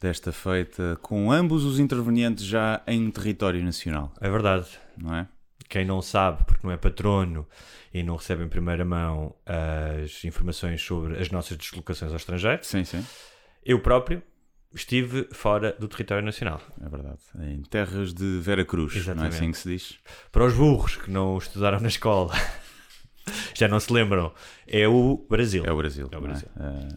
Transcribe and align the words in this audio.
desta 0.00 0.32
feita 0.32 0.98
com 1.02 1.30
ambos 1.30 1.64
os 1.64 1.78
intervenientes 1.78 2.44
já 2.44 2.82
em 2.86 3.10
território 3.10 3.62
nacional, 3.62 4.12
É 4.20 4.30
verdade. 4.30 4.66
não 4.96 5.14
é? 5.14 5.28
Quem 5.68 5.84
não 5.84 6.00
sabe, 6.02 6.42
porque 6.44 6.66
não 6.66 6.72
é 6.72 6.76
patrono 6.76 7.46
e 7.94 8.02
não 8.02 8.16
recebe 8.16 8.42
em 8.42 8.48
primeira 8.48 8.84
mão 8.84 9.34
as 9.46 10.24
informações 10.24 10.82
sobre 10.82 11.16
as 11.20 11.30
nossas 11.30 11.56
deslocações 11.56 12.10
ao 12.10 12.16
estrangeiro, 12.16 12.64
Sim, 12.64 12.82
sim, 12.84 13.04
eu 13.64 13.78
próprio 13.80 14.20
estive 14.74 15.28
fora 15.32 15.76
do 15.78 15.86
território 15.86 16.24
nacional. 16.24 16.60
é 16.84 16.88
verdade. 16.88 17.18
Em 17.40 17.62
terras 17.62 18.12
de 18.14 18.38
Vera 18.40 18.64
Cruz, 18.64 18.92
não 18.94 18.98
é 19.00 19.02
Exatamente. 19.04 19.34
assim 19.34 19.50
que 19.52 19.58
se 19.58 19.68
diz? 19.68 19.98
Para 20.32 20.44
os 20.44 20.54
burros 20.54 20.96
que 20.96 21.10
não 21.10 21.36
estudaram 21.38 21.78
na 21.80 21.88
escola, 21.88 22.32
já 23.54 23.68
não 23.68 23.78
se 23.78 23.92
lembram, 23.92 24.32
é 24.66 24.88
o 24.88 25.24
Brasil. 25.28 25.64
É 25.66 25.72
o 25.72 25.76
Brasil. 25.76 26.08
É 26.10 26.16
o 26.16 26.20
não 26.20 26.26
Brasil. 26.28 26.48
Eh, 26.58 26.88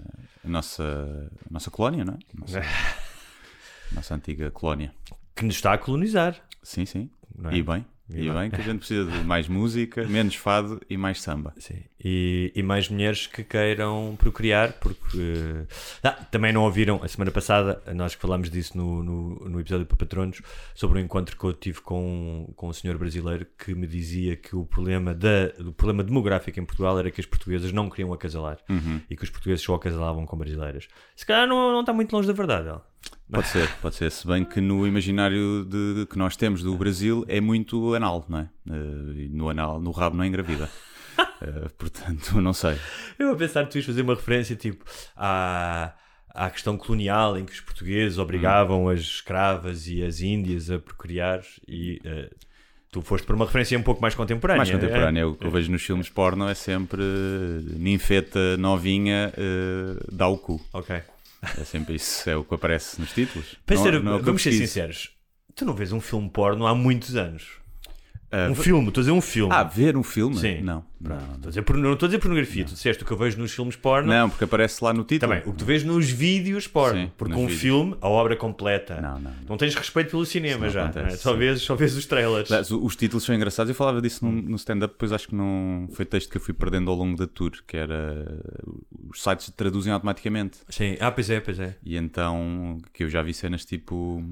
a, 0.43 0.47
nossa, 0.47 0.83
a 0.83 1.53
nossa 1.53 1.71
colónia, 1.71 2.03
não 2.03 2.13
é? 2.13 2.17
A 2.17 2.39
Nossa, 2.39 2.59
a 3.91 3.95
nossa 3.95 4.15
antiga 4.15 4.51
colónia. 4.51 4.93
Que 5.35 5.45
nos 5.45 5.55
está 5.55 5.73
a 5.73 5.77
colonizar. 5.77 6.39
Sim, 6.61 6.85
sim. 6.85 7.09
É? 7.45 7.55
E 7.55 7.63
bem, 7.63 7.85
e, 8.09 8.29
bem, 8.29 8.49
que 8.49 8.59
a 8.59 8.63
gente 8.63 8.79
precisa 8.79 9.09
de 9.09 9.23
mais 9.23 9.47
música, 9.47 10.05
menos 10.05 10.35
fado 10.35 10.81
e 10.89 10.97
mais 10.97 11.21
samba. 11.21 11.53
Sim. 11.57 11.81
E, 12.03 12.51
e 12.53 12.61
mais 12.61 12.89
mulheres 12.89 13.27
que 13.27 13.43
queiram 13.43 14.15
procriar, 14.19 14.73
porque 14.73 15.65
ah, 16.03 16.11
também 16.11 16.51
não 16.51 16.63
ouviram 16.63 16.99
a 17.01 17.07
semana 17.07 17.31
passada, 17.31 17.81
nós 17.93 18.13
que 18.13 18.21
falámos 18.21 18.49
disso 18.49 18.77
no, 18.77 19.01
no, 19.01 19.49
no 19.49 19.59
episódio 19.59 19.85
para 19.85 19.95
patronos, 19.95 20.41
sobre 20.75 20.99
o 20.99 21.01
encontro 21.01 21.37
que 21.37 21.43
eu 21.45 21.53
tive 21.53 21.79
com, 21.79 22.51
com 22.57 22.67
um 22.67 22.73
senhor 22.73 22.97
brasileiro 22.97 23.47
que 23.57 23.73
me 23.73 23.87
dizia 23.87 24.35
que 24.35 24.53
o 24.53 24.65
problema, 24.65 25.13
da, 25.13 25.53
o 25.59 25.71
problema 25.71 26.03
demográfico 26.03 26.59
em 26.59 26.65
Portugal 26.65 26.99
era 26.99 27.09
que 27.09 27.21
as 27.21 27.25
portuguesas 27.25 27.71
não 27.71 27.89
queriam 27.89 28.11
acasalar 28.11 28.57
e 29.09 29.15
que 29.15 29.23
os 29.23 29.29
portugueses 29.29 29.63
só 29.63 29.75
acasalavam 29.75 30.25
com 30.25 30.37
brasileiras. 30.37 30.89
Se 31.15 31.25
calhar 31.25 31.47
não, 31.47 31.71
não 31.71 31.79
está 31.79 31.93
muito 31.93 32.13
longe 32.13 32.27
da 32.27 32.33
verdade. 32.33 32.67
ela. 32.67 32.93
Pode 33.33 33.47
ser, 33.47 33.69
pode 33.81 33.95
ser. 33.95 34.11
Se 34.11 34.27
bem 34.27 34.45
que 34.45 34.61
no 34.61 34.85
imaginário 34.85 35.65
de, 35.65 36.05
que 36.05 36.17
nós 36.17 36.35
temos 36.35 36.61
do 36.61 36.75
Brasil 36.77 37.25
é 37.27 37.41
muito 37.41 37.95
anal, 37.95 38.23
não 38.29 38.39
é? 38.39 38.49
Eh, 38.69 39.27
no 39.31 39.49
anal, 39.49 39.81
no 39.81 39.89
rabo 39.91 40.15
não 40.15 40.23
engravida. 40.23 40.69
Eh, 41.41 41.69
portanto, 41.77 42.39
não 42.39 42.53
sei. 42.53 42.77
Eu 43.19 43.31
a 43.31 43.35
pensar 43.35 43.65
que 43.65 43.71
tu 43.71 43.77
ias 43.77 43.85
fazer 43.85 44.01
uma 44.01 44.15
referência 44.15 44.55
tipo 44.55 44.85
à, 45.13 45.93
à 46.33 46.49
questão 46.49 46.77
colonial 46.77 47.37
em 47.37 47.43
que 47.43 47.51
os 47.51 47.59
portugueses 47.59 48.17
obrigavam 48.17 48.87
as 48.87 49.01
escravas 49.01 49.87
e 49.87 50.01
as 50.03 50.21
índias 50.21 50.71
a 50.71 50.79
procriar 50.79 51.41
e 51.67 51.99
eh, 52.05 52.29
tu 52.91 53.01
foste 53.01 53.25
por 53.25 53.35
uma 53.35 53.45
referência 53.45 53.77
um 53.77 53.83
pouco 53.83 54.01
mais 54.01 54.15
contemporânea. 54.15 54.59
Mais 54.59 54.71
contemporâneo, 54.71 55.21
é? 55.21 55.25
o 55.25 55.35
que 55.35 55.45
eu 55.45 55.51
vejo 55.51 55.69
nos 55.69 55.83
filmes 55.83 56.07
porno 56.07 56.47
é 56.47 56.53
sempre 56.53 57.03
ninfeta 57.77 58.55
novinha 58.55 59.33
eh, 59.35 60.05
dá 60.11 60.27
o 60.27 60.37
cu. 60.37 60.61
Ok. 60.71 61.01
É 61.59 61.63
sempre 61.63 61.95
isso, 61.95 62.29
é 62.29 62.35
o 62.35 62.43
que 62.43 62.55
aparece 62.55 62.99
nos 62.99 63.11
títulos. 63.11 63.55
Para 63.65 63.75
Não- 63.75 63.83
ser- 63.83 64.03
não 64.03 64.15
é 64.17 64.21
vamos 64.21 64.41
ser 64.41 64.51
sinceros, 64.53 65.11
tu 65.55 65.65
não 65.65 65.73
vês 65.73 65.91
um 65.91 65.99
filme 66.01 66.29
porno 66.29 66.65
há 66.65 66.73
muitos 66.73 67.15
anos. 67.15 67.43
Ah, 68.35 68.49
Um 68.49 68.55
filme, 68.55 68.87
estou 68.87 69.01
a 69.01 69.03
dizer 69.03 69.11
um 69.11 69.21
filme. 69.21 69.53
Ah, 69.53 69.63
ver 69.63 69.95
um 69.95 70.01
filme? 70.03 70.35
Sim. 70.37 70.61
Não. 70.61 70.83
Não, 70.99 71.17
Estou 71.17 71.33
a 71.33 71.49
dizer 71.49 71.65
não 71.75 71.91
estou 71.93 72.05
a 72.05 72.09
dizer 72.09 72.19
pornografia, 72.19 72.63
tu 72.63 72.71
disseste 72.73 73.03
o 73.03 73.05
que 73.05 73.11
eu 73.11 73.17
vejo 73.17 73.37
nos 73.37 73.51
filmes 73.51 73.75
porno. 73.75 74.07
não, 74.07 74.29
porque 74.29 74.45
aparece 74.45 74.81
lá 74.81 74.93
no 74.93 75.03
título. 75.03 75.33
Também, 75.33 75.43
o 75.45 75.51
que 75.51 75.57
tu 75.59 75.65
vês 75.65 75.83
nos 75.83 76.09
vídeos 76.09 76.65
porno. 76.65 76.97
Sim, 77.01 77.11
porque 77.17 77.33
um 77.33 77.39
vídeos. 77.39 77.59
filme, 77.59 77.95
a 77.99 78.07
obra 78.07 78.37
completa. 78.37 79.01
Não, 79.01 79.19
não, 79.19 79.31
não. 79.49 79.57
tens 79.57 79.75
respeito 79.75 80.11
pelo 80.11 80.25
cinema 80.25 80.65
não 80.67 80.71
já. 80.71 80.83
acontece, 80.85 81.05
não 81.07 81.13
é? 81.13 81.17
só, 81.17 81.33
vês, 81.35 81.61
só 81.61 81.75
vês 81.75 81.93
os 81.97 82.05
trailers. 82.05 82.71
O- 82.71 82.85
Os 82.85 82.95
títulos 82.95 83.25
são 83.25 83.35
engraçados. 83.35 83.69
Eu 83.69 83.75
falava 83.75 84.01
disso 84.01 84.25
no, 84.25 84.31
no 84.31 84.55
stand-up, 84.55 84.93
depois 84.93 85.11
acho 85.11 85.27
que 85.27 85.35
não 85.35 85.89
foi 85.93 86.05
texto 86.05 86.29
que 86.31 86.37
eu 86.37 86.41
fui 86.41 86.53
perdendo 86.53 86.89
ao 86.89 86.95
longo 86.95 87.17
da 87.17 87.27
tour, 87.27 87.51
que 87.67 87.75
era 87.75 88.41
os 89.11 89.21
sites 89.21 89.51
traduzem 89.57 89.91
automaticamente. 89.91 90.59
Sim, 90.69 90.95
ah, 91.01 91.11
pois 91.11 91.29
é, 91.29 91.41
pois 91.41 91.59
é. 91.59 91.75
E 91.83 91.97
então, 91.97 92.77
que 92.93 93.03
eu 93.03 93.09
já 93.09 93.21
vi 93.21 93.33
cenas 93.33 93.65
tipo 93.65 94.23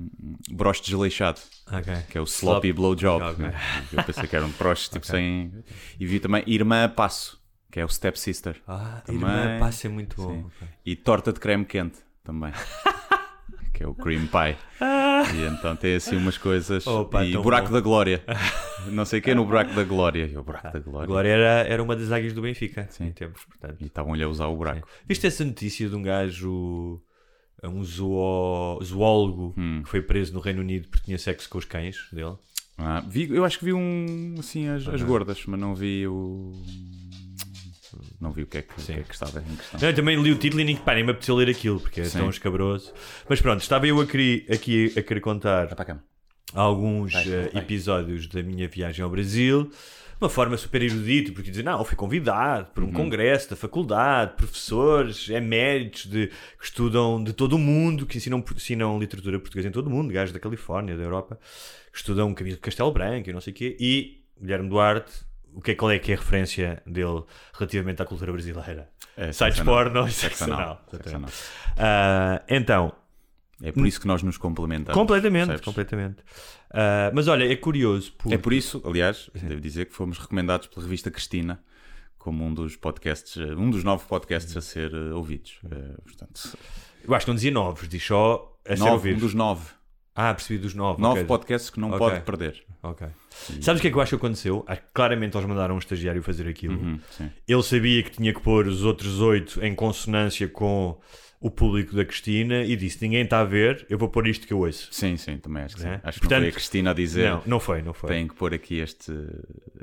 broche 0.50 0.82
desleixado, 0.84 1.42
Ok. 1.70 1.94
que 2.10 2.18
é 2.18 2.22
o 2.22 2.24
sloppy 2.24 2.70
Slop- 2.70 2.76
blowjob. 2.78 3.24
Ok. 3.26 3.44
né? 3.46 3.54
Eu 3.94 4.03
pensei 4.03 4.28
que 4.28 4.35
eram 4.35 4.50
broches 4.52 4.90
tipo 4.90 5.06
sem. 5.06 5.52
E 6.00 6.06
vi 6.06 6.19
também 6.19 6.44
Irmã 6.47 6.85
a 6.85 6.90
Passo, 6.90 7.41
que 7.72 7.79
é 7.79 7.85
o 7.85 7.90
Step 7.90 8.19
Sister. 8.19 8.62
Ah, 8.68 9.02
Também. 9.06 9.22
irmã 9.22 9.59
passa 9.59 9.88
é 9.88 9.90
muito 9.90 10.16
bom. 10.22 10.31
Sim. 10.34 10.46
ok. 10.46 10.68
E 10.85 10.96
torta 10.96 11.31
de 11.34 11.40
creme 11.40 11.66
quente 11.66 12.00
também. 12.24 12.52
que 13.74 13.84
é 13.84 13.88
o 13.88 13.94
cream 13.96 14.28
pie. 14.28 14.57
E 15.34 15.46
então 15.46 15.75
tem 15.75 15.96
assim 15.96 16.16
umas 16.18 16.38
coisas. 16.38 16.85
Opa, 16.85 17.24
e 17.25 17.35
buraco 17.38 17.68
bom. 17.68 17.74
da 17.74 17.79
glória. 17.81 18.24
Não 18.88 19.06
sei 19.06 19.19
o 19.19 19.22
que 19.22 19.31
é 19.31 19.35
no 19.35 19.46
buraco 19.46 19.74
da 19.74 19.84
glória. 19.84 20.25
E 20.25 20.35
o 20.38 20.44
buraco 20.44 20.72
da 20.73 20.79
glória. 20.79 21.03
Agora 21.06 21.28
era, 21.28 21.68
era 21.68 21.81
uma 21.84 21.96
das 21.96 22.12
águias 22.12 22.34
do 22.34 22.41
Benfica. 22.41 22.88
Sim. 22.90 23.06
Em 23.08 23.12
tempos, 23.12 23.44
portanto. 23.46 23.78
E 23.81 23.85
estavam-lhe 23.85 24.23
a 24.23 24.28
usar 24.28 24.47
o 24.47 24.56
buraco. 24.56 24.88
Viste 25.08 25.28
essa 25.28 25.46
notícia 25.46 25.88
de 25.88 25.96
um 25.96 26.02
gajo, 26.02 27.02
um 27.63 27.84
zoó- 27.84 28.79
zoólogo, 28.84 29.53
Hum. 29.58 29.81
que 29.84 29.90
foi 29.90 30.02
preso 30.02 30.34
no 30.34 30.40
Reino 30.40 30.62
Unido 30.62 30.88
porque 30.90 31.06
tinha 31.06 31.18
sexo 31.18 31.47
com 31.50 31.58
os 31.59 31.66
cães 31.66 31.96
dele? 32.12 32.35
Ah, 32.84 33.03
vi- 33.08 33.30
eu 33.31 33.46
acho 33.46 33.59
que 33.59 33.66
vi 33.66 33.74
um 33.74 34.36
assim 34.40 34.68
as, 34.68 34.88
as 34.88 35.02
gordas, 35.03 35.44
mas 35.46 35.59
não 35.59 35.75
vi 35.75 36.08
o. 36.08 36.52
Não 38.19 38.31
vi 38.31 38.44
o 38.44 38.47
que 38.47 38.59
é 38.59 38.62
que, 38.62 38.74
o 38.80 38.84
que, 38.86 38.92
é 38.94 39.03
que 39.03 39.14
estava 39.14 39.40
em 39.42 39.56
questão. 39.56 39.80
Não, 39.81 39.90
eu 39.90 39.96
também 39.96 40.22
li 40.22 40.31
o 40.31 40.38
título 40.38 40.62
e 40.62 40.64
nem, 40.66 40.75
pá, 40.78 40.94
nem 40.96 41.03
me 41.03 41.12
apeteceu 41.12 41.36
ler 41.36 41.50
aquilo, 41.50 41.80
porque 41.80 42.02
é 42.02 42.06
Sim. 42.06 42.20
tão 42.20 42.30
escabroso. 42.30 42.94
Mas 43.28 43.41
pronto, 43.41 43.62
estava 43.62 43.86
eu 43.88 44.00
a 44.00 44.06
querer- 44.06 44.46
aqui 44.52 44.94
a 44.97 45.02
querer 45.02 45.20
contar 45.20 45.66
Vai 45.66 45.75
para 45.75 45.81
a 45.81 45.86
cama. 45.86 46.03
alguns 46.53 47.12
Vai, 47.14 47.24
eh, 47.28 47.50
vai. 47.53 47.62
episódios 47.64 48.28
da 48.28 48.41
minha 48.44 48.68
viagem 48.68 49.03
ao 49.03 49.09
Brasil, 49.09 49.70
uma 50.22 50.30
forma 50.30 50.56
super 50.56 50.82
erudita, 50.82 51.32
porque 51.34 51.50
dizer, 51.50 51.64
não, 51.64 51.84
fui 51.84 51.96
convidado 51.96 52.68
por 52.74 52.84
um 52.84 52.88
Uhum. 52.88 52.94
congresso 52.94 53.50
da 53.50 53.56
faculdade, 53.56 54.34
professores, 54.38 55.28
eméritos 55.30 56.06
de, 56.06 56.28
que 56.28 56.64
estudam 56.66 57.24
de 57.24 57.34
todo 57.34 57.54
o 57.54 57.59
mundo, 57.59 58.06
que 58.06 58.18
ensinam, 58.18 58.44
ensinam 58.56 59.00
literatura 59.00 59.40
portuguesa 59.40 59.68
em 59.68 59.72
todo 59.72 59.88
o 59.88 59.90
mundo, 59.90 60.14
gajos 60.14 60.32
da 60.32 60.40
Califórnia, 60.40 60.96
da 60.96 61.04
Europa, 61.04 61.40
que 61.92 61.98
estudam 61.98 62.34
Camilo 62.34 62.56
de 62.56 62.62
Castelo 62.62 62.92
Branco 62.92 63.30
e 63.30 63.34
não 63.34 63.42
sei 63.42 63.52
o 63.52 63.56
quê, 63.56 63.76
e 63.80 64.22
Guilherme 64.40 64.70
Duarte, 64.70 65.12
o 65.54 65.62
que 65.62 65.72
é, 65.72 65.76
qual 65.76 65.92
é 65.92 66.00
que 66.00 66.12
é 66.12 66.16
a 66.16 66.18
referência 66.18 66.82
dele 66.86 67.24
relativamente 67.53 68.02
à 68.02 68.06
cultura 68.06 68.32
brasileira? 68.32 68.90
É, 69.18 69.32
Sites 69.34 69.59
porno 69.59 70.08
e 70.08 70.44
anal. 70.44 70.82
Ah, 71.78 72.42
então, 72.48 72.94
É 73.64 73.72
por 73.72 73.86
isso 73.86 74.00
que 74.02 74.08
nós 74.08 74.24
nos 74.24 74.38
complementamos. 74.38 74.94
completamente, 74.98 75.48
percebes? 75.48 75.66
completamente. 75.66 76.18
Ah, 76.74 77.12
mas 77.14 77.28
olha, 77.28 77.52
é 77.52 77.56
curioso, 77.56 78.14
porque... 78.18 78.34
É 78.34 78.38
por 78.38 78.54
isso, 78.54 78.82
aliás, 78.85 79.30
devo 79.34 79.62
dizer 79.62 79.85
que 79.85 79.94
fomos 79.94 80.18
recomendados 80.18 80.68
pela 80.68 80.84
revista 80.84 81.12
Cristina 81.12 81.62
como 82.18 82.44
um 82.46 82.53
dos 82.53 82.76
podcasts, 82.76 83.35
um 83.38 83.70
dos 83.70 83.84
nove 83.84 84.06
podcasts 84.08 84.56
a 84.56 84.62
ser 84.62 84.94
eh, 84.94 85.14
ouvidos. 85.14 85.59
Eh, 85.72 85.96
portanto, 86.03 86.56
Eu 87.03 87.16
acho 87.16 87.26
que 87.26 87.32
não 87.32 87.35
dizia 87.35 87.50
novos, 87.52 87.88
diz 87.90 88.03
só 88.06 88.56
a 88.64 88.76
ser 88.76 88.80
nove, 88.80 88.90
um 88.91 88.94
ouvidos. 88.94 89.22
dos 89.22 89.34
nove. 89.34 89.66
Ah, 90.14 90.34
percebi 90.34 90.59
dos 90.59 90.76
nove. 90.76 91.02
Nove 91.02 91.22
ok. 91.22 91.28
podcasts 91.28 91.70
que 91.72 91.80
não 91.80 91.88
Ok. 91.90 91.97
pode 92.00 92.22
perder. 92.22 92.64
Ok. 92.84 93.08
Sabes 93.62 93.80
o 93.80 93.82
que 93.82 93.88
é 93.88 93.91
que 93.91 93.97
eu 93.97 94.02
acho 94.02 94.09
que 94.12 94.16
aconteceu? 94.18 94.64
Claramente 94.94 95.35
eles 95.38 95.47
mandaram 95.47 95.74
um 95.76 95.78
estagiário 95.80 96.22
fazer 96.22 96.47
aquilo. 96.47 96.76
Uhum, 96.80 97.00
sim. 97.09 97.32
Ele 97.47 97.64
sabia 97.64 98.03
que 98.03 98.12
tinha 98.12 98.34
que 98.34 98.41
pôr 98.41 98.68
os 98.68 98.84
outros 98.84 99.20
oito 99.22 99.64
em 99.64 99.74
consonância 99.74 100.47
com 100.50 101.00
o 101.41 101.49
público 101.49 101.96
da 101.96 102.05
Cristina 102.05 102.64
e 102.64 102.76
disse: 102.76 102.99
Ninguém 103.02 103.23
está 103.23 103.40
a 103.40 103.43
ver, 103.43 103.84
eu 103.90 103.97
vou 103.97 104.08
pôr 104.08 104.28
isto 104.28 104.46
que 104.46 104.53
eu 104.53 104.59
ouço. 104.59 104.88
Sim, 104.91 105.17
sim, 105.17 105.38
também 105.38 105.64
acho 105.64 105.76
que 105.76 105.82
sim. 105.82 105.88
É? 105.88 105.99
Acho 106.03 106.20
que 106.20 106.28
Portanto, 106.28 106.38
não 106.38 106.43
foi 106.43 106.49
a 106.49 106.52
Cristina 106.52 106.91
a 106.91 106.93
dizer 106.93 107.29
Não, 107.32 107.43
não 107.47 107.59
foi, 107.59 107.82
não 107.82 107.93
foi. 107.93 108.09
tem 108.09 108.28
que 108.28 108.35
pôr 108.35 108.53
aqui 108.53 108.79
este, 108.79 109.11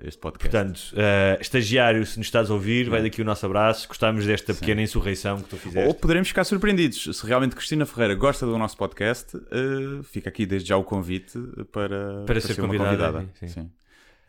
este 0.05 0.21
podcast. 0.21 0.57
Portanto, 0.57 0.95
uh, 0.95 1.43
estagiário, 1.43 2.07
se 2.07 2.17
nos 2.17 2.29
estás 2.29 2.49
a 2.49 2.55
ouvir, 2.55 2.89
vai 2.89 3.03
daqui 3.03 3.21
o 3.21 3.25
nosso 3.25 3.45
abraço. 3.45 3.89
Gostávamos 3.89 4.25
desta 4.25 4.55
pequena 4.55 4.81
insurreição 4.81 5.41
que 5.43 5.49
tu 5.49 5.57
fizeste. 5.57 5.89
Ou 5.89 5.95
poderemos 5.95 6.29
ficar 6.29 6.45
surpreendidos. 6.45 7.17
Se 7.17 7.27
realmente 7.27 7.57
Cristina 7.57 7.85
Ferreira 7.85 8.15
gosta 8.15 8.47
do 8.47 8.57
nosso 8.57 8.77
podcast, 8.77 9.37
uh, 9.37 10.03
fica 10.05 10.29
aqui 10.29 10.47
desde 10.47 10.69
já 10.69 10.77
o 10.77 10.85
convite 10.85 11.37
para, 11.73 12.23
para, 12.25 12.41
ser, 12.41 12.55
ser 12.55 12.61
uma 12.61 12.69
convidada. 12.69 13.13
convidada. 13.13 13.29
Sim. 13.41 13.49
Sim. 13.49 13.71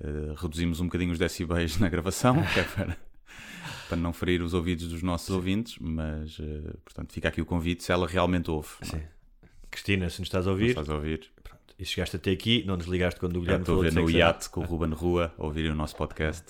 Uh, 0.02 0.34
reduzimos 0.34 0.80
um 0.80 0.86
bocadinho 0.86 1.12
os 1.12 1.20
decibéis 1.20 1.78
na 1.78 1.90
gravação, 1.90 2.42
que 2.54 2.60
é 2.60 2.64
para, 2.64 2.98
para 3.90 3.98
não 3.98 4.14
ferir 4.14 4.42
os 4.42 4.54
ouvidos 4.54 4.88
dos 4.88 5.02
nossos 5.04 5.30
ouvintes, 5.32 5.76
mas, 5.82 6.38
uh, 6.40 6.78
portanto, 6.86 7.12
fica 7.12 7.28
aqui 7.28 7.42
o 7.42 7.46
convite 7.46 7.84
se 7.84 7.92
ela 7.92 8.08
realmente 8.08 8.50
ouve. 8.50 8.70
é? 8.82 8.86
Sim. 8.86 9.02
Cristina, 9.72 10.10
se 10.10 10.20
nos 10.20 10.28
estás 10.28 10.48
a 10.48 10.52
ouvir, 10.52 10.70
estás 10.70 10.90
a 10.90 10.96
ouvir. 10.96 11.30
pronto. 11.44 11.60
e 11.78 11.86
chegaste 11.86 12.16
até 12.16 12.32
aqui, 12.32 12.64
não 12.66 12.78
desligaste 12.78 13.20
quando 13.20 13.38
o 13.38 13.42
Guilherme 13.42 13.62
estou 13.64 13.76
a 13.76 13.78
falou 13.78 13.92
ver 13.92 14.00
no 14.02 14.08
sexo 14.08 14.18
iate 14.18 14.50
com 14.50 14.62
o 14.62 14.64
Ruben 14.64 14.92
Rua 14.94 15.34
a 15.38 15.44
ouvirem 15.46 15.72
o 15.72 15.76
nosso 15.76 15.96
podcast. 15.96 16.44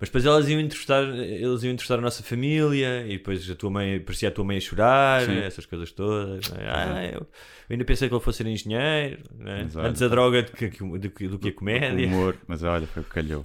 Mas 0.00 0.08
depois 0.08 0.24
elas 0.26 0.48
iam 0.48 0.60
entrevistar, 0.60 1.02
eles 1.02 1.62
iam 1.64 1.72
entrevistar 1.72 1.98
a 1.98 2.00
nossa 2.00 2.22
família 2.22 3.04
e 3.06 3.12
depois 3.18 3.50
a 3.50 3.54
tua 3.56 3.70
mãe, 3.70 3.98
parecia 4.00 4.28
a 4.28 4.32
tua 4.32 4.44
mãe 4.44 4.56
a 4.56 4.60
chorar, 4.60 5.26
Sim. 5.26 5.38
essas 5.38 5.66
coisas 5.66 5.90
todas. 5.90 6.52
é? 6.52 6.68
Ah, 6.68 7.04
eu, 7.06 7.20
eu 7.20 7.26
ainda 7.70 7.84
pensei 7.84 8.08
que 8.08 8.14
ele 8.14 8.22
fosse 8.22 8.38
ser 8.38 8.46
engenheiro, 8.46 9.18
é? 9.40 9.66
Olha, 9.74 9.88
antes 9.88 10.00
a 10.02 10.08
droga 10.08 10.42
do 10.42 10.52
que, 10.52 10.68
do, 10.68 10.98
do 10.98 11.38
que 11.38 11.48
a 11.48 11.50
O 11.50 11.54
comédia. 11.54 12.06
humor, 12.06 12.36
mas 12.46 12.62
olha, 12.62 12.86
foi 12.86 13.02
o 13.02 13.04
que 13.06 13.10
calhou. 13.12 13.44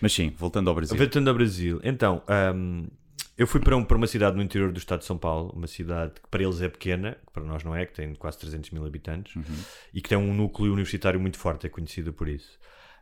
Mas 0.00 0.12
sim, 0.12 0.30
voltando 0.36 0.68
ao 0.68 0.74
Brasil. 0.74 0.96
Voltando 0.96 1.28
ao 1.28 1.34
Brasil, 1.34 1.80
então, 1.82 2.22
hum, 2.54 2.86
eu 3.36 3.46
fui 3.46 3.60
para, 3.60 3.76
um- 3.76 3.84
para 3.84 3.96
uma 3.96 4.06
cidade 4.06 4.36
no 4.36 4.42
interior 4.42 4.72
do 4.72 4.78
estado 4.78 5.00
de 5.00 5.04
São 5.06 5.16
Paulo, 5.18 5.52
uma 5.54 5.66
cidade 5.66 6.14
que 6.20 6.28
para 6.28 6.42
eles 6.42 6.60
é 6.60 6.68
pequena, 6.68 7.16
que 7.26 7.32
para 7.32 7.44
nós 7.44 7.62
não 7.64 7.74
é, 7.74 7.86
que 7.86 7.94
tem 7.94 8.14
quase 8.14 8.38
300 8.38 8.70
mil 8.70 8.84
habitantes 8.84 9.36
Uhum. 9.36 9.42
e 9.94 10.00
que 10.00 10.08
tem 10.08 10.18
um 10.18 10.32
núcleo 10.34 10.72
universitário 10.72 11.18
muito 11.20 11.38
forte, 11.38 11.66
é 11.66 11.68
conhecido 11.70 12.12
por 12.12 12.28
isso. 12.28 12.58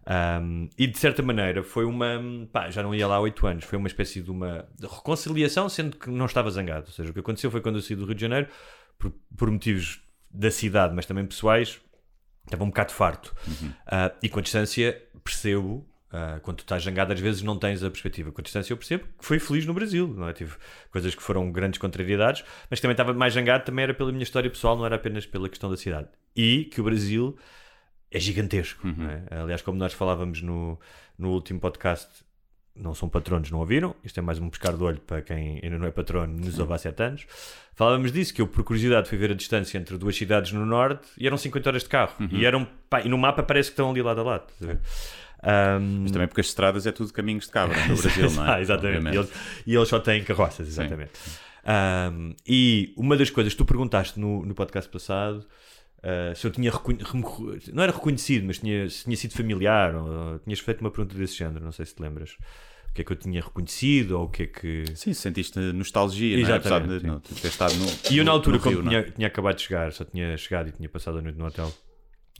Um, 0.09 0.69
e 0.79 0.87
de 0.87 0.97
certa 0.99 1.21
maneira 1.21 1.65
foi 1.65 1.85
uma. 1.85 2.21
Pá, 2.53 2.71
já 2.71 2.81
não 2.81 2.95
ia 2.95 3.09
lá 3.09 3.17
há 3.17 3.21
8 3.21 3.45
anos, 3.47 3.65
foi 3.65 3.77
uma 3.77 3.89
espécie 3.89 4.23
de 4.23 4.31
uma 4.31 4.69
de 4.79 4.87
reconciliação, 4.87 5.69
sendo 5.69 5.97
que 5.97 6.09
não 6.09 6.27
estava 6.27 6.49
zangado. 6.49 6.87
Ou 6.87 6.93
seja, 6.93 7.11
o 7.11 7.13
que 7.13 7.19
aconteceu 7.19 7.51
foi 7.51 7.61
quando 7.61 7.77
eu 7.77 7.83
saí 7.83 7.97
do 7.97 8.05
Rio 8.05 8.15
de 8.15 8.21
Janeiro, 8.21 8.47
por, 8.99 9.13
por 9.37 9.51
motivos 9.51 10.01
da 10.31 10.49
cidade, 10.51 10.95
mas 10.95 11.07
também 11.07 11.27
pessoais, 11.27 11.81
estava 12.45 12.63
um 12.63 12.69
bocado 12.69 12.93
farto. 12.93 13.35
Ah, 13.85 14.13
e 14.23 14.29
com 14.29 14.39
a 14.39 14.43
distância 14.43 15.03
percebo. 15.25 15.85
Ah, 16.13 16.39
quando 16.43 16.59
tu 16.59 16.61
estás 16.61 16.83
zangado, 16.83 17.13
às 17.13 17.21
vezes 17.21 17.43
não 17.43 17.59
tens 17.59 17.83
a 17.83 17.91
perspectiva. 17.91 18.31
Com 18.31 18.41
a 18.41 18.45
distância, 18.45 18.73
eu 18.73 18.77
percebo 18.77 19.05
que 19.19 19.25
fui 19.25 19.39
feliz 19.39 19.67
no 19.67 19.75
Brasil. 19.75 20.07
Não 20.09 20.29
é? 20.29 20.33
Tive 20.33 20.55
coisas 20.91 21.15
que 21.15 21.23
foram 21.23 21.51
grandes 21.51 21.79
contrariedades, 21.79 22.45
mas 22.71 22.81
também 22.81 22.93
estava 22.93 23.13
mais 23.13 23.35
zangado, 23.35 23.65
também 23.65 23.83
era 23.83 23.95
pela 23.95 24.13
minha 24.13 24.23
história 24.23 24.49
pessoal, 24.49 24.77
não 24.77 24.87
era 24.87 24.97
apenas 24.97 25.27
pela 25.27 25.49
questão 25.49 25.71
da 25.71 25.77
cidade. 25.77 26.09
E 26.35 26.65
que 26.67 26.81
o 26.81 26.85
Brasil 26.85 27.37
é 28.11 28.21
gigantesco. 28.21 28.87
não 28.87 29.11
é? 29.11 29.25
Aliás, 29.31 29.63
como 29.63 29.79
nós 29.79 29.93
falávamos 29.93 30.41
no, 30.43 30.79
no 31.19 31.31
último 31.33 31.59
podcast, 31.59 32.09
não 32.75 32.95
são 32.95 33.09
patronos, 33.09 33.51
não 33.51 33.59
ouviram? 33.59 33.97
Isto 34.05 34.19
é 34.19 34.23
mais 34.23 34.39
um 34.39 34.49
pescar 34.51 34.77
de 34.77 34.83
olho 34.83 35.01
para 35.01 35.23
quem 35.23 35.61
ainda 35.63 35.79
não 35.79 35.87
é 35.87 35.91
patrono, 35.91 36.39
nos 36.39 36.59
ouve 36.59 36.75
há 36.75 36.79
7 36.79 37.03
anos. 37.03 37.27
Falávamos 37.75 38.13
disso, 38.13 38.33
que 38.35 38.41
eu, 38.41 38.47
por 38.47 38.63
curiosidade, 38.65 39.09
fui 39.09 39.19
ver 39.19 39.31
a 39.31 39.35
distância 39.35 39.79
entre 39.79 39.97
duas 39.99 40.15
cidades 40.17 40.53
no 40.53 40.65
norte 40.65 41.09
e 41.19 41.27
eram 41.27 41.37
50 41.37 41.69
horas 41.69 41.83
de 41.83 41.89
carro. 41.89 42.15
E, 42.31 42.45
eram, 42.45 42.67
pá, 42.89 43.01
e 43.01 43.09
no 43.09 43.19
mapa 43.19 43.43
parece 43.43 43.71
que 43.71 43.73
estão 43.73 43.91
ali 43.91 44.03
lado 44.03 44.21
a 44.21 44.25
lado. 44.25 44.45
estás 44.61 44.79
Ahm, 45.43 46.03
Mas 46.03 46.11
também 46.13 46.29
porque 46.29 46.41
as 46.41 46.49
estradas 46.49 46.87
é 46.87 46.93
tudo 46.93 47.13
caminhos 47.13 47.45
de 47.45 47.51
cabra 47.51 47.77
no 47.87 47.97
Brasil, 48.01 48.31
não 48.31 48.47
é? 48.47 48.55
Ah, 48.55 48.61
exatamente. 48.61 49.15
E 49.15 49.19
eles, 49.19 49.31
e 49.67 49.75
eles 49.75 49.89
só 49.89 49.99
têm 50.01 50.25
carroças, 50.25 50.67
exatamente. 50.67 51.13
Ahm, 51.65 52.35
e 52.47 52.93
uma 52.97 53.17
das 53.17 53.31
coisas 53.31 53.53
que 53.53 53.59
tu 53.59 53.65
perguntaste 53.65 54.19
no, 54.19 54.45
no 54.45 54.55
podcast 54.55 54.91
passado 54.91 55.47
ah, 56.07 56.33
se 56.37 56.47
eu 56.47 56.53
tinha 56.53 56.71
não 57.73 57.83
era 57.83 57.91
reconhecido, 57.91 58.47
mas 58.47 58.59
tinha, 58.59 58.89
se 58.89 59.05
tinha 59.05 59.17
sido 59.17 59.33
familiar, 59.35 59.95
ou, 59.95 60.39
tinhas 60.39 60.61
feito 60.61 60.81
uma 60.81 60.91
pergunta 60.91 61.17
desse 61.17 61.35
género, 61.35 61.65
não 61.65 61.73
sei 61.73 61.85
se 61.85 61.97
te 61.97 62.01
lembras. 62.01 62.37
O 62.91 62.95
que 62.97 63.03
é 63.03 63.05
que 63.05 63.13
eu 63.13 63.17
tinha 63.17 63.43
reconhecido, 63.43 64.13
ou 64.13 64.25
o 64.25 64.29
que 64.29 64.45
é 64.45 64.47
que. 64.47 64.85
Sim, 64.95 65.13
sentiste 65.13 65.59
nostalgia, 65.59 66.39
não 66.39 66.49
é? 66.49 66.57
apesar 66.57 66.77
Exatamente, 66.77 67.03
de 67.03 67.07
não, 67.07 67.21
ter 67.21 67.49
estado 67.49 67.75
no. 67.75 67.87
E 68.11 68.19
eu, 68.19 68.25
na 68.25 68.31
altura, 68.31 68.57
no 68.57 68.63
como 68.63 68.75
Rio, 68.77 68.85
não 68.85 68.91
tinha, 68.91 69.01
é? 69.01 69.11
tinha 69.11 69.27
acabado 69.27 69.57
de 69.57 69.63
chegar, 69.63 69.93
só 69.93 70.05
tinha 70.05 70.35
chegado 70.39 70.69
e 70.69 70.73
tinha 70.73 70.89
passado 70.89 71.19
a 71.19 71.23
noite 71.23 71.37
no 71.37 71.45
hotel, 71.45 71.71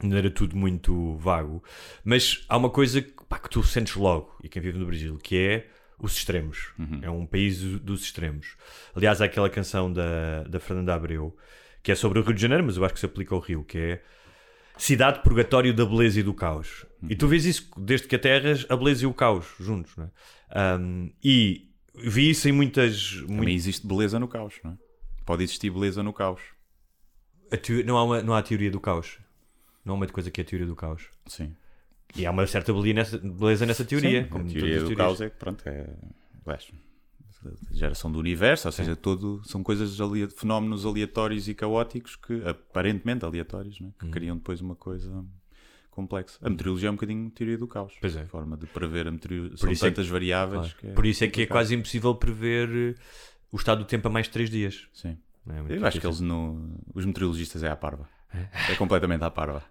ainda 0.03 0.19
era 0.19 0.31
tudo 0.31 0.57
muito 0.57 1.17
vago. 1.17 1.63
Mas 2.05 2.45
há 2.49 2.57
uma 2.57 2.71
coisa 2.71 3.01
que, 3.03 3.13
pá, 3.29 3.39
que 3.39 3.49
tu 3.51 3.63
sentes 3.63 3.95
logo, 3.97 4.37
e 4.43 4.49
quem 4.49 4.61
vive 4.63 4.79
no 4.79 4.87
Brasil, 4.87 5.17
que 5.19 5.37
é 5.39 5.67
os 5.99 6.15
extremos. 6.17 6.73
Uhum. 6.79 6.99
É 7.03 7.11
um 7.11 7.25
país 7.27 7.61
do- 7.61 7.79
dos 7.81 8.03
extremos. 8.03 8.57
Aliás, 8.95 9.21
há 9.23 9.25
aquela 9.25 9.49
canção 9.49 9.91
da, 9.93 10.43
da 10.45 10.61
Fernanda 10.61 10.95
Abreu, 10.95 11.35
que 11.83 11.91
é 11.91 11.95
sobre 11.95 12.19
o 12.19 12.23
Rio 12.23 12.35
de 12.35 12.43
Janeiro, 12.43 12.65
mas 12.65 12.77
eu 12.77 12.85
acho 12.85 12.95
que 12.95 13.01
se 13.01 13.07
aplica 13.07 13.35
ao 13.35 13.41
Rio, 13.41 13.65
que 13.65 13.79
é 13.79 14.03
cidade 14.77 15.23
purgatório 15.23 15.73
da 15.73 15.87
beleza 15.87 16.21
e 16.21 16.23
do 16.23 16.35
caos. 16.35 16.85
E 17.03 17.13
Uhum. 17.13 17.17
tu 17.19 17.29
vês 17.29 17.47
isso 17.47 17.71
desde 17.79 18.07
que 18.09 18.17
aterras, 18.17 18.67
a 18.69 18.77
beleza 18.77 19.05
e 19.05 19.07
o 19.07 19.15
caos 19.15 19.47
juntos, 19.59 19.97
não 19.97 20.05
é? 20.05 20.77
Um, 20.79 21.11
e 21.25 21.71
vi 21.95 22.29
isso 22.31 22.47
em 22.49 22.53
muitas. 22.53 23.13
Também 23.21 23.37
muito- 23.37 23.51
existe 23.53 23.87
beleza 23.87 24.19
no 24.19 24.29
caos, 24.29 24.55
não 24.63 24.73
é? 24.73 24.77
Pode 25.25 25.43
existir 25.45 25.71
beleza 25.71 26.03
no 26.03 26.13
caos. 26.13 26.41
teo- 27.63 27.85
não, 27.87 27.97
há 27.97 28.05
uma, 28.05 28.23
não 28.23 28.35
há 28.35 28.39
a 28.39 28.43
teoria 28.43 28.71
do 28.71 28.81
caos. 28.81 29.19
Não 29.87 29.95
há 29.95 29.97
uma 29.97 30.07
coisa 30.09 30.31
que 30.33 30.41
é 30.41 30.45
a 30.45 30.47
teoria 30.47 30.67
do 30.67 30.75
caos. 30.75 31.09
Sim. 31.27 31.55
E 32.17 32.27
há 32.27 32.31
uma 32.33 32.45
certa 32.47 32.73
beleza 32.73 32.95
nessa, 32.95 33.19
beleza 33.19 33.65
nessa 33.67 33.85
teoria. 33.85 34.25
Sim, 34.25 34.29
como 34.29 34.45
a 34.45 34.49
teoria 34.49 34.83
do 34.83 34.97
caos 34.97 35.21
é 35.21 35.31
que, 35.31 35.37
pronto, 35.37 35.63
é. 35.69 35.89
a 36.45 36.59
geração 37.71 38.11
do 38.11 38.19
universo, 38.19 38.67
ou 38.67 38.73
seja, 38.73 38.97
todo, 38.97 39.41
são 39.45 39.63
coisas, 39.63 40.01
ali, 40.01 40.29
fenómenos 40.29 40.85
aleatórios 40.85 41.47
e 41.49 41.55
caóticos 41.55 42.17
que, 42.17 42.43
aparentemente 42.45 43.25
aleatórios, 43.25 43.79
não 43.81 43.89
é? 43.89 43.91
Hum. 43.91 43.95
que 44.01 44.09
criam 44.11 44.37
depois 44.37 44.61
uma 44.61 44.75
coisa 44.75 45.25
complexa. 45.91 46.39
A 46.43 46.51
meteorologia 46.51 46.89
é 46.89 46.91
um 46.91 46.95
bocadinho 46.97 47.31
teoria 47.31 47.57
do 47.57 47.69
caos. 47.69 47.95
Pois 48.01 48.17
é. 48.17 48.23
A 48.23 48.27
forma 48.27 48.57
de 48.57 48.67
prever 48.67 49.07
a 49.07 49.13
meteorologia. 49.13 49.57
São 49.57 49.71
isso 49.71 49.87
é 49.87 49.89
que- 49.89 49.95
tantas 49.95 50.09
variáveis. 50.11 50.73
Claro. 50.73 50.79
que 50.79 50.87
Por 50.95 51.07
isso 51.07 51.23
é 51.23 51.29
que 51.29 51.43
é 51.43 51.47
quase 51.47 51.75
impossível 51.77 52.15
prever 52.17 52.69
eh, 52.97 53.01
o 53.53 53.57
estado 53.57 53.79
do 53.79 53.85
tempo 53.85 54.09
a 54.09 54.11
mais 54.11 54.27
de 54.27 54.33
3 54.33 54.51
dias. 54.51 54.89
Sim. 54.93 55.17
É 55.49 55.59
Eu 55.59 55.63
acho 55.63 55.69
que 55.69 55.77
difícil. 55.79 56.09
eles 56.11 56.21
no... 56.21 56.77
Os 56.93 57.05
meteorologistas 57.05 57.63
é 57.63 57.69
à 57.71 57.77
parva. 57.77 58.09
É 58.69 58.75
completamente 58.75 59.23
à 59.23 59.31
parva. 59.31 59.63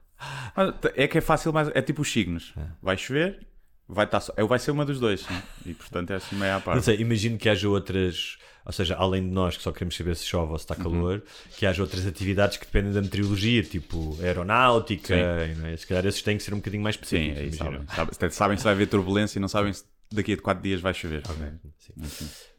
Mas 0.55 0.73
É 0.95 1.07
que 1.07 1.17
é 1.17 1.21
fácil, 1.21 1.51
mas 1.53 1.69
é 1.73 1.81
tipo 1.81 2.01
os 2.01 2.11
signos. 2.11 2.53
Vai 2.81 2.97
chover, 2.97 3.45
vai, 3.87 4.05
estar 4.05 4.19
só... 4.19 4.33
é, 4.35 4.43
vai 4.43 4.59
ser 4.59 4.71
uma 4.71 4.85
dos 4.85 4.99
dois. 4.99 5.21
sim. 5.21 5.41
E 5.65 5.73
portanto 5.73 6.11
é 6.11 6.15
assim 6.15 6.35
meio 6.35 6.55
à 6.55 6.59
parva. 6.59 6.75
Não 6.75 6.83
sei, 6.83 6.97
imagino 6.97 7.37
que 7.37 7.49
haja 7.49 7.67
outras, 7.67 8.37
ou 8.65 8.71
seja, 8.71 8.95
além 8.95 9.23
de 9.27 9.33
nós 9.33 9.57
que 9.57 9.63
só 9.63 9.71
queremos 9.71 9.95
saber 9.95 10.15
se 10.15 10.25
chove 10.25 10.51
ou 10.51 10.57
se 10.57 10.63
está 10.65 10.75
calor, 10.75 11.23
que 11.57 11.65
haja 11.65 11.81
outras 11.81 12.05
atividades 12.07 12.57
que 12.57 12.65
dependem 12.65 12.91
da 12.93 13.01
meteorologia, 13.01 13.61
tipo 13.63 14.17
aeronáutica, 14.21 15.15
e, 15.15 15.55
não 15.55 15.67
é? 15.67 15.77
se 15.77 15.85
calhar 15.87 16.05
esses 16.05 16.21
têm 16.21 16.37
que 16.37 16.43
ser 16.43 16.53
um 16.53 16.57
bocadinho 16.57 16.83
mais 16.83 16.95
Sim, 16.95 17.01
específicos. 17.31 17.37
aí 17.39 17.47
imagino. 17.47 17.85
sabem. 17.87 18.13
Sabem, 18.13 18.29
sabem 18.31 18.57
se 18.57 18.63
vai 18.63 18.73
haver 18.73 18.87
turbulência 18.87 19.37
e 19.37 19.41
não 19.41 19.47
sabem 19.47 19.73
se 19.73 19.83
daqui 20.11 20.33
a 20.33 20.37
4 20.37 20.63
dias 20.63 20.81
vai 20.81 20.93
chover. 20.93 21.21
Sim. 21.79 21.93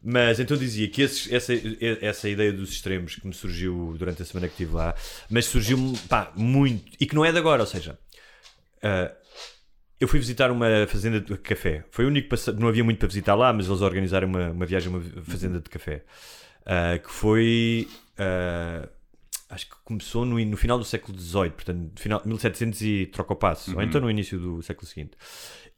Mas 0.03 0.39
então 0.41 0.57
dizia 0.57 0.89
que 0.89 1.03
esses- 1.03 1.31
essa, 1.33 1.53
essa 2.01 2.29
ideia 2.29 2.53
dos 2.53 2.71
extremos 2.71 3.15
que 3.17 3.27
me 3.27 3.33
surgiu 3.35 3.95
durante 3.99 4.23
a 4.23 4.25
semana 4.25 4.47
que 4.49 4.55
estive 4.55 4.75
lá, 4.75 4.95
mas 5.31 5.47
surgiu-me 5.47 5.97
pá, 6.09 6.33
muito, 6.37 6.93
e 7.01 7.07
que 7.07 7.15
não 7.15 7.25
é 7.25 7.33
de 7.33 7.39
agora, 7.39 7.63
ou 7.63 7.67
seja, 7.67 7.99
ah, 8.83 9.13
eu 9.99 10.07
fui 10.07 10.19
visitar 10.21 10.51
uma 10.51 10.87
fazenda 10.87 11.21
de 11.21 11.37
café. 11.39 11.85
Foi 11.91 12.05
o 12.05 12.09
único 12.09 12.29
passe- 12.29 12.53
não 12.53 12.69
havia 12.69 12.85
muito 12.85 12.99
para 12.99 13.09
visitar 13.09 13.35
lá, 13.35 13.53
mas 13.53 13.67
eles 13.67 13.81
organizaram 13.81 14.29
uma, 14.29 14.51
uma 14.51 14.67
viagem 14.67 14.93
a 14.93 14.97
uma 14.97 15.03
fazenda 15.25 15.59
de 15.61 15.71
café 15.71 16.05
ah, 16.67 16.99
que 16.99 17.11
foi. 17.11 17.89
ah, 18.19 18.89
acho 19.49 19.67
que 19.71 19.77
começou 19.85 20.25
no, 20.27 20.45
no 20.45 20.57
final 20.57 20.77
do 20.77 20.85
século 20.85 21.17
XVIII, 21.19 21.51
portanto, 21.51 22.01
final 22.01 22.21
1700 22.27 22.83
e 22.83 23.07
troca 23.07 23.33
o 23.33 23.37
passo, 23.37 23.71
ou 23.77 23.83
então 23.83 24.01
no 24.01 24.11
início 24.11 24.39
do 24.39 24.61
século 24.63 24.87
seguinte. 24.89 25.13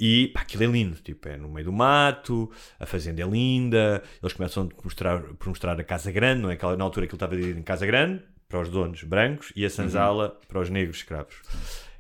E 0.01 0.29
pá, 0.29 0.43
aquilo 0.43 0.63
é 0.63 0.67
lindo, 0.67 0.97
tipo, 0.97 1.29
é 1.29 1.37
no 1.37 1.49
meio 1.49 1.67
do 1.67 1.73
mato, 1.73 2.51
a 2.79 2.87
fazenda 2.87 3.21
é 3.21 3.27
linda, 3.27 4.03
eles 4.23 4.33
começam 4.33 4.69
a 4.71 4.83
mostrar, 4.85 5.21
por 5.21 5.49
mostrar 5.49 5.81
a 5.81 5.85
casa 5.85 6.13
grande, 6.13 6.43
não 6.43 6.51
é? 6.51 6.55
Aquela, 6.55 6.77
na 6.77 6.85
altura 6.85 7.07
aquilo 7.07 7.17
estava 7.17 7.35
dividido 7.35 7.59
em 7.59 7.65
casa 7.65 7.85
grande, 7.85 8.23
para 8.49 8.61
os 8.61 8.69
donos 8.69 9.03
brancos, 9.03 9.53
e 9.57 9.65
a 9.65 9.71
sanzala 9.71 10.39
para 10.49 10.61
os 10.61 10.71
negros 10.71 10.99
escravos. 10.99 11.35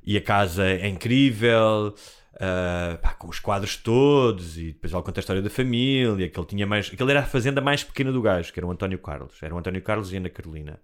E 0.04 0.16
a 0.16 0.20
casa 0.20 0.64
é 0.64 0.88
incrível, 0.88 1.94
ah, 2.40 2.98
pá, 3.02 3.14
com 3.14 3.28
os 3.28 3.40
quadros 3.40 3.76
todos, 3.76 4.56
e 4.56 4.66
depois 4.72 4.92
ela 4.92 5.02
conta 5.02 5.18
a 5.18 5.22
história 5.22 5.42
da 5.42 5.50
família, 5.50 6.28
que 6.28 6.38
ele 6.38 6.46
tinha 6.46 6.66
mais. 6.66 6.88
Aquilo 6.92 7.10
era 7.10 7.20
a 7.20 7.26
fazenda 7.26 7.60
mais 7.60 7.82
pequena 7.82 8.12
do 8.12 8.22
gajo, 8.22 8.52
que 8.52 8.60
era 8.60 8.66
o 8.66 8.70
António 8.70 8.98
Carlos. 8.98 9.42
Era 9.42 9.54
o 9.54 9.58
António 9.58 9.82
Carlos 9.82 10.12
e 10.12 10.16
Ana 10.16 10.30
Carolina. 10.30 10.80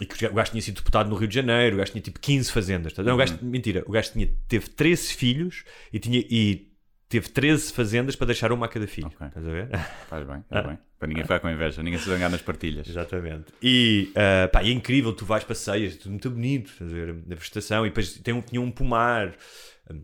E 0.00 0.06
que 0.06 0.26
o 0.26 0.32
gajo 0.34 0.50
tinha 0.52 0.62
sido 0.62 0.76
deputado 0.76 1.08
no 1.10 1.16
Rio 1.16 1.26
de 1.28 1.34
Janeiro, 1.34 1.76
o 1.76 1.78
gajo 1.78 1.90
tinha 1.92 2.02
tipo 2.02 2.20
15 2.20 2.52
fazendas. 2.52 2.92
tá? 2.92 3.02
Não, 3.02 3.14
o 3.14 3.16
gajo, 3.16 3.38
mentira, 3.42 3.82
o 3.86 3.90
gajo 3.92 4.12
tinha, 4.12 4.28
teve 4.46 4.68
13 4.70 5.12
filhos 5.14 5.64
e, 5.92 5.98
tinha, 5.98 6.18
e 6.30 6.68
teve 7.08 7.28
13 7.30 7.72
fazendas 7.72 8.14
para 8.14 8.28
deixar 8.28 8.52
uma 8.52 8.66
a 8.66 8.68
cada 8.68 8.86
filho. 8.86 9.08
Ok. 9.08 9.26
Estás 9.26 9.46
a 9.46 9.50
ver? 9.50 9.68
Faz 10.08 10.26
bem, 10.26 10.44
faz 10.48 10.66
bem. 10.66 10.78
Para 10.98 11.08
ninguém 11.08 11.22
ficar 11.24 11.40
com 11.40 11.48
inveja, 11.48 11.82
ninguém 11.82 11.98
se 12.00 12.06
zangar 12.08 12.30
nas 12.30 12.42
partilhas. 12.42 12.88
Exatamente. 12.88 13.46
E 13.62 14.12
ah, 14.16 14.48
pá, 14.48 14.62
é 14.62 14.70
incrível, 14.70 15.12
tu 15.12 15.24
vais 15.24 15.42
passeias, 15.44 15.96
tudo 15.96 16.10
muito 16.10 16.30
bonito, 16.30 16.70
estás 16.72 16.90
a 16.92 16.94
ver? 16.94 17.14
Na 17.26 17.34
vegetação, 17.36 17.86
e 17.86 17.88
depois 17.88 18.12
tem 18.18 18.34
um, 18.34 18.40
tinha 18.40 18.60
um 18.60 18.70
pomar. 18.70 19.34
Hum, 19.90 20.02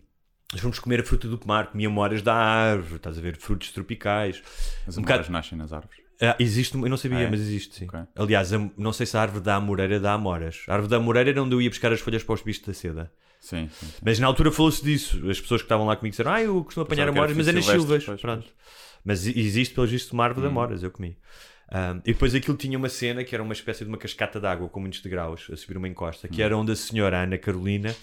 Nós 0.52 0.60
fomos 0.60 0.78
comer 0.78 1.00
a 1.00 1.04
fruta 1.04 1.26
do 1.28 1.36
pomar, 1.38 1.66
comia 1.68 1.90
moras 1.90 2.22
da 2.22 2.34
árvore, 2.34 2.96
estás 2.96 3.18
a 3.18 3.20
ver? 3.20 3.36
Frutos 3.36 3.70
tropicais. 3.72 4.40
As 4.86 4.96
Um 4.96 5.02
bocado- 5.02 5.30
nascem 5.30 5.58
nas 5.58 5.72
árvores. 5.72 5.98
Ah, 6.20 6.36
existe, 6.38 6.74
eu 6.76 6.88
não 6.88 6.96
sabia, 6.96 7.18
Ah, 7.18 7.22
é? 7.22 7.30
mas 7.30 7.40
existe 7.40 7.74
sim. 7.74 7.86
Ok. 7.86 8.00
Aliás, 8.16 8.52
a- 8.52 8.70
não 8.78 8.92
sei 8.92 9.04
se 9.06 9.16
a 9.16 9.20
árvore 9.20 9.42
da 9.44 9.56
Amoreira 9.56 9.98
dá 9.98 10.12
amoras. 10.12 10.62
A 10.68 10.74
árvore 10.74 10.90
da 10.90 10.96
Amoreira 10.98 11.30
era 11.30 11.42
onde 11.42 11.54
eu 11.54 11.60
ia 11.60 11.68
buscar 11.68 11.92
as 11.92 12.00
folhas 12.00 12.22
para 12.22 12.34
os 12.34 12.42
bichos 12.42 12.64
da 12.64 12.72
seda. 12.72 13.12
Sim, 13.40 13.68
sim, 13.78 13.86
sim. 13.86 13.92
Mas 14.02 14.18
na 14.18 14.26
altura 14.26 14.50
falou-se 14.50 14.82
disso. 14.82 15.28
As 15.28 15.40
pessoas 15.40 15.60
que 15.60 15.66
estavam 15.66 15.84
lá 15.86 15.96
comigo 15.96 16.12
disseram: 16.12 16.32
Ah, 16.32 16.40
eu 16.42 16.64
costumo 16.64 16.84
apanhar 16.84 17.06
Pensava 17.06 17.12
que 17.12 17.18
era 17.18 17.32
amoras, 17.32 17.36
mas 17.36 17.48
é 17.48 17.52
nas 17.52 17.64
silvas. 17.66 18.04
pois, 18.04 18.20
Pronto. 18.20 18.46
Mas 19.04 19.26
e- 19.26 19.38
existe, 19.38 19.74
pelo 19.74 19.86
visto, 19.86 20.12
uma 20.12 20.24
árvore 20.24 20.46
Hum. 20.46 20.50
de 20.50 20.52
amoras, 20.56 20.82
eu 20.82 20.90
comi. 20.90 21.18
E 22.04 22.12
depois 22.12 22.34
aquilo 22.34 22.56
tinha 22.56 22.78
uma 22.78 22.88
cena 22.88 23.24
que 23.24 23.34
era 23.34 23.42
uma 23.42 23.52
espécie 23.52 23.84
de 23.84 23.88
uma 23.90 23.98
cascata 23.98 24.38
de 24.40 24.46
água 24.46 24.68
com 24.68 24.78
muitos 24.80 25.00
degraus 25.02 25.48
a 25.52 25.56
subir 25.56 25.76
uma 25.76 25.88
encosta, 25.88 26.26
Hum. 26.26 26.30
que 26.30 26.40
era 26.42 26.56
onde 26.56 26.70
a 26.72 26.76
senhora 26.76 27.22
Ana 27.22 27.36
Carolina 27.36 27.94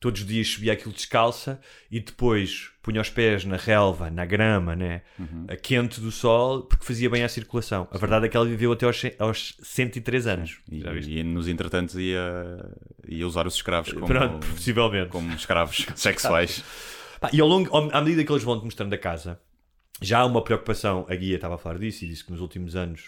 todos 0.00 0.20
os 0.20 0.26
dias 0.26 0.48
subia 0.48 0.72
aquilo 0.72 0.92
descalça 0.94 1.60
e 1.90 1.98
depois 2.00 2.70
punha 2.82 3.00
os 3.00 3.10
pés 3.10 3.44
na 3.44 3.56
relva, 3.56 4.10
na 4.10 4.24
grama, 4.24 4.74
né? 4.76 5.02
Uhum. 5.18 5.46
a 5.48 5.56
quente 5.56 6.00
do 6.00 6.10
sol, 6.12 6.62
porque 6.62 6.84
fazia 6.84 7.10
bem 7.10 7.22
à 7.24 7.28
circulação. 7.28 7.86
A 7.90 7.98
verdade 7.98 8.26
é 8.26 8.28
que 8.28 8.36
ela 8.36 8.46
viveu 8.46 8.72
até 8.72 8.86
aos, 8.86 9.02
aos 9.18 9.56
103 9.62 10.26
anos. 10.26 10.60
E, 10.70 10.80
Já 10.80 10.92
viste? 10.92 11.10
e 11.12 11.22
nos 11.22 11.48
entretantos 11.48 11.96
ia, 11.96 12.22
ia 13.08 13.26
usar 13.26 13.46
os 13.46 13.54
escravos 13.54 13.92
como, 13.92 14.06
Pronto, 14.06 14.46
possivelmente. 14.46 15.10
como 15.10 15.32
escravos 15.34 15.86
sexuais. 15.96 16.62
Pá, 17.20 17.30
e 17.32 17.40
ao 17.40 17.48
longo, 17.48 17.68
ao- 17.76 17.90
à 17.94 18.00
medida 18.00 18.24
que 18.24 18.30
eles 18.32 18.44
vão-te 18.44 18.64
mostrando 18.64 18.92
a 18.94 18.98
casa, 18.98 19.40
já 20.00 20.20
há 20.20 20.24
uma 20.26 20.42
preocupação. 20.42 21.04
A 21.08 21.14
guia 21.16 21.34
estava 21.34 21.56
a 21.56 21.58
falar 21.58 21.78
disso 21.78 22.04
e 22.04 22.08
disse 22.08 22.24
que 22.24 22.30
nos 22.30 22.40
últimos 22.40 22.76
anos. 22.76 23.02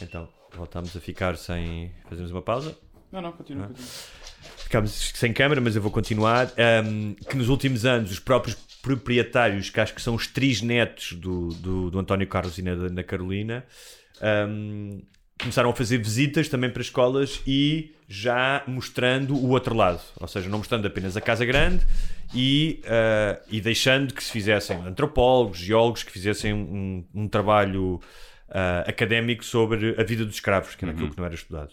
Então, 0.00 0.28
voltámos 0.54 0.96
a 0.96 1.00
ficar 1.00 1.36
sem. 1.36 1.92
Fazemos 2.08 2.30
uma 2.30 2.42
pausa. 2.42 2.78
Não, 3.10 3.20
não, 3.20 3.32
continua. 3.32 3.66
Não. 3.68 3.74
Ficámos 4.68 5.12
sem 5.14 5.32
câmera, 5.32 5.62
mas 5.62 5.74
eu 5.76 5.80
vou 5.80 5.90
continuar. 5.90 6.52
Um, 6.84 7.14
que 7.14 7.34
nos 7.38 7.48
últimos 7.48 7.86
anos 7.86 8.10
os 8.10 8.18
próprios 8.18 8.54
proprietários, 8.82 9.70
que 9.70 9.80
acho 9.80 9.94
que 9.94 10.02
são 10.02 10.14
os 10.14 10.26
trisnetos 10.26 11.14
do, 11.14 11.48
do, 11.54 11.90
do 11.90 11.98
António 11.98 12.26
Carlos 12.26 12.58
e 12.58 12.62
na, 12.62 12.76
na 12.76 13.02
Carolina, 13.02 13.64
um, 14.46 15.00
começaram 15.40 15.70
a 15.70 15.74
fazer 15.74 15.96
visitas 15.96 16.50
também 16.50 16.68
para 16.68 16.82
escolas 16.82 17.40
e 17.46 17.94
já 18.06 18.62
mostrando 18.66 19.34
o 19.34 19.48
outro 19.48 19.74
lado. 19.74 20.02
Ou 20.20 20.28
seja, 20.28 20.50
não 20.50 20.58
mostrando 20.58 20.86
apenas 20.86 21.16
a 21.16 21.20
Casa 21.22 21.46
Grande 21.46 21.86
e, 22.34 22.82
uh, 22.84 23.42
e 23.50 23.62
deixando 23.62 24.12
que 24.12 24.22
se 24.22 24.30
fizessem 24.30 24.76
antropólogos, 24.86 25.60
geólogos, 25.60 26.02
que 26.02 26.12
fizessem 26.12 26.52
um, 26.52 27.06
um 27.14 27.26
trabalho 27.26 27.94
uh, 28.50 28.86
académico 28.86 29.46
sobre 29.46 29.98
a 29.98 30.04
vida 30.04 30.26
dos 30.26 30.34
escravos, 30.34 30.74
que 30.74 30.84
era 30.84 30.92
aquilo 30.92 31.08
que 31.08 31.16
não 31.16 31.24
era 31.24 31.34
estudado. 31.34 31.70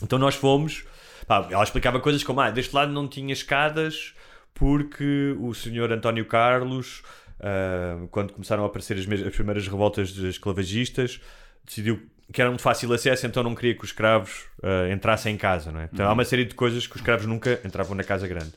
Então 0.00 0.16
nós 0.16 0.36
fomos. 0.36 0.84
Pá, 1.26 1.46
ela 1.50 1.62
explicava 1.64 2.00
coisas 2.00 2.22
como: 2.22 2.40
ah, 2.40 2.50
deste 2.50 2.74
lado 2.74 2.92
não 2.92 3.06
tinha 3.08 3.32
escadas 3.32 4.14
porque 4.52 5.34
o 5.40 5.52
senhor 5.52 5.92
António 5.92 6.24
Carlos, 6.26 7.02
ah, 7.40 8.06
quando 8.10 8.32
começaram 8.32 8.62
a 8.62 8.66
aparecer 8.66 8.96
as, 8.98 9.26
as 9.26 9.34
primeiras 9.34 9.66
revoltas 9.66 10.08
de 10.10 10.28
esclavagistas, 10.28 11.20
decidiu 11.64 12.00
que 12.32 12.40
eram 12.40 12.56
de 12.56 12.62
fácil 12.62 12.90
acesso, 12.92 13.26
então 13.26 13.42
não 13.42 13.54
queria 13.54 13.74
que 13.74 13.84
os 13.84 13.90
escravos 13.90 14.44
ah, 14.62 14.90
entrassem 14.92 15.34
em 15.34 15.38
casa. 15.38 15.70
Não 15.72 15.80
é? 15.80 15.88
Então 15.92 16.06
há 16.08 16.12
uma 16.12 16.24
série 16.24 16.44
de 16.44 16.54
coisas 16.54 16.86
que 16.86 16.94
os 16.94 17.00
escravos 17.00 17.26
nunca 17.26 17.60
entravam 17.64 17.94
na 17.94 18.04
casa 18.04 18.26
grande. 18.28 18.52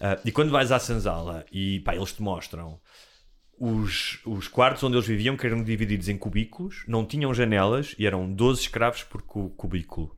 Ah, 0.00 0.18
e 0.24 0.32
quando 0.32 0.50
vais 0.50 0.72
à 0.72 0.78
Sanzala 0.78 1.44
e 1.52 1.80
pá, 1.80 1.94
eles 1.94 2.12
te 2.12 2.22
mostram 2.22 2.78
os, 3.58 4.20
os 4.26 4.48
quartos 4.48 4.82
onde 4.82 4.96
eles 4.96 5.06
viviam, 5.06 5.36
que 5.36 5.46
eram 5.46 5.62
divididos 5.62 6.08
em 6.08 6.18
cubículos, 6.18 6.84
não 6.86 7.06
tinham 7.06 7.32
janelas 7.32 7.94
e 7.98 8.06
eram 8.06 8.30
12 8.30 8.60
escravos 8.62 9.02
por 9.04 9.22
cu- 9.22 9.50
cubículo. 9.50 10.14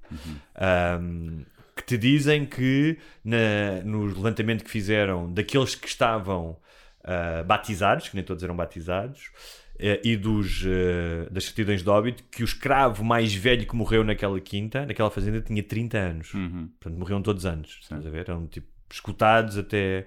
Um, 1.00 1.44
que 1.78 1.84
te 1.84 1.96
dizem 1.98 2.44
que 2.44 2.98
na- 3.24 3.82
no 3.84 4.04
levantamento 4.06 4.64
que 4.64 4.70
fizeram 4.70 5.32
daqueles 5.32 5.74
que 5.74 5.88
estavam 5.88 6.56
ah, 7.04 7.42
batizados, 7.42 8.08
que 8.08 8.14
nem 8.16 8.24
todos 8.24 8.42
eram 8.44 8.54
batizados, 8.54 9.30
eh, 9.78 10.00
e 10.04 10.16
dos, 10.16 10.62
eh, 10.66 11.26
das 11.30 11.44
certidões 11.44 11.82
de 11.82 11.88
óbito, 11.88 12.22
que 12.30 12.42
o 12.42 12.44
escravo 12.44 13.02
mais 13.04 13.32
velho 13.34 13.66
que 13.66 13.74
morreu 13.76 14.04
naquela 14.04 14.38
quinta, 14.40 14.84
naquela 14.84 15.08
fazenda, 15.10 15.40
tinha 15.40 15.62
30 15.62 15.96
anos. 15.96 16.32
Portanto, 16.80 16.98
morriam 16.98 17.22
todos 17.22 17.46
anos. 17.46 17.78
Estás 17.80 18.04
a 18.04 18.10
ver? 18.10 18.28
Eram 18.28 18.46
tipo 18.46 18.66
escutados 18.92 19.56
até. 19.56 20.06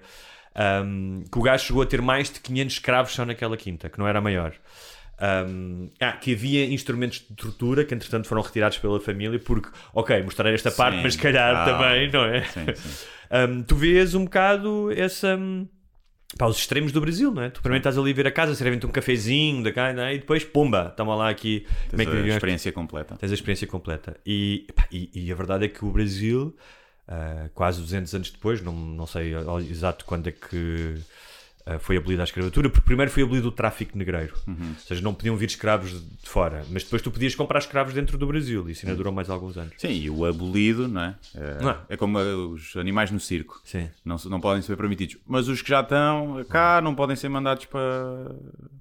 um, 0.84 1.24
que 1.32 1.38
o 1.38 1.42
gajo 1.42 1.64
chegou 1.64 1.82
a 1.82 1.86
ter 1.86 2.02
mais 2.02 2.30
de 2.30 2.38
500 2.40 2.74
escravos 2.74 3.12
só 3.12 3.24
naquela 3.24 3.56
quinta, 3.56 3.88
que 3.88 3.98
não 3.98 4.06
era 4.06 4.20
maior. 4.20 4.52
Um, 5.20 5.88
ah, 6.00 6.12
que 6.12 6.32
havia 6.32 6.64
instrumentos 6.66 7.20
de 7.20 7.36
tortura 7.36 7.84
que 7.84 7.94
entretanto 7.94 8.26
foram 8.26 8.42
retirados 8.42 8.78
pela 8.78 8.98
família 9.00 9.38
porque, 9.38 9.68
ok, 9.94 10.20
mostrarei 10.22 10.54
esta 10.54 10.70
parte, 10.70 10.98
mas 11.00 11.14
se 11.14 11.20
calhar 11.20 11.54
Ah, 11.54 11.64
também, 11.64 12.10
não 12.10 12.24
é? 12.24 12.42
Sim, 12.44 12.66
sim. 12.74 13.06
Um, 13.32 13.62
tu 13.62 13.74
vês 13.76 14.14
um 14.14 14.24
bocado 14.24 14.90
essa. 14.94 15.36
hum, 15.38 15.66
Pá, 16.36 16.46
os 16.46 16.58
extremos 16.58 16.92
do 16.92 17.00
Brasil, 17.00 17.32
não 17.32 17.42
é? 17.42 17.48
Tu 17.50 17.62
primeiro 17.62 17.80
estás 17.80 17.96
ali 17.96 18.10
a 18.10 18.14
ver 18.14 18.26
a 18.26 18.30
casa, 18.30 18.54
servem-te 18.54 18.84
um 18.86 18.90
cafezinho 18.90 19.62
da 19.62 19.72
cá, 19.72 19.90
não 19.92 20.02
é? 20.02 20.14
e 20.14 20.18
depois, 20.18 20.44
pumba, 20.44 20.90
toma 20.96 21.14
lá 21.14 21.30
aqui. 21.30 21.66
é 21.92 21.96
Tens 21.96 22.02
que 22.04 22.08
a 22.08 22.10
viviam 22.10 22.26
as- 22.28 22.34
experiência 22.34 22.72
completa. 22.72 23.16
Tens 23.16 23.30
a 23.30 23.34
experiência 23.34 23.66
completa. 23.66 24.16
E, 24.26 24.66
pá, 24.74 24.86
e, 24.92 25.10
e 25.14 25.32
a 25.32 25.34
verdade 25.34 25.64
é 25.64 25.68
que 25.68 25.82
o 25.84 25.90
Brasil, 25.90 26.54
ah, 27.08 27.48
quase 27.54 27.80
200 27.80 28.14
anos 28.14 28.30
depois, 28.30 28.60
não, 28.62 28.72
não 28.74 29.06
sei 29.06 29.32
exato 29.70 30.04
quando 30.04 30.26
é 30.28 30.32
que 30.32 30.94
ah, 31.66 31.78
foi 31.78 31.96
abolida 31.96 32.22
a 32.22 32.24
escravatura, 32.24 32.68
porque 32.68 32.84
primeiro 32.84 33.10
foi 33.10 33.22
abolido 33.22 33.48
o 33.48 33.52
tráfico 33.52 33.96
negreiro. 33.96 34.34
Uhum. 34.46 34.70
Ou 34.70 34.80
seja, 34.86 35.00
não 35.00 35.14
podiam 35.14 35.36
vir 35.36 35.46
escravos 35.46 35.90
de 35.92 36.28
fora, 36.28 36.64
mas 36.70 36.82
depois 36.84 37.02
tu 37.02 37.10
podias 37.10 37.34
comprar 37.34 37.58
escravos 37.60 37.94
dentro 37.94 38.16
do 38.18 38.26
Brasil. 38.26 38.68
E 38.68 38.72
isso 38.72 38.84
ainda 38.86 38.96
durou 38.96 39.12
mais 39.12 39.30
alguns 39.30 39.56
anos. 39.56 39.74
Sim, 39.78 39.92
e 39.92 40.10
o 40.10 40.24
abolido, 40.24 40.88
não 40.88 41.00
é? 41.02 41.14
É, 41.34 41.62
Não 41.62 41.70
é? 41.70 41.76
é 41.90 41.96
como 41.96 42.18
uh, 42.18 42.48
os 42.50 42.76
animais 42.76 43.10
no 43.10 43.20
circo. 43.20 43.60
Sim. 43.64 43.88
Não, 44.04 44.16
não 44.26 44.40
podem 44.40 44.62
ser 44.62 44.76
permitidos. 44.76 45.16
Mas 45.26 45.48
os 45.48 45.62
que 45.62 45.68
já 45.68 45.80
estão 45.80 46.44
cá 46.48 46.80
não 46.82 46.94
podem 46.94 47.16
ser 47.16 47.28
mandados 47.28 47.64
para, 47.66 48.34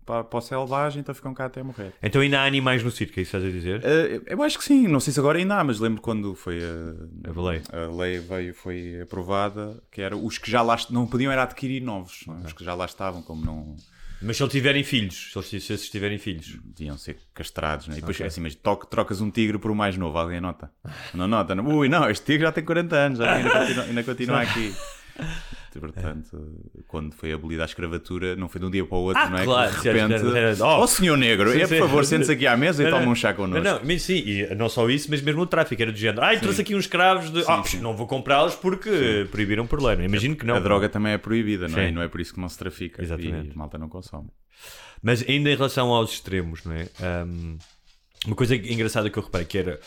para, 0.05 0.23
para 0.23 0.37
o 0.39 0.41
selvagem, 0.41 1.01
então 1.01 1.13
ficam 1.13 1.33
cá 1.33 1.45
até 1.45 1.61
morrer. 1.61 1.93
Então 2.01 2.21
ainda 2.21 2.39
há 2.41 2.45
animais 2.45 2.83
no 2.83 2.91
circo, 2.91 3.19
é 3.19 3.23
isso 3.23 3.31
que 3.31 3.37
estás 3.37 3.45
a 3.45 3.55
dizer? 3.55 3.79
Uh, 3.81 4.23
eu 4.25 4.41
acho 4.43 4.57
que 4.57 4.63
sim, 4.63 4.87
não 4.87 4.99
sei 4.99 5.13
se 5.13 5.19
agora 5.19 5.37
ainda 5.37 5.55
há, 5.55 5.63
mas 5.63 5.79
lembro 5.79 6.01
quando 6.01 6.33
foi 6.35 6.59
a, 6.63 7.29
A 7.29 7.41
lei. 7.49 7.61
a 7.71 7.95
lei 7.95 8.19
veio, 8.19 8.53
foi 8.53 9.01
aprovada, 9.01 9.81
que 9.91 10.01
era 10.01 10.15
os 10.17 10.37
que 10.37 10.49
já 10.49 10.61
lá 10.61 10.77
não 10.89 11.05
podiam 11.05 11.31
era 11.31 11.43
adquirir 11.43 11.81
novos, 11.81 12.25
é? 12.27 12.45
os 12.47 12.53
que 12.53 12.63
já 12.63 12.70
lá 12.75 12.85
estavam, 12.85 13.21
como 13.21 13.43
não 13.45 13.75
Mas 14.21 14.37
se 14.37 14.43
eles 14.43 14.51
tiverem 14.51 14.83
filhos, 14.83 15.31
se 15.31 15.37
eles, 15.37 15.63
se 15.65 15.73
eles 15.73 15.89
tiverem 15.89 16.17
filhos. 16.17 16.59
deviam 16.63 16.97
ser 16.97 17.17
castrados, 17.33 17.87
não 17.87 17.95
é? 17.95 17.97
E 17.97 18.01
depois 18.01 18.15
Ok. 18.17 18.23
é 18.25 18.27
assim, 18.27 18.41
mas 18.41 18.53
toque, 18.55 18.87
trocas 18.89 19.19
um 19.21 19.29
tigre 19.31 19.57
por 19.57 19.71
um 19.71 19.75
mais 19.75 19.97
novo, 19.97 20.17
alguém 20.17 20.39
nota? 20.41 20.71
Não 21.13 21.27
nota? 21.27 21.55
Não? 21.55 21.65
Ui, 21.77 21.89
não, 21.89 22.09
este 22.09 22.25
tigre 22.25 22.41
já 22.45 22.51
tem 22.51 22.63
40 22.63 22.95
anos, 22.95 23.19
já 23.19 23.33
ainda 23.33 23.49
continua, 23.49 23.83
ainda 23.85 24.03
continua 24.03 24.41
aqui. 24.43 24.75
Portanto, 25.79 26.59
quando 26.87 27.13
foi 27.13 27.31
abolida 27.33 27.63
a 27.63 27.65
escravatura, 27.65 28.35
não 28.35 28.49
foi 28.49 28.59
de 28.61 28.67
um 28.67 28.71
dia 28.71 28.85
para 28.85 28.97
o 28.97 29.01
outro, 29.01 29.21
Ah, 29.21 29.29
não 29.29 29.37
é? 29.37 29.43
claro, 29.45 29.73
que 29.75 29.81
de 29.81 29.89
repente, 29.91 30.37
era- 30.37 30.55
ó 30.65 30.83
oh. 30.83 30.87
senhor 30.87 31.17
negro, 31.17 31.51
Sim, 31.51 31.61
é 31.61 31.67
sim. 31.67 31.77
por 31.77 31.87
favor, 31.87 32.05
sente-se 32.05 32.31
aqui 32.31 32.45
à 32.47 32.57
mesa 32.57 32.81
e 32.81 32.85
Não, 32.85 32.91
toma 32.91 33.05
não. 33.05 33.11
um 33.11 33.15
chá 33.15 33.33
connosco. 33.33 33.63
Não, 33.63 33.79
mas 33.83 34.01
sim, 34.01 34.17
e 34.25 34.55
não 34.55 34.67
só 34.69 34.89
isso, 34.89 35.07
mas 35.09 35.21
mesmo 35.21 35.41
o 35.41 35.45
tráfico 35.47 35.81
era 35.81 35.91
do 35.91 35.97
género. 35.97 36.23
Ai, 36.23 36.39
trouxe 36.39 36.61
aqui 36.61 36.75
uns 36.75 36.85
escravos 36.85 37.31
de. 37.31 37.43
ah, 37.47 37.63
sim. 37.63 37.79
não 37.79 37.95
vou 37.95 38.07
comprá-los 38.07 38.55
porque 38.55 39.27
proibiram 39.31 39.65
por 39.67 39.81
lei. 39.81 39.97
é? 39.97 40.05
Imagino 40.05 40.35
que 40.35 40.45
não. 40.45 40.55
a 40.55 40.59
droga 40.59 40.89
também 40.89 41.13
é 41.13 41.17
proibida, 41.17 41.67
não 41.67 41.77
é? 41.79 41.85
Sim. 41.85 41.89
E 41.89 41.91
não 41.93 42.01
é 42.01 42.07
por 42.07 42.19
isso 42.21 42.33
que 42.33 42.39
não 42.39 42.49
se 42.49 42.57
trafica. 42.57 43.01
Exatamente. 43.01 43.53
E 43.53 43.57
malta 43.57 43.77
não 43.77 43.87
consome. 43.89 44.29
Mas 45.01 45.23
ainda 45.27 45.49
em 45.49 45.55
relação 45.55 45.89
aos 45.89 46.11
extremos, 46.11 46.63
não 46.63 46.73
é? 46.73 46.87
Ahm, 47.01 47.57
uma 48.27 48.35
coisa 48.35 48.55
engraçada 48.55 49.09
que 49.09 49.17
eu 49.17 49.23
reparei 49.23 49.47
que 49.47 49.57
era. 49.57 49.79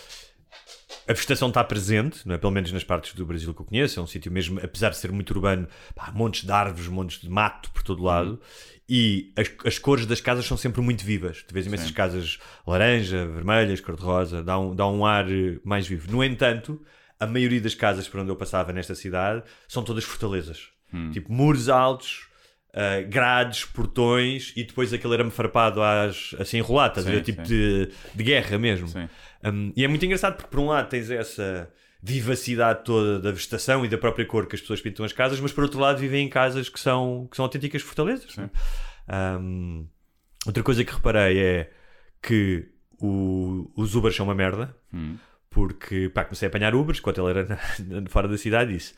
A 1.06 1.12
vegetação 1.12 1.48
está 1.48 1.62
presente, 1.62 2.26
não 2.26 2.34
é? 2.34 2.38
pelo 2.38 2.52
menos 2.52 2.72
nas 2.72 2.84
partes 2.84 3.14
do 3.14 3.26
Brasil 3.26 3.52
que 3.52 3.60
eu 3.60 3.64
conheço. 3.64 4.00
É 4.00 4.02
um 4.02 4.06
sítio 4.06 4.32
mesmo, 4.32 4.58
apesar 4.62 4.90
de 4.90 4.96
ser 4.96 5.12
muito 5.12 5.30
urbano, 5.30 5.68
pá, 5.94 6.10
montes 6.12 6.44
de 6.44 6.52
árvores, 6.52 6.88
montes 6.88 7.20
de 7.20 7.28
mato 7.28 7.70
por 7.70 7.82
todo 7.82 8.02
lado. 8.02 8.40
E 8.88 9.32
as, 9.36 9.50
as 9.66 9.78
cores 9.78 10.06
das 10.06 10.20
casas 10.20 10.46
são 10.46 10.56
sempre 10.56 10.80
muito 10.80 11.04
vivas. 11.04 11.42
Tu 11.42 11.52
vês 11.54 11.66
imensas 11.66 11.90
casas 11.90 12.38
laranja, 12.66 13.26
vermelhas, 13.26 13.80
cor-de-rosa, 13.80 14.42
dá 14.42 14.58
um, 14.58 14.74
dá 14.74 14.86
um 14.86 15.04
ar 15.04 15.30
eh, 15.30 15.58
mais 15.64 15.86
vivo. 15.86 16.10
No 16.10 16.22
entanto, 16.22 16.80
a 17.18 17.26
maioria 17.26 17.60
das 17.60 17.74
casas 17.74 18.08
por 18.08 18.20
onde 18.20 18.30
eu 18.30 18.36
passava 18.36 18.72
nesta 18.72 18.94
cidade 18.94 19.42
são 19.68 19.82
todas 19.82 20.04
fortalezas. 20.04 20.68
Tipo, 21.12 21.32
muros 21.32 21.68
altos, 21.68 22.28
uh, 22.74 23.08
grades, 23.08 23.64
portões 23.64 24.52
e 24.56 24.64
depois 24.64 24.92
aquele 24.92 25.14
arame 25.14 25.30
farpado 25.30 25.82
às, 25.82 26.34
assim 26.38 26.58
enrolado, 26.58 26.90
estás 26.90 27.06
a 27.06 27.10
Sim, 27.10 27.16
ver? 27.16 27.22
Tipo 27.22 27.42
de, 27.42 27.90
de 28.14 28.24
guerra 28.24 28.58
mesmo. 28.58 28.88
Sim. 28.88 29.08
Um, 29.44 29.72
e 29.76 29.84
é 29.84 29.88
muito 29.88 30.04
engraçado 30.04 30.36
porque, 30.36 30.50
por 30.50 30.60
um 30.60 30.66
lado, 30.66 30.88
tens 30.88 31.10
essa 31.10 31.70
vivacidade 32.02 32.84
toda 32.84 33.18
da 33.18 33.30
vegetação 33.30 33.84
e 33.84 33.88
da 33.88 33.96
própria 33.98 34.26
cor 34.26 34.46
que 34.46 34.54
as 34.54 34.60
pessoas 34.60 34.80
pintam 34.80 35.04
as 35.04 35.12
casas, 35.12 35.40
mas 35.40 35.52
por 35.52 35.64
outro 35.64 35.80
lado, 35.80 35.98
vivem 35.98 36.26
em 36.26 36.28
casas 36.28 36.68
que 36.68 36.78
são, 36.78 37.26
que 37.30 37.36
são 37.36 37.44
autênticas 37.44 37.82
fortalezas. 37.82 38.36
não 38.36 38.44
é? 38.44 39.36
Um, 39.38 39.86
outra 40.46 40.62
coisa 40.62 40.84
que 40.84 40.92
reparei 40.92 41.38
é 41.38 41.70
que 42.22 42.68
o, 43.00 43.70
os 43.76 43.94
Ubers 43.94 44.16
são 44.16 44.24
uma 44.26 44.34
merda. 44.34 44.74
Porque 45.50 46.08
pá, 46.08 46.24
comecei 46.24 46.46
a 46.46 46.48
apanhar 46.48 46.74
Ubers 46.74 46.98
quando 47.00 47.20
ele 47.28 47.38
era 47.38 47.48
na- 47.48 48.00
na- 48.00 48.08
fora 48.10 48.26
da 48.26 48.36
cidade 48.36 48.72
e 48.72 48.76
disse: 48.76 48.94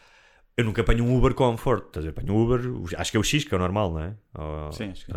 Eu 0.56 0.64
nunca 0.64 0.80
apanho 0.80 1.04
um 1.04 1.14
Uber 1.16 1.34
Comfort. 1.34 1.86
Estás 1.88 2.06
a 2.06 2.10
ver? 2.10 2.18
Apanho 2.18 2.32
um 2.34 2.42
Uber, 2.42 2.60
acho 2.98 3.10
que 3.10 3.16
é 3.16 3.20
o 3.20 3.22
X, 3.22 3.44
que 3.44 3.52
é 3.54 3.56
o 3.56 3.60
normal, 3.60 3.92
não 3.92 4.00
é? 4.00 4.14
Ou- 4.34 4.72
Sim, 4.72 4.90
acho 4.90 5.04
que 5.04 5.12
é. 5.12 5.14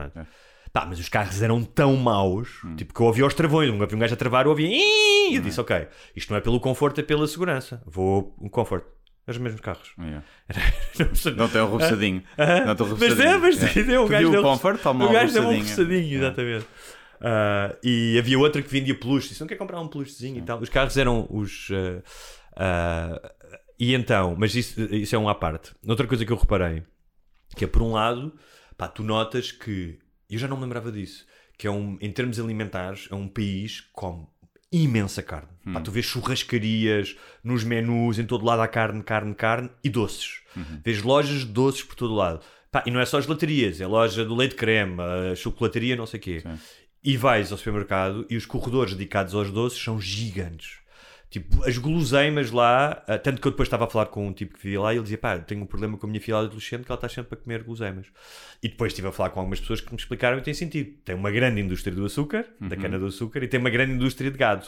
Pá, 0.71 0.85
mas 0.85 0.99
os 0.99 1.09
carros 1.09 1.41
eram 1.41 1.63
tão 1.63 1.95
maus, 1.95 2.47
tipo 2.77 2.93
que 2.93 2.99
eu 3.01 3.07
ouvia 3.07 3.25
os 3.25 3.33
travões, 3.33 3.69
um 3.71 3.77
gajo 3.79 4.13
a 4.13 4.17
travar, 4.17 4.45
eu 4.45 4.51
ouvia 4.51 4.67
e 4.69 5.35
eu 5.35 5.41
disse: 5.41 5.59
Ok, 5.59 5.87
isto 6.15 6.29
não 6.29 6.37
é 6.37 6.41
pelo 6.41 6.59
conforto, 6.59 6.99
é 6.99 7.03
pela 7.03 7.27
segurança. 7.27 7.81
Vou 7.85 8.35
um 8.39 8.47
Comfort. 8.47 8.83
É 9.25 9.31
os 9.31 9.37
mesmos 9.37 9.61
carros. 9.61 9.91
Yeah. 9.99 10.23
Não 11.37 11.47
tem 11.49 11.61
um 11.61 11.65
rufesadinho. 11.67 12.23
Ah, 12.37 12.65
Não 12.65 12.75
tem 12.75 12.85
um 12.87 12.97
mas 12.97 13.19
é, 13.19 13.37
mas 13.37 13.55
Yeah. 13.61 13.83
deu, 13.83 14.03
o 14.05 14.07
gajo 14.07 14.31
deu- 14.31 14.39
o 14.39 14.43
Comfort? 14.43 14.81
Toma 14.81 15.05
o 15.05 15.11
gajo 15.11 15.33
deu 15.33 15.43
um 15.43 15.55
rufesadinho, 15.57 16.17
exatamente. 16.17 16.65
Ah, 17.21 17.75
e 17.83 18.17
havia 18.17 18.39
outra 18.39 18.61
que 18.61 18.69
vendia 18.69 18.93
peluche. 18.97 19.29
Disse: 19.29 19.41
Não 19.41 19.47
quer 19.47 19.55
comprar 19.57 19.79
um 19.81 19.87
peluchezinho 19.87 20.37
e 20.37 20.41
tal. 20.41 20.59
Os 20.59 20.69
carros 20.69 20.97
eram 20.97 21.27
os. 21.29 21.69
ah, 21.71 22.01
ah, 22.55 23.31
e 23.79 23.93
então, 23.93 24.35
mas 24.37 24.55
isso, 24.55 24.81
isso 24.93 25.15
é 25.15 25.19
um 25.19 25.29
à 25.29 25.35
parte. 25.35 25.71
Outra 25.87 26.05
coisa 26.07 26.25
que 26.25 26.31
eu 26.31 26.37
reparei, 26.37 26.83
que 27.55 27.63
é 27.65 27.67
por 27.67 27.81
um 27.81 27.93
lado, 27.93 28.33
pá, 28.77 28.87
tu 28.87 29.03
notas 29.03 29.51
que, 29.51 29.97
eu 30.35 30.39
já 30.39 30.47
não 30.47 30.57
me 30.57 30.63
lembrava 30.63 30.91
disso, 30.91 31.25
que 31.57 31.67
é 31.67 31.71
um, 31.71 31.97
em 31.99 32.11
termos 32.11 32.39
alimentares, 32.39 33.07
é 33.11 33.15
um 33.15 33.27
país 33.27 33.81
com 33.93 34.27
imensa 34.71 35.23
carne. 35.23 35.49
Pá, 35.73 35.81
tu 35.81 35.91
vês 35.91 36.05
churrascarias 36.05 37.15
nos 37.43 37.63
menus, 37.63 38.19
em 38.19 38.25
todo 38.25 38.45
lado 38.45 38.61
há 38.61 38.67
carne, 38.67 39.01
carne, 39.03 39.33
carne 39.33 39.69
e 39.83 39.89
doces. 39.89 40.41
Vês 40.83 41.01
lojas 41.01 41.39
de 41.39 41.47
doces 41.47 41.83
por 41.83 41.95
todo 41.95 42.13
lado. 42.13 42.41
Pá, 42.71 42.83
e 42.85 42.91
não 42.91 42.99
é 42.99 43.05
só 43.05 43.19
gelatarias, 43.19 43.81
é 43.81 43.87
loja 43.87 44.23
do 44.23 44.35
leite 44.35 44.53
creme, 44.55 45.01
a 45.01 45.35
chocolataria, 45.35 45.95
não 45.95 46.05
sei 46.05 46.19
o 46.19 46.23
quê. 46.23 46.43
E 47.03 47.17
vais 47.17 47.51
ao 47.51 47.57
supermercado 47.57 48.25
e 48.29 48.35
os 48.37 48.45
corredores 48.45 48.93
dedicados 48.93 49.33
aos 49.33 49.49
doces 49.51 49.81
são 49.81 49.99
gigantes. 49.99 50.77
Tipo, 51.29 51.63
as 51.63 51.77
guloseimas 51.77 52.49
lá, 52.49 53.03
ah, 53.07 53.19
tanto 53.19 53.39
que 53.39 53.47
eu 53.47 53.51
depois 53.51 53.67
estava 53.67 53.83
a 53.85 53.87
falar 53.87 54.07
com 54.07 54.27
um 54.27 54.33
tipo 54.33 54.55
que 54.57 54.63
vivia 54.63 54.81
lá 54.81 54.91
e 54.91 54.97
ele 54.97 55.03
dizia: 55.03 55.17
pá, 55.19 55.37
tenho 55.37 55.61
um 55.61 55.65
problema 55.67 55.95
com 55.95 56.07
a 56.07 56.09
minha 56.09 56.19
filha 56.19 56.37
adolescente 56.39 56.83
que 56.85 56.91
ela 56.91 56.97
está 56.97 57.07
sempre 57.07 57.35
a 57.35 57.37
comer 57.37 57.61
guloseimas. 57.61 58.07
E 58.63 58.67
depois 58.67 58.91
estive 58.91 59.09
a 59.09 59.11
falar 59.11 59.29
com 59.29 59.39
algumas 59.39 59.59
pessoas 59.59 59.79
que 59.79 59.91
me 59.91 59.97
explicaram 59.97 60.39
e 60.39 60.41
tem 60.41 60.55
sentido. 60.55 60.91
Tem 61.05 61.13
uma 61.15 61.29
grande 61.29 61.61
indústria 61.61 61.95
do 61.95 62.03
açúcar, 62.03 62.47
da 62.59 62.75
cana 62.75 62.97
do 62.97 63.05
açúcar, 63.05 63.43
e 63.43 63.47
tem 63.47 63.59
uma 63.59 63.69
grande 63.69 63.91
indústria 63.93 64.31
de 64.31 64.37
gado. 64.39 64.67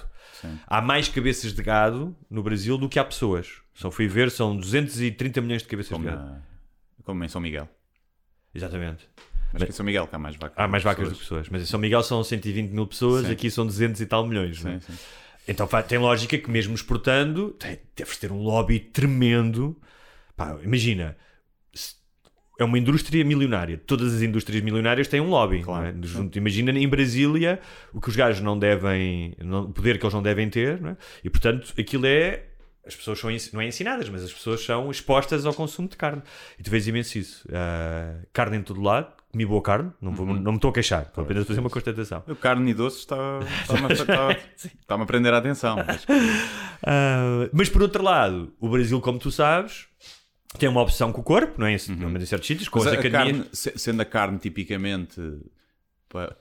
Há 0.67 0.81
mais 0.81 1.07
cabeças 1.07 1.51
de 1.51 1.63
gado 1.63 2.15
no 2.29 2.43
Brasil 2.43 2.77
do 2.77 2.87
que 2.87 2.99
há 2.99 3.03
pessoas. 3.03 3.47
Só 3.73 3.89
fui 3.89 4.07
ver, 4.07 4.29
são 4.29 4.55
230 4.55 5.41
milhões 5.41 5.63
de 5.63 5.67
cabeças 5.67 5.91
Como, 5.91 6.05
de 6.05 6.11
gado. 6.11 6.23
na- 6.29 6.41
como 7.03 7.23
em 7.23 7.27
São 7.27 7.41
Miguel. 7.41 7.67
Exatamente. 8.53 9.07
Mas 9.53 9.63
que 9.63 9.69
em 9.69 9.73
São 9.73 9.85
Miguel 9.85 10.07
há 10.11 10.17
mais 10.19 10.35
vacas. 10.35 10.57
Há 10.57 10.67
mais 10.67 10.83
vacas 10.83 11.09
do 11.09 11.13
que 11.15 11.19
pessoas. 11.21 11.39
pessoas. 11.41 11.49
Mas 11.49 11.61
em 11.63 11.65
São 11.65 11.79
Miguel 11.79 12.03
são 12.03 12.23
120 12.23 12.69
mil 12.71 12.85
pessoas, 12.87 13.25
Sim. 13.25 13.31
aqui 13.31 13.49
são 13.49 13.65
200 13.65 13.99
e 13.99 14.05
tal 14.05 14.25
milhões. 14.27 14.63
é? 14.65 14.79
Sim, 14.79 14.79
sim. 14.79 14.93
Então 15.51 15.67
fa- 15.67 15.83
tem 15.83 15.97
lógica 15.97 16.37
que 16.37 16.49
mesmo 16.49 16.73
exportando, 16.73 17.51
tem- 17.51 17.79
deves 17.95 18.17
ter 18.17 18.31
um 18.31 18.41
lobby 18.41 18.79
tremendo. 18.79 19.79
Pá, 20.35 20.57
imagina, 20.63 21.15
é 22.59 22.63
uma 22.63 22.77
indústria 22.77 23.23
milionária. 23.25 23.77
Todas 23.85 24.13
as 24.13 24.21
indústrias 24.21 24.61
milionárias 24.63 25.07
têm 25.07 25.19
um 25.19 25.29
lobby. 25.29 25.61
Claro, 25.63 25.93
não 25.97 26.03
é? 26.03 26.07
Junto- 26.07 26.37
Imagina 26.37 26.71
em 26.71 26.87
Brasília 26.87 27.59
o 27.93 27.99
que 27.99 28.09
os 28.09 28.15
gajos 28.15 28.41
não 28.41 28.57
devem, 28.57 29.35
não- 29.43 29.63
o 29.63 29.73
poder 29.73 29.97
que 29.97 30.05
eles 30.05 30.13
não 30.13 30.21
devem 30.21 30.49
ter, 30.49 30.79
não 30.79 30.91
é? 30.91 30.97
e 31.23 31.29
portanto 31.29 31.73
aquilo 31.77 32.05
é. 32.05 32.45
As 32.83 32.95
pessoas 32.95 33.19
são, 33.19 33.29
não 33.53 33.61
é 33.61 33.67
ensinadas, 33.67 34.09
mas 34.09 34.23
as 34.23 34.33
pessoas 34.33 34.65
são 34.65 34.89
expostas 34.89 35.45
ao 35.45 35.53
consumo 35.53 35.87
de 35.87 35.95
carne. 35.95 36.23
E 36.57 36.63
tu 36.63 36.71
vês 36.71 36.87
imenso 36.87 37.15
isso. 37.19 37.47
Ah, 37.53 38.15
carne 38.33 38.57
em 38.57 38.63
todo 38.63 38.81
lado, 38.81 39.13
comi 39.31 39.45
boa 39.45 39.61
carne, 39.61 39.91
não, 40.01 40.11
vou- 40.13 40.25
não 40.25 40.51
me 40.51 40.57
estou 40.57 40.69
a 40.69 40.73
queixar, 40.73 41.03
estou 41.03 41.23
apenas 41.23 41.43
a 41.43 41.45
fazer 41.45 41.59
uma 41.59 41.69
constatação. 41.69 42.23
Eu, 42.27 42.35
carne 42.35 42.71
e 42.71 42.73
doces 42.73 42.99
está- 42.99 43.39
está-me 43.61 43.85
a, 43.89 43.93
está- 43.93 44.37
está-me 44.81 45.03
a 45.03 45.05
prender 45.05 45.33
a 45.33 45.37
atenção. 45.37 45.77
Mas, 45.85 46.05
Ah, 46.83 47.49
mas 47.53 47.69
por 47.69 47.81
outro 47.81 48.03
lado, 48.03 48.53
o 48.59 48.69
Brasil, 48.69 48.99
como 49.01 49.19
tu 49.19 49.31
sabes, 49.31 49.87
tem 50.57 50.67
uma 50.67 50.81
opção 50.81 51.11
com 51.11 51.21
o 51.21 51.23
corpo, 51.23 51.53
não 51.59 51.65
é? 51.67 51.71
Uhum. 51.89 52.17
em 52.17 52.25
certos 52.25 52.47
sítios, 52.47 52.67
com 52.69 52.79
mas 52.79 52.87
as 52.87 52.93
academias. 52.99 53.47
sendo 53.75 54.01
a 54.01 54.05
carne 54.05 54.37
tipicamente 54.39 55.21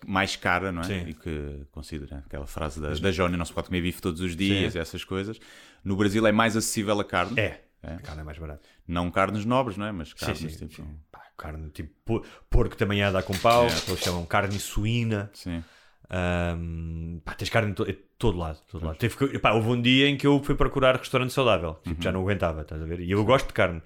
mais 0.04 0.34
cara, 0.34 0.72
não 0.72 0.80
é? 0.82 0.84
Sim. 0.84 1.04
E 1.08 1.14
que 1.14 1.64
considera 1.70 2.24
aquela 2.26 2.46
frase 2.46 2.80
da, 2.80 2.92
da 2.92 3.12
Jónia, 3.12 3.36
não 3.36 3.44
se 3.44 3.52
pode 3.52 3.68
comer 3.68 3.80
bife 3.82 4.02
todos 4.02 4.20
os 4.20 4.34
dias, 4.34 4.72
Sim. 4.72 4.78
e 4.78 4.80
essas 4.82 5.04
coisas. 5.04 5.38
No 5.84 5.96
Brasil 5.96 6.26
é 6.26 6.32
mais 6.32 6.56
acessível 6.56 6.98
a 6.98 7.04
carne. 7.04 7.38
É. 7.38 7.60
É. 7.82 7.94
A 7.94 7.98
carne 8.00 8.20
é 8.20 8.24
mais 8.24 8.36
barata. 8.36 8.60
Não 8.86 9.10
carnes 9.10 9.44
nobres, 9.44 9.76
não 9.78 9.86
é? 9.86 9.92
Mas 9.92 10.08
Sim, 10.08 10.14
carnes 10.18 10.38
sim, 10.38 10.66
tipo. 10.66 10.74
sim. 10.82 10.88
Carne 11.40 11.70
tipo 11.70 11.90
por- 12.04 12.22
porco 12.50 12.76
também 12.76 13.02
a 13.02 13.10
dar 13.10 13.22
com 13.22 13.36
pau, 13.38 13.66
É. 13.66 13.68
que 13.70 13.90
eles 13.90 14.00
chamam 14.02 14.24
carne 14.26 14.58
suína. 14.60 15.30
Sim. 15.32 15.62
Ahm, 16.12 17.20
pá, 17.24 17.34
tens 17.34 17.48
carne 17.48 17.72
to- 17.72 17.88
em 17.88 17.96
todo 18.18 18.36
lado. 18.36 18.58
Todo 18.70 18.84
lado. 18.84 18.96
Teve 18.98 19.16
que- 19.16 19.38
pá, 19.38 19.52
houve 19.52 19.68
um 19.68 19.80
dia 19.80 20.08
em 20.08 20.16
que 20.16 20.26
eu 20.26 20.42
fui 20.42 20.54
procurar 20.54 20.96
restaurante 20.96 21.32
saudável, 21.32 21.74
tipo, 21.84 21.96
Uhum. 21.96 22.02
já 22.02 22.12
não 22.12 22.20
aguentava, 22.20 22.62
estás 22.62 22.82
a 22.82 22.84
ver? 22.84 23.00
E 23.00 23.10
eu 23.10 23.24
gosto 23.24 23.46
de 23.48 23.52
carne. 23.54 23.80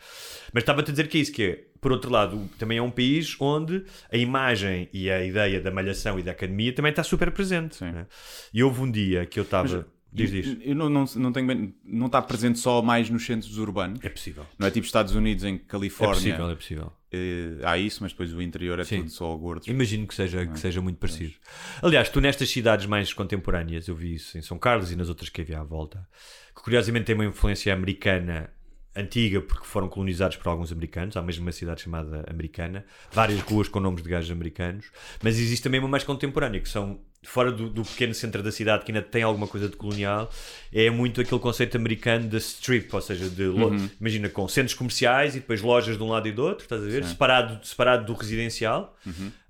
Mas 0.52 0.62
estava-te 0.62 0.88
a 0.90 0.92
dizer 0.92 1.08
que 1.08 1.18
é 1.18 1.20
isso, 1.20 1.32
que 1.32 1.42
é, 1.44 1.64
por 1.80 1.92
outro 1.92 2.11
lado, 2.11 2.49
também 2.58 2.78
é 2.78 2.82
um 2.82 2.90
país 2.90 3.37
onde 3.38 3.84
a 4.11 4.16
imagem 4.16 4.88
e 4.92 5.11
a 5.11 5.23
ideia 5.25 5.61
da 5.61 5.70
malhação 5.70 6.18
e 6.18 6.23
da 6.23 6.32
academia 6.32 6.73
também 6.73 6.90
está 6.90 7.02
super 7.02 7.30
presente. 7.30 7.76
Sim. 7.76 7.92
né? 7.92 8.06
E 8.52 8.62
houve 8.64 8.80
um 8.80 8.90
dia 8.90 9.26
que 9.26 9.38
eu 9.38 9.44
estava. 9.44 9.87
Diz, 10.12 10.30
diz. 10.30 10.56
Eu 10.62 10.76
não, 10.76 10.88
não, 10.88 11.04
não 11.16 11.32
tenho 11.32 11.44
bem. 11.46 11.75
Não 11.84 12.06
está 12.06 12.23
presente 12.23 12.58
só 12.61 12.80
mais 12.80 13.11
nos 13.11 13.26
centros 13.26 13.58
urbanos. 13.58 13.99
É 14.02 14.08
possível. 14.08 14.46
Não 14.56 14.68
é 14.68 14.70
tipo 14.70 14.87
Estados 14.87 15.12
Unidos 15.14 15.42
em 15.44 15.56
É 15.56 15.58
Califórnia. 15.58 16.14
possível, 16.14 16.50
é 16.50 16.54
possível. 16.54 16.92
Eh, 17.14 17.66
há 17.66 17.78
isso, 17.78 18.02
mas 18.02 18.12
depois 18.12 18.33
o 18.33 18.42
interior 18.42 18.78
é 18.78 18.85
Sim. 18.85 18.99
tudo 18.99 19.11
só 19.11 19.35
gordos. 19.37 19.68
Imagino 19.68 20.06
que 20.06 20.14
seja, 20.14 20.47
que 20.47 20.59
seja 20.59 20.80
muito 20.80 20.99
parecido. 20.99 21.35
Aliás, 21.83 22.08
tu 22.08 22.21
nestas 22.21 22.50
cidades 22.50 22.86
mais 22.86 23.12
contemporâneas, 23.12 23.88
eu 23.88 23.95
vi 23.95 24.15
isso 24.15 24.36
em 24.36 24.43
São 24.43 24.58
Carlos 24.58 24.91
e 24.91 24.97
nas 24.97 25.08
outras 25.08 25.28
que 25.28 25.41
havia 25.41 25.60
à 25.60 25.65
volta, 25.65 26.06
que 26.54 26.62
curiosamente 26.62 27.06
tem 27.06 27.15
uma 27.15 27.25
influência 27.25 27.73
americana 27.73 28.50
antiga, 28.97 29.41
porque 29.41 29.67
foram 29.67 29.88
colonizados 29.88 30.36
por 30.36 30.49
alguns 30.49 30.71
americanos. 30.71 31.17
Há 31.17 31.23
mesmo 31.23 31.45
uma 31.45 31.52
cidade 31.52 31.82
chamada 31.82 32.25
Americana, 32.28 32.84
várias 33.10 33.41
ruas 33.41 33.69
com 33.69 33.80
nomes 33.80 34.02
de 34.02 34.08
gajos 34.08 34.30
americanos, 34.30 34.91
mas 35.23 35.38
existe 35.38 35.65
também 35.65 35.80
uma 35.80 35.88
mais 35.88 36.04
contemporânea, 36.04 36.60
que 36.60 36.69
são 36.69 37.00
fora 37.25 37.50
do, 37.52 37.69
do 37.69 37.82
pequeno 37.82 38.15
centro 38.15 38.43
da 38.43 38.52
cidade, 38.52 38.84
que 38.84 38.93
ainda 38.93 39.02
tem 39.02 39.23
alguma 39.23 39.47
coisa 39.47 39.69
de 39.69 39.76
colonial, 39.76 40.30
é 40.73 40.89
muito 40.91 41.21
aquele 41.21 41.41
conceito 41.41 41.76
americano 41.76 42.28
de 42.28 42.37
strip, 42.39 42.89
ou 42.95 43.00
seja, 43.00 43.28
de 43.28 43.45
lo- 43.45 43.71
imagina 44.00 44.28
com 44.28 44.47
centros 44.49 44.75
comerciais 44.75 45.34
e 45.37 45.41
depois 45.41 45.60
lojas 45.63 45.97
de 45.97 46.02
um 46.02 46.08
lado 46.08 46.28
e 46.28 46.32
do 46.32 46.43
outro, 46.45 46.65
estás 46.65 46.82
a 46.82 46.87
ver? 46.87 47.02
Separado, 47.04 47.67
separado 47.67 48.04
do 48.06 48.13
residencial. 48.13 48.97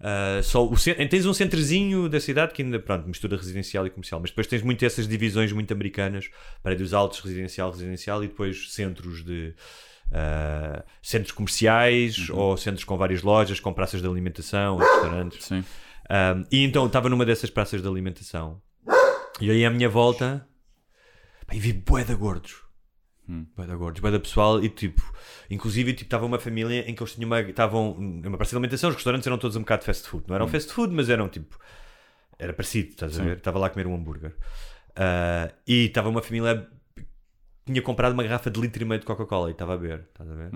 Ah, 0.00 0.40
só 0.42 0.64
o 0.64 0.74
tens 1.08 1.26
um 1.26 1.32
centrozinho 1.34 2.08
da 2.08 2.20
cidade 2.20 2.52
que 2.52 2.62
ainda 2.62 2.78
pronto, 2.78 3.06
mistura 3.08 3.36
residencial 3.36 3.86
e 3.86 3.90
comercial, 3.90 4.20
mas 4.20 4.30
depois 4.30 4.46
tens 4.46 4.62
muito 4.62 4.84
essas 4.84 5.06
divisões 5.08 5.50
muito 5.52 5.72
americanas, 5.72 6.28
prédios 6.62 6.92
altos, 6.92 7.20
residencial, 7.20 7.70
residencial 7.70 8.22
e 8.22 8.28
depois 8.28 8.72
centros 8.72 9.24
de 9.24 9.54
ah, 10.12 10.84
centros 11.02 11.32
comerciais 11.32 12.28
ou 12.30 12.56
centros 12.56 12.84
com 12.84 12.96
várias 12.96 13.22
lojas, 13.22 13.58
com 13.60 13.72
praças 13.72 14.00
de 14.02 14.06
alimentação, 14.08 14.76
restaurantes. 14.76 15.44
Sim. 15.46 15.64
Um, 16.10 16.44
e 16.50 16.62
então 16.64 16.86
estava 16.86 17.08
numa 17.08 17.24
dessas 17.24 17.50
praças 17.50 17.80
de 17.80 17.88
alimentação. 17.88 18.60
E 19.40 19.50
aí 19.50 19.64
à 19.64 19.70
minha 19.70 19.88
volta 19.88 20.46
e 21.52 21.58
vi 21.58 21.72
bué 21.72 22.04
de 22.04 22.14
gordos. 22.14 22.62
Bué 23.26 23.66
de 23.66 23.74
gordos, 23.74 24.00
bué 24.00 24.10
de 24.10 24.18
pessoal 24.18 24.62
e 24.62 24.68
tipo, 24.68 25.02
inclusive 25.50 25.92
tipo, 25.92 26.04
estava 26.06 26.26
uma 26.26 26.38
família 26.38 26.88
em 26.88 26.94
que 26.94 27.02
eles 27.02 27.14
tinham 27.14 27.28
uma, 27.28 27.40
estavam 27.40 27.94
numa 27.94 28.36
praça 28.36 28.50
de 28.50 28.56
alimentação, 28.56 28.90
os 28.90 28.96
restaurantes 28.96 29.26
eram 29.26 29.38
todos 29.38 29.56
um 29.56 29.60
bocado 29.60 29.84
fast 29.84 30.06
food, 30.08 30.24
não 30.28 30.36
eram 30.36 30.46
fast 30.46 30.72
food 30.72 30.94
mas 30.94 31.08
eram 31.08 31.28
tipo, 31.28 31.58
era 32.38 32.52
parecido 32.52 32.90
estás 32.90 33.18
a 33.18 33.24
ver, 33.24 33.38
estava 33.38 33.58
lá 33.58 33.68
a 33.68 33.70
comer 33.70 33.86
um 33.86 33.94
hambúrguer. 33.94 34.34
Ah, 34.94 35.50
e 35.66 35.86
estava 35.86 36.08
uma 36.08 36.22
família 36.22 36.68
tinha 37.66 37.80
comprado 37.82 38.12
uma 38.12 38.22
garrafa 38.22 38.50
de 38.50 38.60
litro 38.60 38.82
e 38.82 38.86
meio 38.86 39.00
de 39.00 39.06
Coca-Cola 39.06 39.48
e 39.48 39.52
estava 39.52 39.74
a 39.74 39.76
beber, 39.76 40.06
estás 40.10 40.30
a 40.30 40.34
ver? 40.34 40.50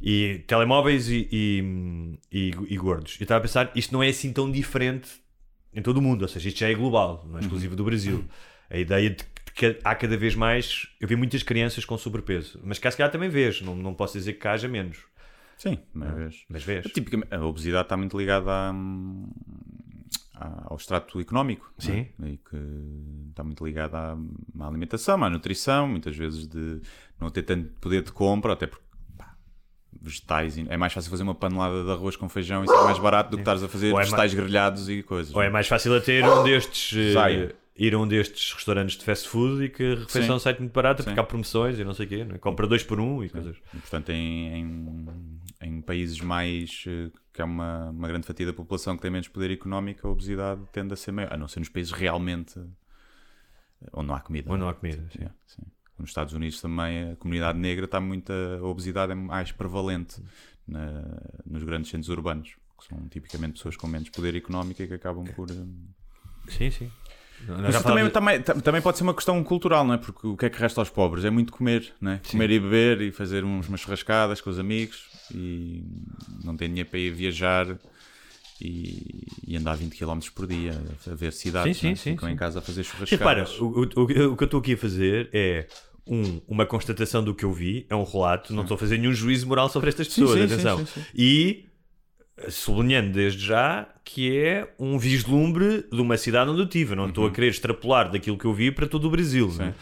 E 0.00 0.44
telemóveis 0.46 1.08
e, 1.08 1.28
e, 1.32 2.18
e, 2.30 2.50
e 2.68 2.76
gordos. 2.76 3.16
Eu 3.20 3.24
estava 3.24 3.38
a 3.38 3.42
pensar, 3.42 3.72
isto 3.74 3.92
não 3.92 4.02
é 4.02 4.08
assim 4.08 4.32
tão 4.32 4.50
diferente 4.50 5.08
em 5.72 5.82
todo 5.82 5.96
o 5.98 6.02
mundo, 6.02 6.22
ou 6.22 6.28
seja, 6.28 6.48
isto 6.48 6.60
já 6.60 6.68
é 6.70 6.74
global, 6.74 7.24
não 7.28 7.38
é 7.38 7.40
exclusivo 7.40 7.74
do 7.74 7.84
Brasil. 7.84 8.24
A 8.70 8.78
ideia 8.78 9.10
de 9.10 9.24
que 9.54 9.78
há 9.84 9.94
cada 9.94 10.16
vez 10.16 10.34
mais. 10.34 10.88
Eu 11.00 11.06
vi 11.06 11.14
muitas 11.16 11.42
crianças 11.42 11.84
com 11.84 11.96
sobrepeso, 11.96 12.60
mas 12.64 12.78
cá 12.78 12.90
se 12.90 12.96
calhar 12.96 13.10
também 13.10 13.28
vês, 13.28 13.60
não, 13.60 13.74
não 13.76 13.94
posso 13.94 14.18
dizer 14.18 14.34
que 14.34 14.48
haja 14.48 14.66
menos, 14.68 14.98
Sim, 15.56 15.78
mas 15.92 16.14
vês. 16.14 16.44
mas 16.48 16.64
vês. 16.64 16.86
Tipicamente, 16.86 17.32
a 17.32 17.44
obesidade 17.44 17.84
está 17.84 17.96
muito 17.96 18.18
ligada 18.18 18.50
à- 18.50 18.72
ao 20.36 20.76
extrato 20.76 21.20
económico. 21.20 21.72
é? 21.78 21.82
Sim. 21.82 22.06
E 22.24 22.36
que 22.38 22.56
está 23.30 23.44
muito 23.44 23.64
ligada 23.64 23.96
à, 23.96 24.16
à 24.60 24.66
alimentação, 24.68 25.22
à 25.22 25.30
nutrição, 25.30 25.88
muitas 25.88 26.16
vezes 26.16 26.46
de 26.46 26.80
não 27.20 27.30
ter 27.30 27.42
tanto 27.42 27.68
poder 27.80 28.02
de 28.02 28.12
compra, 28.12 28.52
até 28.52 28.66
porque 28.66 28.84
pá, 29.16 29.36
vegetais. 30.00 30.58
É 30.58 30.76
mais 30.76 30.92
fácil 30.92 31.10
fazer 31.10 31.22
uma 31.22 31.34
panelada 31.34 31.84
de 31.84 31.90
arroz 31.90 32.16
com 32.16 32.28
feijão 32.28 32.64
e 32.64 32.68
ser 32.68 32.82
mais 32.84 32.98
barato 32.98 33.30
do 33.30 33.36
que 33.36 33.42
estares 33.42 33.62
a 33.62 33.68
fazer 33.68 33.92
Ou 33.92 34.00
é 34.00 34.04
vegetais 34.04 34.34
grelhados 34.34 34.88
e 34.88 35.02
coisas. 35.02 35.34
Ou 35.34 35.42
é 35.42 35.48
mais 35.50 35.68
fácil 35.68 35.94
a 35.96 36.00
ter 36.00 36.24
um 36.24 36.42
destes. 36.42 36.96
eh, 36.96 37.54
ir 37.76 37.94
a 37.94 37.98
um 37.98 38.06
destes 38.06 38.52
restaurantes 38.52 38.96
de 38.96 39.04
fast 39.04 39.28
food 39.28 39.64
e 39.64 39.68
que 39.68 39.82
a 39.84 39.94
refeição 39.96 40.38
Sim. 40.38 40.44
sai 40.44 40.56
muito 40.58 40.72
barata 40.72 41.02
Sim. 41.02 41.10
porque 41.10 41.20
há 41.20 41.24
promoções 41.24 41.78
e 41.78 41.84
não 41.84 41.94
sei 41.94 42.06
o 42.06 42.08
quê, 42.08 42.24
não 42.24 42.34
é? 42.36 42.38
compra 42.38 42.66
dois 42.66 42.82
por 42.84 43.00
um 43.00 43.22
e 43.24 43.28
coisas. 43.28 43.56
E, 43.74 43.78
portanto, 43.78 44.10
em, 44.10 44.60
em, 44.60 45.06
em 45.62 45.80
países 45.80 46.20
mais 46.20 46.84
eh, 46.86 47.10
que 47.34 47.42
há 47.42 47.44
uma, 47.44 47.90
uma 47.90 48.08
grande 48.08 48.26
fatia 48.26 48.46
da 48.46 48.52
população 48.54 48.96
que 48.96 49.02
tem 49.02 49.10
menos 49.10 49.28
poder 49.28 49.50
económico, 49.50 50.06
a 50.06 50.10
obesidade 50.10 50.62
tende 50.72 50.94
a 50.94 50.96
ser 50.96 51.10
maior, 51.12 51.32
a 51.32 51.36
não 51.36 51.48
ser 51.48 51.58
nos 51.58 51.68
países 51.68 51.92
realmente 51.92 52.58
eh, 52.58 53.88
onde 53.92 54.06
não 54.08 54.14
há 54.14 54.20
comida. 54.20 54.50
Ou 54.50 54.56
não 54.56 54.68
há 54.68 54.74
comida. 54.74 55.04
sim. 55.10 55.26
Sim. 55.46 55.62
Nos 55.98 56.10
Estados 56.10 56.32
Unidos 56.32 56.60
também 56.60 57.12
a 57.12 57.16
comunidade 57.16 57.58
negra 57.58 57.84
está 57.84 58.00
muito. 58.00 58.32
A 58.32 58.62
obesidade 58.64 59.12
é 59.12 59.14
mais 59.14 59.52
prevalente 59.52 60.20
na- 60.66 61.04
nos 61.46 61.62
grandes 61.62 61.90
centros 61.90 62.08
urbanos, 62.08 62.56
que 62.80 62.86
são 62.88 63.06
tipicamente 63.08 63.54
pessoas 63.54 63.76
com 63.76 63.86
menos 63.86 64.08
poder 64.10 64.34
económico 64.34 64.82
e 64.82 64.86
que 64.88 64.94
acabam 64.94 65.24
por. 65.24 65.50
eh, 65.50 65.54
Sim, 66.48 66.70
sim. 66.70 66.90
Mas 67.46 67.82
também, 67.82 67.82
falámos- 67.82 68.12
também, 68.12 68.42
tam- 68.42 68.60
também 68.60 68.80
pode 68.82 68.96
ser 68.96 69.02
uma 69.04 69.14
questão 69.14 69.42
cultural, 69.44 69.84
não 69.84 69.94
é? 69.94 69.98
Porque 69.98 70.26
o 70.26 70.36
que 70.36 70.46
é 70.46 70.50
que 70.50 70.58
resta 70.58 70.80
aos 70.80 70.88
pobres? 70.90 71.24
É 71.24 71.30
muito 71.30 71.52
comer, 71.52 71.92
não 72.00 72.12
é? 72.12 72.20
Comer 72.30 72.50
e 72.50 72.58
beber 72.60 73.00
e 73.00 73.12
fazer 73.12 73.44
umas 73.44 73.80
churrascadas 73.80 74.40
com 74.40 74.50
os 74.50 74.58
amigos 74.58 75.10
e 75.32 75.82
não 76.44 76.56
ter 76.56 76.68
dinheiro 76.68 76.88
para 76.88 76.98
ir 76.98 77.10
viajar 77.12 77.78
e, 78.60 79.26
e 79.46 79.56
andar 79.56 79.76
20 79.76 79.96
km 79.96 80.18
por 80.34 80.46
dia 80.46 80.80
a 81.10 81.14
ver 81.14 81.32
cidades. 81.32 81.76
Sim, 81.76 81.80
sim, 81.80 81.92
é? 81.92 81.96
sim, 81.96 82.10
Ficam 82.12 82.28
sim. 82.28 82.34
em 82.34 82.36
casa 82.38 82.58
a 82.58 82.62
fazer 82.62 82.84
Sim, 82.84 82.92
repara, 83.10 83.44
churrascadas. 83.46 83.60
o, 83.60 83.66
o, 83.66 84.02
o- 84.02 84.06
que 84.06 84.18
eu 84.18 84.44
estou 84.44 84.60
aqui 84.60 84.74
a 84.74 84.76
fazer 84.78 85.28
é 85.32 85.66
um, 86.06 86.40
uma 86.46 86.66
constatação 86.66 87.24
do 87.24 87.34
que 87.34 87.44
eu 87.44 87.52
vi, 87.52 87.86
é 87.88 87.94
um 87.96 88.04
relato, 88.04 88.52
não 88.52 88.62
estou 88.62 88.74
a 88.74 88.78
fazer 88.78 88.98
nenhum 88.98 89.12
juízo 89.12 89.46
moral 89.46 89.68
sobre 89.68 89.88
estas 89.88 90.06
pessoas, 90.08 90.32
sim, 90.40 90.48
sim, 90.48 90.52
atenção. 90.54 90.78
sim, 90.78 90.86
sim. 90.86 91.04
E 91.14 91.64
sublinhando 92.48 93.12
desde 93.12 93.44
já 93.46 93.88
que 94.04 94.36
é 94.36 94.72
um 94.78 94.98
vislumbre 94.98 95.84
de 95.90 96.00
uma 96.00 96.16
cidade 96.16 96.50
onde 96.50 96.60
eu 96.60 96.64
estive. 96.66 96.94
Não 96.94 97.04
Uhum. 97.04 97.08
estou 97.10 97.26
a 97.26 97.30
querer 97.30 97.48
extrapolar 97.48 98.10
daquilo 98.10 98.36
que 98.36 98.44
eu 98.44 98.52
vi 98.52 98.70
para 98.70 98.86
todo 98.86 99.06
o 99.06 99.10
Brasil. 99.10 99.50
não 99.56 99.66
é? 99.66 99.74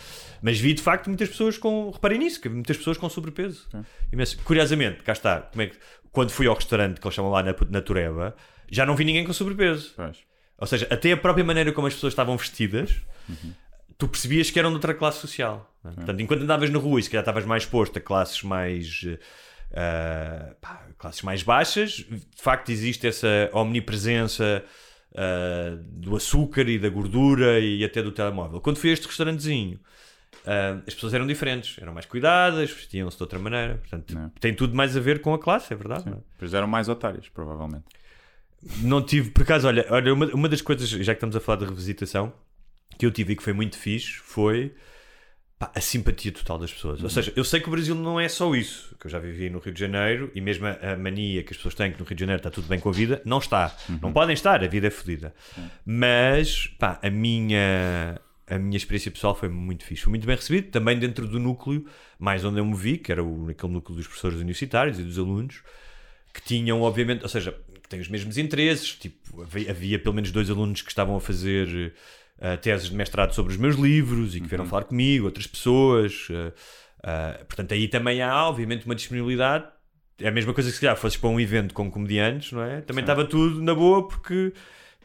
Mas 0.43 0.59
vi 0.59 0.75
de 0.75 0.83
facto 0.83 1.07
muitas 1.07 1.29
pessoas 1.29 1.57
com. 1.57 1.91
Reparem 1.91 2.19
nisso, 2.19 2.41
que 2.41 2.49
muitas 2.49 2.77
pessoas 2.77 2.99
com 2.99 3.09
sobrepeso. 3.09 3.69
Imenso. 4.13 4.37
Curiosamente, 4.45 5.03
cá 5.03 5.13
está, 5.13 5.41
como 5.43 5.63
é 5.63 5.67
que- 5.69 5.77
quando 6.11 6.31
fui 6.31 6.47
ao 6.47 6.55
restaurante 6.55 7.01
que 7.01 7.07
eles 7.07 7.15
chamam 7.15 7.31
lá 7.31 7.43
na, 7.43 7.55
na 7.71 7.81
Tureba, 7.81 8.35
já 8.71 8.85
não 8.85 8.95
vi 8.97 9.05
ninguém 9.05 9.25
com 9.25 9.33
sobrepeso. 9.33 9.93
Pois. 9.97 10.19
Ou 10.59 10.67
seja, 10.67 10.87
até 10.91 11.13
a 11.13 11.17
própria 11.17 11.45
maneira 11.45 11.73
como 11.73 11.87
as 11.87 11.95
pessoas 11.95 12.13
estavam 12.13 12.37
vestidas, 12.37 12.95
tu 13.97 14.07
percebias 14.09 14.51
que 14.51 14.59
eram 14.59 14.71
de 14.71 14.75
outra 14.77 14.93
classe 14.95 15.19
social. 15.21 15.73
é? 15.85 15.91
Portanto, 15.91 16.21
enquanto 16.21 16.43
andavas 16.43 16.69
na 16.71 16.79
rua 16.79 17.01
e 17.01 17.03
se 17.03 17.09
calhar 17.11 17.23
estavas 17.23 17.45
mais 17.47 17.63
exposto 17.63 17.97
a 17.99 18.01
classes 18.01 18.43
mais. 18.43 19.07
ah, 19.75 20.55
pá, 20.61 20.87
classes 20.99 21.23
mais 21.23 21.43
baixas, 21.43 21.93
de 22.09 22.43
facto 22.43 22.71
existe 22.71 23.07
essa 23.07 23.49
omnipresença 23.53 24.65
ah, 25.17 25.77
do 25.81 26.17
açúcar 26.17 26.69
e 26.69 26.79
da 26.79 26.89
gordura 26.89 27.59
e 27.61 27.85
até 27.85 28.03
do 28.03 28.13
telemóvel. 28.13 28.61
Quando 28.61 28.77
fui 28.79 28.91
a 28.91 28.93
este 28.93 29.07
restaurantezinho, 29.07 29.81
ah, 30.47 30.81
as 30.87 30.95
pessoas 30.95 31.15
eram 31.15 31.27
diferentes, 31.27 31.77
eram 31.81 31.93
mais 31.93 32.07
cuidadas, 32.07 32.71
vestiam-se 32.71 33.17
de 33.17 33.23
outra 33.23 33.39
maneira. 33.39 33.77
Portanto, 33.77 34.15
Não. 34.15 34.29
tem 34.41 34.55
tudo 34.55 34.75
mais 34.75 34.97
a 34.97 35.01
ver 35.01 35.21
com 35.21 35.33
a 35.35 35.39
classe, 35.39 35.73
é 35.73 35.77
verdade. 35.77 36.09
é? 36.09 36.15
Pois 36.39 36.53
eram 36.55 36.67
mais 36.67 36.89
otários, 36.89 37.29
provavelmente. 37.29 37.85
Não 38.81 39.03
tive, 39.05 39.31
por 39.31 39.43
acaso, 39.43 39.67
olha, 39.67 39.87
olha 39.91 40.15
uma, 40.15 40.27
uma 40.27 40.49
das 40.49 40.63
coisas, 40.63 40.89
já 40.89 41.13
que 41.13 41.19
estamos 41.19 41.35
a 41.35 41.41
falar 41.41 41.59
de 41.59 41.65
revisitação, 41.65 42.33
que 42.99 43.05
eu 43.05 43.11
tive 43.11 43.33
e 43.33 43.37
que 43.37 43.43
foi 43.43 43.53
muito 43.53 43.77
fixe 43.77 44.13
foi 44.19 44.73
pá, 45.59 45.73
a 45.75 45.81
simpatia 45.81 46.31
total 46.31 46.59
das 46.59 46.73
pessoas. 46.73 47.03
Ou 47.03 47.11
seja, 47.11 47.33
eu 47.35 47.43
sei 47.45 47.59
que 47.61 47.67
o 47.69 47.71
Brasil 47.71 47.95
não 47.95 48.21
é 48.21 48.29
só 48.29 48.55
isso, 48.55 48.95
que 49.01 49.07
eu 49.07 49.11
já 49.11 49.19
vivi 49.19 49.51
no 49.51 49.59
Rio 49.59 49.73
de 49.73 49.81
Janeiro 49.81 50.31
e 50.35 50.41
mesmo 50.41 50.67
a, 50.67 50.93
a 50.93 50.97
mania 50.97 51.43
que 51.43 51.51
as 51.53 51.57
pessoas 51.57 51.75
têm 51.75 51.91
que 51.91 51.99
no 51.99 52.05
Rio 52.05 52.15
de 52.15 52.21
Janeiro 52.21 52.39
está 52.39 52.51
tudo 52.51 52.69
bem 52.69 52.79
com 52.79 52.89
a 52.89 52.93
vida, 52.93 53.21
não 53.25 53.39
está. 53.39 53.75
Não 54.01 54.13
podem 54.13 54.35
estar, 54.35 54.63
a 54.63 54.69
vida 54.69 54.87
é 54.87 54.91
fodida. 54.91 55.35
Mas, 55.85 56.67
pá, 56.79 57.01
a 57.03 57.11
minha. 57.11 58.21
A 58.47 58.59
minha 58.59 58.77
experiência 58.77 59.11
pessoal 59.11 59.35
foi 59.35 59.49
muito 59.49 59.85
fixe, 59.85 60.03
foi 60.03 60.11
muito 60.11 60.27
bem 60.27 60.37
recebido, 60.37 60.71
também 60.71 60.99
dentro 60.99 61.27
do 61.27 61.39
núcleo 61.39 61.87
mais 62.19 62.45
onde 62.45 62.59
eu 62.59 62.65
me 62.65 62.77
vi, 62.77 62.99
que 62.99 63.13
era 63.13 63.23
o, 63.23 63.49
aquele 63.49 63.73
núcleo 63.73 63.97
dos 63.97 64.07
professores 64.07 64.39
universitários 64.39 64.99
e 64.99 65.03
dos 65.03 65.19
alunos, 65.19 65.63
que 66.33 66.43
tinham, 66.43 66.81
obviamente, 66.83 67.23
ou 67.23 67.29
seja, 67.29 67.53
que 67.83 67.89
têm 67.89 68.01
os 68.01 68.09
mesmos 68.09 68.39
interesses. 68.39 68.95
Tipo, 68.95 69.43
havia, 69.43 69.71
havia 69.71 69.99
pelo 69.99 70.15
menos 70.15 70.31
dois 70.31 70.51
alunos 70.51 70.83
que 70.83 70.91
estavam 70.91 71.17
a 71.17 71.21
fazer 71.21 71.93
eh, 72.39 72.57
teses 72.57 72.89
de 72.89 72.97
mestrado 72.97 73.33
sobre 73.35 73.53
os 73.53 73.59
meus 73.59 73.77
livros 73.77 74.35
e 74.35 74.41
que 74.41 74.49
vieram 74.49 74.67
falar 74.67 74.85
comigo, 74.85 75.27
outras 75.27 75.47
pessoas. 75.47 76.27
eh, 76.31 76.53
eh, 77.05 77.45
portanto, 77.45 77.73
aí 77.73 77.87
também 77.87 78.23
há, 78.23 78.49
obviamente, 78.49 78.85
uma 78.87 78.95
disponibilidade. 78.95 79.67
É 80.19 80.29
a 80.29 80.33
mesma 80.33 80.53
coisa 80.53 80.69
que 80.69 80.75
se 80.75 80.81
calhar 80.81 80.97
fosses 80.97 81.17
para 81.17 81.29
um 81.29 81.39
evento 81.39 81.75
com 81.75 81.91
comediantes, 81.91 82.53
não 82.53 82.63
é? 82.63 82.81
Também 82.81 83.03
estava 83.03 83.25
tudo 83.25 83.63
na 83.63 83.75
boa 83.75 84.07
porque 84.09 84.53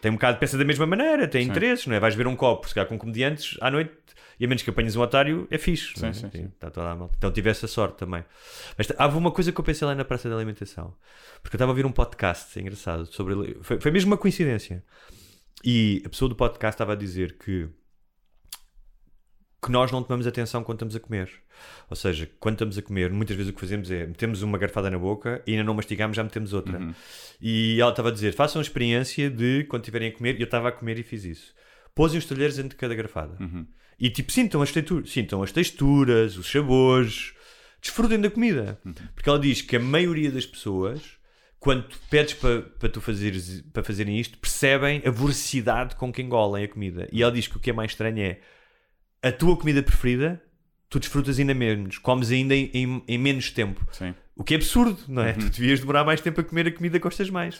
tem 0.01 0.11
um 0.11 0.15
bocado, 0.15 0.37
pensa 0.37 0.57
da 0.57 0.65
mesma 0.65 0.85
maneira, 0.85 1.27
tem 1.27 1.47
interesses, 1.47 1.87
não 1.87 1.95
é? 1.95 1.99
Vais 1.99 2.15
ver 2.15 2.27
um 2.27 2.35
copo, 2.35 2.67
se 2.67 2.73
calhar 2.73 2.87
com 2.87 2.97
comediantes 2.97 3.57
à 3.61 3.71
noite, 3.71 3.91
e 4.39 4.45
a 4.45 4.47
menos 4.47 4.61
que 4.61 4.69
apanhes 4.69 4.95
um 4.95 5.01
otário, 5.01 5.47
é 5.49 5.57
fixe. 5.57 5.99
não 5.99 6.09
é? 6.09 6.13
Sim, 6.13 6.29
sim, 6.29 6.29
sim. 6.31 6.45
Está 6.45 6.69
toda 6.69 6.91
a 6.91 6.95
malta. 6.95 7.15
Então 7.17 7.31
tive 7.31 7.49
essa 7.49 7.67
sorte 7.67 7.97
também. 7.97 8.23
Mas 8.77 8.87
houve 8.99 9.17
uma 9.17 9.31
coisa 9.31 9.51
que 9.51 9.59
eu 9.59 9.63
pensei 9.63 9.87
lá 9.87 9.95
na 9.95 10.05
Praça 10.05 10.29
da 10.29 10.35
Alimentação. 10.35 10.93
Porque 11.41 11.55
eu 11.55 11.57
estava 11.57 11.71
a 11.71 11.73
ouvir 11.73 11.85
um 11.85 11.91
podcast, 11.91 12.57
é 12.57 12.61
engraçado, 12.61 13.05
sobre. 13.07 13.57
Foi, 13.61 13.79
foi 13.79 13.91
mesmo 13.91 14.11
uma 14.11 14.17
coincidência. 14.17 14.83
E 15.63 16.03
a 16.05 16.09
pessoa 16.09 16.29
do 16.29 16.35
podcast 16.35 16.75
estava 16.75 16.93
a 16.93 16.95
dizer 16.95 17.37
que. 17.37 17.67
Que 19.67 19.71
nós 19.71 19.91
não 19.91 20.01
tomamos 20.01 20.25
atenção 20.25 20.63
quando 20.63 20.77
estamos 20.77 20.95
a 20.95 20.99
comer. 20.99 21.29
Ou 21.89 21.95
seja, 21.95 22.29
quando 22.39 22.55
estamos 22.55 22.77
a 22.77 22.81
comer, 22.81 23.11
muitas 23.11 23.35
vezes 23.35 23.51
o 23.51 23.53
que 23.53 23.59
fazemos 23.59 23.91
é 23.91 24.07
metemos 24.07 24.41
uma 24.41 24.57
garfada 24.57 24.89
na 24.89 24.97
boca 24.97 25.43
e 25.45 25.51
ainda 25.51 25.63
não 25.65 25.73
mastigamos, 25.73 26.15
já 26.15 26.23
metemos 26.23 26.53
outra. 26.53 26.79
E 27.41 27.79
ela 27.79 27.91
estava 27.91 28.07
a 28.07 28.11
dizer: 28.11 28.33
façam 28.33 28.59
a 28.59 28.63
experiência 28.63 29.29
de 29.29 29.65
quando 29.65 29.83
estiverem 29.83 30.07
a 30.07 30.11
comer, 30.13 30.39
eu 30.39 30.45
estava 30.45 30.69
a 30.69 30.71
comer 30.71 30.97
e 30.97 31.03
fiz 31.03 31.25
isso. 31.25 31.53
Posem 31.93 32.17
os 32.17 32.25
talheres 32.25 32.57
entre 32.57 32.77
cada 32.77 32.95
garfada. 32.95 33.35
E 33.99 34.09
tipo, 34.09 34.31
sintam 34.31 34.61
as, 34.61 34.71
texturas, 34.71 35.09
sintam 35.11 35.43
as 35.43 35.51
texturas, 35.51 36.37
os 36.37 36.49
sabores, 36.49 37.33
desfrutem 37.81 38.21
da 38.21 38.29
comida. 38.29 38.79
Porque 39.13 39.29
ela 39.29 39.39
diz 39.39 39.61
que 39.61 39.75
a 39.75 39.79
maioria 39.79 40.31
das 40.31 40.45
pessoas, 40.45 41.01
quando 41.59 41.83
tu 41.89 41.99
pedes 42.09 42.35
para 42.35 42.61
para 42.61 42.89
tu 42.89 43.01
fazeres, 43.01 43.61
para 43.73 43.83
fazerem 43.83 44.17
isto, 44.17 44.37
percebem 44.37 45.01
a 45.05 45.11
voracidade 45.11 45.95
com 45.95 46.13
que 46.13 46.21
engolem 46.21 46.63
a 46.63 46.67
comida. 46.69 47.09
E 47.11 47.21
ela 47.21 47.31
diz 47.33 47.47
que 47.47 47.57
o 47.57 47.59
que 47.59 47.71
é 47.71 47.73
mais 47.73 47.91
estranho 47.91 48.19
é 48.21 48.39
a 49.27 49.31
tua 49.31 49.55
comida 49.57 49.81
preferida, 49.83 50.41
tu 50.89 50.99
desfrutas 50.99 51.39
ainda 51.39 51.53
menos, 51.53 51.97
comes 51.97 52.31
ainda 52.31 52.55
em, 52.55 52.69
em- 52.73 53.03
em 53.07 53.17
menos 53.17 53.51
tempo. 53.51 53.85
Sim. 53.91 54.13
O 54.35 54.43
que 54.43 54.53
é 54.53 54.57
absurdo, 54.57 54.99
não 55.07 55.23
é? 55.23 55.33
Tu 55.33 55.49
devias 55.49 55.79
demorar 55.79 56.03
mais 56.03 56.21
tempo 56.21 56.39
a 56.41 56.43
comer 56.43 56.67
a 56.67 56.71
comida 56.71 56.99
que 56.99 57.03
gostas 57.03 57.29
mais. 57.29 57.59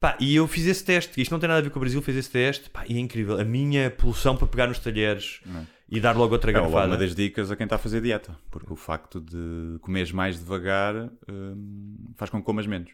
Pá, 0.00 0.16
e 0.18 0.34
eu 0.34 0.48
fiz 0.48 0.66
esse 0.66 0.82
teste. 0.84 1.20
Isto 1.20 1.30
não 1.30 1.38
tem 1.38 1.46
nada 1.48 1.60
a 1.60 1.62
ver 1.62 1.70
com 1.70 1.78
o 1.78 1.80
Brasil, 1.80 2.00
fiz 2.02 2.16
esse 2.16 2.30
teste. 2.30 2.68
Pá, 2.70 2.84
e 2.88 2.96
é 2.96 2.98
incrível. 2.98 3.38
A 3.38 3.44
minha 3.44 3.90
pulsão 3.90 4.36
para 4.36 4.46
pegar 4.46 4.66
nos 4.66 4.78
talheres 4.78 5.40
e 5.88 6.00
dar 6.00 6.16
logo 6.16 6.32
outra 6.32 6.50
É 6.50 6.54
garrafada. 6.54 6.86
uma 6.86 6.96
das 6.96 7.14
dicas 7.14 7.50
a 7.50 7.56
quem 7.56 7.64
está 7.64 7.76
a 7.76 7.78
fazer 7.78 8.00
dieta, 8.00 8.34
porque 8.50 8.72
o 8.72 8.76
facto 8.76 9.20
de 9.20 9.78
comeres 9.80 10.10
mais 10.10 10.38
devagar 10.38 10.94
hum, 11.28 12.12
faz 12.16 12.30
com 12.30 12.38
que 12.38 12.44
comas 12.44 12.66
menos. 12.66 12.90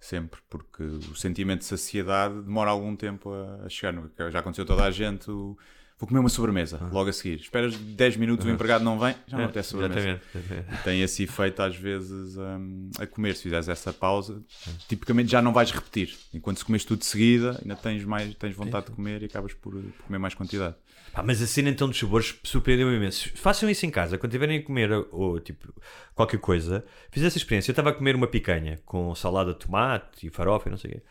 Sempre, 0.00 0.40
porque 0.50 0.82
o 0.82 1.14
sentimento 1.16 1.60
de 1.60 1.64
saciedade 1.66 2.34
demora 2.42 2.70
algum 2.70 2.94
tempo 2.94 3.30
a, 3.64 3.68
chegar. 3.68 3.94
Já 4.30 4.38
aconteceu 4.38 4.64
toda 4.66 4.84
a 4.84 4.90
gente. 4.90 5.30
o- 5.30 5.56
Vou 5.96 6.08
comer 6.08 6.18
uma 6.20 6.28
sobremesa 6.28 6.78
logo 6.92 7.08
a 7.08 7.12
seguir. 7.12 7.36
Esperas 7.40 7.76
10 7.76 8.16
minutos, 8.16 8.44
o 8.44 8.50
empregado 8.50 8.82
não 8.84 8.98
vem, 8.98 9.14
já 9.28 9.36
não 9.36 9.44
É, 9.44 9.46
apetece 9.46 9.70
sobremesa. 9.70 10.20
exatamente, 10.34 10.82
tem 10.82 11.00
esse 11.02 11.22
efeito 11.22 11.62
às 11.62 11.76
vezes 11.76 12.36
hum, 12.36 12.90
a 12.98 13.06
comer. 13.06 13.36
Se 13.36 13.44
fizeres 13.44 13.68
essa 13.68 13.92
pausa, 13.92 14.42
tipicamente 14.88 15.30
já 15.30 15.40
não 15.40 15.52
vais 15.52 15.70
repetir. 15.70 16.16
Enquanto 16.32 16.58
se 16.58 16.64
comes 16.64 16.84
tudo 16.84 16.98
de 16.98 17.06
seguida, 17.06 17.58
ainda 17.62 17.76
tens, 17.76 18.04
mais, 18.04 18.34
tens 18.34 18.56
vontade 18.56 18.86
de 18.86 18.92
comer 18.92 19.22
e 19.22 19.26
acabas 19.26 19.54
por, 19.54 19.72
por 19.72 20.04
comer 20.06 20.18
mais 20.18 20.34
quantidade. 20.34 20.74
Pá, 21.12 21.22
mas 21.22 21.40
a 21.40 21.46
cena 21.46 21.70
então 21.70 21.88
dos 21.88 21.96
sabores 21.98 22.34
surpreendeu-me 22.42 22.96
imenso. 22.96 23.30
Façam 23.36 23.70
isso 23.70 23.86
em 23.86 23.90
casa, 23.90 24.18
quando 24.18 24.32
estiverem 24.32 24.58
a 24.58 24.62
comer 24.64 24.90
ou, 25.12 25.38
tipo, 25.38 25.72
qualquer 26.12 26.40
coisa. 26.40 26.84
Fiz 27.12 27.22
essa 27.22 27.38
experiência. 27.38 27.70
Eu 27.70 27.72
estava 27.72 27.90
a 27.90 27.92
comer 27.92 28.16
uma 28.16 28.26
picanha 28.26 28.80
com 28.84 29.14
salada 29.14 29.52
de 29.52 29.60
tomate 29.60 30.26
e 30.26 30.30
farofa 30.30 30.68
e 30.68 30.70
não 30.72 30.76
sei 30.76 30.90
o 30.90 30.94
quê. 30.94 31.02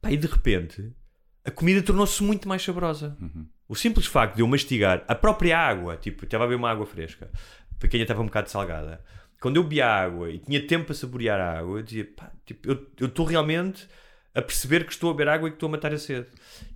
Pá, 0.00 0.12
e 0.12 0.16
de 0.16 0.28
repente 0.28 0.92
a 1.44 1.50
comida 1.50 1.82
tornou-se 1.82 2.22
muito 2.22 2.48
mais 2.48 2.62
saborosa. 2.62 3.16
O 3.68 3.74
simples 3.74 4.06
facto 4.06 4.36
de 4.36 4.42
eu 4.42 4.46
mastigar 4.46 5.04
a 5.06 5.14
própria 5.14 5.58
água, 5.58 5.96
tipo, 5.96 6.24
estava 6.24 6.44
a 6.44 6.46
beber 6.46 6.58
uma 6.58 6.70
água 6.70 6.86
fresca, 6.86 7.30
a 7.70 7.74
picanha 7.78 8.02
estava 8.02 8.22
um 8.22 8.26
bocado 8.26 8.50
salgada. 8.50 9.00
Quando 9.40 9.56
eu 9.56 9.62
bebia 9.62 9.86
a 9.86 10.04
água 10.04 10.30
e 10.30 10.38
tinha 10.38 10.66
tempo 10.66 10.86
para 10.86 10.94
saborear 10.94 11.40
a 11.40 11.58
água, 11.58 11.78
eu 11.78 11.82
dizia, 11.82 12.08
pá, 12.16 12.32
tipo, 12.44 12.68
eu 12.68 12.86
eu 12.98 13.06
estou 13.06 13.24
realmente 13.24 13.86
a 14.34 14.42
perceber 14.42 14.84
que 14.84 14.92
estou 14.92 15.10
a 15.10 15.12
beber 15.14 15.28
água 15.28 15.48
e 15.48 15.50
que 15.50 15.56
estou 15.56 15.68
a 15.68 15.72
matar 15.72 15.92
a 15.92 15.98
sede. 15.98 16.26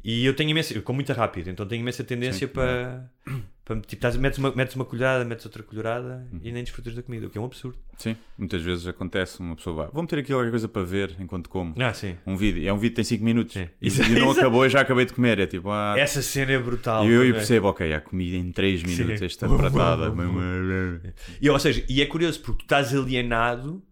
E 0.03 0.25
eu 0.25 0.35
tenho 0.35 0.51
imensa, 0.51 0.75
eu 0.75 0.83
como 0.83 0.96
muito 0.96 1.12
rápido, 1.12 1.48
então 1.48 1.66
tenho 1.66 1.81
imensa 1.81 2.03
tendência 2.05 2.48
para, 2.48 3.11
para 3.25 3.35
tipo, 3.81 3.95
estás- 3.95 4.17
metes, 4.17 4.39
uma, 4.39 4.55
metes 4.55 4.75
uma 4.77 4.85
colherada, 4.85 5.25
metes 5.25 5.45
outra 5.47 5.63
colherada 5.63 6.27
e 6.43 6.53
nem 6.53 6.63
desfrutas 6.63 6.95
da 6.95 7.03
comida, 7.03 7.27
o 7.27 7.31
que 7.31 7.39
é 7.39 7.41
um 7.41 7.45
absurdo. 7.45 7.79
Sim, 7.97 8.17
muitas 8.37 8.63
vezes 8.63 8.87
acontece 8.87 9.41
uma 9.41 9.55
pessoa 9.57 9.77
vai, 9.77 9.89
vou 9.93 10.03
meter 10.03 10.19
aqui 10.19 10.33
qualquer 10.33 10.51
coisa 10.51 10.69
para 10.69 10.83
ver 10.83 11.15
enquanto 11.19 11.49
como. 11.49 11.75
Ah, 11.79 11.93
sim. 11.95 12.17
Um 12.27 12.37
vídeo, 12.37 12.67
é 12.69 12.73
um 12.73 12.77
vídeo 12.79 12.91
que 12.93 12.97
tem 12.97 13.05
5 13.05 13.25
minutos 13.25 13.55
Sim. 13.55 13.69
e, 13.81 13.89
e 13.89 14.21
não 14.21 14.31
acabou, 14.33 14.65
eu 14.65 14.71
já 14.71 14.81
acabei 14.81 15.05
de 15.05 15.13
comer. 15.13 15.39
É 15.39 15.47
tipo, 15.47 15.71
ah, 15.71 15.95
Essa 15.97 16.21
cena 16.23 16.53
é 16.53 16.59
brutal. 16.59 17.05
e 17.07 17.13
eu, 17.13 17.25
eu 17.25 17.31
é? 17.31 17.33
percebo, 17.33 17.69
ok, 17.69 17.93
a 17.93 18.01
comida 18.01 18.37
em 18.37 18.51
3 18.53 18.83
minutos, 18.83 19.19
Sim. 19.21 19.25
esta 19.27 19.49
pratada. 19.49 20.13
E, 21.41 21.49
ou 21.51 21.59
seja, 21.59 21.85
e 21.89 22.01
é 22.03 22.07
curioso 22.07 22.41
porque 22.41 22.59
tu 22.61 22.65
estás 22.65 22.95
alienado 22.95 23.83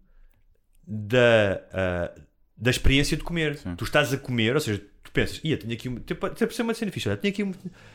da, 0.85 1.61
ah, 1.73 2.21
da 2.57 2.69
experiência 2.69 3.15
de 3.17 3.23
comer. 3.23 3.59
Tu 3.77 3.83
estás 3.83 4.13
a 4.13 4.17
comer, 4.17 4.53
ou 4.55 4.59
seja, 4.61 4.81
tu 5.11 5.13
pensas, 5.13 5.41
ia, 5.43 5.57
tenho 5.57 5.73
aqui, 5.73 5.89
uma- 5.89 5.99
tipo, 5.99 6.35
ser 6.55 6.61
uma 6.63 6.73
cena 6.73 6.91
fixe, 6.91 7.09
olha, 7.09 7.17
tenho 7.17 7.33
aqui, 7.33 7.43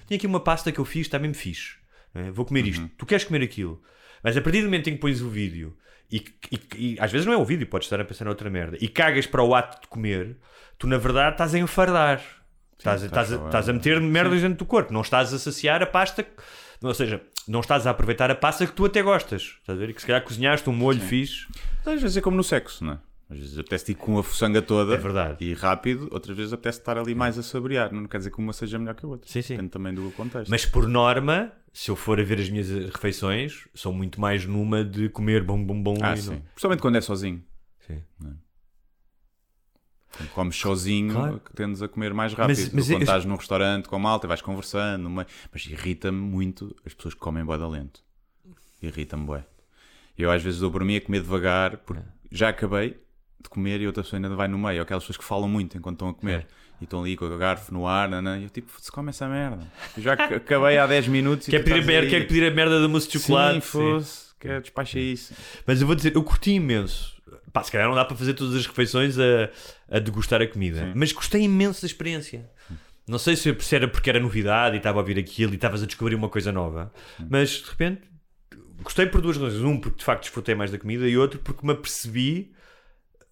tenho 0.07 0.19
aqui 0.19 0.27
uma 0.27 0.41
pasta 0.41 0.71
que 0.71 0.79
eu 0.79 0.85
fiz, 0.85 1.03
está 1.07 1.19
mesmo 1.19 1.35
fixe, 1.35 1.77
é? 2.15 2.31
vou 2.31 2.45
comer 2.45 2.67
isto. 2.67 2.83
Tu 2.99 3.07
queres 3.07 3.25
comer 3.25 3.43
aquilo, 3.43 3.83
mas 4.23 4.37
a 4.37 4.41
partir 4.41 4.59
do 4.61 4.65
momento 4.65 4.89
em 4.89 4.95
que 4.95 5.01
pões 5.01 5.21
o 5.23 5.29
vídeo 5.29 5.77
e, 6.13 6.25
e- 6.53 6.61
e 6.95 6.97
às 7.01 7.11
vezes 7.11 7.27
não 7.27 7.33
é 7.33 7.37
o 7.37 7.45
vídeo, 7.45 7.67
podes 7.67 7.87
estar 7.87 8.01
a 8.01 8.05
pensar 8.05 8.25
noutra 8.27 8.49
merda 8.51 8.77
e 8.81 8.89
cagas 8.89 9.27
para 9.27 9.43
o 9.43 9.55
ato 9.55 9.81
de 9.83 9.89
comer, 9.89 10.37
tu 10.79 10.87
na 10.87 10.99
verdade 10.99 11.33
estás 11.35 11.55
a 11.55 11.59
enfardar. 11.59 12.23
Estás, 12.79 13.03
a- 13.03 13.07
estás 13.07 13.31
estás, 13.31 13.43
a, 13.43 13.47
estás 13.47 13.69
meter 13.75 14.01
merdas 14.03 14.43
dentro 14.43 14.59
do 14.59 14.67
corpo, 14.67 14.93
não 14.93 15.01
estás 15.01 15.33
a 15.33 15.39
saciar 15.39 15.83
a 15.83 15.87
pasta, 15.87 16.23
que- 16.23 16.31
ou 16.83 16.93
seja, 16.93 17.23
não 17.49 17.61
estás 17.61 17.87
a 17.87 17.91
aproveitar 17.91 18.31
a 18.31 18.35
pasta 18.35 18.67
que 18.67 18.73
tu 18.73 18.85
até 18.85 19.01
gostas. 19.03 19.57
Estás 19.61 19.79
a 19.79 19.81
ver? 19.81 19.89
E 19.91 19.95
que 19.95 20.01
se 20.03 20.07
calhar 20.07 20.23
cozinhaste 20.23 20.69
um 20.69 20.75
molho 20.75 21.01
fixe. 21.01 21.47
Às 21.87 22.03
vezes 22.03 22.17
é 22.19 22.21
como 22.21 22.37
no 22.37 22.45
sexo, 22.45 22.85
não 22.85 22.93
é? 22.95 22.99
Às 23.29 23.39
vezes 23.39 23.59
apetece 23.59 23.91
ir 23.91 23.95
com 23.97 24.19
a 24.19 24.23
fuçanga 24.23 24.63
toda 24.63 24.95
É 24.95 24.97
verdade. 24.97 25.45
e 25.45 25.53
rápido, 25.53 26.09
outras 26.13 26.37
vezes 26.37 26.53
apetece 26.53 26.79
estar 26.79 26.97
ali 26.97 27.13
mais 27.15 27.37
a 27.37 27.43
saborear. 27.43 27.93
Não 27.93 28.07
quer 28.07 28.19
dizer 28.19 28.31
que 28.31 28.39
uma 28.39 28.53
seja 28.53 28.79
melhor 28.79 28.95
que 28.95 29.05
a 29.05 29.09
outra. 29.09 29.29
Sim, 29.29 29.43
sim. 29.43 29.55
Depende 29.55 29.71
também 29.71 29.93
do 29.93 30.11
contexto. 30.13 30.49
Mas 30.49 30.65
por 30.65 30.87
norma, 30.87 31.51
se 31.73 31.91
eu 31.91 31.97
for 31.97 32.21
a 32.21 32.23
ver 32.23 32.39
as 32.41 32.49
minhas 32.49 32.69
refeições, 32.71 33.67
sou 33.75 33.93
muito 33.93 34.21
mais 34.21 34.47
numa 34.47 34.85
de 34.85 35.09
comer 35.09 35.43
bom, 35.43 35.61
bom, 35.65 35.83
bom. 35.83 35.97
ah, 36.03 36.17
sim. 36.17 36.31
não- 36.31 36.41
Principalmente 36.41 36.81
quando 36.81 36.97
é 36.97 37.01
sozinho. 37.01 37.43
Sim. 37.81 38.01
Quando 40.17 40.31
comes 40.31 40.57
sozinho, 40.57 41.13
Claro. 41.13 41.43
tendes 41.55 41.83
a 41.83 41.89
comer 41.89 42.15
mais 42.15 42.33
rápido. 42.33 42.57
Mas- 42.57 42.65
Mas, 42.67 42.75
mas 42.75 42.87
quando 42.89 43.01
é- 43.01 43.03
estás 43.05 43.25
num 43.25 43.35
restaurante 43.37 43.89
com 43.89 43.99
malta, 43.99 44.27
vais 44.27 44.41
conversando. 44.41 45.03
numa- 45.03 45.27
Mas 45.53 45.67
irrita-me 45.67 46.17
muito 46.19 46.75
as 46.87 46.95
pessoas 46.95 47.13
que 47.15 47.21
comem 47.21 47.45
bué 47.45 47.59
da 47.59 47.69
lento. 47.69 48.03
Irrita-me, 48.81 49.25
bué. 49.27 49.45
Eu 50.17 50.31
às 50.31 50.43
vezes 50.43 50.61
dou 50.61 50.71
por 50.71 50.83
mim 50.85 50.97
a 50.97 51.01
comer 51.01 51.21
devagar, 51.21 51.79
porque 51.79 52.03
já 52.31 52.49
acabei 52.49 52.99
de 53.47 53.51
comer 53.51 53.81
e 53.81 53.87
outra 53.87 54.03
pessoa 54.03 54.19
ainda 54.19 54.35
vai 54.35 54.49
no 54.49 54.59
meio. 54.59 54.77
Ou 54.79 54.83
aquelas 54.83 55.03
pessoas 55.05 55.17
que 55.17 55.25
falam 55.25 55.49
muito 55.49 55.77
enquanto 55.79 55.95
estão 55.97 56.09
a 56.11 56.15
comer. 56.15 56.41
É. 56.41 56.47
E 56.81 56.85
estão 56.85 57.01
ali 57.01 57.17
com 57.17 57.25
o 57.25 57.39
garfo 57.39 57.73
no 57.73 57.87
ar, 57.87 58.07
nanã, 58.09 58.39
e 58.39 58.43
eu 58.45 58.51
tipo, 58.51 58.71
se 58.79 58.93
come 58.93 59.09
essa 59.09 59.27
merda. 59.27 59.67
Eu 59.97 60.03
já 60.03 60.13
ac- 60.13 60.35
acabei 60.35 60.77
há 60.77 60.87
10 60.87 61.09
minutos 61.09 61.47
Quer 61.49 61.61
tu 61.61 61.65
pedir, 61.65 61.77
a 61.77 61.79
estás 61.81 61.87
mer- 61.87 62.03
aí. 62.05 62.11
quer 62.11 62.27
pedir 62.29 62.45
a 62.45 62.51
merda 62.51 62.81
da 62.83 62.87
mousse 62.87 63.09
de 63.09 63.19
chocolate. 63.19 63.55
Sim, 63.55 63.61
sim. 63.61 63.67
fosse. 63.79 64.27
Quer 64.39 64.61
despacha 64.61 64.99
isso. 64.99 65.33
Mas 65.67 65.81
eu 65.81 65.87
vou 65.87 65.97
dizer, 65.97 66.15
eu 66.15 66.23
curti 66.23 66.51
imenso. 66.53 67.17
Pá, 67.51 67.63
se 67.63 67.73
calhar 67.73 67.89
não 67.89 67.95
dá 67.95 68.05
para 68.05 68.15
fazer 68.15 68.35
todas 68.35 68.55
as 68.55 68.67
refeições 68.67 69.17
a, 69.19 69.49
a 69.91 69.99
degustar 69.99 70.43
a 70.43 70.47
comida, 70.47 70.93
mas 70.95 71.13
gostei 71.13 71.43
imenso 71.45 71.81
da 71.81 71.87
experiência. 71.87 72.47
Não 73.09 73.19
sei 73.19 73.35
se 73.37 73.57
era 73.75 73.89
porque 73.89 74.11
era 74.11 74.21
novidade 74.21 74.75
e 74.75 74.79
estava 74.79 74.99
a 74.99 75.01
ouvir 75.01 75.19
aquilo 75.19 75.53
e 75.53 75.55
estavas 75.55 75.83
a 75.83 75.87
descobrir 75.87 76.15
uma 76.15 76.29
coisa 76.29 76.53
nova, 76.53 76.93
mas 77.31 77.51
de 77.63 77.71
repente 77.71 78.03
gostei 78.83 79.07
por 79.07 79.23
duas 79.23 79.39
razões. 79.39 79.63
Um, 79.63 79.79
porque 79.81 79.97
de 79.99 80.05
facto 80.05 80.23
desfrutei 80.25 80.55
mais 80.55 80.71
da 80.71 80.77
comida, 80.79 81.09
e 81.09 81.17
outro, 81.17 81.39
porque 81.39 81.65
me 81.67 81.73
apercebi 81.73 82.53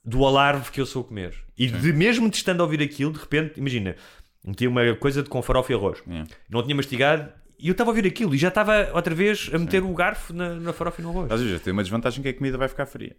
do 0.05 0.25
alarve 0.27 0.71
que 0.71 0.81
eu 0.81 0.87
sou 0.87 1.03
a 1.03 1.05
comer. 1.05 1.35
E 1.57 1.67
de, 1.69 1.93
mesmo 1.93 2.29
de 2.29 2.37
estando 2.37 2.61
a 2.61 2.65
ouvir 2.65 2.83
aquilo, 2.83 3.13
de 3.13 3.19
repente, 3.19 3.59
imagina, 3.59 3.97
meti 4.45 4.67
uma 4.67 4.95
coisa 4.97 5.23
de 5.23 5.29
com 5.29 5.41
farofa 5.43 5.73
e 5.73 5.75
arroz, 5.75 6.03
não 6.49 6.63
tinha 6.63 6.75
mastigado. 6.75 7.33
E 7.59 7.69
eu 7.69 7.73
estava 7.73 7.91
a 7.91 7.93
ouvir 7.93 8.07
aquilo 8.07 8.35
e 8.35 8.39
já 8.39 8.49
estava 8.49 8.91
outra 8.93 9.15
vez 9.15 9.49
a 9.55 9.59
meter 9.59 9.83
o 9.83 9.95
garfo 9.95 10.33
na, 10.35 10.55
na 10.57 10.73
farofa 10.73 11.01
e 11.01 11.05
no 11.05 11.11
arroz. 11.11 11.31
Às 11.31 11.41
vezes 11.41 11.63
tem 11.63 11.73
uma 11.73 11.83
desvantagem 11.83 12.23
que 12.23 12.29
a 12.29 12.35
comida 12.35 12.59
vai 12.59 12.69
ficar 12.69 12.85
fria. 12.87 13.17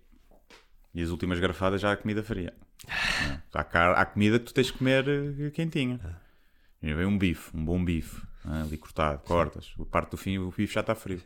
E 0.94 1.02
as 1.02 1.10
últimas 1.10 1.40
garrafadas 1.40 1.82
já 1.82 1.92
há 1.92 1.98
comida 1.98 2.22
fria. 2.24 2.54
Há, 3.54 3.64
car- 3.64 3.98
há 3.98 4.06
comida 4.06 4.38
que 4.38 4.46
tu 4.46 4.54
tens 4.54 4.68
de 4.68 4.74
comer 4.74 5.06
eh, 5.08 5.50
quentinha. 5.52 6.00
E 6.84 6.94
vem 6.94 7.06
um 7.06 7.18
bife, 7.18 7.50
um 7.56 7.64
bom 7.66 7.84
bife, 7.84 8.22
ah, 8.44 8.62
ali 8.62 8.78
cortado, 8.78 9.20
cortas. 9.24 9.74
A 9.80 9.86
parte 9.86 10.12
do 10.12 10.18
fim 10.18 10.38
o 10.38 10.52
bife 10.56 10.74
já 10.74 10.82
está 10.82 10.94
frio. 10.94 11.22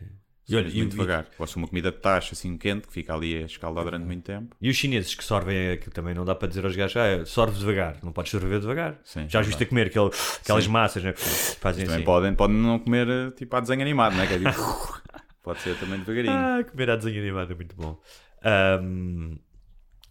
E 0.49 0.55
olha, 0.55 0.65
Mas 0.65 0.73
e- 0.73 0.77
muito 0.77 0.89
e- 0.93 0.97
devagar. 0.97 1.27
Ou 1.37 1.45
se 1.45 1.55
uma 1.57 1.67
comida 1.67 1.91
de 1.91 1.97
taxa 1.99 2.33
assim 2.33 2.57
quente, 2.57 2.87
que 2.87 2.93
fica 2.93 3.13
ali 3.13 3.37
a 3.37 3.45
escaldar 3.45 3.83
durante 3.85 4.05
muito 4.05 4.23
tempo. 4.23 4.55
E 4.59 4.69
os 4.69 4.75
chineses 4.75 5.13
que 5.13 5.23
sorvem, 5.23 5.77
que 5.77 5.89
também 5.91 6.13
não 6.15 6.25
dá 6.25 6.33
para 6.33 6.47
dizer 6.47 6.65
aos 6.65 6.75
gajos, 6.75 6.97
ah, 6.97 7.25
sorve 7.25 7.59
devagar, 7.59 7.97
não 8.01 8.11
podes 8.11 8.31
sorver 8.31 8.59
devagar. 8.59 8.99
Sim, 9.03 9.27
Já 9.29 9.41
viste 9.41 9.61
a 9.63 9.65
comer 9.67 9.87
aquele, 9.87 10.09
aquelas 10.41 10.63
Sim. 10.63 10.69
massas, 10.71 11.03
né? 11.03 11.13
Fazem 11.13 11.83
Também 11.85 11.97
assim. 11.97 12.05
podem, 12.05 12.33
podem 12.35 12.55
não 12.57 12.79
comer 12.79 13.07
eh, 13.07 13.31
tipo 13.31 13.55
a 13.55 13.59
desenho 13.59 13.81
animado, 13.81 14.15
não 14.15 14.23
é? 14.23 14.27
Que 14.27 14.33
é 14.33 14.37
tipo, 14.39 14.49
pode 15.43 15.61
ser 15.61 15.77
também 15.77 15.99
devagarinho. 15.99 16.33
Ah, 16.33 16.63
comer 16.63 16.89
a 16.89 16.95
desenho 16.95 17.21
animado 17.21 17.51
é 17.51 17.55
muito 17.55 17.75
bom. 17.75 17.99
Ahm, 18.43 19.37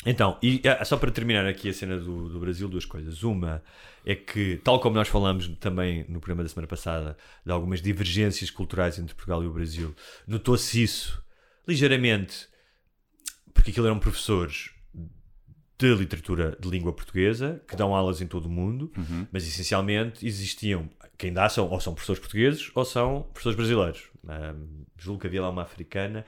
então, 0.07 0.39
e 0.43 0.63
ah, 0.65 0.85
só 0.85 0.97
para 0.97 1.11
terminar 1.11 1.47
aqui 1.47 1.69
a 1.69 1.73
cena 1.73 1.99
do, 1.99 2.29
do 2.29 2.39
Brasil, 2.39 2.69
duas 2.69 2.85
coisas. 2.85 3.23
Uma 3.23 3.63
é 4.05 4.15
que, 4.15 4.61
tal 4.63 4.81
como 4.81 4.95
nós 4.95 5.09
falamos 5.09 5.49
também 5.61 6.05
no 6.09 6.21
programa 6.21 6.45
da 6.45 6.49
semana 6.49 6.69
passada, 6.69 7.17
de 7.45 7.53
algumas 7.53 7.83
divergências 7.83 8.51
culturais 8.51 8.99
entre 8.99 9.15
Portugal 9.15 9.43
e 9.43 9.47
o 9.47 9.53
Brasil, 9.53 9.95
notou-se 10.27 10.83
isso 10.83 11.23
ligeiramente, 11.67 12.49
porque 13.53 13.71
aquilo 13.71 13.87
eram 13.87 13.99
professores 13.99 14.71
de 15.79 15.95
literatura 15.95 16.57
de 16.59 16.69
língua 16.69 16.93
portuguesa 16.93 17.63
que 17.69 17.77
dão 17.77 17.95
aulas 17.95 18.21
em 18.21 18.27
todo 18.27 18.47
o 18.47 18.51
mundo, 18.51 18.91
mas 19.31 19.47
essencialmente 19.47 20.27
existiam 20.27 20.89
quem 21.17 21.33
dá 21.33 21.49
são 21.49 21.69
ou 21.69 21.81
são 21.81 21.93
professores 21.93 22.21
portugueses 22.21 22.71
ou 22.75 22.85
são 22.85 23.23
professores 23.33 23.57
brasileiros. 23.57 24.09
Um, 24.25 24.85
julgo 24.97 25.21
que 25.21 25.27
havia 25.27 25.43
lá 25.43 25.51
uma 25.51 25.63
africana 25.63 26.25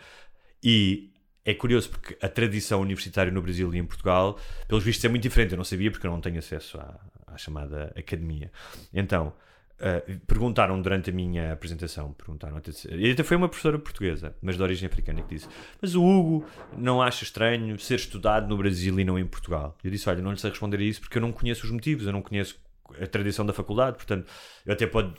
e 0.62 1.11
é 1.44 1.55
curioso 1.55 1.90
porque 1.90 2.16
a 2.20 2.29
tradição 2.29 2.81
universitária 2.81 3.33
no 3.33 3.40
Brasil 3.40 3.72
e 3.74 3.79
em 3.79 3.85
Portugal, 3.85 4.38
pelos 4.68 4.85
vistos, 4.85 5.05
é 5.05 5.09
muito 5.09 5.22
diferente. 5.22 5.53
Eu 5.53 5.57
não 5.57 5.64
sabia 5.64 5.90
porque 5.90 6.07
eu 6.07 6.11
não 6.11 6.20
tenho 6.20 6.38
acesso 6.38 6.79
à, 6.79 7.00
à 7.26 7.37
chamada 7.37 7.92
academia. 7.96 8.50
Então, 8.92 9.33
uh, 9.81 10.20
perguntaram 10.26 10.81
durante 10.81 11.11
a 11.11 11.12
minha 11.12 11.53
apresentação, 11.53 12.12
perguntaram 12.12 12.57
até, 12.57 12.70
e 12.90 13.11
até 13.11 13.22
foi 13.22 13.37
uma 13.37 13.48
professora 13.48 13.79
portuguesa, 13.79 14.37
mas 14.42 14.57
de 14.57 14.62
origem 14.62 14.87
africana, 14.87 15.22
que 15.22 15.35
disse: 15.35 15.48
Mas 15.81 15.94
o 15.94 16.05
Hugo 16.05 16.46
não 16.76 17.00
acha 17.00 17.24
estranho 17.24 17.79
ser 17.79 17.96
estudado 17.96 18.48
no 18.48 18.57
Brasil 18.57 18.98
e 19.00 19.05
não 19.05 19.18
em 19.18 19.26
Portugal? 19.26 19.76
Eu 19.83 19.90
disse: 19.90 20.09
Olha, 20.09 20.22
não 20.22 20.33
lhe 20.33 20.38
sei 20.38 20.50
responder 20.50 20.79
a 20.79 20.83
isso 20.83 21.00
porque 21.00 21.18
eu 21.18 21.22
não 21.22 21.33
conheço 21.33 21.64
os 21.64 21.72
motivos, 21.72 22.07
eu 22.07 22.12
não 22.12 22.22
conheço 22.22 22.61
a 23.00 23.07
tradição 23.07 23.46
da 23.46 23.53
faculdade, 23.53 23.96
portanto, 23.96 24.31
eu 24.66 24.72
até 24.72 24.87
pode. 24.87 25.14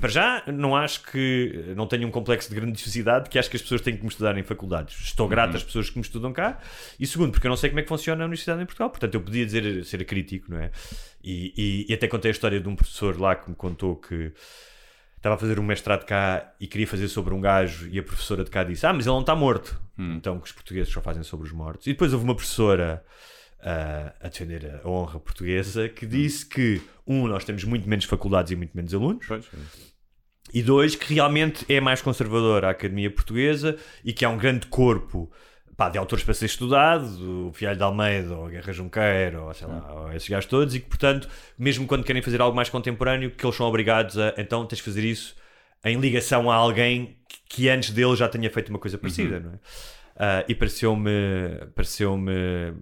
Para 0.00 0.08
já, 0.08 0.42
não 0.46 0.74
acho 0.74 1.02
que. 1.04 1.72
Não 1.76 1.86
tenho 1.86 2.06
um 2.08 2.10
complexo 2.10 2.48
de 2.48 2.54
grandiosidade 2.54 3.28
que 3.28 3.38
acho 3.38 3.50
que 3.50 3.56
as 3.56 3.62
pessoas 3.62 3.80
têm 3.80 3.96
que 3.96 4.02
me 4.02 4.08
estudar 4.08 4.36
em 4.38 4.42
faculdades. 4.42 4.98
Estou 5.02 5.28
grato 5.28 5.56
às 5.56 5.62
pessoas 5.62 5.90
que 5.90 5.96
me 5.96 6.02
estudam 6.02 6.32
cá. 6.32 6.58
E 6.98 7.06
segundo, 7.06 7.32
porque 7.32 7.46
eu 7.46 7.50
não 7.50 7.56
sei 7.56 7.70
como 7.70 7.80
é 7.80 7.82
que 7.82 7.88
funciona 7.88 8.22
a 8.22 8.26
universidade 8.26 8.62
em 8.62 8.66
Portugal. 8.66 8.90
Portanto, 8.90 9.14
eu 9.14 9.20
podia 9.20 9.44
dizer 9.44 9.84
ser 9.84 10.04
crítico, 10.04 10.50
não 10.50 10.58
é? 10.58 10.70
E, 11.22 11.52
e, 11.56 11.86
e 11.90 11.94
até 11.94 12.08
contei 12.08 12.30
a 12.30 12.32
história 12.32 12.60
de 12.60 12.68
um 12.68 12.74
professor 12.74 13.20
lá 13.20 13.34
que 13.34 13.50
me 13.50 13.56
contou 13.56 13.96
que 13.96 14.32
estava 15.16 15.36
a 15.36 15.38
fazer 15.38 15.60
um 15.60 15.62
mestrado 15.62 16.04
cá 16.04 16.52
e 16.58 16.66
queria 16.66 16.86
fazer 16.86 17.08
sobre 17.08 17.34
um 17.34 17.40
gajo. 17.40 17.88
E 17.90 17.98
a 17.98 18.02
professora 18.02 18.44
de 18.44 18.50
cá 18.50 18.64
disse: 18.64 18.86
Ah, 18.86 18.92
mas 18.92 19.06
ele 19.06 19.14
não 19.14 19.20
está 19.20 19.34
morto. 19.34 19.80
Então, 19.98 20.38
que 20.40 20.46
os 20.46 20.52
portugueses 20.52 20.92
só 20.92 21.00
fazem 21.00 21.22
sobre 21.22 21.46
os 21.46 21.52
mortos. 21.52 21.86
E 21.86 21.90
depois 21.90 22.12
houve 22.12 22.24
uma 22.24 22.34
professora. 22.34 23.04
A 23.62 24.28
defender 24.28 24.80
a 24.82 24.88
honra 24.88 25.20
portuguesa 25.20 25.88
que 25.88 26.04
disse 26.06 26.44
que, 26.44 26.80
um, 27.06 27.26
nós 27.26 27.44
temos 27.44 27.64
muito 27.64 27.88
menos 27.88 28.04
faculdades 28.04 28.52
e 28.52 28.56
muito 28.56 28.76
menos 28.76 28.92
alunos, 28.92 29.26
Pois, 29.26 29.46
e 30.52 30.62
dois, 30.62 30.94
que 30.94 31.14
realmente 31.14 31.64
é 31.72 31.80
mais 31.80 32.02
conservadora 32.02 32.68
a 32.68 32.70
Academia 32.70 33.10
Portuguesa 33.10 33.76
e 34.04 34.12
que 34.12 34.24
há 34.24 34.28
um 34.28 34.36
grande 34.36 34.66
corpo 34.66 35.30
pá, 35.76 35.88
de 35.88 35.96
autores 35.96 36.24
para 36.24 36.34
ser 36.34 36.46
estudado, 36.46 37.48
o 37.48 37.52
Fialho 37.52 37.76
de 37.76 37.82
Almeida, 37.82 38.34
ou 38.34 38.46
a 38.46 38.50
Guerra 38.50 38.72
Junqueiro, 38.72 39.44
ou 39.44 39.54
sei 39.54 39.66
lá, 39.66 39.94
ou 39.94 40.12
esses 40.12 40.28
gajos 40.28 40.46
todos, 40.46 40.74
e 40.74 40.80
que, 40.80 40.86
portanto, 40.86 41.28
mesmo 41.58 41.86
quando 41.86 42.04
querem 42.04 42.20
fazer 42.20 42.40
algo 42.40 42.54
mais 42.54 42.68
contemporâneo, 42.68 43.30
que 43.30 43.44
eles 43.44 43.56
são 43.56 43.66
obrigados 43.66 44.18
a, 44.18 44.34
então, 44.36 44.66
tens 44.66 44.78
de 44.78 44.82
fazer 44.82 45.04
isso 45.04 45.34
em 45.84 45.98
ligação 45.98 46.50
a 46.50 46.54
alguém 46.54 47.16
que, 47.48 47.68
antes 47.68 47.90
dele 47.90 48.14
já 48.14 48.28
tenha 48.28 48.50
feito 48.50 48.68
uma 48.68 48.78
coisa 48.78 48.98
parecida, 48.98 49.40
não 49.40 49.52
é? 49.52 49.58
Ah, 50.16 50.44
e 50.46 50.54
pareceu-me, 50.54 51.10
pareceu-me, 51.74 52.74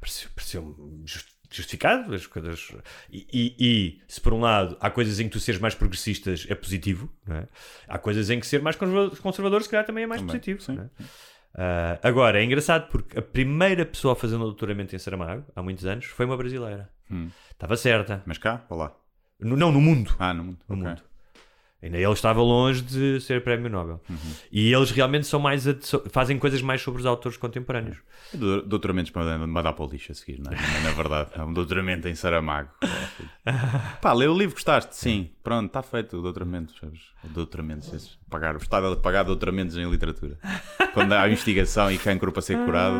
pareceu, 0.00 0.30
pareceu-me 0.34 1.02
just- 1.06 1.34
justificado 1.50 2.14
as 2.14 2.26
coisas 2.26 2.72
e, 3.10 3.26
e- 3.32 3.56
e, 3.58 4.00
se 4.08 4.20
por 4.20 4.32
um 4.34 4.40
lado 4.40 4.76
há 4.80 4.90
coisas 4.90 5.20
em 5.20 5.24
que 5.24 5.30
tu 5.30 5.40
seres 5.40 5.60
mais 5.60 5.74
progressistas 5.74 6.44
é 6.48 6.54
positivo 6.54 7.08
é? 7.28 7.46
há 7.86 7.98
coisas 7.98 8.30
em 8.30 8.40
que 8.40 8.46
ser 8.46 8.60
mais 8.62 8.74
conserva- 8.76 9.16
conservador 9.16 9.62
se 9.62 9.68
calhar 9.68 9.86
também 9.86 10.04
é 10.04 10.06
mais 10.06 10.20
Também, 10.22 10.40
positivo 10.40 10.80
é? 10.80 10.88
Ah, 11.58 11.98
agora 12.02 12.40
é 12.40 12.44
engraçado 12.44 12.88
porque 12.90 13.18
a 13.18 13.22
primeira 13.22 13.86
pessoa 13.86 14.12
a 14.12 14.16
fazer 14.16 14.36
um 14.36 14.40
doutoramento 14.40 14.94
em 14.94 14.98
Saramago 14.98 15.44
há 15.54 15.62
muitos 15.62 15.86
anos 15.86 16.04
foi 16.06 16.26
uma 16.26 16.36
brasileira 16.36 16.90
Hum. 17.10 17.28
estava 17.52 17.76
certa 17.76 18.22
Mas 18.26 18.36
cá 18.38 18.66
ou 18.68 18.76
lá? 18.76 18.92
no, 19.38 19.56
não 19.56 19.70
no 19.70 19.80
mundo 19.80 20.14
Ah, 20.18 20.34
no 20.34 20.42
mundo. 20.44 20.58
no 20.68 20.74
ok. 20.76 20.88
mundo 20.88 21.02
ainda 21.86 21.96
ele 21.98 22.12
estava 22.12 22.40
longe 22.42 22.82
de 22.82 23.20
ser 23.20 23.42
prémio 23.42 23.70
Nobel 23.70 24.00
e 24.52 24.72
eles 24.72 24.90
realmente 24.90 25.26
são 25.26 25.40
mais 25.40 25.64
fazem 26.10 26.38
coisas 26.38 26.60
mais 26.62 26.80
sobre 26.82 27.00
os 27.00 27.06
autores 27.06 27.36
contemporâneos 27.38 27.96
Do- 28.32 28.62
Doutoramentos 28.62 29.10
para 29.10 29.38
mandar 29.46 29.72
para 29.72 29.84
o 29.84 29.88
lixo 29.88 30.12
a 30.12 30.14
seguir, 30.14 30.40
não 30.40 30.52
é? 30.52 30.56
Na 30.82 30.90
verdade, 30.90 31.30
é 31.34 31.42
um 31.42 31.52
doutoramento 31.52 32.06
em 32.08 32.14
Saramago. 32.14 32.68
Pá, 34.02 34.12
lê 34.12 34.26
o 34.26 34.36
livro, 34.36 34.54
gostaste? 34.54 34.94
Sim, 34.96 35.30
pronto, 35.42 35.66
está 35.66 35.82
feito 35.82 36.18
o 36.18 36.22
doutoramento, 36.22 36.74
sabes? 36.80 37.00
O 37.24 37.28
doutoramento, 37.28 37.86
esses, 37.94 38.18
pagar, 38.28 38.54
o 38.54 38.58
Estado 38.58 38.86
a 38.88 38.96
pagar 38.96 39.22
doutoramentos 39.22 39.76
em 39.76 39.88
literatura. 39.88 40.38
Quando 40.92 41.12
há 41.12 41.28
investigação 41.28 41.90
e 41.90 41.98
cancro 41.98 42.32
para 42.32 42.42
ser 42.42 42.58
curado 42.64 42.96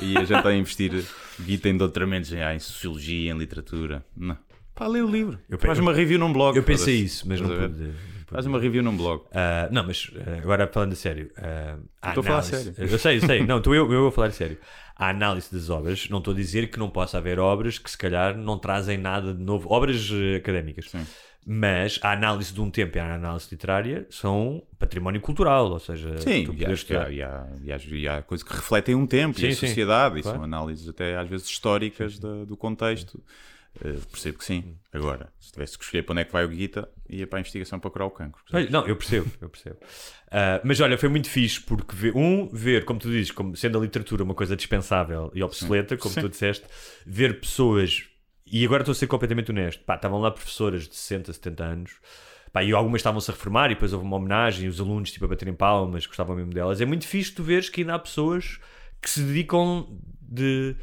e 0.00 0.16
a 0.16 0.24
gente 0.24 0.46
a 0.46 0.54
investir 0.54 1.04
guita 1.40 1.68
em 1.68 1.76
doutoramentos 1.76 2.32
em, 2.32 2.42
ah, 2.42 2.54
em 2.54 2.58
sociologia, 2.60 3.32
em 3.32 3.36
literatura. 3.38 4.04
Não. 4.16 4.36
Pá, 4.74 4.86
lê 4.86 5.00
o 5.02 5.10
livro. 5.10 5.38
Faz 5.58 5.78
uma 5.78 5.92
review 5.92 6.18
num 6.18 6.32
blog. 6.32 6.56
eu 6.56 6.62
pensei 6.62 6.96
isso 7.00 7.26
mas 7.28 7.40
não 7.40 7.48
pude. 7.48 7.92
Faz 8.30 8.46
uma 8.46 8.58
review 8.60 8.82
num 8.82 8.96
blog. 8.96 9.22
Ah, 9.32 9.68
não, 9.70 9.84
mas 9.86 10.10
ah, 10.16 10.38
agora 10.42 10.66
falando 10.66 10.92
a 10.92 10.96
sério. 10.96 11.30
a 11.36 12.08
Estou 12.08 12.20
a 12.20 12.24
falar 12.24 12.38
análise- 12.40 12.74
sério. 12.74 12.90
Eu 12.92 12.98
sei, 12.98 13.16
eu 13.16 13.20
sei. 13.22 13.44
Não, 13.46 13.58
estou 13.58 13.74
eu, 13.74 13.92
eu 13.92 14.06
a 14.06 14.12
falar 14.12 14.28
a 14.28 14.32
sério. 14.32 14.58
A 14.96 15.08
análise 15.08 15.52
das 15.52 15.70
obras, 15.70 16.08
não 16.10 16.18
estou 16.18 16.34
a 16.34 16.36
dizer 16.36 16.70
que 16.70 16.78
não 16.78 16.90
possa 16.90 17.16
haver 17.18 17.38
obras 17.38 17.78
que 17.78 17.90
se 17.90 17.96
calhar 17.96 18.36
não 18.36 18.58
trazem 18.58 18.98
nada 18.98 19.32
de 19.32 19.42
novo, 19.42 19.72
obras 19.72 20.10
académicas. 20.36 20.90
Sim. 20.90 21.06
Mas 21.46 21.98
a 22.02 22.12
análise 22.12 22.52
de 22.52 22.60
um 22.60 22.70
tempo 22.70 22.98
e 22.98 23.00
a 23.00 23.14
análise 23.14 23.48
literária 23.50 24.06
são 24.10 24.62
património 24.78 25.18
cultural, 25.22 25.70
ou 25.70 25.78
seja, 25.78 26.18
Sim, 26.18 26.44
tu 26.44 26.52
e 26.54 26.66
há, 26.66 26.68
e, 26.70 26.96
há, 26.96 27.10
e, 27.10 27.72
há, 27.72 27.78
e, 27.88 28.08
há, 28.08 28.18
e 28.18 28.22
coisas 28.22 28.46
que 28.46 28.54
refletem 28.54 28.94
um 28.94 29.06
tempo 29.06 29.40
Sim, 29.40 29.46
e 29.46 29.48
a 29.48 29.54
sim, 29.54 29.66
sociedade, 29.68 30.18
e 30.18 30.22
claro. 30.22 30.36
são 30.36 30.44
análises 30.44 30.86
até 30.86 31.16
às 31.16 31.26
vezes 31.30 31.48
históricas 31.48 32.18
da- 32.18 32.44
do 32.44 32.54
contexto. 32.58 33.22
Eh, 33.84 33.98
percebo 34.10 34.38
que 34.38 34.44
sim. 34.44 34.76
Agora, 34.92 35.32
se 35.38 35.52
tivesse 35.52 35.78
que 35.78 35.84
escolher 35.84 36.02
para 36.02 36.12
onde 36.12 36.22
é 36.22 36.24
que 36.24 36.32
vai 36.32 36.44
o 36.44 36.48
Guita, 36.48 36.88
ia 37.08 37.26
para 37.26 37.38
a 37.38 37.40
investigação 37.40 37.78
para 37.78 37.90
curar 37.90 38.06
o 38.06 38.10
cancro. 38.10 38.42
Olha, 38.52 38.68
Não, 38.68 38.86
eu 38.86 38.96
percebo, 38.96 39.30
eu 39.40 39.48
percebo. 39.48 39.76
Ah, 40.30 40.60
mas 40.64 40.80
olha, 40.80 40.98
foi 40.98 41.08
muito 41.08 41.28
fixe 41.30 41.60
porque 41.60 41.94
ver, 41.94 42.16
um, 42.16 42.48
ver, 42.48 42.84
como 42.84 42.98
tu 42.98 43.08
dizes, 43.08 43.30
como 43.30 43.56
sendo 43.56 43.78
a 43.78 43.80
literatura 43.80 44.24
uma 44.24 44.34
coisa 44.34 44.56
dispensável 44.56 45.30
e 45.34 45.42
obsoleta, 45.42 45.96
como 45.96 46.14
Sim. 46.14 46.22
tu 46.22 46.28
disseste, 46.28 46.66
ver 47.06 47.40
pessoas, 47.40 48.04
e 48.46 48.64
agora 48.64 48.82
estou 48.82 48.92
a 48.92 48.94
ser 48.94 49.06
completamente 49.06 49.50
honesto, 49.50 49.84
pá, 49.84 49.94
estavam 49.94 50.20
lá 50.20 50.30
professoras 50.30 50.88
de 50.88 50.96
60, 50.96 51.32
70 51.32 51.64
anos, 51.64 51.92
pá, 52.52 52.64
e 52.64 52.72
algumas 52.72 53.00
estavam-se 53.00 53.30
a 53.30 53.34
reformar 53.34 53.70
e 53.70 53.74
depois 53.74 53.92
houve 53.92 54.04
uma 54.04 54.16
homenagem 54.16 54.66
e 54.66 54.68
os 54.68 54.80
alunos 54.80 55.12
tipo 55.12 55.24
a 55.24 55.28
baterem 55.28 55.54
palmas, 55.54 56.06
gostavam 56.06 56.36
mesmo 56.36 56.52
delas. 56.52 56.80
É 56.80 56.84
muito 56.84 57.06
fixe 57.06 57.32
tu 57.32 57.42
veres 57.42 57.68
que 57.68 57.82
ainda 57.82 57.94
há 57.94 57.98
pessoas 57.98 58.58
que 59.00 59.08
se 59.08 59.22
dedicam 59.22 59.98
de 60.20 60.76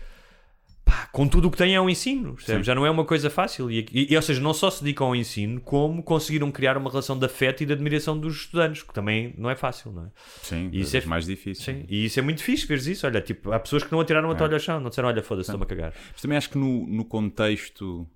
pá, 0.88 1.08
com 1.12 1.28
tudo 1.28 1.48
o 1.48 1.52
que 1.52 1.58
tem 1.58 1.76
é 1.76 1.82
um 1.82 1.90
ensino, 1.90 2.36
já 2.64 2.74
não 2.74 2.86
é 2.86 2.90
uma 2.90 3.04
coisa 3.06 3.30
fácil. 3.30 3.70
E, 3.70 3.86
e- 3.92 4.08
e, 4.12 4.16
ou 4.16 4.22
seja, 4.22 4.40
não 4.42 4.54
só 4.54 4.70
se 4.72 4.84
dedicam 4.84 5.08
ao 5.08 5.16
ensino, 5.16 5.60
como 5.62 6.02
conseguiram 6.02 6.52
criar 6.52 6.78
uma 6.78 6.90
relação 6.90 7.18
de 7.20 7.26
afeto 7.26 7.62
e 7.62 7.66
de 7.66 7.74
admiração 7.74 8.18
dos 8.18 8.36
estudantes, 8.38 8.84
que 8.84 8.94
também 8.94 9.34
não 9.38 9.50
é 9.50 9.56
fácil, 9.56 9.92
não 9.92 10.06
é? 10.06 10.12
Sim, 10.42 10.70
E 10.72 10.80
isso 10.82 10.96
é 10.96 11.00
é- 11.02 11.06
mais 11.06 11.26
difícil. 11.26 11.64
Sim, 11.66 11.86
e 11.90 12.06
isso 12.06 12.20
é 12.20 12.24
muito 12.24 12.42
fixe, 12.42 12.66
veres 12.66 12.88
isso. 12.88 13.06
Olha, 13.06 13.22
tipo, 13.22 13.52
há 13.52 13.60
pessoas 13.60 13.84
que 13.84 13.92
não 13.92 14.00
atiraram 14.00 14.32
a 14.32 14.36
toalha 14.36 14.54
ao 14.56 14.60
chão, 14.60 14.80
não 14.80 14.90
disseram, 14.90 15.10
olha, 15.10 15.22
foda-se, 15.22 15.50
estou-me 15.52 15.64
a 15.66 15.68
cagar. 15.68 15.94
Mas 16.12 16.22
também 16.22 16.38
acho 16.38 16.50
que 16.50 16.58
no, 16.58 16.88
no 16.88 17.04
contexto 17.06 18.08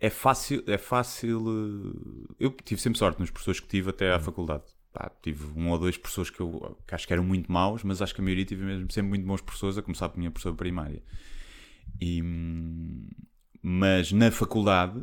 é 0.00 0.10
fácil, 0.10 0.62
é 0.66 0.78
fácil. 0.78 1.44
eh, 2.28 2.34
Eu 2.40 2.50
tive 2.64 2.80
sempre 2.80 2.98
sorte 2.98 3.20
nos 3.20 3.30
professores 3.30 3.60
que 3.60 3.68
tive 3.68 3.90
até 3.90 4.12
à 4.12 4.18
faculdade. 4.18 4.64
Pá, 4.92 5.10
tive 5.22 5.44
um 5.54 5.70
ou 5.70 5.78
dois 5.78 5.96
professores 5.98 6.30
que 6.30 6.40
eu 6.40 6.78
que 6.86 6.94
acho 6.94 7.06
que 7.06 7.12
eram 7.12 7.22
muito 7.24 7.52
maus, 7.52 7.82
mas 7.82 8.00
acho 8.00 8.14
que 8.14 8.20
a 8.20 8.24
maioria 8.24 8.46
tive 8.46 8.64
mesmo 8.64 8.90
sempre 8.90 9.10
muito 9.10 9.26
bons 9.26 9.42
professores, 9.42 9.76
a 9.76 9.82
começar 9.82 10.08
pela 10.08 10.18
minha 10.20 10.30
professora 10.30 10.54
primária. 10.54 11.02
E, 12.00 12.22
mas 13.62 14.12
na 14.12 14.30
faculdade, 14.30 15.02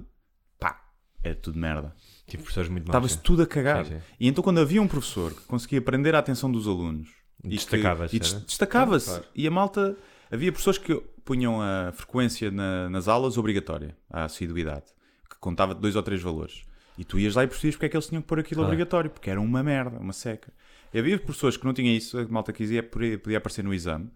pá, 0.59 0.81
era 1.23 1.35
tudo 1.35 1.57
merda. 1.59 1.93
Tipo, 2.27 2.43
professores 2.43 2.69
muito 2.69 2.85
maus. 2.87 2.89
Estava-se 2.95 3.17
tudo 3.21 3.41
a 3.43 3.47
cagar. 3.47 3.85
Sim, 3.85 3.95
sim. 3.95 4.01
E 4.19 4.27
então, 4.27 4.43
quando 4.43 4.59
havia 4.59 4.81
um 4.81 4.87
professor 4.87 5.33
que 5.33 5.41
conseguia 5.41 5.81
prender 5.81 6.15
a 6.15 6.19
atenção 6.19 6.51
dos 6.51 6.67
alunos 6.67 7.09
e 7.43 7.49
que- 7.49 7.55
Destacava-se, 7.55 8.15
e 8.15 8.19
des- 8.19 8.31
era? 8.33 8.39
destacava-se. 8.45 9.21
E 9.35 9.47
a 9.47 9.51
malta, 9.51 9.97
havia 10.31 10.51
professores 10.51 10.77
que 10.79 10.95
punham 11.25 11.61
a 11.61 11.91
frequência 11.93 12.49
na- 12.51 12.89
nas 12.89 13.07
aulas 13.07 13.37
obrigatória, 13.37 13.95
a 14.09 14.25
assiduidade, 14.25 14.85
que 15.29 15.37
contava 15.39 15.75
de 15.75 15.81
dois 15.81 15.95
ou 15.95 16.03
três 16.03 16.21
valores. 16.21 16.63
E 16.97 17.03
tu 17.03 17.17
ias 17.19 17.33
lá 17.35 17.43
e 17.43 17.47
percebias 17.47 17.75
porque 17.75 17.87
é 17.87 17.89
que 17.89 17.97
eles 17.97 18.07
tinham 18.07 18.21
que 18.21 18.27
pôr 18.27 18.39
aquilo 18.39 18.59
Claro. 18.59 18.71
obrigatório, 18.71 19.09
porque 19.09 19.29
era 19.29 19.41
uma 19.41 19.63
merda, 19.63 19.97
uma 19.99 20.13
seca. 20.13 20.53
E 20.93 20.99
havia 20.99 21.17
professores 21.17 21.57
que 21.57 21.65
não 21.65 21.73
tinham 21.73 21.91
isso, 21.93 22.17
a 22.19 22.27
malta 22.27 22.53
quisia, 22.53 22.83
podia 22.83 23.37
aparecer 23.37 23.63
no 23.63 23.73
exame 23.73 24.09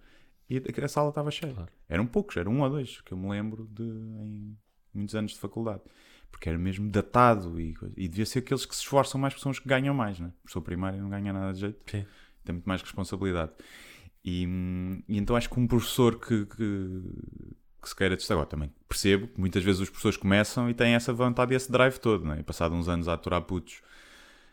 e 0.50 0.58
a 0.58 0.88
sala 0.88 1.10
estava 1.10 1.30
cheia. 1.30 1.68
Eram 1.90 2.06
poucos, 2.06 2.38
eram 2.38 2.54
um 2.54 2.62
ou 2.62 2.70
dois, 2.70 3.02
que 3.02 3.12
eu 3.12 3.18
me 3.18 3.30
lembro 3.30 3.68
de 3.72 3.84
em 3.84 4.58
muitos 4.94 5.14
anos 5.16 5.32
de 5.32 5.40
faculdade. 5.40 5.82
Porque 6.32 6.50
era 6.50 6.58
mesmo 6.58 6.90
datado 6.90 7.60
e, 7.60 7.76
e 7.96 8.08
devia 8.08 8.26
ser 8.26 8.40
aqueles 8.40 8.66
que 8.66 8.76
se 8.76 8.82
esforçam 8.82 9.20
mais, 9.20 9.34
porque 9.34 9.44
são 9.44 9.52
os 9.52 9.60
que 9.60 9.68
ganham 9.68 9.94
mais, 9.94 10.20
né? 10.20 10.32
Professor 10.44 10.62
primário 10.62 11.02
não 11.02 11.10
ganha 11.10 11.34
nada 11.34 11.54
de 11.54 11.60
jeito, 11.62 11.80
Sim. 11.90 12.06
tem 12.44 12.54
muito 12.54 12.66
mais 12.66 12.82
responsabilidade. 12.82 13.52
E, 14.24 14.44
e 15.08 15.18
então 15.18 15.36
acho 15.36 15.50
que 15.50 15.60
um 15.60 15.68
professor 15.68 16.20
que, 16.20 16.46
que, 16.46 17.02
que 17.82 17.90
se 17.90 17.96
queira 17.96 18.16
destacar, 18.16 18.46
também 18.46 18.72
percebo 18.88 19.28
que 19.28 19.40
muitas 19.40 19.64
vezes 19.64 19.82
os 19.82 19.90
professores 19.90 20.18
começam 20.18 20.70
e 20.70 20.74
têm 20.74 20.96
essa 20.96 21.14
vontade 21.14 21.54
e 21.54 21.56
esse 21.56 21.72
drive 21.72 21.98
todo, 21.98 22.26
né? 22.26 22.38
e 22.40 22.44
passado 22.44 22.76
uns 22.76 22.90
anos 22.90 23.08
a 23.08 23.14
aturar 23.14 23.42
putos 23.42 23.82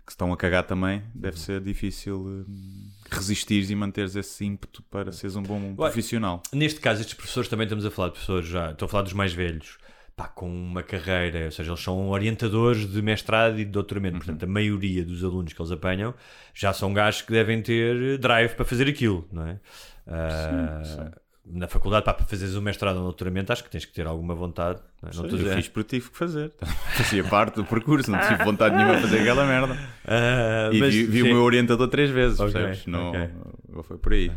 que 0.05 0.13
se 0.13 0.15
estão 0.15 0.33
a 0.33 0.37
cagar 0.37 0.65
também, 0.65 1.03
deve 1.15 1.39
ser 1.39 1.61
difícil 1.61 2.19
hum, 2.19 2.91
resistires 3.11 3.71
e 3.71 3.75
manteres 3.75 4.15
esse 4.15 4.45
ímpeto 4.45 4.83
para 4.85 5.11
seres 5.13 5.35
um 5.37 5.43
bom 5.43 5.75
profissional. 5.75 6.43
Neste 6.53 6.81
caso, 6.81 7.01
estes 7.01 7.15
professores 7.15 7.49
também 7.49 7.65
estamos 7.65 7.87
a 7.87 7.91
falar 7.91 8.09
de 8.09 8.19
pessoas 8.19 8.47
já, 8.47 8.73
estou 8.73 8.87
a 8.87 8.89
falar 8.89 9.03
dos 9.03 9.15
mais 9.15 9.33
velhos, 9.33 9.79
pá, 10.15 10.29
com 10.29 10.47
uma 10.47 10.83
carreira, 10.83 11.47
ou 11.47 11.51
seja, 11.51 11.71
eles 11.71 11.81
são 11.81 12.09
orientadores 12.11 12.87
de 12.91 13.01
mestrado 13.01 13.59
e 13.59 13.65
de 13.65 13.71
doutoramento, 13.71 14.19
portanto, 14.19 14.43
a 14.43 14.47
maioria 14.47 15.05
dos 15.05 15.25
alunos 15.25 15.53
que 15.53 15.61
eles 15.61 15.73
apanham 15.73 16.15
já 16.53 16.73
são 16.73 16.93
gajos 16.93 17.23
que 17.23 17.33
devem 17.33 17.63
ter 17.63 18.19
drive 18.19 18.55
para 18.55 18.65
fazer 18.65 18.87
aquilo, 18.89 19.27
não 19.33 19.47
é? 19.47 19.61
Ah, 20.07 21.11
Na 21.47 21.69
faculdade, 21.69 22.07
pá, 22.07 22.15
para 22.15 22.25
fazeres 22.25 22.57
um 22.57 22.63
mestrado 22.63 22.95
ou 22.97 23.03
um 23.03 23.05
doutoramento, 23.05 23.53
acho 23.53 23.63
que 23.63 23.69
tens 23.71 23.85
que 23.85 23.93
ter 23.93 24.07
alguma 24.07 24.35
vontade. 24.35 24.81
Não, 25.03 25.11
é? 25.11 25.15
Não 25.15 25.25
a 25.25 25.27
eu 25.27 25.37
dizer- 25.37 25.55
fiz 25.57 25.69
porque 25.69 25.97
tive 25.99 26.11
que 26.11 26.17
fazer. 26.17 26.51
Fazia 26.97 27.23
parte 27.25 27.57
do 27.57 27.65
percurso, 27.67 28.11
não 28.11 28.19
tive 28.21 28.43
vontade 28.43 28.75
nenhuma 28.75 28.97
de 28.97 29.03
fazer 29.03 29.21
aquela 29.21 29.45
merda. 29.47 29.79
Ah, 30.07 30.71
E 30.73 30.81
mas, 30.81 30.95
vi, 30.95 31.05
vi 31.05 31.23
o 31.23 31.27
meu 31.27 31.43
orientador 31.43 31.87
três 31.89 32.09
vezes, 32.11 32.41
Ok, 32.41 32.53
percebes? 32.53 32.87
Não, 32.87 33.11
ok. 33.11 33.31
não 33.69 33.83
foi 33.83 33.99
por 33.99 34.13
aí. 34.15 34.33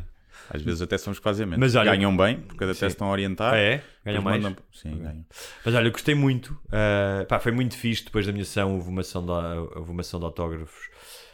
Às 0.50 0.62
vezes 0.62 0.82
até 0.82 0.98
são 0.98 1.12
os 1.12 1.20
que 1.20 1.24
fazem 1.24 1.46
menos. 1.46 1.60
Mas 1.60 1.76
olha- 1.76 1.92
ganham 1.92 2.16
bem, 2.16 2.40
porque 2.42 2.64
até 2.64 2.74
Sim. 2.74 2.86
estão 2.88 3.08
a 3.08 3.12
orientar. 3.12 3.54
Ah, 3.54 3.58
é? 3.58 3.82
Ganham 4.06 4.22
mais? 4.22 4.42
mandam- 4.42 4.64
Sim, 4.74 4.98
ganham. 4.98 5.26
Mas 5.66 5.76
olha, 5.76 5.88
eu 5.88 5.92
gostei 5.92 6.16
muito. 6.16 6.52
Uh, 6.68 7.26
pá, 7.28 7.38
foi 7.40 7.52
muito 7.52 7.76
fixe 7.76 8.06
depois 8.06 8.26
da 8.26 8.32
minha 8.32 8.46
sessão. 8.46 8.74
Houve 8.76 8.90
uma 8.90 9.04
sessão 9.04 9.26
de, 9.26 9.32
houve 9.78 9.92
uma 9.92 10.04
sessão 10.04 10.20
de 10.22 10.26
autógrafos. 10.26 10.90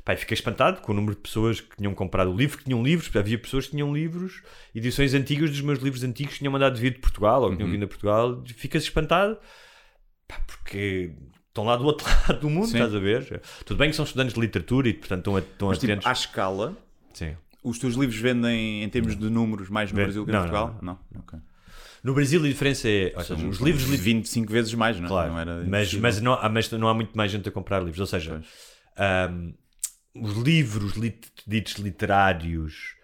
Pá, 0.06 0.14
e 0.14 0.18
fiquei 0.18 0.36
espantado 0.36 0.82
com 0.82 0.92
o 0.92 0.96
número 0.96 1.16
de 1.16 1.22
pessoas 1.22 1.62
que 1.62 1.78
tinham 1.78 1.94
comprado 1.96 2.30
o 2.32 2.36
livro, 2.36 2.58
que 2.58 2.66
tinham 2.66 2.84
livros. 2.84 3.14
Havia 3.16 3.38
pessoas 3.40 3.66
que 3.66 3.72
tinham 3.72 3.94
livros, 3.94 4.42
edições 4.76 5.14
antigas 5.14 5.50
dos 5.50 5.62
meus 5.62 5.80
livros 5.80 6.04
antigos 6.04 6.34
que 6.34 6.40
tinham 6.40 6.52
mandado 6.52 6.78
vir 6.78 6.92
de 6.94 7.00
Portugal 7.00 7.42
ou 7.44 7.50
que 7.52 7.56
tinham 7.56 7.68
Uhum. 7.68 7.74
vindo 7.74 7.84
a 7.86 7.88
Portugal. 7.88 8.44
Ficas 8.58 8.84
espantado 8.84 9.38
pá, 10.28 10.42
porque 10.46 11.14
estão 11.48 11.64
lá 11.64 11.78
do 11.78 11.86
outro 11.86 12.06
lado 12.28 12.40
do 12.42 12.50
mundo, 12.50 12.68
Sim. 12.68 12.74
estás 12.78 12.94
a 12.94 13.00
ver? 13.00 13.42
Tudo 13.66 13.78
bem 13.78 13.90
que 13.90 13.96
são 13.96 14.04
estudantes 14.04 14.34
de 14.34 14.40
literatura 14.42 14.90
e, 14.90 14.94
portanto, 14.94 15.20
estão, 15.20 15.36
a- 15.38 15.40
estão 15.40 15.68
Mas 15.70 15.78
tipo, 15.78 15.92
atentos. 15.94 16.08
à 16.08 16.12
escala, 16.12 16.78
Sim. 17.14 17.38
os 17.64 17.80
teus 17.80 17.96
livros 17.96 18.18
vendem 18.20 18.84
em 18.84 18.90
termos 18.90 19.16
de 19.18 19.30
números 19.30 19.70
mais 19.70 19.90
no 19.90 19.96
Vende- 19.96 20.06
Brasil 20.08 20.26
que 20.26 20.32
em 20.32 20.34
não, 20.34 20.40
Portugal? 20.42 20.80
não, 20.82 21.00
Não. 21.14 21.20
Ok. 21.22 21.40
No 22.04 22.14
Brasil, 22.14 22.44
a 22.44 22.48
diferença 22.50 22.90
é. 22.90 23.14
Ou 23.16 23.24
seja, 23.24 23.48
os 23.48 23.60
livros. 23.60 23.86
lit- 23.90 24.02
25 24.02 24.52
vezes 24.52 24.74
mais, 24.74 24.98
não 25.00 25.06
é? 25.06 25.08
Claro, 25.08 25.32
Não 25.32 25.40
era 25.40 25.64
mas, 25.66 25.94
mas, 25.94 26.20
não, 26.20 26.34
há- 26.34 26.50
mas 26.50 26.70
não 26.72 26.90
há 26.90 26.94
muito 26.94 27.16
mais 27.16 27.32
gente 27.32 27.48
a 27.48 27.52
comprar 27.54 27.80
livros. 27.80 28.02
Ou 28.02 28.06
seja, 28.06 28.42
ahm, 28.98 29.54
os 30.16 30.34
livros 30.38 30.94
lit- 30.94 31.32
ditos 31.48 31.74
literários, 31.76 32.96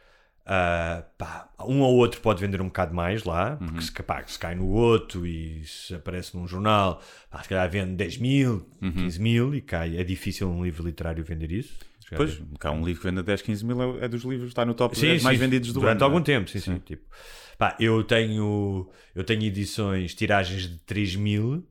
ah, 0.46 1.04
pá, 1.18 1.50
um 1.62 1.82
ou 1.82 1.96
outro 1.96 2.22
pode 2.22 2.42
vender 2.42 2.62
um 2.62 2.66
bocado 2.68 2.94
mais 2.94 3.24
lá, 3.24 3.56
porque 3.58 3.74
Uhum. 3.74 3.82
se, 3.82 3.92
pá, 4.04 4.24
se 4.26 4.38
cai 4.40 4.56
no 4.56 4.68
outro 4.68 5.26
e 5.28 5.64
se 5.66 5.94
aparece 5.96 6.36
num 6.36 6.48
jornal, 6.48 7.02
pá, 7.30 7.42
se 7.44 7.50
calhar 7.50 7.70
vende 7.70 7.96
10 7.96 8.18
mil, 8.18 8.68
Uhum. 8.82 8.92
15 8.92 9.20
mil 9.22 9.54
e 9.54 9.62
cai. 9.62 9.98
É 9.98 10.04
difícil 10.04 10.50
um 10.50 10.64
livro 10.64 10.84
literário 10.86 11.24
vender 11.24 11.52
isso. 11.52 11.74
Pois, 12.16 12.42
cá 12.60 12.72
um 12.72 12.84
livro 12.84 13.02
que 13.02 13.08
vende 13.08 13.20
a 13.20 13.24
10, 13.24 13.44
15 13.44 13.64
mil 13.64 14.00
é 14.00 14.06
é 14.06 14.08
dos 14.08 14.24
livros, 14.24 14.50
está 14.50 14.66
no 14.66 14.74
top 14.74 14.96
Sim, 14.96 15.02
10 15.02 15.22
mais 15.22 15.38
sim, 15.38 15.44
vendidos 15.46 15.72
do 15.72 15.80
durante 15.80 16.02
ano. 16.02 16.06
algum 16.06 16.20
é? 16.20 16.24
tempo, 16.24 16.50
sim, 16.50 16.60
sim. 16.60 16.80
Tipo, 16.80 17.04
pá, 17.56 17.76
eu 17.80 18.04
tenho 18.04 18.90
eu 19.14 19.24
tenho 19.24 19.44
edições, 19.44 20.16
tiragens 20.16 20.64
de 20.64 20.78
3 20.80 21.16
mil 21.16 21.64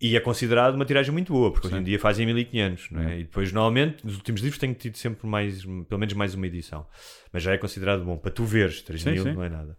e 0.00 0.16
é 0.16 0.20
considerado 0.20 0.74
uma 0.74 0.84
tiragem 0.84 1.12
muito 1.12 1.32
boa, 1.32 1.52
porque 1.52 1.66
hoje 1.66 1.76
em 1.76 1.82
dia 1.82 1.98
fazem 1.98 2.24
1500, 2.26 2.90
não 2.90 3.02
é? 3.02 3.20
E 3.20 3.22
depois, 3.24 3.52
normalmente, 3.52 4.04
nos 4.04 4.16
últimos 4.16 4.40
livros 4.40 4.58
tenho 4.58 4.72
tido 4.74 4.96
sempre 4.96 5.26
mais, 5.26 5.62
pelo 5.62 5.98
menos 5.98 6.14
mais 6.14 6.34
uma 6.34 6.46
edição, 6.46 6.86
mas 7.32 7.42
já 7.42 7.52
é 7.52 7.58
considerado 7.58 8.02
bom. 8.04 8.16
Para 8.16 8.30
tu 8.30 8.44
veres, 8.44 8.80
3 8.82 9.02
Sim, 9.02 9.10
mil 9.10 9.22
sim. 9.24 9.32
não 9.32 9.44
é 9.44 9.48
nada. 9.48 9.76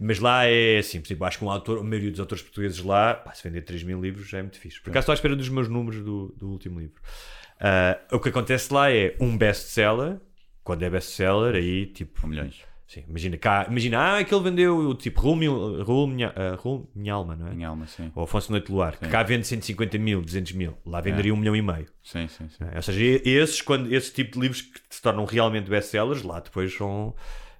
Mas 0.00 0.20
lá 0.20 0.44
é 0.46 0.78
assim, 0.78 1.00
por 1.00 1.08
exemplo, 1.08 1.26
acho 1.26 1.38
que 1.38 1.44
um 1.44 1.50
autor, 1.50 1.80
a 1.80 1.82
maioria 1.82 2.10
dos 2.10 2.20
autores 2.20 2.42
portugueses 2.42 2.82
lá, 2.82 3.14
pá, 3.14 3.34
se 3.34 3.42
vender 3.42 3.62
3 3.62 3.82
mil 3.82 4.00
livros 4.00 4.28
já 4.28 4.38
é 4.38 4.42
muito 4.42 4.58
fixe. 4.58 4.80
Por 4.80 4.90
acaso 4.90 5.02
estou 5.02 5.12
à 5.12 5.14
espera 5.14 5.34
dos 5.36 5.48
meus 5.48 5.68
números 5.68 6.02
do, 6.02 6.34
do 6.38 6.48
último 6.48 6.78
livro. 6.80 7.00
Ah, 7.60 7.98
o 8.12 8.20
que 8.20 8.28
acontece 8.28 8.72
lá 8.72 8.90
é 8.90 9.16
um 9.20 9.36
best-seller, 9.36 10.18
quando 10.62 10.82
é 10.82 10.90
best-seller, 10.90 11.54
aí 11.54 11.86
tipo. 11.86 12.26
milhões. 12.26 12.67
Sim, 12.88 13.04
imagina, 13.06 13.36
cá, 13.36 13.66
imagina, 13.68 13.98
ah, 13.98 14.18
aquele 14.18 14.40
vendeu 14.40 14.94
tipo 14.94 15.20
Raul, 15.20 15.36
Mil- 15.36 15.84
Raul, 15.84 16.06
Minha, 16.06 16.32
ah, 16.34 16.56
Raul 16.60 16.90
Minhalma, 16.94 17.36
não 17.36 17.48
é? 17.48 17.50
Minha 17.54 17.68
alma, 17.68 17.86
sim. 17.86 18.10
Ou 18.14 18.24
Afonso 18.24 18.50
Noite 18.50 18.72
Luar, 18.72 18.98
que 18.98 19.04
Sim. 19.04 19.12
cá 19.12 19.22
vende 19.22 19.46
150 19.46 19.98
mil, 19.98 20.22
200 20.22 20.52
mil, 20.52 20.74
lá 20.86 20.98
venderia 21.02 21.34
um 21.34 21.36
milhão 21.36 21.54
e 21.54 21.60
meio. 21.60 21.86
Sim, 22.02 22.26
sim, 22.28 22.48
sim. 22.48 22.64
é? 22.64 22.76
Ou 22.76 22.82
seja, 22.82 23.20
esses, 23.28 23.60
quando, 23.60 23.92
esse 23.92 24.10
tipo 24.14 24.32
de 24.32 24.40
livros 24.40 24.62
que 24.62 24.80
se 24.88 25.02
tornam 25.02 25.26
realmente 25.26 25.68
best-sellers, 25.68 26.22
lá 26.22 26.40
depois 26.40 26.74
são, 26.74 27.14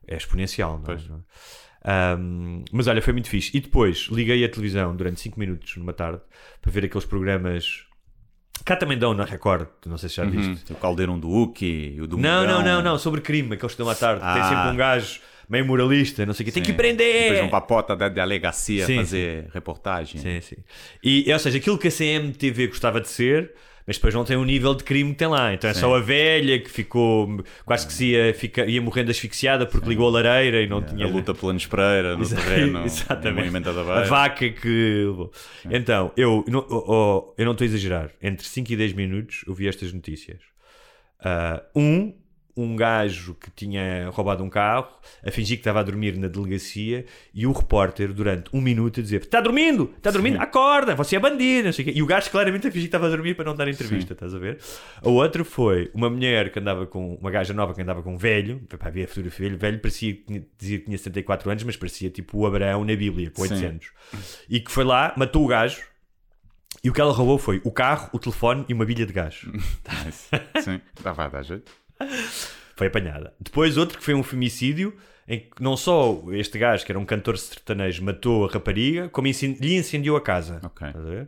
é 0.06 0.16
exponencial, 0.16 0.78
não 0.78 0.94
é? 0.94 0.96
É? 0.96 2.14
Ahm, 2.14 2.64
mas 2.72 2.86
olha, 2.86 3.02
foi 3.02 3.12
muito 3.12 3.28
fixe. 3.28 3.54
E 3.54 3.60
depois 3.60 4.08
liguei 4.10 4.42
a 4.44 4.48
televisão 4.48 4.96
durante 4.96 5.20
5 5.20 5.38
minutos 5.38 5.76
numa 5.76 5.92
tarde 5.92 6.22
para 6.62 6.70
ver 6.72 6.86
aqueles 6.86 7.04
programas. 7.04 7.84
Cá 8.64 8.76
também 8.76 8.98
dão 8.98 9.14
na 9.14 9.24
Record, 9.24 9.66
não 9.86 9.96
sei 9.96 10.08
se 10.08 10.16
já 10.16 10.24
viste. 10.24 10.48
Uhum. 10.70 10.76
O 10.76 10.80
Caldeirão 10.80 11.18
do 11.18 11.30
Uki, 11.30 11.96
o 12.00 12.06
do 12.06 12.16
Não, 12.18 12.46
não, 12.46 12.58
Mugão. 12.58 12.64
não, 12.76 12.82
não, 12.82 12.98
sobre 12.98 13.20
crime, 13.20 13.54
aqueles 13.54 13.72
que 13.74 13.78
dão 13.82 13.88
à 13.88 13.94
tarde. 13.94 14.20
Tem 14.20 14.28
Ah. 14.42 14.48
sempre 14.48 14.68
um 14.70 14.76
gajo 14.76 15.20
meio 15.48 15.64
moralista, 15.64 16.26
não 16.26 16.34
sei 16.34 16.44
o 16.44 16.46
quê. 16.46 16.52
Tem 16.52 16.62
que 16.62 16.70
Sim. 16.72 16.76
prender! 16.76 17.22
Depois 17.22 17.40
vão 17.40 17.48
para 17.48 17.58
a 17.58 17.62
porta 17.62 17.96
da 17.96 18.08
delegacia 18.08 18.84
Sim, 18.84 18.96
fazer 18.96 19.48
reportagem. 19.54 20.20
Sim, 20.20 20.40
sim. 20.42 20.56
E, 21.02 21.32
ou 21.32 21.38
seja, 21.38 21.56
aquilo 21.58 21.78
que 21.78 21.88
a 21.88 21.90
CMTV 21.90 22.66
gostava 22.68 23.00
de 23.00 23.08
ser, 23.08 23.52
mas 23.88 23.96
depois 23.96 24.12
não 24.12 24.22
tem 24.22 24.36
o 24.36 24.44
nível 24.44 24.74
de 24.74 24.84
crime 24.84 25.12
que 25.12 25.16
tem 25.16 25.28
lá. 25.28 25.54
Então 25.54 25.70
é 25.70 25.72
Sim. 25.72 25.80
só 25.80 25.96
a 25.96 26.00
velha 26.00 26.60
que 26.60 26.70
ficou 26.70 27.42
quase 27.64 27.86
que 27.86 27.92
se 27.94 28.04
ia, 28.08 28.34
fica, 28.34 28.66
ia 28.66 28.82
morrendo 28.82 29.10
asfixiada 29.10 29.64
porque 29.64 29.88
ligou 29.88 30.06
a 30.08 30.10
lareira 30.10 30.60
e 30.60 30.66
não 30.66 30.82
tinha. 30.82 31.06
A 31.06 31.08
luta 31.08 31.34
pela 31.34 31.54
Nespreira 31.54 32.14
no 32.14 32.28
terreno, 32.28 32.84
Exatamente. 32.84 33.66
A 33.66 34.02
vaca 34.02 34.46
que. 34.50 35.04
levou. 35.06 35.32
Então, 35.70 36.12
eu 36.18 36.44
não, 36.46 36.66
oh, 36.68 36.84
oh, 36.86 37.34
eu 37.38 37.46
não 37.46 37.52
estou 37.52 37.64
a 37.64 37.68
exagerar. 37.68 38.10
Entre 38.20 38.46
5 38.46 38.70
e 38.70 38.76
10 38.76 38.92
minutos 38.92 39.42
eu 39.46 39.54
vi 39.54 39.66
estas 39.66 39.90
notícias. 39.90 40.40
Ah, 41.20 41.62
um, 41.74 42.12
um 42.62 42.76
gajo 42.76 43.34
que 43.34 43.50
tinha 43.50 44.08
roubado 44.10 44.42
um 44.42 44.50
carro 44.50 44.88
a 45.24 45.30
fingir 45.30 45.56
que 45.56 45.60
estava 45.60 45.80
a 45.80 45.82
dormir 45.82 46.16
na 46.16 46.28
delegacia 46.28 47.04
e 47.32 47.46
o 47.46 47.52
repórter, 47.52 48.12
durante 48.12 48.50
um 48.54 48.60
minuto, 48.60 49.00
a 49.00 49.02
dizer: 49.02 49.22
Está 49.22 49.40
dormindo, 49.40 49.92
está 49.96 50.10
dormindo, 50.10 50.40
acorda, 50.40 50.94
você 50.94 51.16
é 51.16 51.20
bandido. 51.20 51.66
Não 51.66 51.72
sei 51.72 51.84
o 51.84 51.88
quê. 51.88 51.94
E 51.96 52.02
o 52.02 52.06
gajo 52.06 52.30
claramente 52.30 52.66
a 52.66 52.70
fingir 52.70 52.82
que 52.82 52.88
estava 52.88 53.06
a 53.06 53.10
dormir 53.10 53.34
para 53.34 53.44
não 53.44 53.54
dar 53.54 53.68
entrevista, 53.68 54.12
estás 54.12 54.34
a 54.34 54.38
ver? 54.38 54.58
A 55.02 55.08
outra 55.08 55.44
foi 55.44 55.90
uma 55.94 56.10
mulher 56.10 56.50
que 56.50 56.58
andava 56.58 56.86
com 56.86 57.14
uma 57.14 57.30
gaja 57.30 57.54
nova 57.54 57.74
que 57.74 57.82
andava 57.82 58.02
com 58.02 58.14
um 58.14 58.18
velho, 58.18 58.60
pá, 58.78 58.88
havia 58.88 59.04
a 59.04 59.08
fotografia, 59.08 59.48
velho, 59.48 59.58
velho 59.58 59.78
parecia 59.80 60.14
que 60.14 60.22
tinha, 60.22 60.46
dizia 60.58 60.78
que 60.78 60.84
tinha 60.86 60.98
74 60.98 61.50
anos, 61.50 61.62
mas 61.64 61.76
parecia 61.76 62.10
tipo 62.10 62.38
o 62.38 62.46
Abraão 62.46 62.84
na 62.84 62.96
Bíblia, 62.96 63.30
com 63.30 63.44
Sim. 63.44 63.54
800. 63.54 63.90
E 64.48 64.60
que 64.60 64.70
foi 64.70 64.84
lá, 64.84 65.12
matou 65.16 65.44
o 65.44 65.46
gajo. 65.46 65.82
E 66.82 66.90
o 66.90 66.92
que 66.92 67.00
ela 67.00 67.12
roubou 67.12 67.38
foi 67.38 67.60
o 67.64 67.72
carro, 67.72 68.08
o 68.12 68.18
telefone 68.18 68.64
e 68.68 68.74
uma 68.74 68.84
bilha 68.84 69.04
de 69.04 69.12
gás. 69.12 69.44
Sim, 70.62 70.80
dá, 71.02 71.12
vai 71.12 71.30
dar 71.30 71.42
jeito. 71.42 71.72
Foi 72.78 72.86
apanhada. 72.86 73.34
Depois 73.40 73.76
outro 73.76 73.98
que 73.98 74.04
foi 74.04 74.14
um 74.14 74.22
femicídio 74.22 74.96
em 75.26 75.40
que 75.40 75.60
não 75.60 75.76
só 75.76 76.22
este 76.30 76.60
gajo, 76.60 76.86
que 76.86 76.92
era 76.92 76.98
um 76.98 77.04
cantor 77.04 77.36
sertanejo, 77.36 78.04
matou 78.04 78.46
a 78.46 78.48
rapariga, 78.52 79.08
como 79.08 79.26
lhe 79.26 79.76
incendiou 79.76 80.16
a 80.16 80.20
casa. 80.20 80.60
Ok. 80.62 80.86
A? 80.86 81.26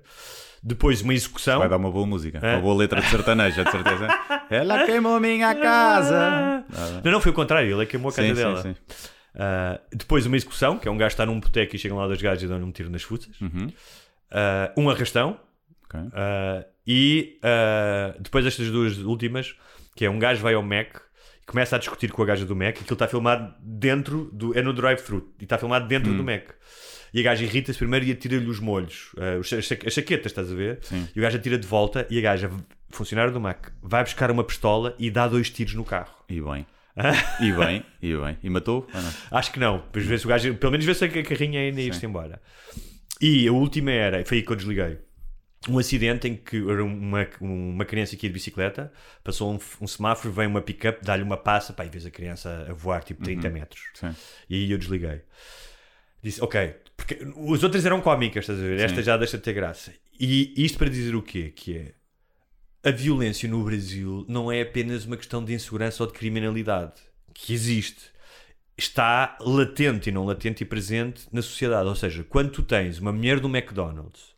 Depois 0.63 1.03
uma 1.03 1.13
execução. 1.13 1.59
Vai 1.59 1.69
dar 1.69 1.77
uma 1.77 1.91
boa 1.91 2.07
música. 2.07 2.39
É. 2.41 2.55
Uma 2.55 2.63
boa 2.63 2.77
letra 2.77 3.01
de 3.01 3.09
sertaneja, 3.09 3.65
de 3.65 3.71
certeza. 3.73 4.07
Ela 4.49 4.87
queimou 4.87 5.19
minha 5.19 5.53
casa. 5.57 6.65
Não, 7.03 7.11
não, 7.11 7.21
foi 7.21 7.33
o 7.33 7.35
contrário, 7.35 7.69
ele 7.69 7.83
é 7.83 7.85
que 7.85 7.91
queimou 7.91 8.11
a 8.11 8.15
casa 8.15 8.29
Sim, 8.29 8.35
dela. 8.35 8.63
sim, 8.63 8.75
sim. 8.75 9.01
Ah, 9.35 9.81
depois 9.93 10.25
uma 10.27 10.37
execução, 10.37 10.79
que 10.79 10.87
é 10.87 10.91
um 10.91 10.97
gajo 10.97 11.09
que 11.09 11.15
está 11.15 11.27
num 11.27 11.41
boteco 11.41 11.75
e 11.75 11.79
chegam 11.81 11.99
lá 11.99 12.07
dois 12.07 12.23
gajos 12.23 12.45
e 12.45 12.47
dão-lhe 12.47 12.65
um 12.65 12.71
tiro 12.71 12.91
nas 12.91 13.03
fuças. 13.03 13.41
Uhum. 13.41 13.73
Ah, 14.31 14.73
um 14.77 14.89
arrastão. 14.89 15.37
Ok. 15.85 15.99
Ah, 16.13 16.65
e 16.87 17.41
depois 18.21 18.47
estas 18.47 18.71
duas 18.71 18.99
últimas, 18.99 19.57
que 19.97 20.05
é 20.05 20.11
um 20.11 20.19
gajo 20.21 20.41
vai 20.43 20.55
ao 20.55 20.63
Mac 20.63 21.10
começa 21.51 21.75
a 21.77 21.79
discutir 21.79 22.13
com 22.13 22.23
a 22.23 22.27
gaja 22.27 22.47
do 22.47 22.55
Mac, 22.55 22.77
e 22.77 22.81
aquilo 22.81 22.93
está 22.93 23.09
filmado 23.09 23.53
dentro 23.61 24.31
do. 24.33 24.57
é 24.57 24.63
no 24.63 24.73
drive-thru, 24.73 25.33
e 25.41 25.45
está 25.45 25.59
filmado 25.59 25.89
dentro 25.89 26.13
Hum. 26.13 26.17
do 26.17 26.25
Mac. 26.25 26.51
E 27.13 27.19
a 27.21 27.23
gaja 27.25 27.43
irrita-se 27.45 27.77
primeiro 27.77 28.07
e 28.07 28.13
atira-lhe 28.13 28.47
os 28.49 28.61
molhos, 28.61 29.11
os 29.41 29.49
cha- 29.49 29.57
as 29.59 29.65
cha- 29.65 29.79
as 29.85 29.93
chaquetas, 29.93 30.27
estás 30.27 30.51
a 30.53 30.55
ver? 30.55 30.79
Sim. 30.83 31.09
E 31.15 31.19
o 31.19 31.23
gajo 31.23 31.37
atira 31.39 31.59
de 31.59 31.67
volta 31.67 32.07
e 32.09 32.17
a 32.19 32.21
gaja, 32.23 32.49
funcionário 32.91 33.33
do 33.33 33.41
Mac, 33.41 33.67
vai 33.83 34.05
buscar 34.05 34.31
uma 34.31 34.45
pistola 34.45 34.95
e 34.97 35.11
dá 35.11 35.27
dois 35.27 35.51
tiros 35.51 35.75
no 35.75 35.85
carro. 35.85 36.15
E 36.29 36.41
bem. 36.41 36.65
E 37.41 37.53
bem, 37.53 37.85
e 38.03 38.15
bem. 38.15 38.39
E 38.43 38.51
matou? 38.51 38.87
Acho 39.31 39.53
que 39.53 39.59
não. 39.59 39.79
Depois 39.79 40.05
vê-se 40.07 40.25
o 40.27 40.29
gajo, 40.29 40.55
pelo 40.55 40.71
menos 40.73 40.85
vê-se 40.87 41.09
que 41.09 41.19
a 41.19 41.23
carrinha 41.25 41.61
ainda 41.61 41.81
ia-se 41.81 42.05
embora. 42.07 42.41
E 43.21 43.47
a 43.49 43.53
última 43.53 43.91
era, 43.91 44.25
foi 44.25 44.39
aí 44.39 44.43
que 44.43 44.53
eu 44.53 44.57
desliguei. 44.57 44.99
Um 45.69 45.79
acidente 45.79 46.27
em 46.27 46.37
que 46.37 46.57
era 46.57 46.83
uma, 46.83 47.29
uma 47.41 47.85
criança 47.85 48.15
aqui 48.15 48.29
de 48.29 48.33
bicicleta, 48.33 48.91
passou 49.23 49.53
um, 49.53 49.59
um 49.81 49.87
semáforo, 49.87 50.33
vem 50.33 50.47
uma 50.47 50.63
pick-up, 50.63 51.05
dá-lhe 51.05 51.23
uma 51.23 51.37
passa, 51.37 51.73
pá, 51.73 51.85
e 51.85 51.91
vês 51.91 52.07
a 52.07 52.11
criança 52.11 52.67
a 52.69 52.73
voar 52.73 53.05
tipo 53.05 53.23
30 53.23 53.51
metros. 53.51 53.83
Sim. 53.95 54.15
E 54.49 54.55
aí 54.55 54.71
eu 54.71 54.79
desliguei. 54.79 55.21
Disse, 56.23 56.43
ok, 56.43 56.77
porque 56.97 57.19
os 57.37 57.63
outros 57.63 57.85
eram 57.85 58.01
cómicas, 58.01 58.45
estás 58.45 58.59
a 58.59 58.63
ver? 58.63 58.81
Esta 58.81 59.03
já 59.03 59.17
deixa 59.17 59.37
de 59.37 59.43
ter 59.43 59.53
graça. 59.53 59.93
E 60.19 60.53
isto 60.57 60.79
para 60.79 60.89
dizer 60.89 61.15
o 61.15 61.23
quê? 61.23 61.53
Que 61.55 61.77
é 61.77 61.95
a 62.83 62.91
violência 62.91 63.49
no 63.49 63.63
Brasil 63.63 64.25
não 64.29 64.51
é 64.51 64.63
apenas 64.63 65.05
uma 65.05 65.17
questão 65.17 65.45
de 65.45 65.53
insegurança 65.53 66.03
ou 66.03 66.07
de 66.07 66.15
criminalidade, 66.17 66.95
que 67.35 67.53
existe. 67.53 68.11
Está 68.77 69.37
latente 69.41 70.09
e 70.09 70.13
não 70.13 70.25
latente 70.25 70.63
e 70.63 70.67
presente 70.67 71.27
na 71.31 71.43
sociedade. 71.43 71.87
Ou 71.87 71.95
seja, 71.95 72.25
quando 72.25 72.51
tu 72.51 72.63
tens 72.63 72.99
uma 72.99 73.13
mulher 73.13 73.39
do 73.39 73.49
McDonald's 73.49 74.35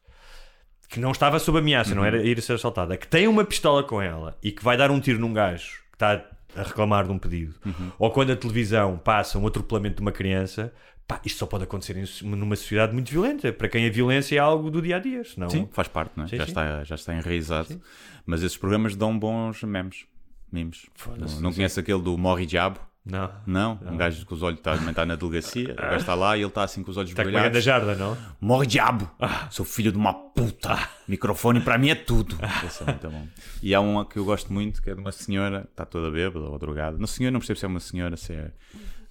que 0.93 1.01
não 1.01 1.11
estava 1.11 1.39
sob 1.39 1.59
ameaça, 1.59 1.95
não 1.95 2.05
era 2.05 2.23
ir 2.23 2.39
a 2.39 2.43
ser 2.43 2.53
assaltada, 2.53 2.97
que 2.97 3.09
tem 3.09 3.27
uma 3.27 3.45
pistola 3.45 3.83
com 3.83 4.01
ela 4.01 4.37
e 4.43 4.53
que 4.53 4.63
vai 4.63 4.77
dar 4.77 4.91
um 4.91 5.01
tiro 5.01 5.19
num 5.19 5.33
gajo 5.33 5.81
que 5.91 5.95
está 5.97 6.23
a 6.55 6.63
reclamar 6.63 7.07
de 7.07 7.13
um 7.13 7.19
pedido, 7.19 7.55
ou 7.99 8.11
quando 8.11 8.31
a 8.33 8.37
televisão 8.37 8.99
passa 8.99 9.39
um 9.39 9.47
atropelamento 9.47 9.97
de 9.97 10.03
uma 10.03 10.13
criança, 10.13 10.71
pá, 11.09 11.19
isto 11.25 11.39
só 11.39 11.47
pode 11.47 11.65
acontecer 11.65 11.97
em- 11.97 12.27
numa 12.27 12.55
sociedade 12.57 12.93
muito 12.93 13.11
violenta. 13.11 13.51
Para 13.53 13.69
quem 13.69 13.87
a 13.87 13.91
violência 13.91 14.37
é 14.37 14.39
algo 14.39 14.71
do 14.71 14.83
dia 14.83 14.97
a 14.97 14.99
dia, 14.99 15.25
senão. 15.25 15.49
Sim, 15.49 15.67
faz 15.73 15.89
parte, 15.89 16.13
não 16.15 16.25
é? 16.25 16.29
Sim, 16.29 16.37
já, 16.37 16.45
sim. 16.45 16.51
Está, 16.51 16.85
já 16.85 16.95
está 16.95 17.15
enraizado. 17.15 17.81
Mas 18.27 18.43
esses 18.43 18.57
programas 18.59 18.95
dão 18.95 19.19
bons 19.19 19.63
memes. 19.63 20.05
Memes. 20.53 20.87
Não, 21.19 21.41
não 21.41 21.53
conhece 21.55 21.81
aquele 21.81 22.03
do 22.03 22.19
Morre 22.19 22.45
Diabo? 22.45 22.79
Não. 23.05 23.31
Não? 23.45 23.81
Um 23.85 23.97
gajo 23.97 24.25
com 24.25 24.35
os 24.35 24.43
olhos 24.43 24.61
está, 24.61 24.77
está 24.77 25.05
na 25.05 25.17
delegacia, 25.17 25.73
o 25.73 25.77
gajo 25.77 25.97
está 25.97 26.15
lá 26.15 26.37
e 26.37 26.41
ele 26.41 26.47
está 26.49 26.63
assim 26.63 26.85
com 26.85 26.91
os 26.93 26.97
olhos 26.97 27.11
Está 27.11 27.25
grande 27.25 27.37
brilhados. 27.39 27.65
jarda, 27.65 27.95
não? 27.97 28.17
Morre 28.41 28.67
diabo! 28.67 29.11
Sou 29.51 29.67
filho 29.67 29.91
de 29.91 29.99
uma 29.99 30.15
puta! 30.15 30.79
Microfone 31.09 31.61
para 31.61 31.77
mim 31.79 31.91
é 31.91 31.97
tudo! 31.97 32.39
Esse 32.65 32.83
é 32.83 32.87
muito 32.87 33.11
bom. 33.11 33.27
E 33.61 33.75
há 33.75 33.81
uma 33.81 34.07
que 34.07 34.19
eu 34.19 34.25
gosto 34.25 34.53
muito, 34.53 34.81
que 34.81 34.89
é 34.89 34.95
de 34.95 35.01
uma 35.01 35.11
senhora, 35.11 35.67
está 35.71 35.85
toda 35.85 36.11
bêbada 36.13 36.47
ou 36.47 36.57
drogada. 36.59 36.97
Não, 36.97 37.07
senhora, 37.09 37.33
não 37.33 37.41
percebo 37.41 37.59
se 37.59 37.65
é 37.65 37.69
uma 37.69 37.81
senhora, 37.81 38.17
se 38.17 38.33
é 38.35 38.53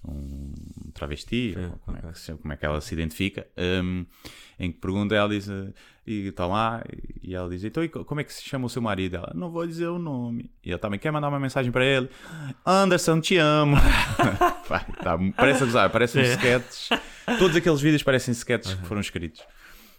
um 0.08 0.54
travesti, 0.94 1.56
como, 1.86 1.98
é 1.98 2.02
que, 2.02 2.34
como 2.38 2.54
é 2.54 2.58
que 2.58 2.66
ela 2.66 2.82
se 2.82 2.94
identifica. 2.94 3.48
hum, 3.58 4.06
em 4.60 4.72
que 4.72 4.78
pergunta, 4.80 5.16
ela 5.16 5.28
diz, 5.30 5.48
e 6.06 6.28
está 6.28 6.46
lá, 6.46 6.84
e 7.22 7.34
ela 7.34 7.50
diz: 7.50 7.64
Então, 7.64 7.84
e 7.84 7.90
co- 7.90 8.06
como 8.06 8.22
é 8.22 8.24
que 8.24 8.32
se 8.34 8.44
chama 8.44 8.66
o 8.66 8.70
seu 8.70 8.82
marido? 8.82 9.16
Ela, 9.18 9.32
não 9.36 9.50
vou 9.50 9.66
dizer 9.66 9.88
o 9.88 9.98
nome. 9.98 10.52
E 10.64 10.70
ela 10.72 10.80
também 10.80 11.00
quer 11.00 11.10
mandar 11.12 11.30
uma 11.30 11.40
mensagem 11.40 11.72
para 11.72 11.84
ele: 11.86 12.10
Anderson, 12.66 13.20
te 13.22 13.38
amo. 13.38 13.76
Vai, 14.70 14.86
tá, 15.04 15.18
parece 15.36 15.66
gozar, 15.66 15.90
parece 15.90 16.20
um 16.20 16.22
sketch. 16.22 16.90
Todos 17.40 17.56
aqueles 17.56 17.82
vídeos 17.82 18.04
parecem 18.04 18.32
sketches 18.34 18.74
que 18.76 18.86
foram 18.86 19.02
escritos. 19.02 19.42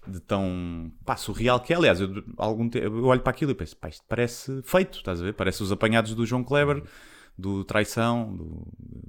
De 0.07 0.19
tão 0.21 0.91
pá, 1.05 1.17
surreal 1.17 1.61
que 1.61 1.73
é. 1.73 1.77
Aliás, 1.77 2.01
eu, 2.01 2.25
algum 2.37 2.69
tempo, 2.69 2.87
eu 2.87 3.05
olho 3.05 3.21
para 3.21 3.31
aquilo 3.31 3.53
e 3.53 3.55
penso: 3.55 3.77
pá, 3.77 3.89
isto 3.89 4.05
parece 4.09 4.61
feito, 4.65 4.99
estás 4.99 5.21
a 5.21 5.25
ver? 5.25 5.33
Parece 5.35 5.63
os 5.63 5.71
apanhados 5.71 6.13
do 6.15 6.27
João 6.27 6.43
Kleber, 6.43 6.83
do 7.37 7.65
Traição, 7.65 8.35
do- 8.37 8.67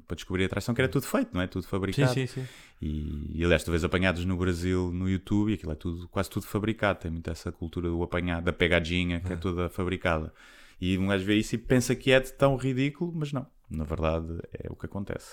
para 0.08 0.16
descobrir 0.16 0.46
a 0.46 0.50
traição, 0.50 0.74
que 0.74 0.82
era 0.82 0.90
tudo 0.90 1.06
feito, 1.06 1.30
não 1.34 1.42
é? 1.42 1.48
Tudo 1.48 1.68
fabricado. 1.68 2.14
sim, 2.14 2.26
sim. 2.28 2.46
E, 2.82 3.32
e 3.40 3.44
aliás, 3.44 3.64
tu 3.64 3.72
vês 3.72 3.84
apanhados 3.84 4.26
no 4.26 4.36
Brasil, 4.38 4.92
no 4.92 5.10
YouTube, 5.10 5.52
e 5.52 5.54
aquilo 5.56 5.72
é 5.72 5.76
tudo, 5.76 6.08
quase 6.10 6.30
tudo 6.30 6.46
fabricado. 6.46 7.00
Tem 7.00 7.12
muito 7.12 7.30
essa 7.30 7.52
cultura 7.52 7.88
do 7.90 8.02
apanhado, 8.04 8.44
da 8.46 8.54
pegadinha, 8.54 9.20
que 9.22 9.34
é 9.34 9.36
toda 9.36 9.70
fabricada. 9.70 10.34
E 10.82 10.98
um 10.98 11.08
gajo 11.08 11.24
vê 11.26 11.36
isso 11.36 11.56
e 11.56 11.58
pensa 11.58 11.96
que 11.96 12.12
é 12.12 12.20
de 12.20 12.34
tão 12.34 12.56
ridículo, 12.58 13.12
mas 13.16 13.32
não. 13.32 13.48
Na 13.70 13.84
verdade, 13.86 14.28
é 14.54 14.68
o 14.70 14.76
que 14.76 14.86
acontece. 14.86 15.32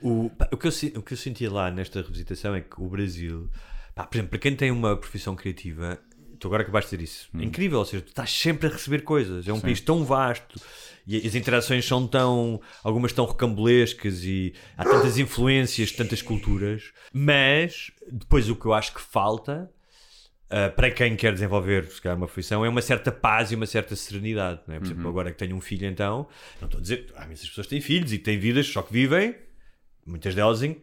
O, 0.00 0.30
pá, 0.30 0.48
o, 0.52 0.56
que 0.56 0.66
eu, 0.68 0.72
o 0.98 1.02
que 1.02 1.12
eu 1.14 1.16
senti 1.16 1.46
lá 1.48 1.70
nesta 1.70 2.00
revisitação 2.02 2.54
é 2.54 2.60
que 2.60 2.80
o 2.80 2.88
Brasil, 2.88 3.48
pá, 3.94 4.04
por 4.06 4.16
exemplo, 4.16 4.30
para 4.30 4.38
quem 4.38 4.54
tem 4.56 4.70
uma 4.70 4.96
profissão 4.96 5.34
criativa, 5.34 5.98
tu 6.42 6.48
agora 6.48 6.64
acabaste 6.64 6.90
de 6.90 6.96
dizer 6.96 7.04
isso, 7.04 7.28
é 7.38 7.44
incrível, 7.44 7.78
ou 7.78 7.84
seja, 7.84 8.02
tu 8.02 8.08
estás 8.08 8.30
sempre 8.32 8.66
a 8.66 8.70
receber 8.70 9.02
coisas, 9.02 9.46
é 9.46 9.52
um 9.52 9.60
país 9.60 9.80
tão 9.80 10.04
vasto 10.04 10.60
e 11.06 11.16
as 11.16 11.36
interações 11.36 11.86
são 11.86 12.04
tão, 12.04 12.60
algumas 12.82 13.12
tão 13.12 13.24
recambolescas 13.24 14.24
e 14.24 14.52
há 14.76 14.84
tantas 14.84 15.18
influências, 15.18 15.92
tantas 15.92 16.20
culturas, 16.20 16.92
mas 17.12 17.92
depois 18.10 18.50
o 18.50 18.56
que 18.56 18.66
eu 18.66 18.74
acho 18.74 18.92
que 18.92 19.00
falta. 19.00 19.70
Uh, 20.50 20.70
para 20.76 20.90
quem 20.90 21.16
quer 21.16 21.32
desenvolver 21.32 21.86
se 21.86 21.98
calhar, 21.98 22.14
uma 22.14 22.26
profissão 22.26 22.62
é 22.62 22.68
uma 22.68 22.82
certa 22.82 23.10
paz 23.10 23.50
e 23.50 23.54
uma 23.54 23.64
certa 23.64 23.96
serenidade. 23.96 24.60
Não 24.66 24.74
é? 24.74 24.78
Por 24.78 24.84
exemplo, 24.84 25.08
agora 25.08 25.30
que 25.30 25.38
tenho 25.38 25.56
um 25.56 25.62
filho, 25.62 25.86
então, 25.86 26.26
não 26.60 26.66
estou 26.66 26.78
a 26.78 26.82
dizer, 26.82 27.10
ah, 27.16 27.24
mas 27.26 27.40
as 27.40 27.48
pessoas 27.48 27.66
têm 27.66 27.80
filhos 27.80 28.12
e 28.12 28.18
têm 28.18 28.38
vidas, 28.38 28.66
só 28.66 28.82
que 28.82 28.92
vivem, 28.92 29.34
muitas 30.04 30.34
delas 30.34 30.62
em, 30.62 30.76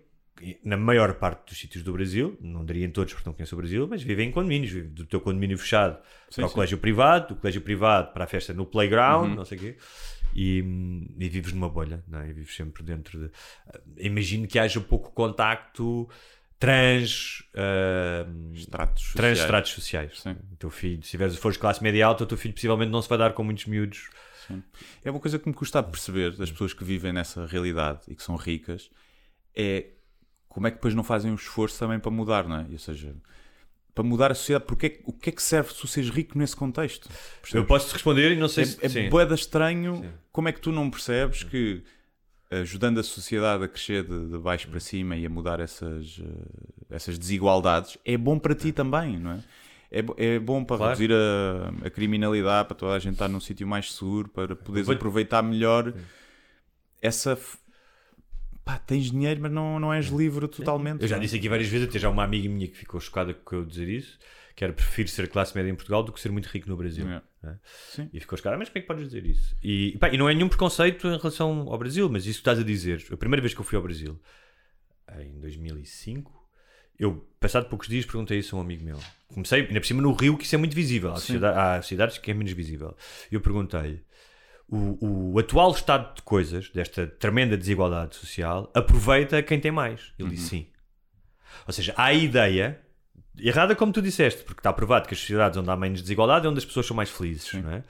na 0.64 0.78
maior 0.78 1.14
parte 1.16 1.50
dos 1.50 1.58
sítios 1.60 1.84
do 1.84 1.92
Brasil, 1.94 2.38
não 2.42 2.66
diria 2.66 2.86
em 2.86 2.90
todos 2.92 3.14
porque 3.14 3.28
não 3.28 3.34
conheço 3.34 3.56
o 3.56 3.58
Brasil, 3.58 3.88
mas 3.88 4.02
vivem 4.04 4.30
em 4.30 4.32
condomínios, 4.32 4.72
vivem 4.72 4.90
do 4.92 5.06
teu 5.06 5.20
condomínio 5.22 5.58
fechado 5.58 5.98
para 6.36 6.46
o 6.46 6.48
sim. 6.48 6.54
colégio 6.54 6.78
privado, 6.78 7.30
do 7.34 7.36
colégio 7.40 7.62
privado 7.62 8.12
para 8.14 8.24
a 8.24 8.28
festa 8.28 8.54
no 8.54 8.66
playground, 8.66 9.36
não 9.36 9.46
sei 9.46 9.58
o 9.58 9.62
quê. 9.62 9.78
E, 10.36 10.60
e 11.18 11.28
vives 11.30 11.54
numa 11.54 11.68
bolha, 11.70 12.04
não 12.08 12.20
é? 12.20 12.30
E 12.30 12.34
vives 12.34 12.56
sempre 12.56 12.84
dentro 12.84 13.18
de. 13.20 13.32
ah, 13.74 13.80
Imagino 13.98 14.48
que 14.48 14.60
haja 14.60 14.80
pouco 14.80 15.12
contacto 15.12 16.08
trans. 16.60 17.44
ah, 17.56 18.28
Estratos 18.54 19.04
sociais. 19.04 19.16
trans 19.16 19.40
estratos 19.40 19.72
sociais. 19.72 20.20
Sim. 20.22 20.36
O 20.52 20.56
teu 20.58 20.70
filho, 20.70 21.02
se 21.04 21.12
tiveres, 21.12 21.36
fores 21.38 21.58
classe 21.58 21.82
média 21.82 22.06
alta, 22.06 22.24
o 22.24 22.28
teu 22.28 22.38
filho 22.38 22.54
possivelmente 22.54 22.92
não 22.92 23.02
se 23.02 23.10
vai 23.10 23.18
dar 23.18 23.34
com 23.34 23.44
muitos 23.44 23.66
miúdos. 23.66 24.10
É 25.06 25.12
uma 25.12 25.20
coisa 25.20 25.38
que 25.38 25.48
me 25.48 25.54
custa 25.54 25.82
perceber 25.84 26.36
das 26.36 26.52
pessoas 26.52 26.74
que 26.74 26.84
vivem 26.84 27.14
nessa 27.14 27.46
realidade 27.46 28.02
e 28.08 28.16
que 28.16 28.24
são 28.24 28.36
ricas, 28.36 28.90
é 29.56 29.86
como 30.50 30.68
é 30.68 30.72
que 30.72 30.78
depois 30.78 30.94
não 30.96 31.04
fazem 31.04 31.32
um 31.32 31.36
esforço 31.36 31.80
também 31.80 32.00
para 32.00 32.12
mudar, 32.12 32.48
não 32.48 32.58
é? 32.58 32.66
Ou 32.72 32.80
seja, 32.80 33.16
para 33.94 34.04
mudar 34.04 34.32
a 34.32 34.36
sociedade, 34.36 34.66
porque 34.66 34.86
é 34.88 35.00
o 35.06 35.14
que 35.14 35.30
é 35.30 35.34
que 35.34 35.42
serve 35.44 35.72
se 35.74 35.80
tu 35.80 35.88
seres 35.88 36.10
rico 36.10 36.38
nesse 36.38 36.56
contexto? 36.56 37.08
Eu 37.10 37.16
Percebes? 37.42 37.68
posso 37.68 37.88
te 37.90 37.94
responder 37.94 38.32
e 38.32 38.36
não 38.36 38.48
sei 38.50 38.66
se. 38.66 38.78
É, 38.84 38.90
sim. 38.90 39.00
é 39.02 39.10
boeda 39.10 39.36
estranho 39.36 40.04
como 40.32 40.48
é 40.50 40.52
que 40.52 40.60
tu 40.60 40.72
não 40.72 40.90
percebes 40.90 41.44
que 41.44 41.84
ajudando 42.52 43.00
a 43.00 43.04
sociedade 43.04 43.64
a 43.64 43.68
crescer 43.68 44.04
de, 44.04 44.30
de 44.32 44.38
baixo 44.40 44.68
para 44.70 44.80
cima 44.80 45.16
e 45.16 45.26
a 45.26 45.30
mudar 45.30 45.60
essas, 45.60 46.20
eh, 46.20 46.96
essas 46.96 47.20
desigualdades 47.20 47.98
é 48.04 48.18
bom 48.18 48.40
para 48.40 48.56
ti 48.56 48.72
também, 48.72 49.20
não 49.20 49.34
é? 49.34 49.40
É, 49.92 50.04
é 50.36 50.40
bom 50.40 50.64
para 50.64 50.78
Claro. 50.78 50.92
reduzir 50.98 51.12
a, 51.14 51.88
a 51.88 51.90
criminalidade, 51.92 52.68
para 52.68 52.76
toda 52.78 52.94
a 52.94 53.00
gente 53.00 53.14
estar 53.14 53.28
num 53.28 53.40
sítio 53.40 53.68
mais 53.68 53.94
seguro, 53.94 54.30
para 54.30 54.56
poderes 54.56 54.90
aproveitar 54.90 55.44
melhor 55.44 55.94
essa. 57.02 57.38
Pá, 58.70 58.78
tens 58.78 59.10
dinheiro, 59.10 59.42
mas 59.42 59.52
não, 59.52 59.80
não 59.80 59.92
és 59.92 60.10
livre 60.10 60.48
totalmente. 60.48 61.02
Eu 61.02 61.08
já 61.08 61.16
é? 61.18 61.20
disse 61.20 61.36
aqui 61.36 61.50
várias 61.50 61.68
vezes, 61.68 61.88
até 61.90 61.98
já 61.98 62.08
uma 62.08 62.24
amiga 62.24 62.48
minha 62.48 62.68
que 62.68 62.78
ficou 62.78 63.00
chocada 63.00 63.34
com 63.34 63.56
eu 63.56 63.66
dizer 63.66 63.90
isso, 63.90 64.20
que 64.56 64.64
era 64.64 64.72
prefiro 64.72 65.10
ser 65.10 65.28
classe 65.28 65.56
média 65.56 65.72
em 65.72 65.74
Portugal 65.74 66.04
do 66.04 66.14
que 66.14 66.20
ser 66.20 66.32
muito 66.32 66.46
rico 66.46 66.70
no 66.70 66.78
Brasil. 66.78 67.04
É. 67.10 67.20
né? 67.42 67.60
Sim. 67.90 68.08
E 68.14 68.20
ficou 68.20 68.38
chocada, 68.38 68.56
mas 68.60 68.70
como 68.70 68.78
é 68.78 68.82
que 68.82 68.88
podes 68.88 69.06
dizer 69.06 69.26
isso? 69.26 69.56
E, 69.64 69.98
pá, 69.98 70.10
e 70.10 70.20
não 70.20 70.30
é 70.30 70.36
nenhum 70.36 70.48
preconceito 70.48 71.08
em 71.08 71.18
relação 71.18 71.62
ao 71.68 71.80
Brasil, 71.80 72.08
mas 72.10 72.28
isso 72.28 72.38
que 72.38 72.42
estás 72.42 72.60
a 72.60 72.64
dizer. 72.64 73.04
A 73.12 73.18
primeira 73.18 73.42
vez 73.42 73.56
que 73.56 73.60
eu 73.60 73.66
fui 73.66 73.76
ao 73.76 73.82
Brasil, 73.82 74.22
em 75.20 75.40
2005, 75.40 76.32
eu, 77.00 77.28
passado 77.40 77.68
poucos 77.70 77.88
dias, 77.88 78.06
perguntei 78.06 78.38
isso 78.38 78.56
a 78.56 78.60
um 78.60 78.62
amigo 78.62 78.84
meu. 78.86 79.00
Comecei, 79.34 79.62
ainda 79.66 79.80
por 79.80 79.88
cima 79.88 80.04
no 80.04 80.12
Rio, 80.14 80.38
que 80.38 80.44
isso 80.46 80.54
é 80.54 80.60
muito 80.60 80.76
visível. 80.76 81.12
Há, 81.12 81.16
sociedade- 81.16 81.58
há 81.58 81.82
cidades 81.82 82.20
que 82.20 82.30
é 82.30 82.36
menos 82.36 82.52
visível. 82.52 82.96
E 83.32 83.34
eu 83.34 83.42
perguntei-lhe, 83.42 84.04
o, 84.72 85.34
o 85.34 85.40
atual 85.40 85.72
estado 85.72 86.16
de 86.16 86.22
coisas, 86.22 86.70
desta 86.70 87.08
tremenda 87.08 87.58
desigualdade 87.58 88.16
social, 88.16 88.72
aproveita 88.74 89.42
quem 89.42 89.60
tem 89.60 89.72
mais? 89.72 90.14
Ele 90.18 90.30
disse 90.30 90.50
sim. 90.50 90.68
Ou 91.68 91.74
seja, 91.74 91.94
há 91.98 92.06
a 92.06 92.14
ideia 92.14 92.80
Errada 93.42 93.76
como 93.76 93.92
tu 93.92 94.02
disseste, 94.02 94.44
porque 94.44 94.60
está 94.60 94.74
provado 94.74 95.08
que 95.08 95.14
as 95.14 95.20
sociedades 95.20 95.58
onde 95.58 95.70
há 95.70 95.76
menos 95.76 96.02
desigualdade 96.02 96.46
é 96.46 96.50
onde 96.50 96.60
as 96.60 96.66
pessoas 96.66 96.86
são 96.86 96.96
mais 96.96 97.10
felizes, 97.10 97.54
não 97.54 97.72
é? 97.72 97.84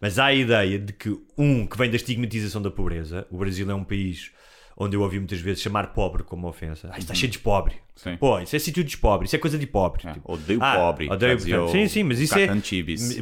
Mas 0.00 0.18
há 0.18 0.26
a 0.26 0.34
ideia 0.34 0.78
de 0.78 0.92
que, 0.92 1.10
um, 1.36 1.66
que 1.66 1.76
vem 1.76 1.90
da 1.90 1.96
estigmatização 1.96 2.62
da 2.62 2.70
pobreza, 2.70 3.26
o 3.30 3.36
Brasil 3.36 3.70
é 3.70 3.74
um 3.74 3.84
país 3.84 4.32
onde 4.76 4.96
eu 4.96 5.02
ouvi 5.02 5.18
muitas 5.18 5.40
vezes 5.40 5.62
chamar 5.62 5.92
pobre 5.92 6.24
como 6.24 6.48
ofensa. 6.48 6.88
Ah, 6.92 6.98
está 6.98 7.14
cheio 7.14 7.30
de 7.30 7.38
pobre. 7.38 7.76
Sim. 7.94 8.16
Pô, 8.16 8.40
isso 8.40 8.56
é 8.56 8.58
sítio 8.58 8.82
de 8.82 8.96
pobre, 8.96 9.26
isso 9.26 9.36
é 9.36 9.38
coisa 9.38 9.58
de 9.58 9.66
pobre. 9.66 10.08
É, 10.08 10.12
Tipo, 10.14 10.32
odeio 10.32 10.58
ah, 10.62 10.76
pobre. 10.76 11.10
Odeio, 11.10 11.38
sim, 11.68 11.86
sim, 11.86 12.02
mas 12.02 12.18
isso 12.18 12.36
é 12.38 12.48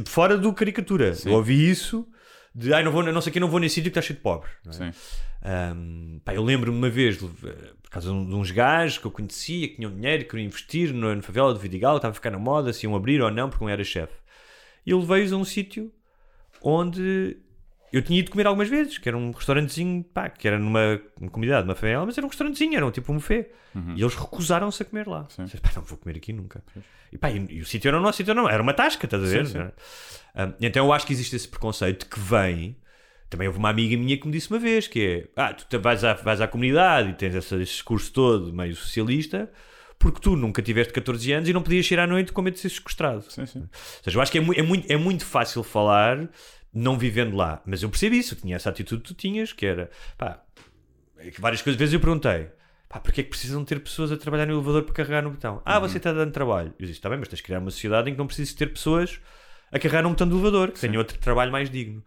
fora 0.05 0.37
do 0.37 0.51
caricatura. 0.53 1.13
Eu 1.25 1.33
ouvi 1.33 1.69
isso 1.69 2.07
de, 2.55 2.73
ai, 2.73 2.83
não 2.83 2.91
vou, 2.91 3.03
não 3.03 3.21
sei 3.21 3.29
o 3.29 3.33
que, 3.33 3.39
não 3.39 3.47
vou 3.47 3.59
nesse 3.59 3.75
sítio 3.75 3.91
que 3.91 3.99
está 3.99 4.05
cheio 4.05 4.17
de 4.17 4.23
pobre. 4.23 4.49
não 4.65 4.85
é? 4.87 4.93
Um, 5.75 6.21
pá, 6.23 6.33
eu 6.33 6.43
lembro-me 6.43 6.77
uma 6.77 6.89
vez, 6.89 7.21
eh, 7.21 7.73
por 7.81 7.89
causa 7.89 8.09
de 8.09 8.15
uns 8.15 8.51
gajos 8.51 8.97
que 8.97 9.05
eu 9.05 9.11
conhecia, 9.11 9.67
que 9.67 9.75
tinham 9.75 9.91
dinheiro 9.91 10.23
e 10.23 10.25
queriam 10.25 10.45
investir 10.45 10.93
na 10.93 11.21
favela 11.21 11.53
de 11.53 11.59
Vidigal, 11.59 11.97
estava 11.97 12.11
a 12.11 12.15
ficar 12.15 12.31
na 12.31 12.39
moda, 12.39 12.71
se 12.71 12.85
iam 12.85 12.95
abrir 12.95 13.21
ou 13.21 13.29
não, 13.29 13.49
porque 13.49 13.63
um 13.63 13.69
era 13.69 13.83
chefe. 13.83 14.13
E 14.85 14.91
eu 14.91 14.99
levei-os 14.99 15.33
a 15.33 15.37
um 15.37 15.43
sítio 15.43 15.91
onde 16.61 17.37
eu 17.93 18.01
tinha 18.01 18.19
ido 18.19 18.29
comer 18.31 18.45
algumas 18.47 18.67
vezes, 18.67 18.97
que 18.97 19.07
era 19.07 19.17
um 19.17 19.31
restaurantezinho, 19.31 20.03
pá, 20.03 20.27
que 20.29 20.47
era 20.47 20.57
numa, 20.59 20.99
comunidade, 21.31 21.65
numa 21.65 21.75
favela, 21.75 22.05
mas 22.05 22.17
era 22.17 22.25
um 22.25 22.29
restaurantezinho, 22.29 22.75
era 22.75 22.85
um 22.85 22.91
tipo 22.91 23.11
um 23.11 23.15
buffet. 23.15 23.47
E 23.95 24.01
eles 24.01 24.13
recusaram-se 24.15 24.83
a 24.83 24.85
comer 24.85 25.07
lá. 25.07 25.25
Disse, 25.45 25.57
Pá, 25.57 25.69
não 25.75 25.81
vou 25.83 25.97
comer 25.97 26.17
aqui 26.17 26.31
nunca. 26.33 26.63
E, 27.11 27.17
pá, 27.17 27.31
e, 27.31 27.37
e 27.49 27.61
o 27.61 27.65
sítio 27.65 27.87
era 27.89 27.97
o 27.97 28.01
nosso 28.01 28.17
sítio, 28.17 28.33
não, 28.33 28.49
era 28.49 28.61
uma 28.61 28.73
tasca, 28.73 29.05
estás 29.05 29.23
a 29.23 29.25
ver? 29.27 29.45
sim. 29.47 29.57
Não 29.57 29.65
é? 29.65 30.45
Um, 30.47 30.53
então 30.61 30.85
eu 30.85 30.91
acho 30.93 31.05
que 31.07 31.13
existe 31.13 31.35
esse 31.35 31.47
preconceito 31.47 32.07
que 32.07 32.19
vem. 32.19 32.75
Também 33.29 33.47
houve 33.47 33.57
uma 33.59 33.69
amiga 33.69 33.95
minha 33.97 34.15
que 34.17 34.27
me 34.27 34.31
disse 34.33 34.49
uma 34.51 34.59
vez 34.59 34.87
que 34.87 35.27
é, 35.35 35.41
ah, 35.41 35.53
tu 35.53 35.79
vais 35.79 36.03
à, 36.03 36.13
vais 36.13 36.39
à 36.41 36.47
comunidade 36.47 37.09
e 37.09 37.13
tens 37.13 37.33
esse, 37.33 37.55
esse 37.55 37.71
discurso 37.71 38.11
todo 38.13 38.53
meio 38.53 38.75
socialista 38.75 39.49
porque 39.97 40.19
tu 40.19 40.35
nunca 40.35 40.61
tiveste 40.61 40.91
14 40.93 41.31
anos 41.31 41.49
e 41.49 41.53
não 41.53 41.61
podias 41.63 41.89
ir 41.89 41.97
à 41.97 42.05
noite 42.05 42.31
com 42.31 42.41
medo 42.43 42.55
de 42.55 42.59
ser 42.59 42.69
sequestrado. 42.69 43.23
Sim, 43.29 43.45
sim. 43.47 43.59
Ou 43.61 43.69
seja, 44.03 44.17
eu 44.17 44.21
acho 44.21 44.31
que 44.31 44.37
é, 44.37 44.41
mu- 44.41 44.53
é 44.53 44.61
muito, 44.61 44.91
é 44.91 44.97
muito 44.97 45.25
fácil 45.25 45.63
falar 45.63 46.29
não 46.73 46.97
vivendo 46.97 47.35
lá. 47.35 47.61
Mas 47.65 47.83
eu 47.83 47.89
percebi 47.89 48.17
isso, 48.19 48.35
tinha 48.35 48.55
essa 48.55 48.69
atitude 48.69 49.01
que 49.03 49.07
tu 49.09 49.13
tinhas, 49.13 49.53
que 49.53 49.65
era, 49.65 49.89
pá, 50.17 50.43
é 51.17 51.31
várias 51.39 51.61
coisas, 51.61 51.77
vezes 51.79 51.93
eu 51.93 51.99
perguntei, 51.99 52.49
pá, 52.89 52.99
porquê 52.99 53.21
é 53.21 53.23
que 53.23 53.29
precisam 53.29 53.63
ter 53.63 53.79
pessoas 53.79 54.11
a 54.11 54.17
trabalhar 54.17 54.45
no 54.45 54.53
elevador 54.53 54.83
para 54.83 54.93
carregar 54.93 55.21
no 55.21 55.31
botão? 55.31 55.61
Ah, 55.65 55.79
você 55.79 55.97
está 55.97 56.11
dando 56.11 56.31
trabalho. 56.31 56.73
Eu 56.79 56.85
disse, 56.85 56.99
está 56.99 57.09
bem, 57.09 57.19
mas 57.19 57.27
tens 57.27 57.37
de 57.37 57.43
criar 57.43 57.59
uma 57.59 57.71
sociedade 57.71 58.09
em 58.09 58.13
que 58.13 58.17
não 58.19 58.27
precisas 58.27 58.53
ter 58.53 58.67
pessoas 58.67 59.19
a 59.71 59.79
carregar 59.79 60.03
num 60.03 60.09
botão 60.09 60.27
do 60.27 60.35
elevador, 60.35 60.71
que 60.71 60.79
tenham 60.79 60.97
outro 60.97 61.17
trabalho 61.17 61.51
mais 61.51 61.69
digno. 61.69 62.03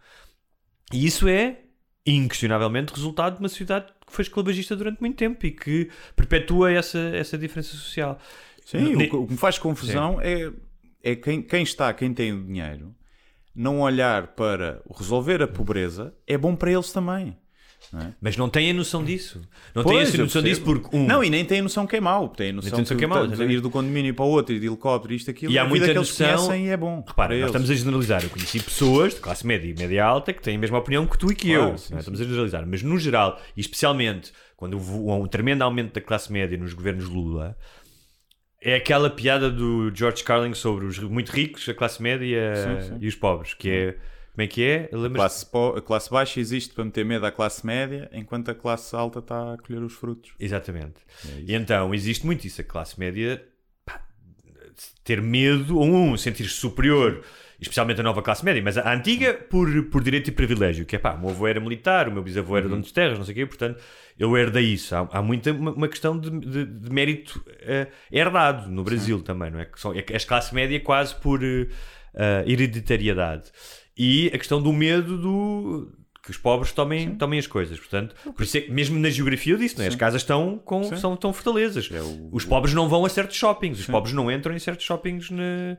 E 0.93 1.05
isso 1.05 1.27
é, 1.27 1.59
inquestionavelmente, 2.05 2.93
resultado 2.93 3.35
de 3.35 3.39
uma 3.41 3.49
sociedade 3.49 3.87
que 4.05 4.13
foi 4.13 4.23
esclavagista 4.23 4.75
durante 4.75 4.99
muito 5.01 5.17
tempo 5.17 5.45
e 5.45 5.51
que 5.51 5.89
perpetua 6.15 6.71
essa, 6.71 6.97
essa 6.99 7.37
diferença 7.37 7.75
social. 7.75 8.17
Sim, 8.65 8.95
Ne- 8.95 9.05
o, 9.05 9.09
que- 9.09 9.15
o 9.15 9.25
que 9.27 9.31
me 9.33 9.37
faz 9.37 9.57
confusão 9.57 10.19
é, 10.21 10.51
é 11.03 11.15
quem, 11.15 11.41
quem 11.41 11.63
está, 11.63 11.93
quem 11.93 12.13
tem 12.13 12.31
o 12.33 12.43
dinheiro, 12.43 12.95
não 13.57 13.81
olhar 13.81 14.27
para 14.27 14.81
resolver 14.95 15.41
a 15.41 15.47
pobreza 15.47 16.13
é 16.27 16.37
bom 16.37 16.55
para 16.55 16.71
eles 16.71 16.91
também. 16.91 17.35
Mas 18.19 18.35
não 18.35 18.49
têm 18.49 18.71
a 18.71 18.73
noção 18.73 19.03
disso. 19.03 19.39
Não 19.73 19.83
têm 19.83 20.01
a 20.01 20.17
noção 20.17 20.41
disso 20.41 20.61
porque, 20.61 20.95
um, 20.95 21.05
Não, 21.05 21.23
e 21.23 21.29
nem 21.29 21.45
tem 21.45 21.59
a 21.59 21.63
noção 21.63 21.87
que 21.87 21.95
é 21.95 22.01
mau. 22.01 22.27
Tem 22.27 22.49
a 22.49 22.53
noção, 22.53 22.71
tem 22.71 22.79
noção 22.81 22.97
que, 22.97 22.99
que 23.01 23.05
é 23.05 23.07
mau, 23.07 23.23
exatamente. 23.23 23.53
ir 23.53 23.61
do 23.61 23.69
condomínio 23.69 24.13
para 24.13 24.25
o 24.25 24.29
outro, 24.29 24.53
ir 24.53 24.59
de 24.59 24.65
helicóptero, 24.67 25.13
isto, 25.13 25.31
aquilo, 25.31 25.53
E 25.53 25.57
há 25.59 25.63
muita 25.63 25.85
que 25.85 25.91
eles 25.91 25.97
noção- 26.09 26.27
conhecem 26.47 26.65
e 26.65 26.69
é 26.69 26.75
bom. 26.75 27.03
Repara, 27.07 27.13
para 27.13 27.27
nós 27.27 27.33
eles. 27.37 27.45
estamos 27.47 27.69
a 27.69 27.75
generalizar. 27.75 28.23
Eu 28.23 28.29
conheci 28.29 28.59
pessoas 28.59 29.13
de 29.15 29.21
classe 29.21 29.45
média 29.47 29.69
e 29.69 29.73
média 29.75 30.03
alta 30.03 30.33
que 30.33 30.41
têm 30.41 30.55
a 30.57 30.59
mesma 30.59 30.79
opinião 30.79 31.05
que 31.05 31.17
tu 31.17 31.31
e 31.31 31.35
que 31.35 31.53
Claro, 31.53 31.71
eu. 31.71 31.77
sim, 31.77 31.91
não 31.91 31.97
é? 31.97 31.99
Estamos 31.99 32.19
a 32.19 32.23
generalizar. 32.25 32.65
Mas 32.67 32.83
no 32.83 32.97
geral, 32.99 33.39
e 33.55 33.61
especialmente 33.61 34.33
quando 34.57 34.73
houve 34.73 34.91
um 35.23 35.27
tremendo 35.27 35.61
aumento 35.61 35.93
da 35.93 36.01
classe 36.01 36.31
média 36.33 36.57
nos 36.57 36.73
governos 36.73 37.05
Lula, 37.05 37.55
é 38.61 38.75
aquela 38.75 39.09
piada 39.09 39.49
do 39.51 39.91
George 39.95 40.23
Carlin 40.23 40.53
sobre 40.53 40.85
os 40.85 40.97
muito 40.99 41.31
ricos, 41.31 41.67
a 41.69 41.73
classe 41.73 42.01
média 42.01 42.53
Sim, 42.55 42.87
sim. 42.89 42.97
e 43.01 43.07
os 43.07 43.15
pobres, 43.15 43.53
que 43.53 43.69
é. 43.69 43.91
Como 44.33 44.43
é 44.43 44.47
que 44.47 44.63
é? 44.63 44.89
Classe, 45.15 45.45
po- 45.47 45.73
a 45.75 45.81
classe 45.81 46.11
baixa 46.11 46.39
existe 46.39 46.71
para 46.75 46.85
meter 46.85 47.03
medo 47.03 47.25
à 47.25 47.31
classe 47.31 47.65
média, 47.65 48.07
enquanto 48.13 48.51
a 48.51 48.53
classe 48.53 48.95
alta 48.95 49.17
está 49.17 49.53
a 49.53 49.57
colher 49.57 49.81
os 49.81 49.93
frutos. 49.93 50.31
Exatamente. 50.39 50.97
É. 51.27 51.41
E 51.41 51.55
então 51.55 51.91
existe 51.93 52.23
muito 52.23 52.45
isso, 52.45 52.61
a 52.61 52.63
classe 52.63 52.99
média 52.99 53.43
pá, 53.83 53.99
ter 55.03 55.23
medo, 55.23 55.79
ou 55.79 55.85
um, 55.87 56.15
sentir-se 56.15 56.53
superior, 56.53 57.23
especialmente 57.59 57.99
a 57.99 58.03
nova 58.03 58.21
classe 58.21 58.45
média, 58.45 58.61
mas 58.61 58.77
a 58.77 58.93
antiga 58.93 59.33
por, 59.33 59.67
por 59.85 60.03
direito 60.03 60.27
e 60.27 60.31
privilégio, 60.31 60.85
que 60.85 60.95
é 60.95 60.99
pá, 60.99 61.13
o 61.15 61.19
meu 61.19 61.29
avô 61.31 61.47
era 61.47 61.59
militar, 61.59 62.07
o 62.07 62.11
meu 62.11 62.21
bisavô 62.21 62.51
Uhum. 62.51 62.57
era 62.59 62.69
dono 62.69 62.83
de 62.83 62.93
terras, 62.93 63.17
não 63.17 63.25
sei 63.25 63.31
o 63.31 63.35
quê, 63.37 63.45
portanto 63.47 63.81
eu 64.19 64.35
herdei 64.37 64.65
isso. 64.73 64.95
Há, 64.95 65.07
há 65.11 65.21
muita 65.21 65.51
uma, 65.51 65.71
uma 65.71 65.87
questão 65.87 66.17
de, 66.19 66.29
de- 66.29 66.65
de 66.65 66.89
mérito 66.91 67.43
eh, 67.61 67.87
herdado 68.11 68.69
no 68.69 68.83
Brasil 68.83 69.21
também, 69.21 69.51
não 69.51 69.59
é? 69.59 69.65
Que 69.65 69.79
são, 69.79 69.93
é 69.93 70.03
as 70.15 70.25
classe 70.25 70.53
média 70.55 70.79
quase 70.79 71.15
por 71.15 71.41
eh, 71.43 72.43
hereditariedade. 72.45 73.51
E 73.97 74.27
a 74.33 74.37
questão 74.37 74.61
do 74.61 74.71
medo 74.73 75.17
do 75.17 75.91
que 76.23 76.31
os 76.31 76.37
pobres 76.37 76.71
tomem, 76.73 77.15
tomem 77.15 77.39
as 77.39 77.47
coisas. 77.47 77.79
Portanto, 77.79 78.13
por 78.35 78.43
isso 78.43 78.57
é 78.57 78.61
que 78.61 78.71
mesmo 78.71 78.99
na 78.99 79.09
geografia 79.09 79.53
eu 79.53 79.57
disse, 79.57 79.81
é? 79.81 79.87
as 79.87 79.95
casas 79.95 80.21
estão 80.21 80.57
com 80.57 80.83
Sim. 80.83 80.97
são, 80.97 81.13
estão 81.13 81.31
fortalezas. 81.31 81.89
É 81.91 82.01
o- 82.01 82.29
Os 82.33 82.43
pobres 82.43 82.73
não 82.73 82.89
vão 82.89 83.05
a 83.05 83.09
certos 83.09 83.37
shoppings, 83.37 83.79
os 83.79 83.85
pobres 83.87 84.13
não 84.13 84.29
entram 84.31 84.53
em 84.53 84.59
certos 84.59 84.85
shoppings. 84.85 85.29
Na... 85.31 85.77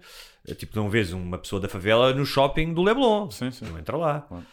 Tipo, 0.56 0.76
não 0.76 0.88
vês 0.88 1.12
uma 1.12 1.36
pessoa 1.36 1.60
da 1.60 1.68
favela 1.68 2.14
no 2.14 2.24
shopping 2.24 2.72
do 2.72 2.82
Leblon. 2.82 3.30
Sim, 3.30 3.50
sim. 3.50 3.66
Não 3.66 3.78
entra 3.78 3.96
lá. 3.96 4.22
Claro. 4.22 4.44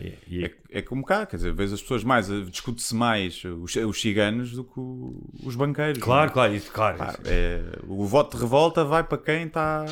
E- 0.00 0.14
e- 0.28 0.44
É, 0.46 0.78
é 0.78 0.82
como 0.82 1.04
cá, 1.04 1.26
quer 1.26 1.36
dizer, 1.36 1.52
vês 1.52 1.72
as 1.72 1.82
pessoas 1.82 2.02
mais, 2.02 2.30
eh, 2.30 2.40
discute-se 2.42 2.94
mais 2.94 3.42
os, 3.44 3.76
os 3.76 4.00
ciganos 4.00 4.52
do 4.52 4.64
que 4.64 4.80
os 5.46 5.54
banqueiros. 5.54 6.02
Claro, 6.02 6.22
não 6.26 6.30
é? 6.30 6.32
claro, 6.32 6.54
isso, 6.54 6.72
claro. 6.72 6.96
É, 7.26 7.60
o 7.86 8.06
voto 8.06 8.36
de 8.36 8.42
revolta 8.42 8.82
vai 8.84 9.04
para 9.04 9.18
quem 9.18 9.44
está 9.46 9.84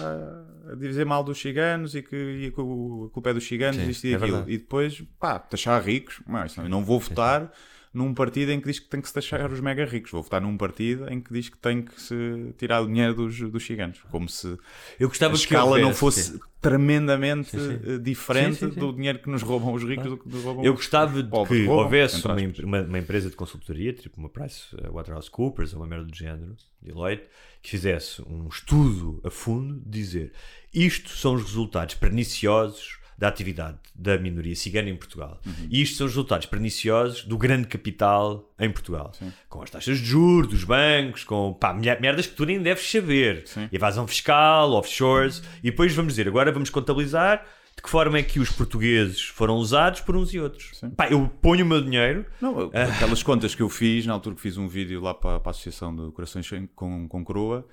a 0.71 0.75
dizer 0.77 1.05
mal 1.05 1.23
dos 1.23 1.39
ciganos 1.39 1.95
e 1.95 2.01
que, 2.03 2.17
e 2.17 2.51
que 2.51 2.61
o- 2.61 3.09
a 3.11 3.15
culpa 3.15 3.31
é 3.31 3.35
dos 3.35 3.47
ciganos 3.47 3.77
Sim, 3.77 3.91
isto 3.91 4.07
e 4.07 4.13
é 4.13 4.17
aquilo. 4.17 4.31
verdade. 4.33 4.53
E 4.53 4.59
depois, 4.59 5.03
pá, 5.21 5.39
taxar 5.39 5.83
ricos. 5.83 6.21
Mas, 6.27 6.57
não 6.57 6.83
vou 6.83 6.99
votar 6.99 7.53
num 7.93 8.15
partido 8.15 8.51
em 8.53 8.61
que 8.61 8.67
diz 8.69 8.79
que 8.79 8.89
tem 8.89 9.01
que 9.01 9.09
se 9.09 9.15
taxar 9.15 9.53
os 9.53 9.61
mega 9.61 9.85
ricos. 9.85 10.11
Vou 10.13 10.23
votar 10.23 10.41
num 10.41 10.57
partido 10.57 11.11
em 11.13 11.21
que 11.21 11.33
diz 11.33 11.49
que 11.49 11.59
tem 11.59 11.83
que 11.83 12.01
se 12.01 12.55
tirar 12.57 12.81
o 12.81 12.87
dinheiro 12.87 13.15
dos, 13.15 13.39
dos 13.51 13.65
ciganos. 13.65 14.01
Como 14.11 14.29
se 14.29 14.57
eu 14.99 15.09
gostava 15.09 15.35
a 15.35 15.37
escala 15.37 15.79
não 15.79 15.93
fosse 15.93 16.41
tremendamente 16.61 17.57
eh, 17.57 17.99
diferente 17.99 18.55
Sim, 18.57 18.69
sim, 18.69 18.75
sim. 18.75 18.81
do 18.81 18.93
dinheiro 18.93 19.19
que 19.19 19.29
nos 19.29 19.43
roubam 19.43 19.75
os 19.75 19.83
ricos 19.83 20.07
do 20.07 20.17
que 20.17 20.29
nos 20.29 20.45
roubam 20.45 20.65
Eu 20.65 20.73
os 20.73 20.79
gostava 20.79 21.21
de 21.23 21.29
pobres. 21.29 21.61
que 21.61 21.67
Roubam, 21.67 21.85
houvesse 21.85 22.25
uma, 22.25 22.37
uma, 22.63 22.83
uma 22.83 22.99
empresa 22.99 23.29
de 23.29 23.35
consultoria, 23.37 23.93
tipo 23.93 24.19
uma 24.19 24.29
Price 24.29 24.75
uh, 24.77 24.93
Waterhouse 24.93 25.29
Coopers 25.29 25.75
ou 25.75 25.81
uma 25.81 25.87
merda 25.89 26.05
do 26.05 26.15
género, 26.17 26.55
Deloitte, 26.81 27.25
que 27.61 27.69
fizesse 27.71 28.23
um 28.23 28.47
estudo 28.49 29.21
a 29.25 29.31
fundo 29.31 29.83
dizer 29.85 30.33
isto 30.73 31.11
são 31.11 31.35
os 31.35 31.43
resultados 31.43 31.97
perniciosos 31.97 33.02
da 33.23 33.29
atividade 33.29 33.79
da 33.95 34.19
minoria 34.19 34.57
cigana 34.57 34.91
em 34.91 34.97
Portugal. 34.97 35.41
Uhum. 35.47 35.69
E 35.71 35.81
isto 35.81 35.97
são 35.97 36.07
os 36.09 36.13
resultados 36.13 36.45
perniciosos 36.47 37.23
do 37.23 37.39
grande 37.39 37.69
capital 37.69 38.53
em 38.59 38.69
Portugal. 38.69 39.13
Com 39.49 39.63
as 39.63 39.71
taxas 39.71 39.99
de 39.99 40.05
juros, 40.05 40.51
dos 40.51 40.65
bancos, 40.65 41.23
com 41.23 41.53
pá, 41.55 41.73
mer- 41.73 42.01
merdas 42.01 42.27
que 42.27 42.35
tu 42.35 42.45
nem 42.45 42.61
deves 42.61 42.91
saber. 42.91 43.45
Sim. 43.47 43.69
Evasão 43.71 44.09
fiscal, 44.09 44.73
offshores. 44.73 45.41
E 45.63 45.71
depois 45.71 45.95
vamos 45.95 46.15
dizer, 46.15 46.27
agora 46.27 46.51
vamos 46.51 46.69
contabilizar 46.69 47.47
de 47.77 47.81
que 47.83 47.89
forma 47.89 48.19
é 48.19 48.23
que 48.25 48.41
os 48.41 48.51
portugueses 48.51 49.23
foram 49.23 49.55
usados 49.55 50.01
por 50.01 50.17
uns 50.17 50.35
e 50.35 50.41
outros. 50.41 50.81
Pá, 50.97 51.09
eu 51.09 51.29
ponho 51.41 51.65
o 51.65 51.69
meu 51.69 51.81
dinheiro 51.81 52.27
Não, 52.41 52.59
eu- 52.59 52.71
aquelas 52.75 53.23
contas 53.23 53.55
que 53.55 53.63
eu 53.63 53.69
fiz, 53.69 54.05
na 54.05 54.15
altura 54.15 54.35
que 54.35 54.43
fiz 54.43 54.57
um 54.59 54.67
vídeo 54.67 55.01
lá 55.01 55.15
para, 55.15 55.39
para 55.39 55.51
a 55.51 55.53
Associação 55.53 55.95
de 55.95 56.11
Corações 56.13 56.51
com, 56.75 57.07
com 57.07 57.25
Coroa, 57.25 57.67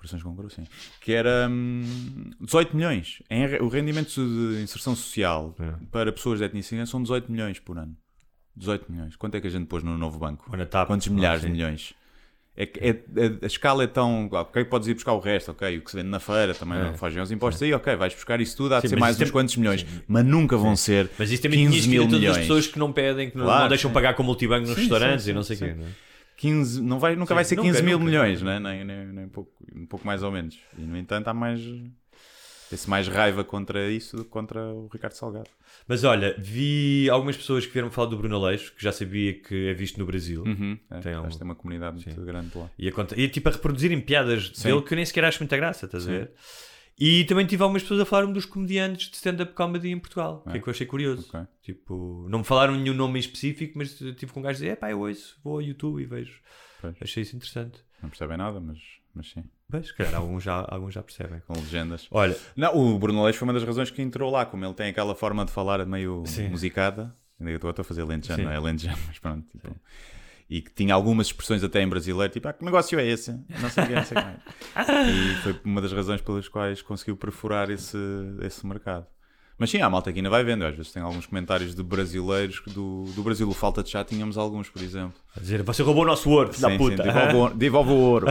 Corações 0.00 0.22
com 0.22 0.48
sim, 0.48 0.64
que 1.02 1.12
era 1.12 1.46
hum, 1.50 1.82
18 2.40 2.74
milhões. 2.74 3.22
Em 3.28 3.44
o 3.60 3.68
rendimento 3.68 4.08
de 4.14 4.62
inserção 4.62 4.96
social 4.96 5.54
É. 5.60 5.74
para 5.92 6.10
pessoas 6.10 6.38
de 6.38 6.46
etnia 6.46 6.62
cigana 6.62 6.86
são 6.86 7.02
18 7.02 7.30
milhões 7.30 7.58
por 7.58 7.76
ano. 7.76 7.94
18 8.56 8.90
milhões. 8.90 9.14
Quanto 9.16 9.34
é 9.34 9.40
que 9.42 9.46
a 9.46 9.50
gente 9.50 9.66
pôs 9.66 9.82
no 9.82 9.98
novo 9.98 10.18
banco? 10.18 10.50
TAP. 10.66 10.86
Quantos 10.86 11.06
milhares 11.08 11.42
sim. 11.42 11.48
de 11.48 11.52
milhões? 11.52 11.92
É, 12.56 12.62
é- 12.64 12.88
é- 12.90 13.38
a 13.42 13.46
escala 13.46 13.84
é 13.84 13.86
tão. 13.86 14.28
Ok, 14.32 14.64
podes 14.64 14.88
ir 14.88 14.94
buscar 14.94 15.12
o 15.12 15.18
resto, 15.20 15.50
ok. 15.50 15.76
O 15.78 15.82
que 15.82 15.90
se 15.90 15.96
vende 15.98 16.08
na 16.08 16.18
feira 16.18 16.54
também 16.54 16.78
É. 16.78 16.84
não 16.84 16.94
fazem 16.94 17.22
os 17.22 17.30
impostos. 17.30 17.62
Aí, 17.62 17.72
ok, 17.74 17.94
vais 17.96 18.14
buscar 18.14 18.40
isso 18.40 18.56
tudo, 18.56 18.74
há 18.74 18.78
de 18.78 18.88
Sim, 18.88 18.94
ser 18.94 19.00
mais 19.00 19.16
uns 19.16 19.18
tem- 19.24 19.30
quantos 19.30 19.54
milhões. 19.56 19.84
Mas 20.08 20.24
nunca 20.24 20.56
vão 20.56 20.74
ser 20.76 21.10
Mas 21.18 21.30
isso 21.30 21.42
também 21.42 21.58
tinha 21.58 21.68
15 21.70 21.78
escrito 21.80 21.92
mil 22.00 22.02
todas 22.04 22.18
milhões. 22.20 22.36
as 22.38 22.42
pessoas 22.42 22.66
que 22.66 22.78
não 22.78 22.90
pedem, 22.90 23.30
que 23.30 23.36
não, 23.36 23.44
Claro, 23.44 23.62
não 23.62 23.68
deixam 23.68 23.90
sim. 23.90 23.94
pagar 23.94 24.14
com 24.14 24.22
multibanco 24.22 24.62
nos 24.66 24.74
Sim, 24.74 24.80
restaurantes 24.80 25.24
sim, 25.26 25.30
e 25.30 25.34
não 25.34 25.42
sim, 25.42 25.54
sei 25.54 25.68
o 25.68 25.70
sim. 25.70 25.76
quê. 25.76 25.80
Não 25.82 25.88
é? 25.88 26.09
15, 26.40 26.80
não 26.82 26.98
vai, 26.98 27.14
nunca 27.16 27.34
vai 27.34 27.44
ser 27.44 27.56
nunca, 27.56 27.68
15 27.68 27.82
mil 27.82 27.98
nunca. 27.98 28.10
milhões, 28.10 28.40
né? 28.42 28.58
nem, 28.58 28.82
nem, 28.84 29.06
nem 29.06 29.24
um, 29.26 29.28
pouco, 29.28 29.52
um 29.74 29.84
pouco 29.86 30.06
mais 30.06 30.22
ou 30.22 30.32
menos. 30.32 30.58
E 30.78 30.80
no 30.82 30.96
entanto 30.96 31.28
há 31.28 31.34
mais. 31.34 31.60
Tem-se 32.70 32.88
mais 32.88 33.08
raiva 33.08 33.42
contra 33.42 33.90
isso 33.90 34.16
do 34.16 34.24
que 34.24 34.30
contra 34.30 34.60
o 34.72 34.86
Ricardo 34.92 35.12
Salgado. 35.14 35.50
Mas 35.88 36.04
olha, 36.04 36.36
vi 36.38 37.10
algumas 37.10 37.36
pessoas 37.36 37.66
que 37.66 37.72
vieram 37.72 37.90
falar 37.90 38.08
do 38.08 38.16
Bruno 38.16 38.36
Aleixo, 38.36 38.72
que 38.76 38.82
já 38.82 38.92
sabia 38.92 39.34
que 39.34 39.66
é 39.68 39.74
visto 39.74 39.98
no 39.98 40.06
Brasil. 40.06 40.44
Uhum, 40.46 40.78
é, 40.88 41.00
Tem 41.00 41.12
acho 41.12 41.22
um- 41.24 41.28
que 41.30 41.36
tem 41.38 41.44
uma 41.44 41.56
comunidade 41.56 42.06
muito 42.06 42.22
grande 42.24 42.56
lá. 42.56 42.70
E, 42.78 42.88
a 42.88 42.92
conta- 42.92 43.20
e 43.20 43.28
tipo 43.28 43.48
a 43.48 43.52
reproduzirem 43.52 44.00
piadas 44.00 44.52
Sim. 44.54 44.68
dele 44.68 44.82
que 44.82 44.94
eu 44.94 44.96
nem 44.96 45.04
sequer 45.04 45.24
acho 45.24 45.40
muita 45.40 45.56
graça, 45.56 45.86
estás 45.86 46.06
a 46.06 46.10
ver? 46.12 46.30
E 47.00 47.24
também 47.24 47.46
tive 47.46 47.62
algumas 47.62 47.80
pessoas 47.82 48.00
a 48.00 48.04
falar-me 48.04 48.34
dos 48.34 48.44
comediantes 48.44 49.08
de 49.08 49.16
stand-up 49.16 49.54
comedy 49.54 49.90
em 49.90 49.98
Portugal, 49.98 50.42
que 50.42 50.58
é 50.58 50.60
que 50.60 50.68
eu 50.68 50.70
achei 50.70 50.86
curioso. 50.86 51.26
Ok. 51.30 51.40
Tipo, 51.62 52.26
não 52.28 52.40
me 52.40 52.44
falaram 52.44 52.76
nenhum 52.76 52.92
nome 52.92 53.18
em 53.18 53.20
específico, 53.20 53.78
mas 53.78 53.98
eu 54.02 54.14
tive 54.14 54.32
com 54.32 54.40
um 54.40 54.42
gajo 54.42 54.58
dizer: 54.58 54.72
é 54.72 54.76
pá, 54.76 54.90
eu 54.90 55.00
ouço, 55.00 55.38
vou 55.42 55.54
ao 55.54 55.62
YouTube 55.62 56.02
e 56.02 56.04
vejo. 56.04 56.40
Pois. 56.80 56.94
Achei 57.00 57.22
isso 57.22 57.34
interessante. 57.34 57.82
Não 58.02 58.10
percebem 58.10 58.36
nada, 58.36 58.60
mas, 58.60 58.78
mas 59.14 59.30
sim. 59.30 59.44
Mas, 59.68 59.86
se 59.86 59.94
calhar 59.94 60.14
alguns 60.16 60.42
já, 60.42 60.66
alguns 60.68 60.92
já 60.92 61.02
percebem. 61.02 61.40
Com 61.46 61.54
legendas. 61.54 62.06
Olha, 62.10 62.36
Não, 62.56 62.76
o 62.76 62.98
Bruno 62.98 63.22
Leix 63.24 63.36
foi 63.36 63.46
uma 63.46 63.54
das 63.54 63.62
razões 63.64 63.90
que 63.90 64.02
entrou 64.02 64.30
lá, 64.30 64.44
como 64.44 64.64
ele 64.64 64.74
tem 64.74 64.88
aquela 64.90 65.14
forma 65.14 65.44
de 65.44 65.52
falar 65.52 65.84
meio 65.86 66.22
Sim. 66.26 66.48
musicada. 66.48 67.14
Ainda 67.38 67.52
estou 67.52 67.70
a 67.70 67.84
fazer 67.84 68.04
lentejano, 68.04 68.40
Sim. 68.40 68.44
não 68.44 68.52
é 68.52 68.60
lentejano, 68.60 68.98
mas 69.06 69.18
pronto. 69.18 69.46
tipo, 69.50 69.74
e 70.50 70.60
que 70.60 70.72
tinha 70.72 70.92
algumas 70.92 71.28
expressões 71.28 71.62
até 71.62 71.80
em 71.80 71.88
brasileiro, 71.88 72.32
tipo, 72.32 72.48
ah, 72.48 72.52
que 72.52 72.64
negócio 72.64 72.98
é 72.98 73.06
esse? 73.06 73.30
Não 73.60 73.70
sei 73.70 73.84
o 73.84 73.86
que, 73.86 73.94
não 73.94 74.04
sei 74.04 74.18
o 74.18 74.20
que 74.20 74.26
mais. 74.26 74.40
E 75.14 75.34
foi 75.36 75.60
uma 75.64 75.80
das 75.80 75.92
razões 75.92 76.20
pelas 76.20 76.48
quais 76.48 76.82
conseguiu 76.82 77.16
perfurar 77.16 77.70
esse, 77.70 77.96
esse 78.42 78.66
mercado. 78.66 79.06
Mas 79.56 79.70
sim, 79.70 79.80
há 79.80 79.88
malta 79.88 80.12
que 80.12 80.18
ainda 80.18 80.30
vai 80.30 80.42
vendo. 80.42 80.64
Às 80.64 80.74
vezes 80.74 80.90
tem 80.90 81.02
alguns 81.02 81.26
comentários 81.26 81.74
de 81.74 81.82
brasileiros 81.82 82.62
do, 82.66 83.04
do 83.14 83.22
Brasil, 83.22 83.48
o 83.48 83.52
Falta 83.54 83.82
de 83.82 83.90
Chá, 83.90 84.02
tínhamos 84.02 84.36
alguns, 84.36 84.68
por 84.68 84.82
exemplo. 84.82 85.20
a 85.36 85.40
dizer, 85.40 85.62
você 85.62 85.82
roubou 85.82 86.02
o 86.02 86.06
nosso 86.06 86.28
ouro, 86.30 86.52
filho 86.52 86.68
da 86.68 86.76
puta. 86.76 87.02
sim, 87.04 87.12
devolve, 87.12 87.54
devolve 87.56 87.90
o 87.90 87.96
ouro. 87.96 88.26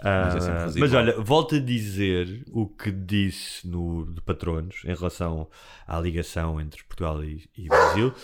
Ah, 0.00 0.30
Mas 0.34 0.36
é 0.36 0.40
sempre 0.40 0.80
mas 0.80 0.94
olha, 0.94 1.20
volto 1.20 1.56
a 1.56 1.58
dizer 1.58 2.44
o 2.52 2.66
que 2.66 2.90
disse 2.90 3.66
no 3.66 4.06
de 4.06 4.20
Patronos 4.20 4.82
em 4.84 4.94
relação 4.94 5.48
à 5.86 5.98
ligação 6.00 6.60
entre 6.60 6.82
Portugal 6.84 7.22
e, 7.24 7.48
e 7.56 7.68
Brasil, 7.68 8.14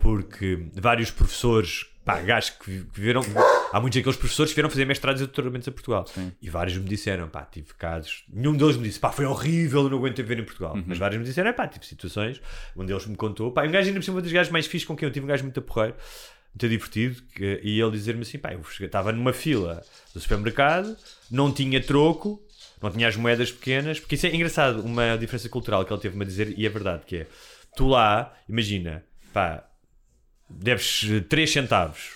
porque 0.00 0.68
vários 0.74 1.10
professores, 1.10 1.86
pá, 2.04 2.20
gajos 2.20 2.50
que 2.50 2.70
vi- 2.70 2.84
que 2.84 3.00
viveram, 3.00 3.22
há 3.72 3.80
muitos 3.80 3.98
daqueles 3.98 4.16
professores 4.18 4.52
que 4.52 4.56
vieram 4.56 4.68
fazer 4.70 4.84
mestrados 4.84 5.22
e 5.22 5.24
doutoramentos 5.26 5.66
a 5.68 5.72
Portugal. 5.72 6.04
E 6.42 6.50
vários 6.50 6.76
me 6.76 6.84
disseram, 6.84 7.28
pá, 7.28 7.42
tive 7.42 7.74
casos, 7.74 8.24
nenhum 8.32 8.54
deles 8.56 8.76
me 8.76 8.84
disse, 8.84 9.00
pá, 9.00 9.10
foi 9.10 9.24
horrível, 9.24 9.82
eu 9.84 9.90
não 9.90 9.98
aguento 9.98 10.16
viver 10.18 10.38
em 10.38 10.44
Portugal. 10.44 10.76
Mas 10.86 10.98
vários 10.98 11.18
me 11.20 11.24
disseram, 11.26 11.50
é 11.50 11.52
pá, 11.52 11.66
tive 11.66 11.86
situações, 11.86 12.40
um 12.76 12.84
deles 12.84 13.06
me 13.06 13.16
contou, 13.16 13.50
pá, 13.52 13.64
um 13.66 13.70
gajo 13.70 13.88
ainda 13.88 14.00
por 14.00 14.04
cima 14.04 14.18
um 14.18 14.22
dos 14.22 14.32
gajos 14.32 14.52
mais 14.52 14.66
fixos 14.66 14.86
com 14.86 14.96
quem 14.96 15.06
eu 15.08 15.12
tive, 15.12 15.24
um 15.24 15.28
gajo 15.28 15.42
muito 15.44 15.58
a 15.58 15.62
porreiro 15.62 15.96
muito 16.54 16.68
divertido 16.68 17.20
que- 17.34 17.60
e 17.64 17.80
ele 17.80 17.90
dizer-me 17.90 18.22
assim, 18.22 18.38
pá, 18.38 18.52
eu 18.52 18.60
estava 18.86 19.10
numa 19.10 19.32
fila 19.32 19.82
do 20.14 20.20
supermercado, 20.20 20.96
não 21.28 21.52
tinha 21.52 21.82
troco, 21.82 22.40
não 22.80 22.92
tinha 22.92 23.08
as 23.08 23.16
moedas 23.16 23.50
pequenas, 23.50 23.98
porque 23.98 24.14
isso 24.14 24.26
é 24.26 24.32
engraçado, 24.36 24.80
uma 24.84 25.16
diferença 25.16 25.48
cultural 25.48 25.84
que 25.84 25.92
ele 25.92 26.00
teve-me 26.00 26.22
a 26.22 26.26
dizer, 26.26 26.54
e 26.56 26.64
é 26.64 26.68
verdade, 26.68 27.02
que 27.06 27.16
é, 27.16 27.26
tu 27.76 27.88
lá, 27.88 28.32
imagina, 28.48 29.02
pá, 29.32 29.64
deves 30.48 31.04
3 31.28 31.50
centavos, 31.52 32.10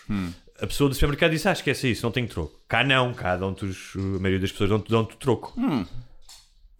a 0.61 0.67
pessoa 0.67 0.89
do 0.89 0.95
supermercado 0.95 1.31
disse, 1.31 1.49
ah, 1.49 1.53
esquece 1.53 1.91
isso, 1.91 2.05
não 2.05 2.11
tenho 2.13 2.27
troco. 2.29 2.61
Cá 2.69 2.83
não, 2.85 3.15
cá 3.15 3.37
dão-te, 3.37 3.65
os- 3.65 3.93
a 3.97 3.99
maioria 4.01 4.41
das 4.41 4.51
pessoas 4.53 4.71
dão-te 4.71 4.91
dão-te 4.91 5.17
troco. 5.17 5.55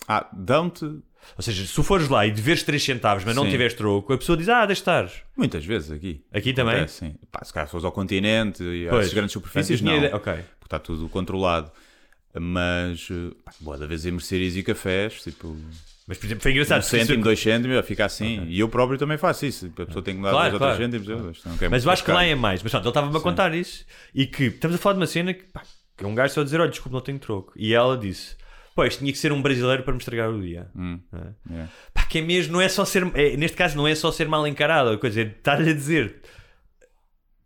Ah, 0.07 0.27
dão-te. 0.33 0.85
Ou 0.85 1.43
seja, 1.43 1.67
se 1.67 1.83
fores 1.83 2.09
lá 2.09 2.27
e 2.27 2.31
deveres 2.31 2.63
3 2.63 2.83
centavos, 2.83 3.23
mas 3.25 3.37
não 3.37 3.45
Sim. 3.45 3.51
tiveres 3.51 3.75
troco, 3.75 4.13
a 4.13 4.19
pessoa 4.19 4.37
diz, 4.37 4.49
ah, 4.49 4.65
deixa 4.65 4.81
estar. 4.81 5.11
Muitas 5.37 5.65
vezes 5.65 5.91
aqui. 5.91 6.25
Aqui 6.33 6.53
também? 6.55 6.89
Sim. 6.89 7.15
Pá, 7.31 7.45
se 7.45 7.53
calhar 7.53 7.69
fores 7.69 7.85
ao 7.85 7.93
continente 7.93 8.63
e 8.63 8.89
às 8.89 9.13
grandes 9.13 9.33
superfícies, 9.33 9.81
não. 9.83 9.95
ideia-. 9.97 10.11
Porque 10.19 10.31
está 10.65 10.79
tudo 10.79 11.09
controlado. 11.09 11.71
Mas, 12.41 13.09
eh, 13.11 13.35
pá, 13.45 13.53
boa 13.61 13.77
da 13.77 13.87
vez 13.87 14.07
em 14.07 14.13
mercearias 14.13 14.57
e 14.57 14.63
cafés, 14.63 15.23
tipo, 15.23 15.57
Mas, 16.09 16.17
por 16.17 16.25
exemplo, 16.27 16.43
foi 16.43 16.53
engraçado. 16.53 16.79
um 16.79 16.83
cêntimo, 16.83 17.23
dois 17.23 17.39
cêntimos, 17.39 17.87
fica 17.87 18.07
assim. 18.07 18.45
E 18.49 18.59
eu 18.59 18.69
próprio 18.69 18.99
também 18.99 19.19
faço 19.19 19.45
isso. 19.45 19.71
A 19.79 19.85
pessoa 19.85 20.03
tem 20.03 20.15
que 20.15 20.19
me 20.21 20.25
dar 20.25 20.31
Claro, 20.31 20.45
dois 20.45 20.55
ou 20.55 20.59
claro. 20.59 20.77
três 20.77 20.91
cêntimos. 20.91 21.09
eu, 21.45 21.51
não 21.51 21.59
quer 21.59 21.69
Mas 21.69 21.85
eu 21.85 21.91
acho 21.91 22.03
que 22.03 22.11
lá 22.11 22.25
é 22.25 22.35
mais. 22.35 22.63
Mas 22.63 22.73
pronto, 22.73 22.85
ele 22.85 22.91
estava-me 22.91 23.17
a 23.17 23.21
contar 23.21 23.55
isso. 23.55 23.85
E 24.15 24.27
que 24.27 24.45
estamos 24.45 24.75
a 24.75 24.79
falar 24.79 24.95
de 24.95 25.01
uma 25.01 25.07
cena 25.07 25.35
que, 25.35 25.45
pá, 25.45 25.63
que 25.97 26.07
um 26.07 26.15
gajo 26.15 26.33
só 26.33 26.41
a 26.41 26.45
dizer: 26.45 26.61
olha, 26.61 26.71
desculpa, 26.71 26.97
não 26.97 27.03
tenho 27.05 27.19
troco. 27.19 27.53
E 27.55 27.75
ela 27.75 27.95
disse: 27.97 28.37
pois, 28.75 28.97
tinha 28.97 29.13
que 29.13 29.19
ser 29.19 29.33
um 29.33 29.43
brasileiro 29.43 29.83
para 29.83 29.93
me 29.93 29.99
estragar 29.99 30.31
o 30.31 30.41
dia. 30.41 30.69
Hum. 30.75 30.99
É? 31.13 31.53
Yeah. 31.53 31.73
Pá, 31.93 32.03
que 32.07 32.19
é 32.19 32.23
mesmo, 32.23 32.55
não 32.55 32.61
é 32.63 32.69
só 32.71 32.87
ser. 32.87 33.03
é, 33.15 33.37
neste 33.37 33.57
caso, 33.57 33.77
não 33.77 33.87
é 33.87 33.95
só 33.95 34.11
ser 34.11 34.27
mal 34.29 34.47
encarado. 34.47 34.97
Coisa 34.99 35.21
é 35.21 35.25
estar-lhe 35.25 35.71
a 35.71 35.75
dizer: 35.75 36.23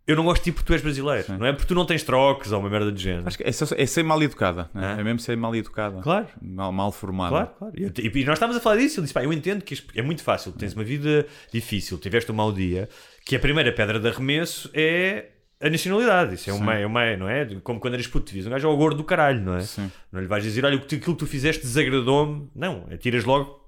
eu 0.06 0.16
não 0.16 0.24
gosto 0.24 0.42
de 0.42 0.50
ti 0.50 0.52
porque 0.52 0.66
tu 0.66 0.72
és 0.72 0.82
brasileiro. 0.82 1.24
Não 1.38 1.46
é 1.46 1.52
porque 1.52 1.66
tu 1.66 1.74
não 1.74 1.84
tens 1.86 2.02
trocos 2.02 2.50
ou 2.52 2.60
uma 2.60 2.68
merda 2.68 2.90
de 2.90 3.02
género. 3.02 3.26
Acho 3.26 3.36
que 3.38 3.44
é, 3.44 3.52
só- 3.52 3.74
é 3.76 3.86
ser 3.86 4.02
mal 4.02 4.20
educada. 4.22 4.68
né? 4.74 4.96
É. 4.96 5.00
É 5.00 5.04
mesmo 5.04 5.18
ser 5.20 5.36
mal 5.36 5.54
educada. 5.54 6.00
Claro. 6.02 6.26
Mal, 6.40 6.72
mal 6.72 6.90
formada. 6.92 7.30
Claro, 7.30 7.50
claro. 7.58 7.74
E, 7.76 7.82
eu- 7.84 7.92
e 8.20 8.24
nós 8.24 8.34
estávamos 8.34 8.56
a 8.56 8.60
falar 8.60 8.76
disso. 8.76 8.98
Ele 8.98 9.02
disse: 9.02 9.14
pá, 9.14 9.22
eu 9.22 9.32
entendo 9.32 9.62
que 9.62 9.76
é 9.94 10.02
muito 10.02 10.22
fácil. 10.22 10.52
Tens 10.52 10.74
uma 10.74 10.84
vida 10.84 11.26
difícil, 11.52 11.98
tiveste 11.98 12.30
um 12.32 12.34
mau 12.34 12.52
dia, 12.52 12.88
que 13.24 13.36
a 13.36 13.38
primeira 13.38 13.70
pedra 13.72 14.00
de 14.00 14.08
arremesso 14.08 14.68
é 14.74 15.26
a 15.60 15.70
nacionalidade. 15.70 16.34
Isso 16.34 16.50
é 16.50 16.52
uma, 16.52 16.74
é 16.74 16.84
uma, 16.84 17.16
não 17.16 17.28
é? 17.28 17.46
Como 17.62 17.78
quando 17.78 17.94
eras 17.94 18.08
puto, 18.08 18.26
dizias, 18.26 18.46
um 18.46 18.50
gajo 18.50 18.66
é 18.66 18.70
o 18.70 18.76
gordo 18.76 18.96
do 18.96 19.04
caralho, 19.04 19.40
não 19.40 19.56
é? 19.56 19.60
Sim. 19.60 19.90
Não 20.10 20.20
lhe 20.20 20.26
vais 20.26 20.42
dizer: 20.42 20.64
olha, 20.64 20.76
aquilo 20.76 21.00
que 21.00 21.14
tu 21.14 21.26
fizeste 21.26 21.62
desagradou-me. 21.62 22.48
Não, 22.54 22.86
atiras 22.92 23.24
logo. 23.24 23.61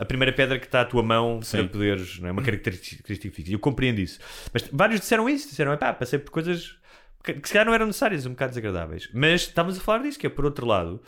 A 0.00 0.04
primeira 0.06 0.32
pedra 0.32 0.58
que 0.58 0.64
está 0.66 0.80
à 0.80 0.84
tua 0.84 1.02
mão 1.02 1.40
para 1.40 1.60
Sim. 1.62 1.68
poderes, 1.68 2.18
não 2.18 2.28
é 2.28 2.32
uma 2.32 2.42
característica 2.42 3.02
fixa. 3.06 3.50
E 3.50 3.52
eu 3.52 3.58
compreendo 3.58 4.00
isso. 4.00 4.18
Mas 4.52 4.66
vários 4.72 5.00
disseram 5.00 5.28
isso, 5.28 5.48
disseram, 5.48 5.76
pá, 5.76 5.92
passei 5.92 6.18
por 6.18 6.30
coisas 6.30 6.76
que, 7.22 7.34
se 7.34 7.52
calhar 7.52 7.66
não 7.66 7.74
eram 7.74 7.86
necessárias, 7.86 8.24
um 8.24 8.30
bocado 8.30 8.50
desagradáveis. 8.50 9.10
Mas 9.12 9.42
estávamos 9.42 9.78
a 9.78 9.82
falar 9.82 9.98
disso, 9.98 10.18
que 10.18 10.26
é 10.26 10.30
por 10.30 10.44
outro 10.46 10.66
lado, 10.66 11.02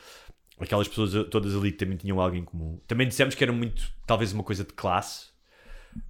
aquelas 0.61 0.86
pessoas 0.86 1.28
todas 1.30 1.57
ali 1.57 1.72
que 1.72 1.78
também 1.78 1.97
tinham 1.97 2.20
algo 2.20 2.36
em 2.36 2.45
comum. 2.45 2.78
Também 2.86 3.09
dissemos 3.09 3.34
que 3.34 3.43
era 3.43 3.53
muito, 3.53 3.82
talvez, 4.07 4.32
uma 4.32 4.45
coisa 4.45 4.62
de 4.62 4.72
classe, 4.74 5.32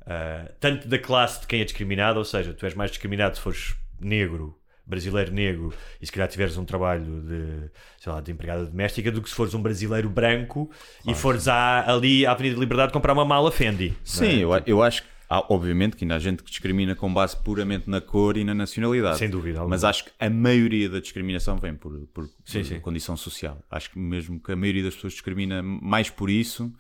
Ah, 0.06 0.50
tanto 0.60 0.86
da 0.88 0.98
classe 0.98 1.40
de 1.40 1.46
quem 1.46 1.60
é 1.60 1.64
discriminado, 1.64 2.18
ou 2.18 2.24
seja, 2.24 2.52
tu 2.54 2.64
és 2.64 2.74
mais 2.74 2.90
discriminado 2.90 3.36
se 3.36 3.42
fores 3.42 3.74
negro, 4.00 4.58
brasileiro 4.84 5.32
negro, 5.32 5.72
e 6.00 6.06
se 6.06 6.12
calhar 6.12 6.28
tiveres 6.28 6.56
um 6.56 6.64
trabalho 6.64 7.20
de, 7.22 7.70
sei 7.98 8.12
lá, 8.12 8.20
de 8.20 8.32
empregada 8.32 8.66
doméstica, 8.66 9.10
do 9.12 9.22
que 9.22 9.28
se 9.28 9.34
fores 9.34 9.54
um 9.54 9.62
brasileiro 9.62 10.08
branco 10.10 10.70
e 11.06 11.14
fores 11.14 11.46
à, 11.48 11.84
ali 11.90 12.26
à 12.26 12.32
Avenida 12.32 12.54
de 12.56 12.60
Liberdade 12.60 12.92
comprar 12.92 13.12
uma 13.12 13.24
mala 13.24 13.50
Fendi. 13.52 13.88
é? 13.90 13.94
Sim, 14.04 14.38
eu, 14.40 14.50
eu 14.66 14.82
acho 14.82 15.02
que 15.02 15.08
há, 15.30 15.46
obviamente 15.54 15.96
que 15.96 16.04
ainda 16.04 16.16
há 16.16 16.18
gente 16.18 16.42
que 16.42 16.50
discrimina 16.50 16.94
com 16.96 17.12
base 17.14 17.36
puramente 17.36 17.88
na 17.88 18.00
cor 18.00 18.36
e 18.36 18.44
na 18.44 18.52
nacionalidade. 18.54 19.18
Sem 19.18 19.30
dúvida 19.30 19.60
alguma. 19.60 19.74
Mas 19.76 19.84
acho 19.84 20.04
que 20.04 20.10
a 20.18 20.28
maioria 20.28 20.88
da 20.88 20.98
discriminação 21.00 21.56
vem 21.58 21.74
por, 21.74 21.92
por, 22.12 22.26
Sim, 22.44 22.58
por 22.60 22.64
sim. 22.66 22.80
condição 22.80 23.16
social. 23.16 23.58
Acho 23.70 23.90
que 23.92 23.98
mesmo 23.98 24.40
que 24.40 24.50
a 24.52 24.56
maioria 24.56 24.82
das 24.82 24.94
pessoas 24.94 25.12
discrimina 25.12 25.62
mais 25.62 26.10
por 26.10 26.28
isso, 26.28 26.70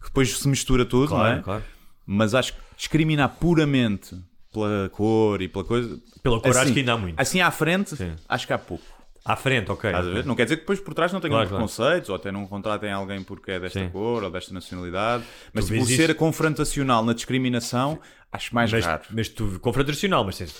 que 0.00 0.06
depois 0.06 0.36
se 0.36 0.48
mistura 0.48 0.84
tudo, 0.86 1.08
Claro, 1.08 1.32
não 1.34 1.38
é? 1.40 1.42
claro. 1.42 1.64
Mas 2.06 2.34
acho 2.34 2.54
que 2.54 2.60
discriminar 2.76 3.36
puramente 3.38 4.16
pela 4.52 4.88
cor 4.90 5.40
e 5.42 5.48
pela 5.48 5.64
coisa. 5.64 5.98
Pela 6.22 6.40
cor 6.40 6.56
acho 6.56 6.72
que 6.72 6.78
ainda 6.80 6.92
há 6.94 6.96
muito. 6.98 7.18
Assim 7.20 7.40
à 7.40 7.50
frente, 7.50 7.96
Sim. 7.96 8.12
acho 8.28 8.46
que 8.46 8.52
há 8.52 8.58
pouco. 8.58 8.84
À 9.22 9.36
frente, 9.36 9.70
ok. 9.70 9.90
Estás 9.90 10.06
a 10.06 10.10
ver? 10.10 10.24
Não 10.24 10.34
quer 10.34 10.44
dizer 10.44 10.56
que 10.56 10.62
depois 10.62 10.80
por 10.80 10.94
trás 10.94 11.12
não 11.12 11.20
tenham 11.20 11.34
Claro, 11.34 11.48
claro. 11.50 11.64
preconceitos 11.66 12.08
ou 12.08 12.16
até 12.16 12.32
não 12.32 12.46
contratem 12.46 12.90
alguém 12.90 13.22
porque 13.22 13.50
é 13.50 13.60
desta 13.60 13.78
Sim. 13.78 13.90
cor 13.90 14.24
ou 14.24 14.30
desta 14.30 14.52
nacionalidade. 14.54 15.24
Mas 15.52 15.70
isso- 15.70 15.94
ser 15.94 16.14
confrontacional 16.14 17.04
na 17.04 17.12
discriminação, 17.12 17.98
acho 18.32 18.54
mais 18.54 18.72
Mas, 18.72 18.82
raro. 18.84 19.02
mas 19.10 19.28
tu, 19.28 19.58
confrontacional, 19.60 20.24
mas 20.24 20.38
tens, 20.38 20.52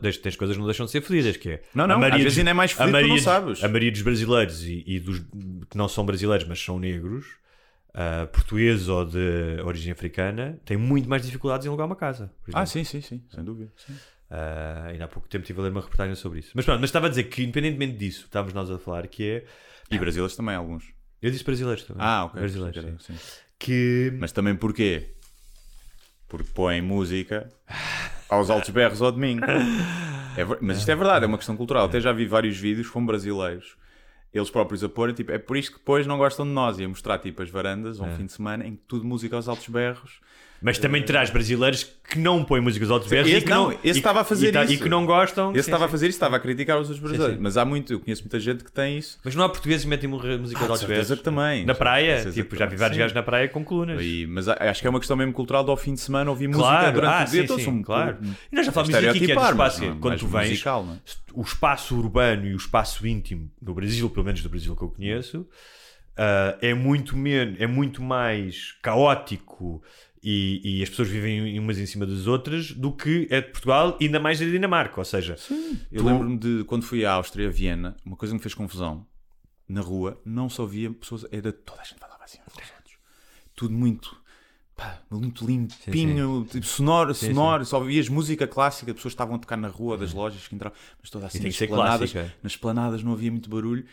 tens, 0.00 0.16
tens 0.16 0.34
coisas 0.34 0.56
que 0.56 0.60
não 0.60 0.66
deixam 0.66 0.86
de 0.86 0.92
ser 0.92 1.02
fodidas, 1.02 1.36
que 1.36 1.50
é... 1.50 1.62
Não, 1.74 1.86
não, 1.86 1.96
a 1.96 1.98
maioria 1.98 2.16
às 2.16 2.22
vezes 2.22 2.36
dos- 2.36 2.38
ainda 2.40 2.50
é 2.50 2.54
mais 2.54 2.70
a 2.72 2.74
fodido, 2.74 2.92
maioria 2.92 3.14
não 3.16 3.22
sabes. 3.22 3.62
A 3.62 3.68
maioria 3.68 3.92
dos 3.92 4.00
brasileiros 4.02 4.64
e, 4.64 4.82
e 4.86 4.98
dos 4.98 5.18
que 5.18 5.76
não 5.76 5.86
são 5.86 6.06
brasileiros, 6.06 6.48
mas 6.48 6.58
são 6.64 6.78
negros, 6.78 7.26
ah, 7.94 8.26
portugueses 8.26 8.88
ou 8.88 9.04
de 9.04 9.60
origem 9.64 9.92
africana, 9.92 10.58
têm 10.64 10.76
muito 10.76 11.08
mais 11.08 11.22
dificuldades 11.22 11.64
em 11.64 11.68
alugar 11.68 11.86
uma 11.86 11.96
casa. 11.96 12.32
Ah, 12.52 12.66
sim, 12.66 12.82
sim, 12.82 13.00
sim, 13.00 13.22
sem 13.32 13.44
dúvida. 13.44 13.72
sim. 13.76 13.94
Ah, 14.28 14.86
ainda 14.88 15.04
há 15.04 15.08
pouco 15.08 15.28
tempo 15.28 15.42
estive 15.42 15.60
a 15.60 15.62
ler 15.64 15.70
uma 15.70 15.80
reportagem 15.80 16.14
sobre 16.16 16.40
isso. 16.40 16.50
Mas 16.54 16.64
pronto, 16.64 16.80
mas 16.80 16.88
estava 16.88 17.06
a 17.06 17.08
dizer 17.08 17.24
que, 17.24 17.42
independentemente 17.42 17.96
disso, 17.96 18.24
estávamos 18.24 18.52
nós 18.52 18.68
a 18.68 18.78
falar, 18.78 19.06
que 19.06 19.24
é... 19.24 19.44
E 19.90 19.98
brasileiros 19.98 20.34
também, 20.34 20.56
alguns. 20.56 20.92
Eu 21.22 21.30
disse 21.30 21.44
brasileiros 21.44 21.84
também. 21.84 22.04
Ah, 22.04 22.24
ok. 22.24 22.40
Brasileiros, 22.40 22.82
sim. 22.82 22.96
Sim. 22.98 23.14
Que... 23.58 24.12
Mas 24.18 24.32
também 24.32 24.56
porquê? 24.56 25.14
Porque 26.26 26.50
põem 26.52 26.82
música 26.82 27.48
aos 28.28 28.50
altos 28.50 28.70
berros 28.70 29.00
ao 29.00 29.12
domingo. 29.12 29.44
É 30.36 30.44
mas 30.60 30.78
isto 30.78 30.90
é 30.90 30.96
verdade, 30.96 31.24
é 31.24 31.28
uma 31.28 31.36
questão 31.38 31.56
cultural. 31.56 31.86
Até 31.86 32.00
já 32.00 32.12
vi 32.12 32.26
vários 32.26 32.58
vídeos 32.58 32.90
com 32.90 33.06
brasileiros, 33.06 33.76
eles 34.38 34.50
próprios 34.50 34.82
a 34.82 34.88
porem, 34.88 35.14
tipo, 35.14 35.30
é 35.32 35.38
por 35.38 35.56
isto 35.56 35.72
que 35.72 35.78
depois 35.78 36.06
não 36.06 36.18
gostam 36.18 36.44
de 36.44 36.52
nós. 36.52 36.78
E 36.78 36.84
a 36.84 36.88
mostrar 36.88 37.18
tipo 37.18 37.42
as 37.42 37.50
varandas, 37.50 38.00
um 38.00 38.06
fim 38.16 38.26
de 38.26 38.32
semana, 38.32 38.66
em 38.66 38.76
que 38.76 38.82
tudo 38.88 39.04
música 39.04 39.36
aos 39.36 39.48
altos 39.48 39.68
berros. 39.68 40.20
Mas 40.64 40.78
também 40.78 41.02
terás 41.02 41.28
brasileiros 41.28 41.84
que 42.08 42.18
não 42.18 42.42
põem 42.42 42.62
músicas 42.62 42.90
aos 42.90 43.06
berros 43.06 43.30
e 43.30 43.40
que 43.42 43.50
não, 43.50 43.68
não, 43.70 43.78
esse 43.84 43.98
estava 43.98 44.22
a 44.22 44.24
fazer 44.24 44.48
e, 44.48 44.52
tá- 44.52 44.64
isso. 44.64 44.72
e 44.72 44.76
que 44.78 44.88
não 44.88 45.04
gostam. 45.04 45.50
Esse 45.52 45.64
Sim, 45.64 45.70
estava 45.70 45.84
a 45.84 45.88
sim. 45.88 45.92
fazer 45.92 46.06
isso, 46.06 46.16
estava 46.16 46.36
a 46.36 46.40
criticar 46.40 46.78
os 46.80 46.88
outros 46.88 47.00
brasileiros. 47.00 47.36
sim. 47.36 47.42
Mas 47.42 47.56
há 47.58 47.66
muito, 47.66 47.92
eu 47.92 48.00
conheço 48.00 48.22
muita 48.22 48.40
gente 48.40 48.64
que 48.64 48.72
tem 48.72 48.96
isso. 48.96 49.18
Mas 49.22 49.34
não 49.34 49.44
há 49.44 49.48
portugueses 49.50 49.82
que 49.84 49.90
metem 49.90 50.08
mu- 50.08 50.16
música 50.38 50.60
Ah, 50.60 50.62
berros. 50.64 50.80
certeza 50.80 51.16
que 51.18 51.22
também. 51.22 51.66
Na 51.66 51.74
praia, 51.74 52.16
Certeza 52.16 52.42
tipo, 52.42 52.56
já 52.56 52.64
vi 52.64 52.76
vários 52.76 52.96
Sim. 52.96 53.00
gajos 53.00 53.14
na 53.14 53.22
praia 53.22 53.46
com 53.46 53.62
colunas. 53.62 54.00
E- 54.02 54.26
mas 54.26 54.48
acho 54.48 54.80
que 54.80 54.86
é 54.86 54.90
uma 54.90 54.98
questão 54.98 55.16
mesmo 55.18 55.34
cultural 55.34 55.62
do 55.62 55.70
ao 55.70 55.76
fim 55.76 55.92
de 55.92 56.00
semana 56.00 56.30
ouvir 56.30 56.48
música 56.48 56.66
Claro, 56.66 56.92
durante 56.94 57.12
ah, 57.12 57.16
o 57.22 57.24
dia. 57.24 57.26
sim, 57.26 57.44
então 57.44 57.58
sim, 57.58 57.64
são- 57.64 57.82
claro. 57.82 58.16
E 58.50 58.56
nós 58.56 58.64
já 58.66 58.72
disso 58.82 58.96
aqui, 58.96 59.26
que 59.26 59.32
é 59.32 59.34
do 59.34 59.40
mas 59.40 59.50
espaço. 59.50 59.84
é 59.84 59.94
Quando 60.00 60.18
tu 60.18 60.26
vens, 60.26 60.48
musical, 60.48 60.86
é? 60.94 60.98
o 61.34 61.42
espaço 61.42 61.94
urbano 61.98 62.46
e 62.46 62.54
o 62.54 62.56
espaço 62.56 63.06
íntimo 63.06 63.50
do 63.60 63.74
Brasil, 63.74 64.08
pelo 64.08 64.24
menos 64.24 64.42
do 64.42 64.48
Brasil 64.48 64.74
que 64.74 64.82
eu 64.82 64.88
conheço, 64.88 65.46
ah, 66.16 66.56
é, 66.62 66.72
muito 66.72 67.16
men 67.16 67.54
é 67.58 67.66
muito 67.66 68.02
mais 68.02 68.72
caótico 68.80 69.82
e, 70.24 70.78
e 70.78 70.82
as 70.82 70.88
pessoas 70.88 71.08
vivem 71.08 71.58
umas 71.60 71.78
em 71.78 71.84
cima 71.86 72.06
das 72.06 72.26
outras 72.26 72.72
do 72.72 72.90
que 72.92 73.26
é 73.30 73.40
de 73.42 73.48
Portugal, 73.50 73.98
ainda 74.00 74.18
mais 74.18 74.40
da 74.40 74.46
Dinamarca. 74.46 74.98
Ou 75.00 75.04
seja, 75.04 75.36
Eu 75.92 76.00
tu- 76.02 76.06
lembro-me 76.06 76.38
de 76.38 76.64
quando 76.64 76.82
fui 76.82 77.04
à 77.04 77.12
Áustria, 77.12 77.48
a 77.48 77.50
Viena, 77.50 77.94
uma 78.04 78.16
coisa 78.16 78.32
que 78.32 78.38
me 78.38 78.42
fez 78.42 78.54
confusão. 78.54 79.06
Na 79.68 79.80
rua, 79.80 80.20
não 80.24 80.48
só 80.48 80.64
via 80.66 80.90
pessoas, 80.90 81.24
era 81.30 81.52
toda 81.52 81.80
a 81.80 81.84
gente 81.84 81.98
falava 81.98 82.22
assim 82.24 82.38
uns 82.46 82.52
com 82.54 82.60
os 82.62 82.68
outros. 82.76 82.96
Tudo 83.54 83.72
muito, 83.74 84.16
pá, 84.76 85.00
muito 85.10 85.46
limpinho, 85.46 86.46
tipo, 86.50 86.66
sonoro, 86.66 87.14
sonoro. 87.14 87.64
Só 87.64 87.78
ouvias 87.78 88.08
música 88.08 88.46
clássica, 88.46 88.92
pessoas 88.94 89.12
estavam 89.12 89.36
a 89.36 89.38
tocar 89.38 89.56
na 89.56 89.68
rua 89.68 89.96
das 89.96 90.12
lojas 90.12 90.46
que 90.48 90.54
entravam, 90.54 90.76
mas 91.00 91.08
toda 91.10 91.26
assim 91.26 91.38
nas 91.42 91.56
clássica. 91.56 92.34
nas 92.42 92.52
esplanadas 92.52 93.02
não 93.02 93.12
havia 93.12 93.30
muito 93.30 93.48
barulho. 93.48 93.84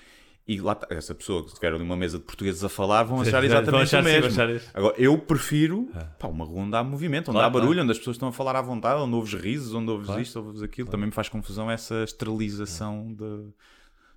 E 0.54 0.60
lá 0.60 0.78
essa 0.90 1.16
pessoa, 1.16 1.46
tiver 1.46 1.74
ali 1.74 1.82
uma 1.84 1.96
mesa 1.96 2.18
de 2.18 2.26
portugueses 2.26 2.64
a 2.64 2.68
falar, 2.70 3.04
vão 3.04 3.22
achar 3.22 3.40
Vão 3.42 3.44
exatamente 3.46 3.84
achar 3.84 4.02
o 4.02 4.04
mesmo. 4.04 4.30
vão 4.30 4.44
achar. 4.46 4.62
Agora, 4.74 4.96
eu 4.98 5.18
prefiro 5.18 5.90
pá, 6.20 6.28
uma 6.28 6.44
rua 6.44 6.62
onde 6.64 6.76
há 6.76 6.84
movimento, 6.84 7.30
onde 7.30 7.36
Claro, 7.38 7.48
há 7.48 7.50
barulho, 7.50 7.74
claro. 7.74 7.84
onde 7.84 7.92
as 7.92 7.98
pessoas 8.00 8.16
estão 8.16 8.28
a 8.28 8.34
falar 8.34 8.56
à 8.56 8.62
vontade, 8.62 9.00
onde 9.00 9.16
ouves 9.16 9.34
risos, 9.34 9.74
onde 9.74 9.90
ouves 9.92 10.08
Claro. 10.08 10.22
isto, 10.22 10.40
ouves 10.40 10.62
aquilo. 10.62 10.90
Também 10.90 11.06
me 11.06 11.14
faz 11.14 11.30
confusão 11.30 11.70
essa 11.72 12.04
esterilização 12.04 13.14
da, 13.14 13.38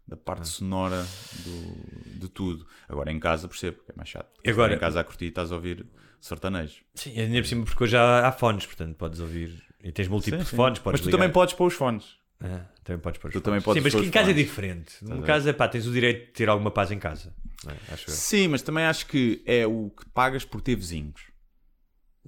da 0.09 0.17
parte 0.17 0.49
sonora 0.49 1.07
do- 1.45 2.19
de 2.21 2.29
tudo. 2.29 2.67
Agora, 2.89 3.13
em 3.13 3.21
casa, 3.21 3.47
percebo, 3.49 3.79
que 3.85 3.93
é 3.93 3.95
mais 3.97 4.09
chato. 4.09 4.33
Porque 4.35 4.51
Agora- 4.51 4.75
em 4.75 4.79
casa 4.79 5.01
a 5.01 5.05
curtir 5.05 5.27
estás 5.27 5.53
a 5.53 5.55
ouvir 5.55 5.87
sertanejo. 6.21 6.77
Sim, 6.95 7.19
ainda 7.21 7.39
por 7.41 7.47
cima, 7.47 7.65
porque 7.65 7.85
hoje 7.85 7.97
há, 7.97 8.27
há 8.27 8.33
fones, 8.33 8.67
portanto 8.67 8.95
podes 8.97 9.21
ouvir. 9.21 9.63
E 9.83 9.93
tens 9.93 10.09
múltiplos 10.09 10.45
Sim, 10.45 10.51
sim. 10.51 10.57
fones, 10.57 10.79
podes 10.79 11.01
Mas 11.01 11.01
tu 11.03 11.07
ligar. 11.11 11.19
também 11.19 11.33
podes 11.33 11.55
pôr 11.55 11.67
os 11.67 11.75
fones. 11.75 12.17
É, 12.45 12.61
também 12.85 13.01
podes 13.01 13.19
pôr 13.21 13.29
os 13.29 13.33
Tu 13.33 13.41
fones. 13.41 13.43
também 13.45 13.61
podes 13.63 13.81
Sim, 13.81 13.85
mas 13.85 13.93
pôr 13.95 13.99
que 14.01 14.05
em 14.07 14.09
os 14.11 14.13
casa 14.15 14.31
é 14.31 14.35
fones. 14.35 14.47
diferente. 14.47 14.95
a 15.11 15.15
Em 15.15 15.21
ver? 15.21 15.27
casa, 15.27 15.55
pá, 15.55 15.67
tens 15.69 15.87
o 15.87 15.93
direito 15.93 16.27
de 16.27 16.33
ter 16.33 16.49
alguma 16.49 16.71
paz 16.71 16.91
em 16.91 16.99
casa. 16.99 17.33
não 17.65 17.73
é? 17.73 17.77
Acho 17.93 18.11
eu. 18.11 18.15
Sim, 18.15 18.49
mas 18.49 18.61
também 18.63 18.85
acho 18.85 19.07
que 19.07 19.43
é 19.47 19.67
o 19.67 19.91
que 19.91 20.05
pagas 20.11 20.45
por 20.45 20.61
ter 20.61 20.75
vizinhos. 20.77 21.23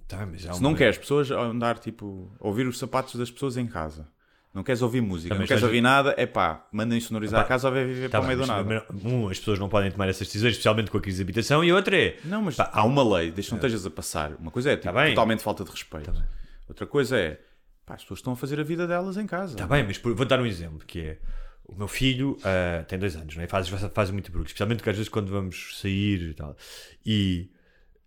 Tá, 0.09 0.25
mas 0.25 0.47
há 0.47 0.53
Se 0.55 0.61
uma- 0.61 0.69
não 0.71 0.75
queres 0.77 0.97
pessoas 0.99 1.31
a 1.31 1.41
andar, 1.41 1.79
tipo, 1.79 2.33
a 2.41 2.47
ouvir 2.47 2.67
os 2.67 2.79
sapatos 2.79 3.17
das 3.17 3.31
pessoas 3.31 3.57
em 3.57 3.67
casa, 3.67 4.07
não 4.55 4.63
queres 4.63 4.81
ouvir 4.81 5.01
música, 5.01 5.31
Também 5.31 5.41
não 5.41 5.47
queres 5.49 5.59
estás- 5.61 5.65
ouvir 5.69 5.81
nada, 5.81 6.15
é 6.17 6.25
pá, 6.27 6.67
mandem 6.73 7.01
sonorizar 7.01 7.41
Epá, 7.41 7.47
a 7.47 7.49
casa 7.49 7.69
ou 7.69 7.75
vai 7.75 7.85
viver 7.85 8.09
Tá 8.09 8.19
para 8.19 8.21
o 8.21 8.29
bem, 8.29 8.37
meio 8.37 8.47
do 8.47 8.53
mas, 8.53 8.65
nada. 8.65 8.87
um, 9.05 9.29
as 9.29 9.39
pessoas 9.39 9.59
não 9.59 9.69
podem 9.69 9.91
tomar 9.91 10.09
essas 10.09 10.27
decisões, 10.29 10.53
especialmente 10.53 10.91
com 10.91 10.97
a 10.97 11.01
crise 11.01 11.17
de 11.19 11.23
habitação, 11.25 11.63
e 11.65 11.73
outra 11.73 11.97
é. 12.01 12.19
Não, 12.25 12.41
mas 12.41 12.57
há 12.59 12.85
uma 12.85 13.03
lei, 13.19 13.31
deixa 13.33 13.51
não 13.51 13.59
estejas 13.59 13.85
a 13.85 13.91
passar. 13.91 14.33
Uma 14.39 14.51
coisa 14.53 14.71
é 14.71 14.77
tipo, 14.77 14.85
Tá 14.85 14.93
bem. 14.93 15.11
totalmente 15.11 15.43
falta 15.43 15.65
de 15.65 15.71
respeito. 15.71 16.13
Tá. 16.13 16.23
Outra 16.69 16.87
coisa 16.87 17.19
é, 17.19 17.41
pá, 17.87 17.95
as 17.95 18.03
pessoas 18.03 18.19
estão 18.19 18.33
a 18.33 18.37
fazer 18.37 18.59
a 18.59 18.65
vida 18.65 18.87
delas 18.87 19.17
em 19.17 19.27
casa. 19.27 19.53
Está 19.55 19.67
bem, 19.67 19.85
mas 19.85 19.97
por- 19.97 20.15
vou 20.15 20.27
dar 20.27 20.41
um 20.41 20.47
exemplo, 20.47 20.85
que 20.85 21.01
é 21.01 21.19
o 21.65 21.75
meu 21.75 21.89
filho 21.89 22.37
ah, 22.45 22.85
tem 22.85 22.99
dois 22.99 23.17
anos, 23.17 23.35
não 23.37 23.43
é? 23.43 23.47
faz, 23.47 23.69
faz 23.69 24.11
muito 24.11 24.31
barulho, 24.31 24.47
especialmente 24.47 24.79
porque 24.79 24.91
às 24.91 24.97
vezes 24.97 25.09
quando 25.09 25.31
vamos 25.31 25.79
sair 25.81 26.31
e 26.31 26.35
tal. 26.35 26.57
E 27.05 27.49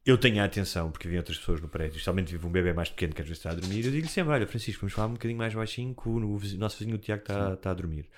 eu 0.05 0.17
tenho 0.17 0.41
a 0.41 0.45
atenção, 0.45 0.91
porque 0.91 1.07
vi 1.07 1.17
outras 1.17 1.37
pessoas 1.37 1.61
no 1.61 1.69
prédio, 1.69 1.91
especialmente 1.91 2.31
vive 2.31 2.45
um 2.45 2.51
bebê 2.51 2.73
mais 2.73 2.89
pequeno 2.89 3.13
que 3.13 3.21
às 3.21 3.27
vezes 3.27 3.39
está 3.39 3.51
a 3.51 3.55
dormir, 3.55 3.85
eu 3.85 3.91
digo 3.91 4.07
sempre: 4.07 4.33
Olha, 4.33 4.45
Francisco, 4.45 4.81
vamos 4.81 4.93
falar 4.93 5.07
um 5.07 5.13
bocadinho 5.13 5.37
mais 5.37 5.53
baixinho 5.53 5.95
que 5.95 6.09
o, 6.09 6.19
nosso 6.57 6.77
vizinho 6.77 6.95
o 6.95 6.99
Tiago 6.99 7.21
está, 7.21 7.53
está 7.53 7.71
a 7.71 7.73
dormir. 7.73 8.09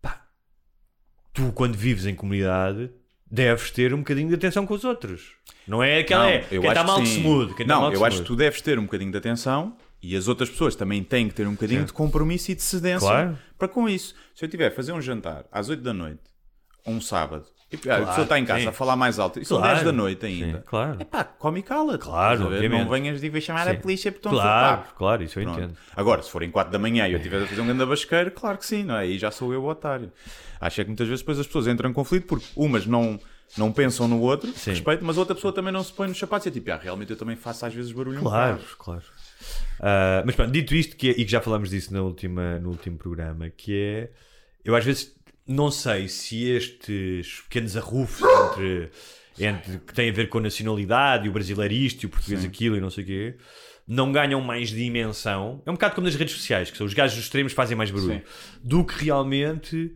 Pá, 0.00 0.26
tu, 1.32 1.52
quando 1.52 1.76
vives 1.76 2.06
em 2.06 2.14
comunidade, 2.14 2.90
deves 3.30 3.70
ter 3.70 3.92
um 3.94 3.98
bocadinho 3.98 4.28
de 4.28 4.34
atenção 4.34 4.66
com 4.66 4.74
os 4.74 4.84
outros. 4.84 5.32
Não 5.66 5.82
é 5.82 5.98
aquela. 5.98 6.24
Não, 6.24 6.30
é, 6.30 6.40
quem 6.40 6.66
está 6.66 6.84
mal 6.84 6.96
que 6.98 7.02
que 7.02 7.08
se 7.08 7.20
mude. 7.20 7.64
Não, 7.64 7.80
mal 7.80 7.90
que 7.90 7.96
eu 7.96 8.04
acho 8.04 8.20
que 8.20 8.26
tu 8.26 8.36
deves 8.36 8.60
ter 8.60 8.78
um 8.78 8.82
bocadinho 8.82 9.10
de 9.10 9.18
atenção 9.18 9.76
e 10.12 10.16
as 10.16 10.28
outras 10.28 10.50
pessoas 10.50 10.74
também 10.76 11.02
têm 11.02 11.28
que 11.28 11.34
ter 11.34 11.46
um 11.46 11.52
bocadinho 11.52 11.80
Sim. 11.80 11.86
de 11.86 11.92
compromisso 11.92 12.50
e 12.50 12.54
de 12.54 12.62
cedência 12.62 13.08
Claro. 13.08 13.38
para 13.58 13.68
com 13.68 13.88
isso. 13.88 14.14
Se 14.34 14.44
eu 14.44 14.48
tiver 14.48 14.68
a 14.68 14.70
fazer 14.70 14.92
um 14.92 15.00
jantar 15.00 15.44
às 15.50 15.68
8 15.68 15.82
da 15.82 15.92
noite, 15.94 16.20
um 16.86 17.00
sábado, 17.00 17.46
e 17.72 17.76
ah, 17.76 17.78
a 17.78 17.80
Claro, 17.82 18.06
pessoa 18.06 18.22
está 18.24 18.38
em 18.38 18.44
casa 18.44 18.60
sim. 18.60 18.66
a 18.68 18.72
falar 18.72 18.94
mais 18.94 19.18
alto, 19.18 19.40
e 19.40 19.44
são 19.44 19.56
Claro, 19.58 19.74
10 19.74 19.86
da 19.86 19.92
noite 19.92 20.26
ainda. 20.26 20.58
sim, 20.58 20.62
claro. 20.66 20.96
É 21.00 21.04
pá, 21.04 21.24
come 21.24 21.60
e 21.60 21.62
cala. 21.62 21.96
Claro. 21.98 22.50
Não 22.50 22.88
venhas 22.88 23.20
de 23.20 23.40
chamar 23.40 23.66
a 23.66 23.72
Sim. 23.74 23.80
polícia 23.80 24.12
porque 24.12 24.28
estão 24.28 24.32
Claro, 24.32 24.82
a 24.82 24.84
claro, 24.96 25.22
isso 25.22 25.40
eu 25.40 25.44
Pronto. 25.44 25.58
entendo. 25.60 25.76
Agora, 25.96 26.22
se 26.22 26.30
forem 26.30 26.50
4 26.50 26.70
da 26.72 26.78
manhã 26.78 27.08
e 27.08 27.12
eu 27.12 27.16
estiver 27.16 27.42
a 27.42 27.46
fazer 27.46 27.60
um 27.60 27.66
grande 27.66 27.84
basqueiro, 27.86 28.30
claro 28.30 28.58
que 28.58 28.66
sim, 28.66 28.84
não 28.84 28.96
é? 28.96 29.00
Aí 29.00 29.18
já 29.18 29.30
sou 29.30 29.52
eu 29.52 29.62
o 29.64 29.68
otário. 29.68 30.12
Acho 30.60 30.80
é 30.80 30.84
que 30.84 30.88
muitas 30.90 31.08
vezes 31.08 31.22
depois 31.22 31.38
as 31.38 31.46
pessoas 31.46 31.66
entram 31.66 31.90
em 31.90 31.92
conflito 31.92 32.26
porque 32.26 32.46
umas 32.54 32.86
não, 32.86 33.18
não 33.56 33.72
pensam 33.72 34.06
no 34.06 34.20
outro, 34.20 34.52
Sim. 34.52 34.70
respeito, 34.70 35.04
mas 35.04 35.16
outra 35.18 35.34
pessoa 35.34 35.52
também 35.52 35.72
não 35.72 35.82
se 35.82 35.92
põe 35.92 36.06
nos 36.06 36.18
sapatos 36.18 36.46
e 36.46 36.48
é 36.50 36.52
tipo, 36.52 36.70
ah, 36.70 36.76
realmente 36.76 37.10
eu 37.10 37.16
também 37.16 37.34
faço 37.34 37.64
às 37.66 37.72
vezes 37.74 37.90
barulho. 37.92 38.20
Claro, 38.20 38.56
bocado." 38.56 38.76
claro. 38.78 39.02
Ah, 39.80 40.22
mas 40.24 40.34
pronto, 40.34 40.50
dito 40.52 40.74
isto, 40.74 40.96
que 40.96 41.08
é- 41.10 41.12
e 41.12 41.24
que 41.24 41.30
já 41.30 41.40
falámos 41.40 41.70
disso 41.70 41.92
na 41.92 42.02
última, 42.02 42.58
no 42.58 42.70
último 42.70 42.96
programa, 42.96 43.50
que 43.50 43.74
é 43.76 44.10
eu 44.64 44.74
às 44.74 44.84
vezes 44.84 45.14
não 45.46 45.70
sei 45.70 46.08
se 46.08 46.48
estes 46.48 47.40
pequenos 47.42 47.76
arrufos 47.76 48.22
entre, 48.52 48.90
entre 49.38 49.78
que 49.78 49.92
têm 49.92 50.08
a 50.08 50.12
ver 50.12 50.28
com 50.28 50.38
a 50.38 50.42
nacionalidade 50.42 51.26
e 51.26 51.28
o 51.28 51.32
brasileiro 51.32 51.74
isto 51.74 52.02
e 52.02 52.06
o 52.06 52.08
português 52.08 52.40
aquilo 52.48 52.76
e 52.76 52.80
não 52.80 52.88
sei 52.90 53.04
o 53.04 53.06
quê. 53.06 53.34
Não 53.86 54.10
ganham 54.10 54.40
mais 54.40 54.70
dimensão. 54.70 55.62
É 55.66 55.70
um 55.70 55.74
bocado 55.74 55.94
como 55.96 56.06
nas 56.06 56.14
redes 56.16 56.34
sociais, 56.34 56.70
que 56.70 56.78
são 56.78 56.86
os 56.86 56.94
gajos 56.94 57.18
extremos 57.18 57.52
que 57.52 57.56
fazem 57.56 57.76
mais 57.76 57.90
barulho, 57.90 58.22
do 58.62 58.82
que 58.82 59.04
realmente 59.04 59.94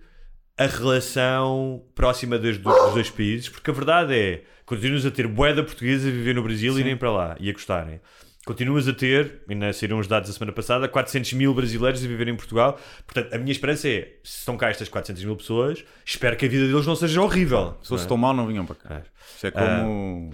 a 0.59 0.67
relação 0.67 1.83
próxima 1.95 2.39
dos, 2.39 2.59
dos 2.59 2.93
dois 2.93 3.09
países, 3.09 3.49
porque 3.49 3.71
a 3.71 3.73
verdade 3.73 4.13
é 4.15 4.43
continuas 4.67 5.07
a 5.07 5.11
ter 5.11 5.27
boeda 5.27 5.63
portuguesa 5.65 6.09
a 6.09 6.11
viver 6.11 6.35
no 6.35 6.43
Brasil 6.43 6.77
e 6.77 6.81
irem 6.81 6.97
para 6.99 7.11
lá 7.11 7.37
e 7.41 7.49
a 7.49 7.53
gostarem. 7.55 8.01
Continuas 8.49 8.89
a 8.89 8.95
ter, 8.95 9.43
ainda 9.47 9.71
saíram 9.75 9.99
os 9.99 10.07
dados 10.07 10.31
da 10.31 10.33
semana 10.35 10.53
passada, 10.53 10.89
400 10.89 11.35
mil 11.35 11.53
brasileiros 11.53 12.03
a 12.03 12.09
viver 12.09 12.29
em 12.29 12.35
Portugal. 12.35 12.81
Portanto, 13.07 13.35
a 13.35 13.37
minha 13.37 13.53
esperança 13.53 13.87
é, 13.87 14.15
se 14.25 14.39
estão 14.39 14.57
cá 14.57 14.71
estas 14.71 14.89
400 14.89 15.23
mil 15.23 15.37
pessoas, 15.37 15.85
espero 16.03 16.35
que 16.35 16.47
a 16.47 16.49
vida 16.49 16.67
deles 16.67 16.87
não 16.87 16.97
seja 16.97 17.21
horrível. 17.21 17.77
Se 17.83 17.91
fosse 17.91 18.07
é? 18.07 18.09
tão 18.09 18.17
mal, 18.17 18.33
não 18.33 18.47
vinham 18.47 18.65
para 18.65 18.77
cá. 18.77 18.95
É. 18.95 19.03
Isso 19.37 19.47
é 19.49 19.51
como. 19.51 20.33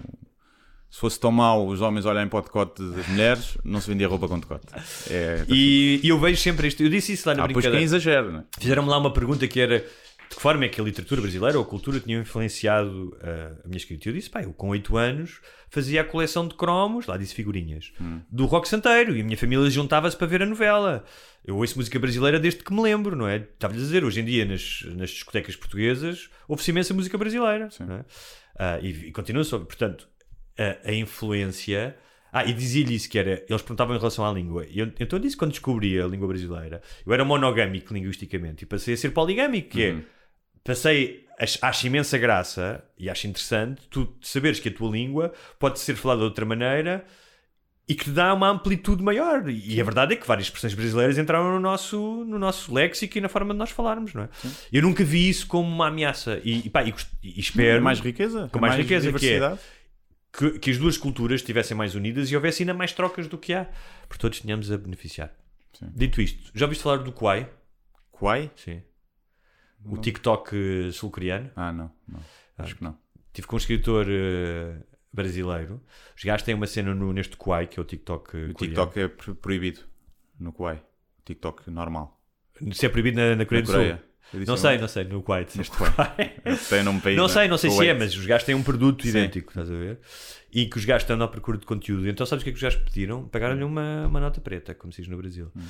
Se 0.89 1.01
fosse 1.01 1.19
tão 1.19 1.33
mal 1.33 1.67
os 1.67 1.81
homens 1.81 2.07
olharem 2.07 2.29
para 2.29 2.39
o 2.39 2.43
decote 2.43 2.81
das 2.89 3.09
mulheres, 3.09 3.59
não 3.65 3.81
se 3.81 3.89
vendia 3.91 4.07
roupa 4.07 4.29
com 4.29 4.39
decote. 4.39 4.69
É... 5.11 5.45
E, 5.49 5.99
e 6.01 6.09
eu 6.09 6.17
vejo 6.17 6.41
sempre 6.41 6.69
isto. 6.69 6.85
Eu 6.85 6.89
disse 6.89 7.15
isso 7.15 7.29
lá 7.29 7.35
na 7.35 7.43
Ah, 7.43 7.47
pois 7.47 7.55
brincadeira. 7.55 7.79
quem 7.79 7.85
exagera, 7.85 8.31
né? 8.31 8.45
Fizeram-me 8.61 8.89
lá 8.89 8.99
uma 8.99 9.13
pergunta 9.13 9.45
que 9.49 9.59
era 9.59 9.85
de 10.29 10.37
que 10.37 10.41
forma 10.41 10.65
é 10.65 10.69
que 10.69 10.81
a 10.81 10.85
literatura 10.85 11.21
brasileira 11.21 11.59
ou 11.59 11.65
a 11.65 11.67
cultura 11.67 12.01
tinham 12.01 12.21
influenciado 12.21 13.17
uh, 13.17 13.61
a 13.65 13.69
minha 13.69 13.77
escrita. 13.77 14.09
Eu 14.09 14.13
disse, 14.13 14.31
pá, 14.31 14.43
eu 14.43 14.53
com 14.53 14.69
8 14.71 14.97
anos 14.97 15.41
fazia 15.69 16.01
a 16.01 16.05
coleção 16.05 16.47
de 16.47 16.55
cromos, 16.55 17.07
lá 17.07 17.17
disse 17.17 17.35
figurinhas, 17.35 17.93
do 18.31 18.47
rock 18.47 18.69
santeiro 18.69 19.17
e 19.17 19.21
a 19.21 19.25
minha 19.25 19.37
família 19.37 19.69
juntava-se 19.69 20.17
para 20.17 20.27
ver 20.27 20.43
a 20.43 20.47
novela. 20.47 21.05
Eu 21.45 21.57
ouço 21.57 21.77
música 21.77 21.99
brasileira 21.99 22.39
desde 22.39 22.63
que 22.63 22.73
me 22.73 22.81
lembro, 22.81 23.17
não 23.17 23.27
é? 23.27 23.37
Estava-lhe 23.37 23.81
a 23.81 23.83
dizer, 23.83 24.05
hoje 24.05 24.21
em 24.21 24.25
dia 24.25 24.45
nas, 24.45 24.83
nas 24.97 25.11
discotecas 25.11 25.57
portuguesas 25.57 26.31
ouve-se 26.49 26.71
imensa 26.71 26.95
música 26.95 27.19
brasileira. 27.19 27.69
Não 27.81 27.97
é? 27.97 28.05
Ah, 28.57 28.79
e, 28.81 29.09
e 29.09 29.13
continua 29.13 29.45
sobre. 29.45 29.67
Portanto, 29.67 30.09
a, 30.59 30.89
a 30.91 30.95
influência. 30.95 31.97
Ah, 32.37 32.45
e 32.45 32.53
dizia-lhe 32.53 32.97
isso 32.97 33.09
que 33.09 33.17
era. 33.17 33.45
Eles 33.49 33.63
perguntavam 33.63 33.95
em 33.95 33.99
relação 33.99 34.27
à 34.27 34.33
língua. 34.33 34.67
E 34.69 34.81
eu, 34.81 34.87
então 34.99 35.17
eu 35.17 35.21
disse 35.21 35.37
quando 35.37 35.53
descobri 35.53 36.01
a 36.01 36.05
língua 36.05 36.27
brasileira, 36.27 36.83
eu 37.07 37.15
era 37.15 37.25
monogâmico 37.25 37.95
linguisticamente 37.95 38.65
e 38.65 38.67
passei 38.67 38.95
a 38.95 38.97
ser 38.97 39.11
poligâmico, 39.11 39.69
que 39.69 39.85
é. 39.85 39.97
Passei. 40.65 41.25
Acho, 41.39 41.59
acho 41.63 41.87
imensa 41.87 42.19
graça 42.19 42.85
e 42.99 43.09
acho 43.09 43.27
interessante 43.27 43.83
tu 43.89 44.17
saberes 44.21 44.59
que 44.59 44.69
a 44.69 44.73
tua 44.73 44.91
língua 44.91 45.33
pode 45.59 45.79
ser 45.79 45.95
falada 45.95 46.21
de 46.21 46.25
outra 46.27 46.45
maneira 46.45 47.05
e 47.89 47.95
que 47.95 48.05
te 48.05 48.11
dá 48.11 48.33
uma 48.33 48.49
amplitude 48.49 49.03
maior. 49.03 49.49
E 49.49 49.81
a 49.81 49.85
verdade 49.85 50.15
é 50.15 50.17
que 50.17 50.27
várias 50.27 50.47
expressões 50.47 50.75
brasileiras 50.75 51.19
entraram 51.19 51.53
no 51.53 51.61
nosso, 51.61 52.25
no 52.25 52.39
nosso 52.39 52.73
léxico 52.73 53.19
e 53.19 53.21
na 53.21 53.29
forma 53.29 53.53
de 53.53 53.59
nós 53.59 53.71
falarmos, 53.71 54.15
não 54.15 54.23
é? 54.23 54.29
Eu 54.73 54.83
nunca 54.83 55.05
vi 55.05 55.29
isso 55.29 55.47
como 55.47 55.69
uma 55.69 55.89
ameaça. 55.89 56.41
E, 56.45 56.67
e, 56.67 56.71
pá, 56.71 56.83
e, 56.83 56.95
e 57.23 57.41
espero. 57.41 57.83
mais 57.83 58.01
riqueza, 58.01 58.49
Com 58.51 58.59
mais, 58.59 58.77
riqueza, 58.77 59.13
que 59.13 59.29
é. 59.29 59.59
Que, 60.37 60.59
que 60.59 60.71
as 60.71 60.79
duas 60.79 60.97
culturas 60.99 61.41
estivessem 61.41 61.77
mais 61.77 61.95
unidas 61.95 62.31
e 62.31 62.35
houvesse 62.37 62.63
ainda 62.63 62.75
mais 62.75 62.93
trocas 62.93 63.27
do 63.29 63.39
que 63.39 63.53
há. 63.55 63.69
Por 64.09 64.17
todos 64.19 64.41
tínhamos 64.41 64.71
a 64.73 64.77
beneficiar. 64.79 65.33
Sim. 65.79 65.91
Dito 65.95 66.21
isto, 66.21 66.51
já 66.55 66.67
ouviste 66.67 66.83
falar 66.83 66.99
do 66.99 67.13
Kwai? 67.13 67.51
Quai? 68.11 68.51
Sim. 68.57 68.83
O 69.85 69.99
TikTok 69.99 70.55
eh, 70.89 70.91
sul-coreano? 70.93 71.51
Ah, 71.55 71.73
não, 71.73 71.91
não. 72.09 72.21
Acho 72.57 72.77
que 72.77 72.83
não. 72.85 72.97
Tive 73.33 73.47
com 73.47 73.57
um 73.57 73.59
escritor 73.59 74.07
eh, 74.09 74.79
brasileiro. 75.13 75.83
Os 76.17 76.23
gajos 76.25 76.43
têm 76.45 76.55
uma 76.55 76.67
cena 76.67 76.95
no, 76.95 77.13
neste 77.13 77.37
Kwai, 77.37 77.67
que 77.67 77.79
é 77.79 77.83
o 77.83 77.85
TikTok 77.85 78.37
eh, 78.37 78.51
O 78.51 78.55
coreano. 78.55 78.57
TikTok 78.57 79.01
é 79.01 79.09
pro- 79.09 79.35
proibido 79.35 79.81
no 80.41 80.53
Kuwait. 80.53 80.81
O 80.81 81.23
TikTok 81.25 81.71
normal. 81.71 82.19
Isso 82.63 82.87
é 82.87 82.89
proibido 82.89 83.17
na, 83.19 83.37
na 83.37 83.45
Coreia 83.45 83.63
Na 83.63 83.67
do 83.67 83.73
Coreia. 83.73 83.97
Sul. 83.99 84.07
Não 84.33 84.57
sei, 84.57 84.79
não 84.79 84.89
sei, 84.89 85.05
no 85.05 85.23
Kuwait. 85.23 85.57
Neste 85.57 85.77
Kuwait. 85.77 86.41
Tem 86.69 86.83
num 86.83 86.99
país, 86.99 87.17
Não 87.17 87.27
né? 87.27 87.33
sei, 87.33 87.49
não 87.49 87.57
sei 87.59 87.71
se 87.71 87.77
Kuwait. 87.77 87.91
é, 87.91 87.99
mas 87.99 88.17
os 88.17 88.27
gajos 88.27 88.45
têm 88.45 88.55
um 88.55 88.63
produto 88.63 89.03
Sim. 89.03 89.11
idêntico, 89.11 89.51
estás 89.51 89.71
a 89.71 89.75
ver? 89.75 89.99
E 90.53 90.67
que 90.67 90.77
os 90.77 90.85
gajos 90.85 91.03
estão 91.03 91.21
à 91.23 91.29
procura 91.29 91.59
de 91.59 91.67
conteúdo. 91.67 92.09
Então 92.09 92.25
sabes 92.27 92.43
o 92.43 92.45
que 92.45 92.51
é 92.51 92.53
que 92.53 92.57
os 92.57 92.63
gajos 92.63 92.81
pediram? 92.83 93.29
Pagaram-lhe 93.29 93.63
uma, 93.65 94.07
uma 94.07 94.21
nota 94.21 94.41
preta, 94.41 94.75
como 94.75 94.93
se 94.93 95.03
diz 95.03 95.11
no 95.11 95.17
Brasil. 95.17 95.51
Hum. 95.55 95.63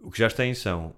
O 0.00 0.10
que 0.10 0.20
gajos 0.20 0.36
têm 0.36 0.54
são 0.54 0.94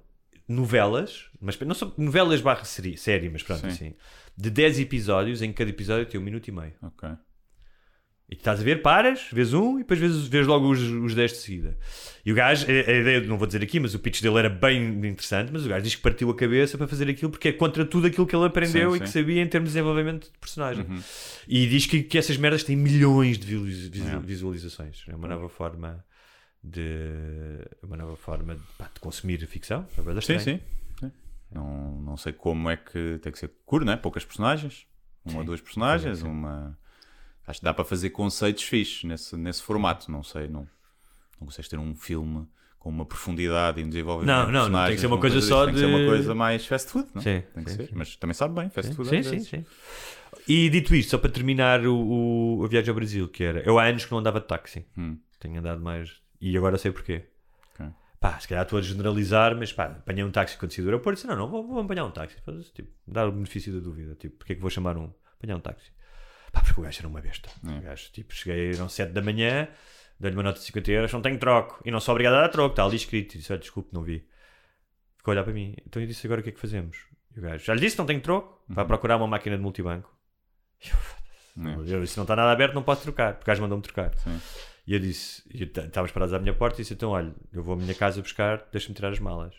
novelas, 0.48 1.26
mas 1.40 1.58
não 1.60 1.74
são 1.74 1.92
novelas 1.96 2.40
barra 2.40 2.64
série, 2.64 2.96
série 2.96 3.28
mas 3.30 3.42
pronto, 3.42 3.60
Sim. 3.60 3.66
assim, 3.68 3.94
de 4.36 4.50
10 4.50 4.80
episódios, 4.80 5.42
em 5.42 5.52
cada 5.52 5.70
episódio 5.70 6.06
tem 6.06 6.20
um 6.20 6.24
minuto 6.24 6.48
e 6.48 6.52
meio. 6.52 6.72
Ok. 6.82 7.08
E 8.30 8.36
tu 8.36 8.38
estás 8.38 8.60
a 8.60 8.62
ver, 8.62 8.80
paras, 8.80 9.26
vês 9.32 9.52
um 9.52 9.76
e 9.76 9.78
depois 9.78 9.98
vês, 9.98 10.28
vês 10.28 10.46
logo 10.46 10.70
os, 10.70 10.80
os 10.80 11.14
10 11.16 11.32
de 11.32 11.38
seguida. 11.38 11.76
E 12.24 12.30
o 12.30 12.34
gajo, 12.34 12.64
a, 12.66 12.70
a 12.70 12.94
ideia, 12.94 13.20
não 13.22 13.36
vou 13.36 13.44
dizer 13.44 13.60
aqui, 13.60 13.80
mas 13.80 13.92
o 13.92 13.98
pitch 13.98 14.22
dele 14.22 14.38
era 14.38 14.48
bem 14.48 14.86
interessante, 15.08 15.50
mas 15.52 15.66
o 15.66 15.68
gajo 15.68 15.82
diz 15.82 15.96
que 15.96 16.02
partiu 16.02 16.30
a 16.30 16.36
cabeça 16.36 16.78
para 16.78 16.86
fazer 16.86 17.10
aquilo 17.10 17.28
porque 17.28 17.48
é 17.48 17.52
contra 17.52 17.84
tudo 17.84 18.06
aquilo 18.06 18.24
que 18.28 18.36
ele 18.36 18.46
aprendeu 18.46 18.92
Sim, 18.92 18.96
e 18.96 19.00
que 19.00 19.08
sabia 19.08 19.42
em 19.42 19.48
termos 19.48 19.70
de 19.70 19.74
desenvolvimento 19.74 20.30
de 20.30 20.38
personagem. 20.38 20.86
Uhum. 20.88 21.02
E 21.48 21.66
diz 21.66 21.86
que, 21.86 22.04
que 22.04 22.16
essas 22.16 22.36
merdas 22.36 22.62
têm 22.62 22.76
milhões 22.76 23.36
de 23.36 23.56
visualizações. 24.22 25.02
É 25.08 25.16
uma 25.16 25.26
nova 25.26 25.48
forma 25.48 26.04
de 26.62 27.66
uma 27.82 27.96
nova 27.96 28.16
forma 28.16 28.54
de, 28.54 28.62
pá, 28.78 28.88
de 28.94 29.00
consumir 29.00 29.44
ficção. 29.46 29.88
É 29.98 30.20
Sim, 30.20 30.38
sim. 30.38 30.60
sim. 31.00 31.10
Não, 31.50 32.00
não 32.00 32.16
sei 32.16 32.32
como 32.32 32.70
é 32.70 32.76
que 32.76 33.18
tem 33.20 33.32
que 33.32 33.38
ser 33.38 33.50
curto, 33.66 33.84
né? 33.84 33.96
Poucas 33.96 34.24
personagens. 34.24 34.86
Uma 35.24 35.38
ou 35.38 35.44
duas 35.44 35.60
personagens. 35.60 36.22
Uma... 36.22 36.78
Acho 37.50 37.60
que 37.60 37.64
dá 37.64 37.74
para 37.74 37.84
fazer 37.84 38.10
conceitos 38.10 38.62
fixes 38.62 39.04
nesse, 39.04 39.36
nesse 39.36 39.62
formato. 39.62 40.10
Não 40.10 40.22
sei, 40.22 40.48
não, 40.48 40.68
não 41.40 41.46
consegues 41.46 41.68
ter 41.68 41.78
um 41.78 41.94
filme 41.94 42.46
com 42.78 42.88
uma 42.88 43.04
profundidade 43.04 43.78
e 43.80 43.84
um 43.84 43.88
desenvolvimento 43.88 44.34
Não, 44.34 44.46
de 44.46 44.52
não, 44.52 44.68
não 44.70 44.84
tem 44.86 44.94
que 44.94 45.00
ser 45.00 45.06
uma 45.06 45.18
coisa 45.20 45.40
só 45.42 45.64
Tem 45.66 45.74
que 45.74 45.80
ser 45.80 45.86
uma 45.86 45.98
de- 45.98 46.06
coisa 46.06 46.34
mais 46.34 46.64
fast 46.66 46.90
food, 46.90 47.08
não? 47.14 47.20
Sim, 47.20 47.42
Tem 47.54 47.64
que 47.64 47.70
sim, 47.72 47.76
ser. 47.76 47.86
sim. 47.88 47.92
Mas 47.94 48.16
também 48.16 48.32
sabe 48.34 48.54
bem, 48.54 48.70
fast 48.70 48.94
food 48.94 49.08
Sim, 49.10 49.16
às 49.18 49.26
sim, 49.26 49.32
vezes. 49.32 49.48
sim. 49.48 49.66
E 50.48 50.70
dito 50.70 50.94
isto, 50.94 51.10
só 51.10 51.18
para 51.18 51.30
terminar 51.30 51.84
o, 51.86 52.58
o- 52.60 52.64
a 52.64 52.68
viagem 52.68 52.88
ao 52.88 52.94
Brasil, 52.94 53.28
que 53.28 53.44
era. 53.44 53.60
Eu 53.60 53.78
há 53.78 53.84
anos 53.84 54.04
que 54.06 54.10
não 54.12 54.18
andava 54.18 54.40
de 54.40 54.46
táxi. 54.46 54.86
Hum. 54.96 55.18
Tenho 55.38 55.58
andado 55.58 55.80
mais. 55.82 56.10
E 56.40 56.56
agora 56.56 56.78
sei 56.78 56.90
porquê. 56.92 57.24
Ok. 57.74 57.86
Pá, 58.18 58.38
se 58.38 58.48
calhar 58.48 58.62
estou 58.64 58.78
a 58.78 58.82
generalizar, 58.82 59.54
mas 59.56 59.72
pá, 59.72 59.84
apanhei 59.86 60.22
um 60.24 60.30
táxi 60.30 60.56
quando 60.56 60.72
saí 60.72 60.82
do 60.84 60.88
aeroporto 60.88 61.14
e 61.14 61.22
disse: 61.22 61.26
não, 61.26 61.36
não, 61.36 61.48
vou, 61.50 61.66
vou 61.66 61.80
apanhar 61.80 62.04
um 62.04 62.10
táxi. 62.10 62.36
Tipo, 62.72 62.88
dar 63.06 63.28
o 63.28 63.32
benefício 63.32 63.72
da 63.72 63.80
dúvida. 63.80 64.14
Tipo, 64.14 64.36
porque 64.38 64.52
é 64.52 64.56
que 64.56 64.62
vou 64.62 64.70
chamar 64.70 64.96
um. 64.96 65.10
Apanhar 65.38 65.56
um 65.56 65.60
táxi? 65.60 65.90
Pá, 66.60 66.64
porque 66.64 66.80
o 66.80 66.84
gajo 66.84 66.98
era 67.00 67.08
uma 67.08 67.20
besta. 67.20 67.50
É. 67.66 67.78
O 67.78 67.82
gajo, 67.82 68.10
tipo, 68.12 68.34
cheguei, 68.34 68.72
eram 68.74 68.88
7 68.88 69.12
da 69.12 69.22
manhã, 69.22 69.68
dei-lhe 70.18 70.36
uma 70.36 70.42
nota 70.42 70.58
de 70.58 70.64
50 70.66 70.90
euros, 70.90 71.12
não 71.12 71.22
tenho 71.22 71.38
troco. 71.38 71.80
E 71.84 71.90
não 71.90 72.00
sou 72.00 72.12
obrigado 72.12 72.34
a 72.34 72.42
dar 72.42 72.48
troco, 72.48 72.72
está 72.72 72.84
ali 72.84 72.96
escrito. 72.96 73.34
E 73.34 73.38
disse: 73.38 73.52
olha, 73.52 73.60
desculpe, 73.60 73.92
não 73.92 74.02
vi. 74.02 74.26
Ficou 75.16 75.32
a 75.32 75.34
olhar 75.34 75.44
para 75.44 75.52
mim. 75.52 75.74
Então 75.86 76.00
eu 76.00 76.06
disse: 76.06 76.26
agora 76.26 76.40
o 76.40 76.44
que 76.44 76.50
é 76.50 76.52
que 76.52 76.60
fazemos? 76.60 76.98
E 77.34 77.38
o 77.38 77.42
gajo: 77.42 77.64
já 77.64 77.74
lhe 77.74 77.80
disse, 77.80 77.98
não 77.98 78.06
tenho 78.06 78.20
troco. 78.20 78.62
Uhum. 78.68 78.74
Vai 78.74 78.84
procurar 78.84 79.16
uma 79.16 79.26
máquina 79.26 79.56
de 79.56 79.62
multibanco. 79.62 80.14
É. 81.58 81.92
Eu, 81.92 82.06
se 82.06 82.16
não 82.16 82.22
está 82.22 82.36
nada 82.36 82.52
aberto, 82.52 82.74
não 82.74 82.82
posso 82.82 83.02
trocar. 83.02 83.34
Porque 83.34 83.42
o 83.42 83.48
gajo 83.48 83.60
mandou-me 83.60 83.82
trocar. 83.82 84.14
Sim. 84.14 84.40
E 84.86 84.94
eu 84.94 85.00
disse: 85.00 85.42
e 85.52 85.62
eu 85.62 85.66
estávamos 85.66 86.12
parados 86.12 86.32
à 86.32 86.38
minha 86.38 86.54
porta 86.54 86.76
e 86.76 86.82
disse: 86.82 86.94
então, 86.94 87.10
olha, 87.10 87.34
eu 87.52 87.62
vou 87.62 87.74
à 87.74 87.76
minha 87.76 87.92
casa 87.92 88.22
buscar, 88.22 88.66
deixa-me 88.70 88.94
tirar 88.94 89.10
as 89.10 89.18
malas. 89.18 89.52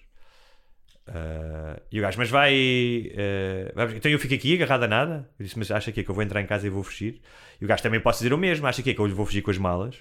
Ah, 1.07 1.79
e 1.91 1.99
o 1.99 2.01
gajo, 2.01 2.17
mas 2.17 2.29
vai, 2.29 3.11
vai- 3.75 3.95
Então 3.97 4.09
eu 4.11 4.19
fico 4.19 4.33
aqui 4.33 4.53
agarrado 4.55 4.83
a 4.83 4.87
nada? 4.87 5.29
Eu 5.39 5.45
disse: 5.45 5.57
mas 5.57 5.69
acha 5.71 5.91
que 5.91 5.99
é 5.99 6.03
que 6.03 6.09
eu 6.09 6.15
vou 6.15 6.23
entrar 6.23 6.41
em 6.41 6.45
casa 6.45 6.65
e 6.67 6.69
vou 6.69 6.83
fugir? 6.83 7.21
E 7.59 7.65
o 7.65 7.67
gajo 7.67 7.81
também 7.83 7.99
pode 7.99 8.17
dizer 8.17 8.33
o 8.33 8.37
mesmo: 8.37 8.65
acha 8.67 8.81
que 8.81 8.89
é 8.91 8.93
que 8.93 8.99
eu 8.99 9.07
lhe 9.07 9.13
vou 9.13 9.25
fugir 9.25 9.41
com 9.41 9.51
as 9.51 9.57
malas? 9.57 9.95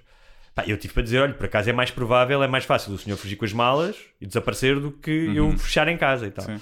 Pá, 0.55 0.65
eu 0.67 0.77
tive 0.77 0.93
para 0.95 1.03
dizer: 1.03 1.21
olha, 1.21 1.35
por 1.35 1.47
acaso 1.47 1.71
é 1.71 1.73
mais 1.73 1.91
provável, 1.91 2.43
é 2.43 2.47
mais 2.49 2.65
fácil 2.65 2.93
o 2.93 2.99
senhor 2.99 3.17
fugir 3.17 3.37
com 3.37 3.45
as 3.45 3.53
malas 3.53 3.97
e 4.21 4.27
desaparecer 4.27 4.79
do 4.79 4.91
que 4.93 5.33
eu 5.35 5.57
fechar 5.59 5.89
em 5.89 5.97
casa 5.97 6.27
e 6.27 6.31
tal. 6.31 6.45
Sim. 6.45 6.61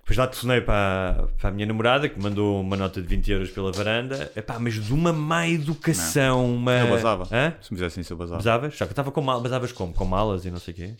Depois 0.00 0.18
lá 0.18 0.26
telefonei 0.26 0.60
para, 0.60 1.28
para 1.38 1.48
a 1.48 1.52
minha 1.52 1.64
namorada 1.66 2.10
que 2.10 2.20
mandou 2.20 2.60
uma 2.60 2.76
nota 2.76 3.00
de 3.00 3.08
20 3.08 3.32
euros 3.32 3.50
pela 3.50 3.72
varanda, 3.72 4.30
Epá, 4.36 4.58
mas 4.58 4.74
de 4.74 4.92
uma 4.92 5.14
má 5.14 5.48
educação. 5.48 6.54
Uma... 6.54 6.78
Eu 6.80 6.88
basava. 6.90 7.26
Hã? 7.32 7.54
Se 7.62 7.72
me 7.72 7.78
fizessem 7.78 8.02
isso, 8.02 8.12
eu 8.12 8.16
basava. 8.18 8.36
Basavas? 8.36 8.74
Só 8.76 8.84
que 8.84 8.90
eu 8.90 8.92
estava 8.92 9.10
com 9.10 9.22
malas, 9.22 9.42
basavas 9.42 9.72
como? 9.72 9.94
Com 9.94 10.04
malas 10.04 10.44
e 10.44 10.50
não 10.50 10.58
sei 10.58 10.74
o 10.74 10.76
quê. 10.76 10.94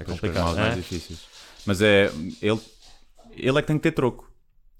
É 0.00 0.04
complicado. 0.04 0.50
hã? 0.52 0.54
mais 0.60 0.76
difíceis. 0.76 1.20
Mas 1.66 1.80
é. 1.82 2.10
Ele, 2.42 2.58
ele 3.36 3.58
é 3.58 3.62
que 3.62 3.68
tem 3.68 3.76
que 3.76 3.82
ter 3.82 3.92
troco. 3.92 4.28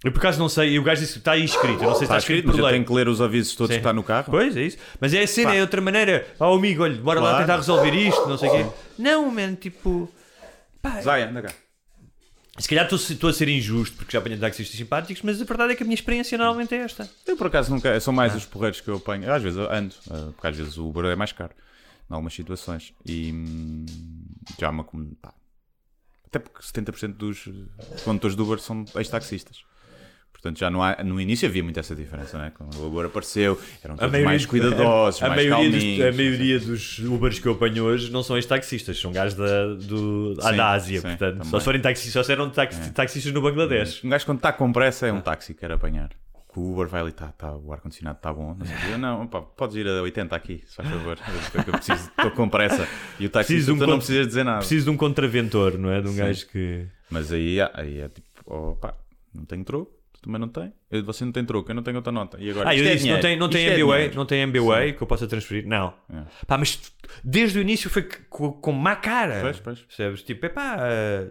Eu 0.03 0.11
por 0.12 0.18
acaso 0.18 0.39
não 0.39 0.49
sei, 0.49 0.71
e 0.71 0.79
o 0.79 0.83
gajo 0.83 1.01
disse 1.03 1.12
que 1.14 1.18
está 1.18 1.33
aí 1.33 1.45
escrito. 1.45 1.83
Eu 1.83 1.91
não 1.91 1.95
sei 1.95 1.99
se 1.99 2.05
Está 2.05 2.16
está 2.16 2.18
escrito, 2.18 2.47
mas 2.47 2.57
por 2.57 2.61
eu 2.61 2.64
lei. 2.64 2.75
tenho 2.75 2.87
que 2.87 2.93
ler 2.95 3.07
os 3.07 3.21
avisos 3.21 3.55
todos 3.55 3.68
Sim. 3.68 3.75
que 3.75 3.81
está 3.81 3.93
no 3.93 4.03
carro. 4.03 4.29
Pois 4.31 4.57
é 4.57 4.62
isso. 4.62 4.79
Mas 4.99 5.12
é 5.12 5.23
a 5.23 5.27
cena, 5.27 5.51
Pá. 5.51 5.57
é 5.57 5.61
outra 5.61 5.81
maneira. 5.83 6.27
Oh 6.39 6.55
amigo, 6.55 6.83
olha, 6.83 6.95
bora 6.95 7.21
lá 7.21 7.29
Claro. 7.31 7.45
tentar 7.45 7.57
resolver 7.57 7.93
isto, 7.95 8.27
não 8.27 8.39
sei 8.39 8.49
o 8.49 8.53
quê. 8.53 8.66
Não, 8.99 9.31
man, 9.31 9.55
tipo. 9.57 10.11
Pá, 10.81 11.03
Zaya, 11.03 11.29
anda 11.29 11.43
cá. 11.43 11.53
se 12.59 12.66
calhar 12.66 12.85
estou- 12.87 12.99
estou 12.99 13.29
a 13.29 13.33
ser 13.35 13.49
injusto 13.51 13.95
porque 13.97 14.12
já 14.12 14.18
apanhei 14.21 14.39
taxistas 14.39 14.75
simpáticos, 14.79 15.23
mas 15.23 15.39
a 15.41 15.45
verdade 15.45 15.73
é 15.75 15.77
que 15.77 15.83
a 15.83 15.87
minha 15.87 15.95
experiência 15.95 16.39
normalmente 16.39 16.75
é 16.75 16.79
esta. 16.79 17.09
Eu 17.27 17.37
por 17.37 17.49
acaso 17.49 17.71
nunca. 17.71 18.01
São 18.01 18.14
mais 18.14 18.33
Ah. 18.33 18.37
os 18.39 18.47
porreiros 18.47 18.81
que 18.81 18.89
eu 18.89 18.97
apanho. 18.97 19.25
Eu, 19.25 19.35
às 19.35 19.43
vezes 19.43 19.59
eu 19.59 19.71
ando, 19.71 19.95
eh, 20.11 20.14
porque 20.35 20.47
às 20.47 20.57
vezes 20.57 20.79
o 20.79 20.89
Uber 20.89 21.05
é 21.05 21.14
mais 21.16 21.33
caro. 21.33 21.53
Em 22.11 22.14
algumas 22.14 22.33
situações. 22.33 22.95
E 23.05 23.31
hum, 23.33 23.85
já 24.59 24.69
acom- 24.71 25.13
pá. 25.21 25.33
Até 26.27 26.39
porque 26.39 26.63
70% 26.63 27.15
dos 27.17 27.49
condutores 28.05 28.37
do 28.37 28.45
Uber 28.45 28.59
são 28.61 28.85
ex-taxistas. 28.97 29.65
Portanto, 30.33 30.59
já 30.59 30.71
não 30.71 30.83
há, 30.83 31.03
no 31.05 31.21
início 31.21 31.47
havia 31.47 31.63
muito 31.63 31.79
essa 31.79 31.95
diferença, 31.95 32.39
né? 32.39 32.51
Quando 32.57 32.75
o 32.79 32.87
Uber 32.87 33.07
apareceu, 33.07 33.61
eram 33.85 33.95
todos 33.97 34.21
mais 34.23 34.47
cuidadosos, 34.47 35.23
a 35.23 35.29
mais 35.29 35.47
maioria 35.47 35.71
dos, 35.71 35.79
calminhos. 35.83 36.01
a 36.07 36.13
maioria 36.17 36.59
dos 36.61 36.99
Ubers 37.01 37.39
que 37.41 37.47
eu 37.47 37.53
apanho 37.53 37.85
hoje 37.85 38.11
não 38.11 38.23
são 38.23 38.37
ex-taxistas, 38.37 38.99
são 38.99 39.13
gajos 39.13 39.35
da, 39.35 39.75
do, 39.75 40.35
ah, 40.41 40.51
Sim, 40.51 40.57
da 40.57 40.71
Ásia, 40.71 41.01
sim, 41.03 41.09
portanto. 41.09 41.37
Só 41.39 41.43
também. 41.45 41.61
se 41.61 41.65
forem 41.65 41.81
taxistas, 41.83 42.13
só 42.15 42.23
se 42.23 42.33
eram 42.33 42.49
taxi- 42.49 42.91
taxistas 42.93 43.33
no 43.35 43.43
Bangladesh. 43.43 44.03
Um 44.03 44.09
gajo 44.09 44.25
quando 44.25 44.39
está 44.39 44.51
com 44.51 44.73
pressa 44.73 45.07
é 45.09 45.13
um 45.13 45.21
táxi 45.21 45.53
que 45.53 45.61
quer 45.61 45.73
apanhar. 45.73 46.09
Que 46.53 46.59
o 46.59 46.73
Uber 46.73 46.89
vai 46.89 47.01
ali, 47.01 47.13
tá, 47.13 47.29
tá, 47.29 47.55
o 47.55 47.73
ar-condicionado 47.73 48.17
está 48.17 48.33
bom. 48.33 48.57
Não, 48.59 48.67
sei 48.67 48.75
o 48.77 48.81
quê. 48.81 48.97
não 48.97 49.27
pá, 49.29 49.41
podes 49.41 49.77
ir 49.77 49.87
a 49.87 50.03
80 50.03 50.35
aqui, 50.35 50.63
se 50.67 50.75
faz 50.75 50.89
favor. 50.89 51.17
Eu, 51.55 51.61
eu 51.65 51.73
preciso, 51.73 52.09
estou 52.11 52.31
com 52.33 52.49
pressa. 52.49 52.89
E 53.21 53.27
o 53.27 53.31
taxista 53.31 53.55
Preciso 53.73 53.73
um 53.75 53.87
não 53.87 53.99
precisas 53.99 54.27
dizer 54.27 54.45
nada. 54.45 54.59
Preciso 54.59 54.85
de 54.87 54.91
um 54.91 54.97
contraventor, 54.97 55.79
não 55.79 55.91
é? 55.93 56.01
De 56.01 56.09
um 56.09 56.13
Sim. 56.13 56.19
gajo 56.19 56.47
que. 56.49 56.87
Mas 57.09 57.33
aí, 57.33 57.59
aí 57.75 58.01
é 58.01 58.09
tipo, 58.09 58.29
oh, 58.47 58.75
pá, 58.75 58.95
não 59.33 59.45
tenho 59.45 59.63
troco, 59.65 59.93
tu 60.13 60.23
também 60.23 60.41
não 60.41 60.49
tem. 60.49 60.73
Eu- 60.91 61.05
Você 61.05 61.25
não 61.25 61.31
tem 61.33 61.45
troco, 61.45 61.71
eu 61.71 61.75
não 61.75 61.83
tenho 61.85 61.97
outra 61.97 62.13
nota. 62.13 62.37
E 62.41 62.51
agora, 62.51 62.69
Ah, 62.71 62.77
eu 62.77 62.85
é 62.85 62.93
disse, 62.95 62.95
não 62.97 63.03
dinheiro, 63.03 63.23
tem, 63.23 63.37
não 63.37 63.49
tem 63.49 63.67
isto 63.67 63.93
é 63.93 64.15
não 64.17 64.27
tem 64.27 64.41
MBWay 64.43 64.93
que 64.95 65.03
eu 65.03 65.07
possa 65.07 65.29
transferir? 65.29 65.67
Não. 65.69 65.95
É. 66.13 66.23
Pá, 66.49 66.59
mas 66.59 66.81
desde 67.23 67.59
o 67.59 67.63
início 67.63 67.89
foi 67.89 68.03
com, 68.29 68.53
com 68.53 68.73
má 68.73 68.97
cara. 68.97 69.41
Pois, 69.41 69.61
pois. 69.61 69.81
Percebes? 69.83 70.23
Tipo, 70.23 70.47
epá, 70.47 70.77
eh, 70.81 71.29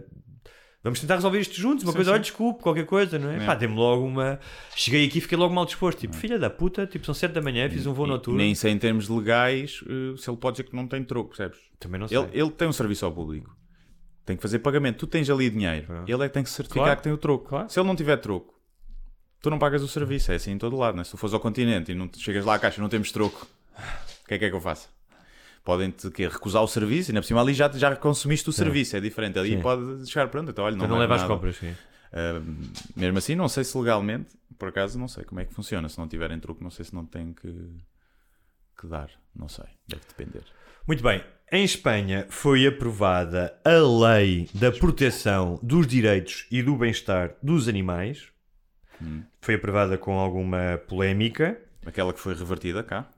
vamos 0.82 1.00
tentar 1.00 1.16
resolver 1.16 1.40
isto 1.40 1.54
juntos. 1.54 1.84
Uma 1.84 1.92
Sim, 1.92 1.96
coisa, 1.96 2.10
sim. 2.10 2.14
olha, 2.14 2.22
desculpe, 2.22 2.62
qualquer 2.62 2.86
coisa, 2.86 3.18
não 3.18 3.30
é? 3.30 3.42
É. 3.42 3.46
Pá, 3.46 3.54
dei-me 3.54 3.74
logo 3.74 4.04
uma. 4.04 4.38
Cheguei 4.74 5.06
aqui 5.06 5.18
e 5.18 5.20
fiquei 5.20 5.36
logo 5.38 5.54
mal 5.54 5.64
disposto. 5.66 5.98
Tipo, 5.98 6.14
filha 6.16 6.38
da 6.38 6.48
puta, 6.50 6.86
tipo, 6.86 7.04
são 7.06 7.14
7 7.14 7.32
da 7.32 7.40
manhã, 7.42 7.68
fiz 7.68 7.86
um 7.86 7.92
voo 7.92 8.06
E 8.06 8.08
noturno. 8.10 8.38
Nem 8.38 8.54
sei 8.54 8.72
em 8.72 8.78
termos 8.78 9.08
legais 9.08 9.82
eh, 9.86 10.16
se 10.16 10.28
ele 10.30 10.36
pode 10.36 10.56
dizer 10.58 10.70
que 10.70 10.76
não 10.76 10.86
tem 10.86 11.02
troco, 11.04 11.28
percebes? 11.30 11.58
Também 11.78 12.00
não 12.00 12.08
sei. 12.08 12.18
Ele, 12.18 12.28
ele 12.32 12.50
tem 12.50 12.68
um 12.68 12.72
serviço 12.72 13.04
ao 13.06 13.12
público. 13.12 13.54
Tem 14.24 14.36
que 14.36 14.42
fazer 14.42 14.58
pagamento. 14.60 14.98
Tu 14.98 15.06
tens 15.06 15.28
ali 15.30 15.50
dinheiro. 15.50 16.04
Ele 16.06 16.24
é 16.24 16.28
que 16.28 16.34
tem 16.34 16.42
que 16.42 16.50
certificar 16.50 16.84
Claro. 16.84 16.96
que 16.98 17.02
tem 17.04 17.12
o 17.12 17.18
troco. 17.18 17.48
Claro. 17.48 17.68
Se 17.70 17.80
ele 17.80 17.86
não 17.88 17.96
tiver 17.96 18.16
troco, 18.18 18.54
tu 19.42 19.50
não 19.50 19.58
pagas 19.58 19.82
o 19.82 19.88
serviço. 19.88 20.30
É 20.30 20.36
assim 20.36 20.52
em 20.52 20.58
todo 20.58 20.76
lado. 20.76 20.96
Né? 20.96 21.04
Se 21.04 21.10
tu 21.12 21.16
fores 21.16 21.34
ao 21.34 21.40
continente 21.40 21.90
e 21.90 21.94
não 21.94 22.08
chegas 22.16 22.44
lá 22.44 22.54
à 22.54 22.58
caixa 22.58 22.78
e 22.78 22.82
não 22.82 22.88
temos 22.88 23.10
troco, 23.10 23.46
o 24.24 24.28
que 24.28 24.34
é 24.34 24.38
que 24.38 24.44
é 24.44 24.50
que 24.50 24.54
eu 24.54 24.60
faço? 24.60 24.88
Podem-te 25.64 26.10
quê? 26.10 26.26
recusar 26.26 26.62
o 26.62 26.66
serviço 26.66 27.10
e 27.10 27.14
na 27.14 27.20
por 27.20 27.26
cima 27.26 27.40
ali 27.40 27.52
já, 27.52 27.70
já 27.70 27.94
consumiste 27.94 28.48
o 28.48 28.52
serviço. 28.52 28.96
É 28.96 29.00
diferente. 29.00 29.38
Ali 29.38 29.50
Sim. 29.50 29.60
pode 29.60 30.08
chegar 30.10 30.28
pronto. 30.28 30.50
Então, 30.50 30.64
olha, 30.64 30.76
não, 30.76 30.84
Então 30.84 30.96
não 30.96 31.00
leva 31.00 31.16
as 31.16 31.24
compras, 31.24 31.56
sim. 31.56 31.74
Ah, 32.12 32.40
mesmo 32.96 33.18
assim, 33.18 33.34
não 33.34 33.48
sei 33.48 33.64
se 33.64 33.76
legalmente, 33.76 34.36
por 34.58 34.68
acaso, 34.68 34.98
não 34.98 35.08
sei 35.08 35.24
como 35.24 35.40
é 35.40 35.44
que 35.44 35.54
funciona. 35.54 35.88
Se 35.88 35.98
não 35.98 36.08
tiverem 36.08 36.38
truque, 36.38 36.62
não 36.62 36.70
sei 36.70 36.84
se 36.84 36.94
não 36.94 37.04
tem 37.06 37.32
que, 37.32 37.52
que 38.78 38.86
dar. 38.86 39.10
Não 39.34 39.48
sei, 39.48 39.66
deve 39.86 40.02
depender. 40.08 40.44
Muito 40.86 41.02
bem. 41.02 41.22
Em 41.52 41.64
Espanha 41.64 42.26
foi 42.28 42.66
aprovada 42.66 43.58
a 43.64 43.70
lei 43.70 44.48
da 44.54 44.70
proteção 44.70 45.58
dos 45.62 45.86
direitos 45.86 46.46
e 46.50 46.62
do 46.62 46.76
bem-estar 46.76 47.34
dos 47.42 47.68
animais. 47.68 48.28
Hum. 49.02 49.22
Foi 49.40 49.54
aprovada 49.54 49.98
com 49.98 50.18
alguma 50.18 50.80
polémica. 50.88 51.60
Aquela 51.84 52.12
que 52.12 52.20
foi 52.20 52.34
revertida 52.34 52.82
cá, 52.82 53.10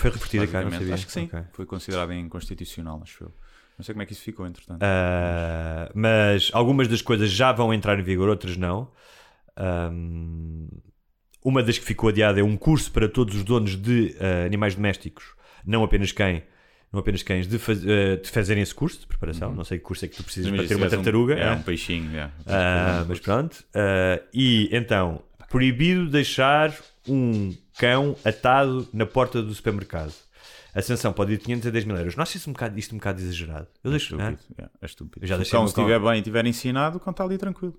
Foi 0.00 0.10
revertida 0.10 0.46
cá, 0.46 0.62
não 0.62 0.70
sabia. 0.70 0.94
acho 0.94 1.06
que 1.06 1.12
sim, 1.12 1.24
Ok. 1.24 1.40
foi 1.52 1.66
considerada 1.66 2.14
inconstitucional, 2.14 3.00
acho 3.02 3.24
eu. 3.24 3.32
Não 3.78 3.84
sei 3.84 3.94
como 3.94 4.02
é 4.02 4.06
que 4.06 4.12
isso 4.12 4.22
ficou, 4.22 4.46
entretanto. 4.46 4.80
Ah, 4.82 5.90
mas 5.94 6.50
algumas 6.52 6.86
das 6.88 7.00
coisas 7.02 7.30
já 7.30 7.50
vão 7.52 7.72
entrar 7.72 7.98
em 7.98 8.02
vigor, 8.02 8.28
outras 8.28 8.56
não. 8.56 8.90
Ahm, 9.56 10.68
uma 11.44 11.62
das 11.62 11.78
que 11.78 11.84
ficou 11.84 12.08
adiada 12.10 12.40
é 12.40 12.42
um 12.42 12.56
curso 12.56 12.90
para 12.92 13.08
todos 13.08 13.34
os 13.34 13.44
donos 13.44 13.76
de 13.76 14.14
ah, 14.20 14.44
animais 14.46 14.74
domésticos, 14.74 15.34
não 15.66 15.82
apenas 15.82 16.12
quem, 16.12 16.42
não 16.92 17.00
apenas 17.00 17.22
cães, 17.22 17.46
de, 17.46 17.58
faz- 17.58 17.82
ah, 17.86 18.16
de 18.22 18.28
fazerem 18.30 18.62
esse 18.62 18.74
curso 18.74 19.00
de 19.00 19.06
preparação. 19.06 19.52
Não 19.54 19.64
sei 19.64 19.78
que 19.78 19.84
curso 19.84 20.04
é 20.04 20.08
que 20.08 20.16
tu 20.16 20.24
precisas 20.24 20.50
para 20.50 20.66
ter 20.66 20.74
uma 20.76 20.86
és 20.86 20.92
um- 20.92 20.96
tartaruga. 20.96 21.34
é, 21.38 21.42
é? 21.46 21.52
um 21.52 21.62
peixinho, 21.62 22.16
é. 22.16 22.30
Ah, 22.46 23.04
mas 23.08 23.20
pronto. 23.20 23.64
Ah, 23.74 24.20
e 24.32 24.68
então, 24.72 25.22
proibido 25.48 26.08
deixar 26.08 26.74
um 27.08 27.54
cão 27.80 28.16
atado 28.24 28.86
na 28.92 29.06
porta 29.06 29.42
do 29.42 29.54
supermercado. 29.54 30.12
A 30.74 30.80
sanção 30.82 31.12
pode 31.12 31.32
ir 31.32 31.38
de 31.38 31.44
500 31.44 31.66
a 31.66 31.70
10 31.70 31.84
mil 31.84 31.96
euros. 31.96 32.14
Não 32.16 32.22
achas 32.22 32.36
isto 32.36 32.48
um 32.48 32.52
bocado, 32.52 32.78
isto 32.78 32.94
um 32.94 32.98
bocado 32.98 33.20
exagerado? 33.20 33.66
Eu 33.82 33.88
É 33.90 33.92
deixo, 33.92 34.16
não 34.16 34.24
é? 34.24 34.30
estúpido. 34.32 34.54
é, 34.62 34.64
é 34.82 34.86
estúpido. 34.86 35.24
Eu 35.24 35.28
já 35.28 35.34
se 35.34 35.38
o 35.38 35.42
deixei 35.42 35.58
cão 35.58 35.64
estiver 35.66 35.98
bem 36.00 36.12
e 36.14 36.18
estiver 36.18 36.46
ensinado, 36.46 36.96
o 36.98 37.00
cão 37.00 37.10
está 37.10 37.24
ali 37.24 37.36
tranquilo. 37.38 37.76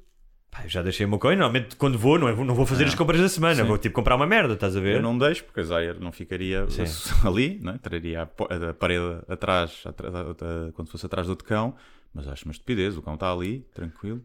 Pá, 0.51 0.63
eu 0.65 0.69
já 0.69 0.81
deixei 0.81 1.05
o 1.05 1.09
meu 1.09 1.17
cão 1.17 1.31
e 1.31 1.35
normalmente 1.37 1.77
quando 1.77 1.97
vou, 1.97 2.19
não, 2.19 2.27
é- 2.27 2.35
não 2.35 2.53
vou 2.53 2.65
fazer 2.65 2.83
as 2.83 2.93
compras 2.93 3.21
da 3.21 3.29
semana, 3.29 3.55
Sim. 3.61 3.63
vou 3.63 3.77
tipo 3.77 3.95
comprar 3.95 4.17
uma 4.17 4.27
merda, 4.27 4.55
estás 4.55 4.75
a 4.75 4.81
ver? 4.81 4.97
Eu 4.97 5.01
não 5.01 5.17
deixo, 5.17 5.45
porque 5.45 5.61
a 5.61 5.63
Zaire 5.63 5.97
não 6.01 6.11
ficaria 6.11 6.67
Sim. 6.69 6.83
ali, 7.25 7.57
né? 7.61 7.79
traria 7.81 8.23
a, 8.23 8.69
a 8.69 8.73
parede 8.73 9.19
atrás, 9.29 9.81
atrás 9.85 10.13
da 10.13 10.23
outra- 10.25 10.71
quando 10.73 10.89
fosse 10.89 11.05
atrás 11.05 11.25
do 11.27 11.29
outro 11.29 11.47
cão, 11.47 11.73
mas 12.13 12.27
acho 12.27 12.43
uma 12.43 12.51
estupidez. 12.51 12.97
O 12.97 13.01
cão 13.01 13.13
está 13.13 13.31
ali, 13.31 13.65
tranquilo. 13.73 14.21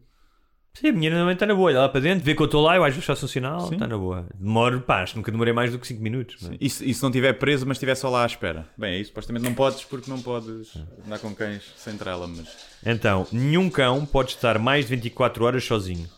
Sim, 0.78 0.88
a 0.88 0.92
minha 0.92 1.10
normalmente 1.10 1.36
está 1.36 1.46
na 1.46 1.54
boa, 1.54 1.70
olha 1.70 1.80
lá 1.80 1.88
para 1.88 2.00
dentro, 2.02 2.22
vê 2.24 2.34
que 2.34 2.42
eu 2.42 2.44
estou 2.46 2.62
lá, 2.62 2.76
eu 2.76 2.84
às 2.84 2.92
vezes 2.92 3.06
faço 3.06 3.24
um 3.24 3.28
sinal, 3.28 3.72
está 3.72 3.86
na 3.86 3.96
boa. 3.96 4.26
Demoro, 4.34 4.80
pá, 4.82 5.02
acho 5.02 5.14
que 5.14 5.18
nunca 5.18 5.30
demorei 5.32 5.52
mais 5.54 5.72
do 5.72 5.78
que 5.78 5.86
5 5.86 6.02
minutos. 6.02 6.36
mas- 6.42 6.58
E 6.60 6.68
se, 6.68 6.90
e 6.90 6.92
se 6.92 7.02
não 7.02 7.08
estiver 7.08 7.32
preso, 7.34 7.66
mas 7.66 7.76
estiver 7.76 7.94
só 7.94 8.10
lá 8.10 8.24
à 8.24 8.26
espera? 8.26 8.68
Bem, 8.76 8.94
é 8.94 8.98
isso. 8.98 9.08
Supostamente 9.08 9.44
não 9.44 9.54
podes, 9.54 9.84
porque 9.84 10.10
não 10.10 10.20
podes 10.20 10.76
andar 11.06 11.18
com 11.18 11.34
cães 11.34 11.62
sem 11.78 11.96
trela, 11.96 12.26
mas 12.26 12.46
Então, 12.84 13.26
nenhum 13.32 13.70
cão 13.70 14.04
pode 14.04 14.32
estar 14.32 14.58
mais 14.58 14.86
de 14.86 14.94
24 14.96 15.44
horas 15.46 15.64
sozinho. 15.64 16.08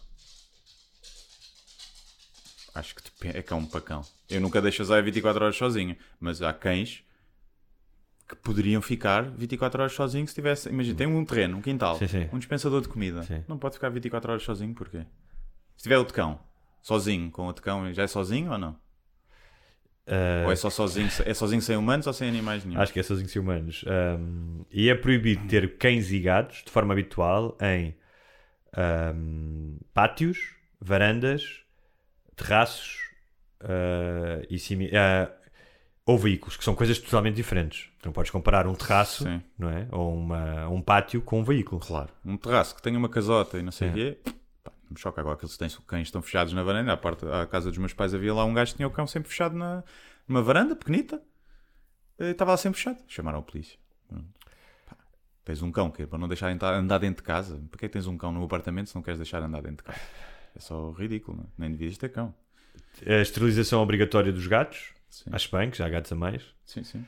acho 2.74 2.94
que 2.94 3.02
depende- 3.02 3.36
é 3.38 3.42
cão 3.42 3.64
para 3.66 3.80
cão. 3.80 4.02
Eu 4.30 4.40
nunca 4.40 4.60
deixo 4.62 4.82
a 4.82 4.84
Zaire 4.84 5.04
24 5.04 5.42
horas 5.44 5.56
sozinho, 5.56 5.96
mas 6.20 6.40
há 6.42 6.52
cães 6.52 7.02
que 8.28 8.36
poderiam 8.36 8.82
ficar 8.82 9.22
24 9.22 9.80
horas 9.80 9.92
sozinho 9.92 10.26
se 10.28 10.34
tivesse. 10.34 10.68
Imagina, 10.68 10.96
tem 10.96 11.06
um 11.06 11.24
terreno, 11.24 11.56
um 11.56 11.62
quintal, 11.62 11.96
Sim, 11.96 12.06
sim. 12.06 12.28
um 12.32 12.38
dispensador 12.38 12.82
de 12.82 12.88
comida. 12.88 13.22
Sim. 13.22 13.42
Não 13.48 13.56
pode 13.58 13.76
ficar 13.76 13.88
24 13.88 14.30
horas 14.30 14.42
sozinho, 14.42 14.74
porquê? 14.74 15.04
Se 15.76 15.84
tiver 15.84 15.96
outro 15.96 16.12
cão, 16.12 16.38
sozinho, 16.82 17.30
com 17.30 17.46
outro 17.46 17.62
cão, 17.62 17.92
já 17.92 18.02
é 18.02 18.06
sozinho 18.06 18.52
ou 18.52 18.58
não? 18.58 18.76
Uh, 20.06 20.46
Ou 20.46 20.52
é 20.52 20.56
só 20.56 20.70
sozinho, 20.70 21.08
é 21.26 21.34
sozinho 21.34 21.60
sem 21.60 21.76
humanos 21.76 22.06
ou 22.06 22.12
sem 22.14 22.28
animais 22.28 22.64
nenhum? 22.64 22.80
Acho 22.80 22.92
que 22.92 23.00
é 23.00 23.02
sozinho 23.02 23.28
sem 23.28 23.42
humanos. 23.42 23.84
Um, 23.86 24.64
e 24.70 24.88
é 24.88 24.94
proibido 24.94 25.46
ter 25.46 25.76
cães 25.76 26.10
e 26.10 26.18
gatos 26.18 26.62
de 26.64 26.70
forma 26.70 26.94
habitual 26.94 27.56
em 27.60 27.94
um, 29.14 29.78
pátios, 29.92 30.38
varandas, 30.80 31.60
terraços 32.36 32.96
uh, 33.62 34.46
e 34.48 34.58
simi 34.58 34.86
uh, 34.86 35.30
ou 36.08 36.16
veículos, 36.18 36.56
que 36.56 36.64
são 36.64 36.74
coisas 36.74 36.98
totalmente 36.98 37.34
diferentes. 37.34 37.90
Tu 38.00 38.06
não 38.06 38.12
podes 38.14 38.30
comparar 38.30 38.66
um 38.66 38.74
terraço 38.74 39.24
Sim. 39.24 39.42
não 39.58 39.68
é? 39.68 39.86
ou 39.92 40.14
uma, 40.16 40.66
um 40.68 40.80
pátio 40.80 41.20
com 41.20 41.40
um 41.40 41.44
veículo. 41.44 41.80
Claro. 41.82 42.08
Um 42.24 42.36
terraço 42.38 42.74
que 42.74 42.80
tenha 42.80 42.98
uma 42.98 43.10
casota 43.10 43.58
e 43.58 43.62
não 43.62 43.70
sei 43.70 43.88
o 43.88 43.90
É. 43.90 43.94
quê. 43.94 44.18
Pá, 44.64 44.72
me 44.90 44.98
choca 44.98 45.20
agora 45.20 45.36
que 45.36 45.44
eles 45.44 45.56
têm 45.58 45.68
cães 45.86 46.08
estão 46.08 46.22
fechados 46.22 46.54
na 46.54 46.62
varanda. 46.62 46.94
À, 46.94 46.96
parte, 46.96 47.26
à 47.26 47.46
casa 47.46 47.68
dos 47.68 47.76
meus 47.78 47.92
pais 47.92 48.14
havia 48.14 48.32
lá 48.32 48.42
um 48.46 48.54
gajo 48.54 48.70
que 48.72 48.76
tinha 48.78 48.88
o 48.88 48.90
cão 48.90 49.06
sempre 49.06 49.28
fechado 49.28 49.54
na, 49.54 49.84
numa 50.26 50.40
varanda 50.40 50.74
pequenita. 50.74 51.20
E 52.18 52.30
estava 52.30 52.52
lá 52.52 52.56
sempre 52.56 52.78
fechado. 52.78 52.98
Chamaram 53.06 53.40
a 53.40 53.42
polícia. 53.42 53.78
Pronto. 54.08 54.24
Pá, 54.86 54.96
Tens 55.44 55.60
um 55.60 55.70
cão 55.70 55.90
que 55.90 56.04
é 56.04 56.06
para 56.06 56.18
não 56.18 56.26
deixar 56.26 56.50
entrar- 56.50 56.72
andar 56.74 56.96
dentro 56.98 57.22
de 57.22 57.26
casa. 57.26 57.60
Para 57.70 57.78
que 57.80 57.86
tens 57.88 58.06
um 58.06 58.16
cão 58.16 58.32
no 58.32 58.42
apartamento 58.42 58.88
se 58.88 58.94
não 58.94 59.02
queres 59.02 59.18
deixar 59.18 59.42
andar 59.42 59.60
dentro 59.60 59.84
de 59.84 59.92
casa? 59.92 60.00
É 60.56 60.58
só 60.60 60.90
ridículo, 60.92 61.36
não 61.36 61.44
é? 61.44 61.48
Nem 61.58 61.70
devias 61.72 61.98
ter 61.98 62.08
cão. 62.08 62.34
A 63.06 63.20
esterilização 63.20 63.82
obrigatória 63.82 64.32
dos 64.32 64.46
gatos. 64.46 64.96
Sim, 65.08 65.30
Acho 65.32 65.56
bem, 65.56 65.70
que 65.70 65.78
já 65.78 65.86
há 65.86 65.88
gatos 65.88 66.12
a 66.12 66.14
mais. 66.14 66.42
sim. 66.64 66.82
sim. 66.84 67.04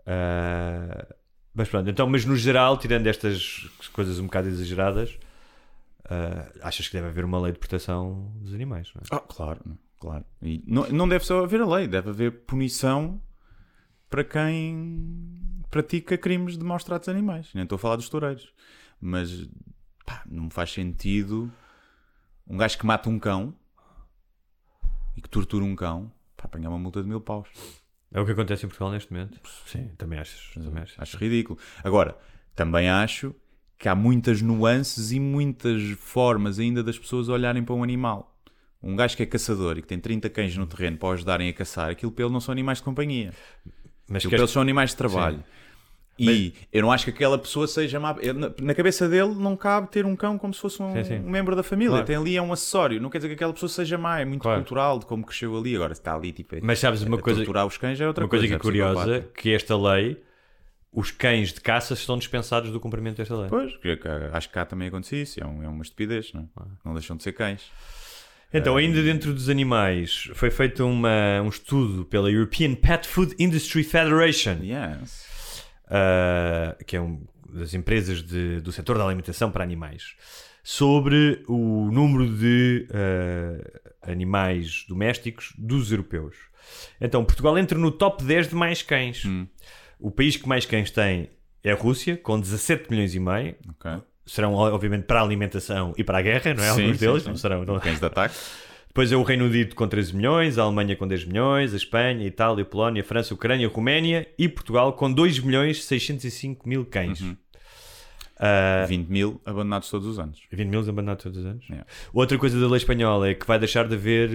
Uh, 0.00 1.14
mas 1.54 1.68
pronto, 1.68 1.88
então, 1.88 2.08
mas 2.08 2.24
no 2.24 2.34
geral, 2.34 2.78
tirando 2.78 3.06
estas 3.06 3.68
coisas 3.92 4.18
um 4.18 4.24
bocado 4.24 4.48
exageradas, 4.48 5.18
uh, 6.06 6.58
achas 6.62 6.88
que 6.88 6.94
deve 6.94 7.08
haver 7.08 7.24
uma 7.24 7.38
lei 7.40 7.52
de 7.52 7.58
proteção 7.58 8.32
dos 8.40 8.54
animais, 8.54 8.90
não 8.94 9.02
é? 9.02 9.16
Ah, 9.16 9.20
claro, 9.20 9.60
claro. 10.00 10.24
E 10.40 10.62
não, 10.66 10.88
não 10.88 11.08
deve 11.08 11.24
só 11.24 11.44
haver 11.44 11.60
a 11.60 11.66
lei, 11.66 11.86
deve 11.86 12.10
haver 12.10 12.32
punição 12.46 13.20
para 14.08 14.24
quem 14.24 15.62
pratica 15.70 16.18
crimes 16.18 16.56
de 16.56 16.64
maus 16.64 16.84
tratos 16.84 17.08
animais. 17.08 17.48
Nem 17.54 17.64
estou 17.64 17.76
a 17.76 17.78
falar 17.78 17.96
dos 17.96 18.08
toureiros. 18.08 18.52
Mas 19.00 19.48
pá, 20.04 20.22
não 20.26 20.50
faz 20.50 20.72
sentido 20.72 21.52
um 22.46 22.56
gajo 22.56 22.78
que 22.78 22.86
mata 22.86 23.08
um 23.08 23.18
cão 23.18 23.54
e 25.16 25.20
que 25.20 25.28
tortura 25.28 25.64
um 25.64 25.74
cão 25.74 26.12
apanhar 26.52 26.68
uma 26.68 26.78
multa 26.78 27.02
de 27.02 27.08
mil 27.08 27.20
paus. 27.20 27.48
É 28.12 28.20
o 28.20 28.26
que 28.26 28.32
acontece 28.32 28.66
em 28.66 28.68
Portugal 28.68 28.92
neste 28.92 29.10
momento? 29.10 29.40
Sim, 29.66 29.90
também 29.96 30.18
achas. 30.18 30.50
Também 30.54 30.82
achas. 30.82 30.96
Acho 30.98 31.16
ridículo. 31.16 31.58
Agora, 31.82 32.16
também 32.54 32.90
acho 32.90 33.34
que 33.78 33.88
há 33.88 33.94
muitas 33.94 34.42
nuances 34.42 35.12
e 35.12 35.18
muitas 35.18 35.82
formas 35.98 36.58
ainda 36.58 36.82
das 36.82 36.98
pessoas 36.98 37.28
olharem 37.28 37.64
para 37.64 37.74
um 37.74 37.82
animal. 37.82 38.36
Um 38.82 38.94
gajo 38.94 39.16
que 39.16 39.22
é 39.22 39.26
caçador 39.26 39.78
e 39.78 39.82
que 39.82 39.88
tem 39.88 39.98
30 39.98 40.28
cães 40.28 40.56
no 40.56 40.66
terreno 40.66 40.98
para 40.98 41.14
ajudarem 41.14 41.48
a 41.48 41.52
caçar, 41.52 41.90
aquilo 41.90 42.12
ele 42.18 42.28
não 42.28 42.40
são 42.40 42.52
animais 42.52 42.78
de 42.78 42.84
companhia. 42.84 43.32
Mas 44.08 44.26
Aquilo 44.26 44.42
eles 44.42 44.50
são 44.50 44.60
animais 44.60 44.90
de 44.90 44.96
trabalho. 44.96 45.42
E 46.18 46.52
eu 46.72 46.82
não 46.82 46.92
acho 46.92 47.04
que 47.04 47.10
aquela 47.10 47.38
pessoa 47.38 47.66
seja 47.66 47.98
má. 47.98 48.14
na- 48.60 48.74
cabeça 48.74 49.08
dele 49.08 49.34
não 49.34 49.56
cabe 49.56 49.88
ter 49.90 50.04
um 50.06 50.14
cão 50.14 50.36
como 50.38 50.52
se 50.54 50.60
fosse 50.60 50.80
um, 50.82 50.92
Sim, 50.92 51.04
sim. 51.04 51.18
um 51.20 51.30
membro 51.30 51.56
da 51.56 51.62
família. 51.62 51.90
Claro. 51.92 52.06
Tem 52.06 52.16
ali 52.16 52.36
é 52.36 52.42
um 52.42 52.52
acessório. 52.52 53.00
Não 53.00 53.08
quer 53.10 53.18
dizer 53.18 53.28
que 53.28 53.34
aquela 53.34 53.52
pessoa 53.52 53.68
seja 53.68 53.96
má. 53.98 54.20
É 54.20 54.24
muito 54.24 54.42
Claro. 54.42 54.60
cultural 54.60 54.98
de 54.98 55.06
como 55.06 55.24
cresceu 55.24 55.56
ali. 55.56 55.74
Agora, 55.74 55.92
está 55.92 56.14
ali 56.14 56.30
tipo, 56.32 56.54
Mas 56.62 56.78
sabes 56.78 57.02
uma 57.02 57.16
a 57.16 57.20
coisa- 57.20 57.38
torturar 57.40 57.66
os 57.66 57.76
cães 57.78 58.00
é 58.00 58.06
outra 58.06 58.24
uma 58.24 58.30
coisa 58.30 58.46
que 58.46 58.52
é 58.52 58.58
psicopata. 58.58 58.94
curiosa, 59.04 59.28
que 59.36 59.52
esta 59.52 59.76
lei, 59.76 60.22
os 60.92 61.10
cães 61.10 61.52
de 61.52 61.60
caça 61.60 61.94
estão 61.94 62.18
dispensados 62.18 62.70
do 62.70 62.78
cumprimento 62.78 63.16
desta 63.16 63.34
lei. 63.34 63.48
Pois, 63.48 63.72
acho 64.32 64.48
que 64.48 64.54
cá 64.54 64.64
também 64.66 64.88
acontece 64.88 65.22
isso. 65.22 65.42
É, 65.42 65.46
um- 65.46 65.62
é 65.62 65.68
uma 65.68 65.82
estupidez, 65.82 66.30
não 66.34 66.42
é? 66.42 66.44
Ah. 66.58 66.66
Não 66.84 66.92
deixam 66.94 67.16
de 67.16 67.22
ser 67.22 67.32
cães. 67.32 67.62
Então, 68.54 68.76
ainda 68.76 69.02
dentro 69.02 69.32
dos 69.32 69.48
animais, 69.48 70.28
foi 70.34 70.50
feito 70.50 70.86
uma- 70.86 71.40
um 71.42 71.48
estudo 71.48 72.04
pela 72.04 72.30
European 72.30 72.74
Pet 72.74 73.08
Food 73.08 73.34
Industry 73.38 73.82
Federation, 73.82 74.58
Yes. 74.62 75.31
Uh, 75.86 76.84
que 76.84 76.96
é 76.96 77.00
um 77.00 77.24
das 77.52 77.74
empresas 77.74 78.22
de- 78.22 78.60
do 78.60 78.72
setor 78.72 78.96
da 78.96 79.04
alimentação 79.04 79.50
para 79.50 79.62
animais, 79.62 80.14
sobre 80.64 81.42
o 81.46 81.90
número 81.92 82.26
de 82.26 82.86
uh, 82.90 84.10
animais 84.10 84.84
domésticos 84.88 85.52
dos 85.58 85.90
europeus. 85.90 86.36
Então, 87.00 87.24
Portugal 87.24 87.58
entra 87.58 87.76
no 87.78 87.90
top 87.90 88.24
10 88.24 88.48
de 88.48 88.54
mais 88.54 88.82
cães. 88.82 89.24
O 89.98 90.10
país 90.10 90.36
que 90.36 90.48
mais 90.48 90.64
cães 90.64 90.90
tem 90.90 91.28
é 91.62 91.72
a 91.72 91.74
Rússia, 91.74 92.16
com 92.16 92.40
17 92.40 92.90
milhões 92.90 93.14
e 93.14 93.20
meio. 93.20 93.54
Ok. 93.70 93.90
Serão, 94.24 94.54
obviamente, 94.54 95.04
para 95.04 95.20
a 95.20 95.22
alimentação 95.24 95.92
e 95.98 96.04
para 96.04 96.18
a 96.18 96.22
guerra, 96.22 96.54
não 96.54 96.62
é? 96.62 96.72
Sim, 96.72 96.82
Alguns 96.82 96.98
sim, 96.98 97.06
deles 97.06 97.22
sim. 97.24 97.28
não 97.28 97.36
serão. 97.36 97.64
Não... 97.64 97.78
Cães 97.80 97.98
de 97.98 98.06
ataque. 98.06 98.34
Depois 98.92 99.10
é 99.10 99.16
o 99.16 99.22
Reino 99.22 99.46
Unido 99.46 99.74
com 99.74 99.88
13 99.88 100.14
milhões, 100.14 100.58
a 100.58 100.64
Alemanha 100.64 100.94
com 100.94 101.08
10 101.08 101.24
milhões, 101.24 101.72
a 101.72 101.76
Espanha, 101.78 102.20
a 102.24 102.26
Itália, 102.26 102.62
a 102.62 102.66
Polónia, 102.66 103.00
a 103.00 103.04
França, 103.04 103.32
a 103.32 103.34
Ucrânia, 103.34 103.66
a 103.66 103.70
Roménia 103.70 104.28
e 104.38 104.46
Portugal 104.50 104.92
com 104.92 105.10
2 105.10 105.38
milhões 105.38 105.82
605 105.84 106.68
mil 106.68 106.84
cães. 106.84 107.22
Uhum. 107.22 107.34
Ah, 108.38 108.84
20 108.88 109.06
mil 109.08 109.40
abandonados 109.46 109.88
todos 109.88 110.06
os 110.06 110.18
anos. 110.18 110.40
20 110.50 110.68
mil 110.68 110.80
abandonados 110.80 111.22
todos 111.22 111.38
os 111.38 111.46
anos. 111.46 111.64
Yeah. 111.68 111.86
Outra 112.12 112.36
coisa 112.36 112.60
da 112.60 112.66
lei 112.66 112.76
espanhola 112.76 113.28
é 113.30 113.34
que 113.34 113.46
vai 113.46 113.58
deixar 113.58 113.86
de 113.88 113.94
haver 113.94 114.30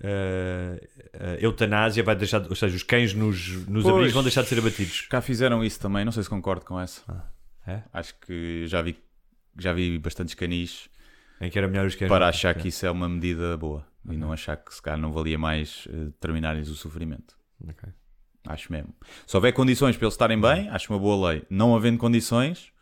eh, 0.00 0.80
eh, 1.12 1.38
eutanásia, 1.40 2.02
vai 2.02 2.16
deixar, 2.16 2.40
de- 2.40 2.48
ou 2.48 2.56
seja, 2.56 2.74
os 2.76 2.82
cães 2.82 3.14
nos, 3.14 3.64
nos 3.68 3.84
Pois. 3.84 3.86
abrigos 3.94 4.12
vão 4.12 4.22
deixar 4.22 4.42
de 4.42 4.48
ser 4.48 4.58
abatidos. 4.58 5.02
Cá 5.02 5.20
fizeram 5.20 5.64
isso 5.64 5.78
também. 5.80 6.04
Não 6.04 6.12
sei 6.12 6.22
se 6.24 6.28
concordo 6.28 6.64
com 6.64 6.78
essa. 6.80 7.02
é? 7.66 7.82
Acho 7.92 8.14
que 8.26 8.66
já 8.66 8.82
vi, 8.82 8.96
já 9.58 9.72
vi 9.72 9.98
bastantes 9.98 10.34
canis 10.34 10.88
Em 11.40 11.50
que 11.50 11.58
era 11.58 11.68
melhor 11.68 11.86
os 11.86 11.94
cães. 11.94 12.08
para 12.08 12.26
achar 12.28 12.54
que 12.54 12.68
isso 12.68 12.84
é 12.84 12.90
uma 12.90 13.08
medida 13.08 13.56
boa 13.56 13.86
e 14.10 14.16
não 14.16 14.32
achar 14.32 14.56
que 14.56 14.74
se 14.74 14.80
calhar 14.82 14.98
não 14.98 15.12
valia 15.12 15.38
mais 15.38 15.86
eh, 15.90 16.10
terminar-lhes 16.20 16.68
o 16.68 16.74
sofrimento. 16.74 17.36
Ok. 17.68 17.88
Acho 18.46 18.72
mesmo. 18.72 18.94
Se 19.26 19.36
houver 19.36 19.52
condições 19.52 19.96
para 19.96 20.06
eles 20.06 20.14
estarem 20.14 20.40
bem, 20.40 20.68
acho 20.70 20.92
uma 20.92 20.98
boa 20.98 21.30
lei. 21.30 21.44
Não 21.50 21.76
havendo 21.76 21.98
condições, 21.98 22.72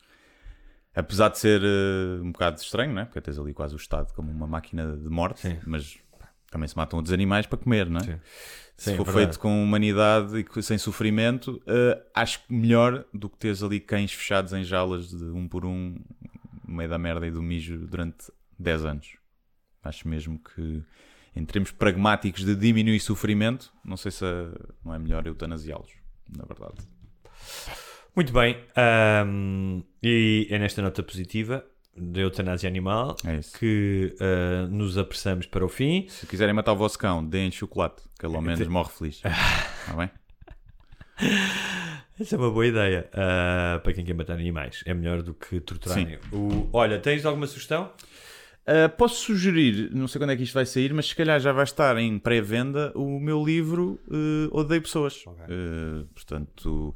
apesar 0.95 1.29
de 1.31 1.39
ser 1.39 1.61
eh, 1.63 2.21
um 2.23 2.33
bocado 2.33 2.61
estranho, 2.61 2.93
não 2.95 3.03
é? 3.03 3.05
Porque 3.05 3.21
tens 3.21 3.39
ali 3.39 3.53
quase 3.53 3.75
o 3.75 3.77
Estado 3.77 4.13
como 4.15 4.31
uma 4.31 4.47
máquina 4.47 4.97
de 4.97 5.09
morte, 5.09 5.41
Sim. 5.41 5.59
mas 5.67 5.99
também 6.51 6.69
se 6.69 6.77
matam 6.77 6.99
outros 6.99 7.13
animais 7.13 7.47
para 7.47 7.59
comer, 7.59 7.91
não 7.91 8.01
é? 8.01 8.05
Sim. 8.05 8.21
Se 8.77 8.91
Sim, 8.91 8.97
for 8.97 9.05
verdade. 9.05 9.27
feito 9.27 9.41
com 9.41 9.63
humanidade 9.63 10.39
e 10.39 10.63
sem 10.63 10.79
sofrimento, 10.79 11.61
eh, 11.67 12.01
acho 12.15 12.47
que 12.47 12.53
melhor 12.53 13.05
do 13.13 13.29
que 13.29 13.37
teres 13.39 13.63
ali 13.63 13.81
cães 13.81 14.13
fechados 14.13 14.53
em 14.53 14.63
jaulas 14.63 15.09
de 15.09 15.25
um 15.25 15.49
por 15.49 15.65
um, 15.65 15.97
no 16.67 16.75
meio 16.77 16.89
da 16.89 16.99
merda 16.99 17.27
e 17.27 17.31
do 17.31 17.43
mijo 17.43 17.79
durante 17.87 18.31
10 18.59 18.85
anos. 18.85 19.17
Acho 19.83 20.09
mesmo 20.09 20.39
que, 20.39 20.83
em 21.35 21.45
termos 21.45 21.71
pragmáticos 21.71 22.45
de 22.45 22.55
diminuir 22.57 23.01
sofrimento, 23.01 23.73
não 23.85 23.97
sei 23.97 24.11
se 24.11 24.25
não 24.85 24.95
é 24.95 24.99
melhor 24.99 25.27
eutanasiá-los, 25.27 25.93
na 26.37 26.45
verdade. 26.45 26.77
Muito 28.15 28.33
bem. 28.33 28.57
ahm, 28.75 29.83
e 30.03 30.47
é 30.51 30.59
nesta 30.59 30.81
nota 30.81 31.03
positiva 31.03 31.65
da 31.97 32.21
eutanásia 32.21 32.69
animal 32.69 33.17
É 33.25 33.41
que 33.59 34.15
ah, 34.21 34.67
nos 34.69 34.99
apressamos 34.99 35.47
para 35.47 35.65
o 35.65 35.69
fim. 35.69 36.07
Se 36.09 36.27
quiserem 36.27 36.55
matar 36.55 36.73
o 36.73 36.77
vosso 36.77 36.99
cão, 36.99 37.27
deem 37.27 37.51
chocolate, 37.51 38.03
que 38.19 38.27
ele 38.27 38.37
ao 38.37 38.43
menos 38.43 38.67
morre 38.69 38.91
feliz. 38.91 39.17
Está 39.17 39.95
bem? 39.97 40.11
Essa 42.19 42.37
é 42.37 42.39
uma 42.39 42.51
boa 42.51 42.67
ideia 42.67 43.09
ah, 43.13 43.81
para 43.83 43.93
quem 43.93 44.05
quer 44.05 44.15
matar 44.15 44.35
animais. 44.35 44.83
É 44.87 44.95
melhor 44.95 45.23
do 45.23 45.35
que 45.35 45.61
torturarem. 45.61 46.19
O, 46.33 46.69
olha, 46.73 46.99
tens 46.99 47.25
alguma 47.25 47.47
sugestão? 47.47 47.93
Uh, 48.69 48.89
posso 48.97 49.17
sugerir, 49.27 49.91
não 49.93 50.09
sei 50.09 50.21
quando 50.21 50.31
é 50.31 50.37
que 50.37 50.43
isto 50.43 50.55
vai 50.55 50.67
sair, 50.67 50.93
mas 50.93 51.07
se 51.07 51.15
calhar 51.15 51.39
já 51.39 51.53
vai 51.53 51.63
estar 51.63 51.97
em 51.99 52.19
pré-venda 52.19 52.91
o 52.97 53.21
meu 53.21 53.45
livro 53.45 54.01
uh, 54.09 54.49
Odeio 54.59 54.83
Pessoas. 54.83 55.25
Uh, 55.25 56.05
portanto, 56.13 56.93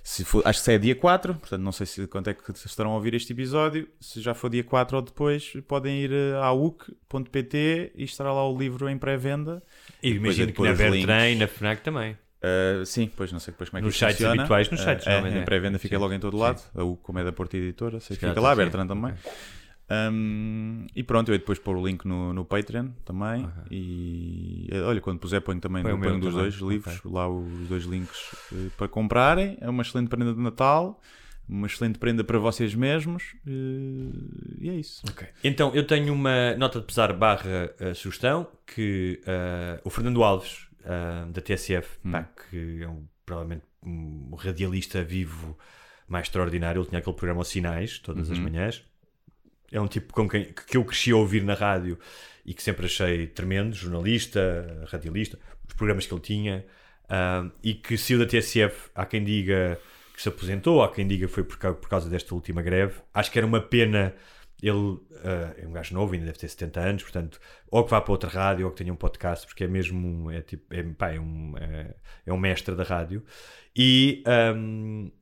se 0.00 0.24
for, 0.24 0.42
acho 0.46 0.60
que 0.60 0.64
se 0.64 0.72
é 0.74 0.78
dia 0.78 0.94
4, 0.94 1.34
portanto 1.34 1.60
não 1.60 1.72
sei 1.72 1.86
se 1.86 2.06
quando 2.06 2.28
é 2.28 2.34
que 2.34 2.52
estarão 2.52 2.92
a 2.92 2.94
ouvir 2.94 3.14
este 3.14 3.32
episódio. 3.32 3.88
Se 4.00 4.20
já 4.20 4.32
for 4.32 4.48
dia 4.48 4.62
4 4.62 4.96
ou 4.96 5.02
depois, 5.02 5.52
podem 5.66 6.00
ir 6.02 6.10
uh, 6.12 6.36
à 6.40 6.52
uc.pt 6.52 7.92
e 7.96 8.04
estará 8.04 8.32
lá 8.32 8.48
o 8.48 8.56
livro 8.56 8.88
em 8.88 8.96
pré-venda. 8.96 9.60
E 10.00 10.12
depois 10.14 10.38
é 10.38 10.42
imagino 10.42 10.46
de 10.46 10.52
que 10.52 10.62
na 10.62 10.72
Vertrem 10.72 11.32
e 11.34 11.36
na 11.36 11.48
FNAC 11.48 11.82
também. 11.82 12.16
Uh, 12.40 12.86
sim, 12.86 13.10
pois 13.16 13.32
não 13.32 13.40
sei 13.40 13.50
depois 13.50 13.68
como 13.68 13.78
é 13.78 13.80
que 13.80 13.86
Nos 13.86 13.94
isto 13.96 14.04
sites 14.06 14.16
funciona. 14.18 14.40
habituais, 14.42 14.70
nos 14.70 14.80
Uh, 14.80 14.84
sites, 14.84 15.06
é, 15.08 15.18
em 15.18 15.38
é. 15.38 15.42
pré-venda 15.42 15.78
fica 15.80 15.96
Sim. 15.96 16.00
logo 16.00 16.14
em 16.14 16.20
todo 16.20 16.36
Sim. 16.36 16.42
lado. 16.44 16.62
A 16.76 16.84
UC, 16.84 17.02
como 17.02 17.18
é 17.18 17.24
da 17.24 17.32
Porta 17.32 17.56
Editora, 17.56 17.98
sei 17.98 18.16
que 18.16 18.24
fica 18.24 18.40
lá, 18.40 18.52
a. 18.52 18.54
Bertrand 18.54 18.86
também. 18.86 19.10
Ok. 19.12 19.32
Um, 19.90 20.86
e 20.94 21.02
pronto, 21.02 21.28
eu 21.30 21.32
hei 21.34 21.38
depois 21.38 21.58
pôr 21.58 21.76
o 21.76 21.86
link 21.86 22.04
no, 22.06 22.32
no 22.32 22.44
Patreon 22.44 22.88
também. 23.04 23.48
E 23.70 24.68
eh, 24.70 24.80
olha, 24.82 25.00
quando 25.00 25.18
puser, 25.18 25.40
ponho 25.40 25.60
também 25.60 25.82
Põe 25.82 25.92
o 25.92 25.98
ponho 25.98 26.20
dos 26.20 26.34
também, 26.34 26.50
dois 26.50 26.54
livros, 26.56 27.00
lá 27.04 27.28
os 27.28 27.68
dois 27.68 27.84
links 27.84 28.34
eh, 28.52 28.68
para 28.76 28.86
comprarem. 28.88 29.56
É 29.60 29.68
uma 29.68 29.82
excelente 29.82 30.08
prenda 30.08 30.34
de 30.34 30.40
Natal, 30.40 31.00
uma 31.48 31.66
excelente 31.66 31.98
prenda 31.98 32.22
para 32.22 32.38
vocês 32.38 32.74
mesmos. 32.74 33.34
eh, 33.46 34.60
e 34.60 34.68
é 34.70 34.74
isso. 34.74 35.02
Então, 35.42 35.74
eu 35.74 35.86
tenho 35.86 36.12
uma 36.12 36.54
nota 36.56 36.80
de 36.80 36.86
pesar 36.86 37.12
barra 37.14 37.72
eh, 37.80 37.94
sugestão 37.94 38.46
que 38.66 39.20
o 39.84 39.90
Fernando 39.90 40.22
Alves, 40.22 40.66
da 41.32 41.40
TSF, 41.40 41.98
Hum. 42.04 42.12
pá, 42.12 42.28
que 42.50 42.82
é 42.82 42.88
um, 42.88 43.04
provavelmente 43.24 43.64
um 43.82 44.34
radialista 44.36 45.02
vivo 45.02 45.56
mais 46.08 46.26
extraordinário, 46.26 46.80
ele 46.80 46.88
tinha 46.88 46.98
aquele 46.98 47.16
programa 47.16 47.40
Os 47.42 47.48
Sinais, 47.48 47.98
todas 47.98 48.28
Uhum. 48.28 48.32
as 48.34 48.38
manhãs. 48.38 48.84
É 49.70 49.80
um 49.80 49.86
tipo 49.86 50.12
com 50.12 50.28
quem, 50.28 50.52
que 50.52 50.76
eu 50.76 50.84
cresci 50.84 51.12
a 51.12 51.16
ouvir 51.16 51.42
na 51.44 51.54
rádio 51.54 51.98
e 52.44 52.54
que 52.54 52.62
sempre 52.62 52.86
achei 52.86 53.26
tremendo, 53.26 53.74
jornalista, 53.74 54.86
radialista, 54.90 55.38
os 55.66 55.74
programas 55.74 56.06
que 56.06 56.14
ele 56.14 56.20
tinha. 56.20 56.64
Uh, 57.04 57.50
e 57.62 57.74
que 57.74 57.96
saiu 57.96 58.18
da 58.18 58.26
TSF, 58.26 58.90
há 58.94 59.06
quem 59.06 59.24
diga 59.24 59.78
que 60.14 60.22
se 60.22 60.28
aposentou, 60.28 60.82
há 60.82 60.92
quem 60.92 61.06
diga 61.06 61.26
que 61.26 61.32
foi 61.32 61.44
por, 61.44 61.56
por 61.56 61.88
causa 61.88 62.08
desta 62.08 62.34
última 62.34 62.62
greve. 62.62 62.94
Acho 63.12 63.30
que 63.30 63.38
era 63.38 63.46
uma 63.46 63.60
pena. 63.60 64.14
Ele 64.60 64.72
uh, 64.72 65.00
é 65.56 65.64
um 65.66 65.72
gajo 65.72 65.94
novo, 65.94 66.14
ainda 66.14 66.26
deve 66.26 66.38
ter 66.38 66.48
70 66.48 66.80
anos, 66.80 67.02
portanto, 67.04 67.40
ou 67.70 67.84
que 67.84 67.90
vá 67.90 68.00
para 68.00 68.10
outra 68.10 68.28
rádio 68.28 68.66
ou 68.66 68.72
que 68.72 68.78
tenha 68.78 68.92
um 68.92 68.96
podcast, 68.96 69.46
porque 69.46 69.62
é 69.64 69.68
mesmo 69.68 70.30
é 70.32 70.40
tipo, 70.42 70.74
é, 70.74 70.82
pá, 70.82 71.12
é 71.12 71.20
um, 71.20 71.54
é, 71.56 71.94
é 72.26 72.32
um 72.32 72.36
mestre 72.36 72.74
da 72.74 72.82
rádio. 72.82 73.22
E 73.76 74.24
um, 74.56 75.12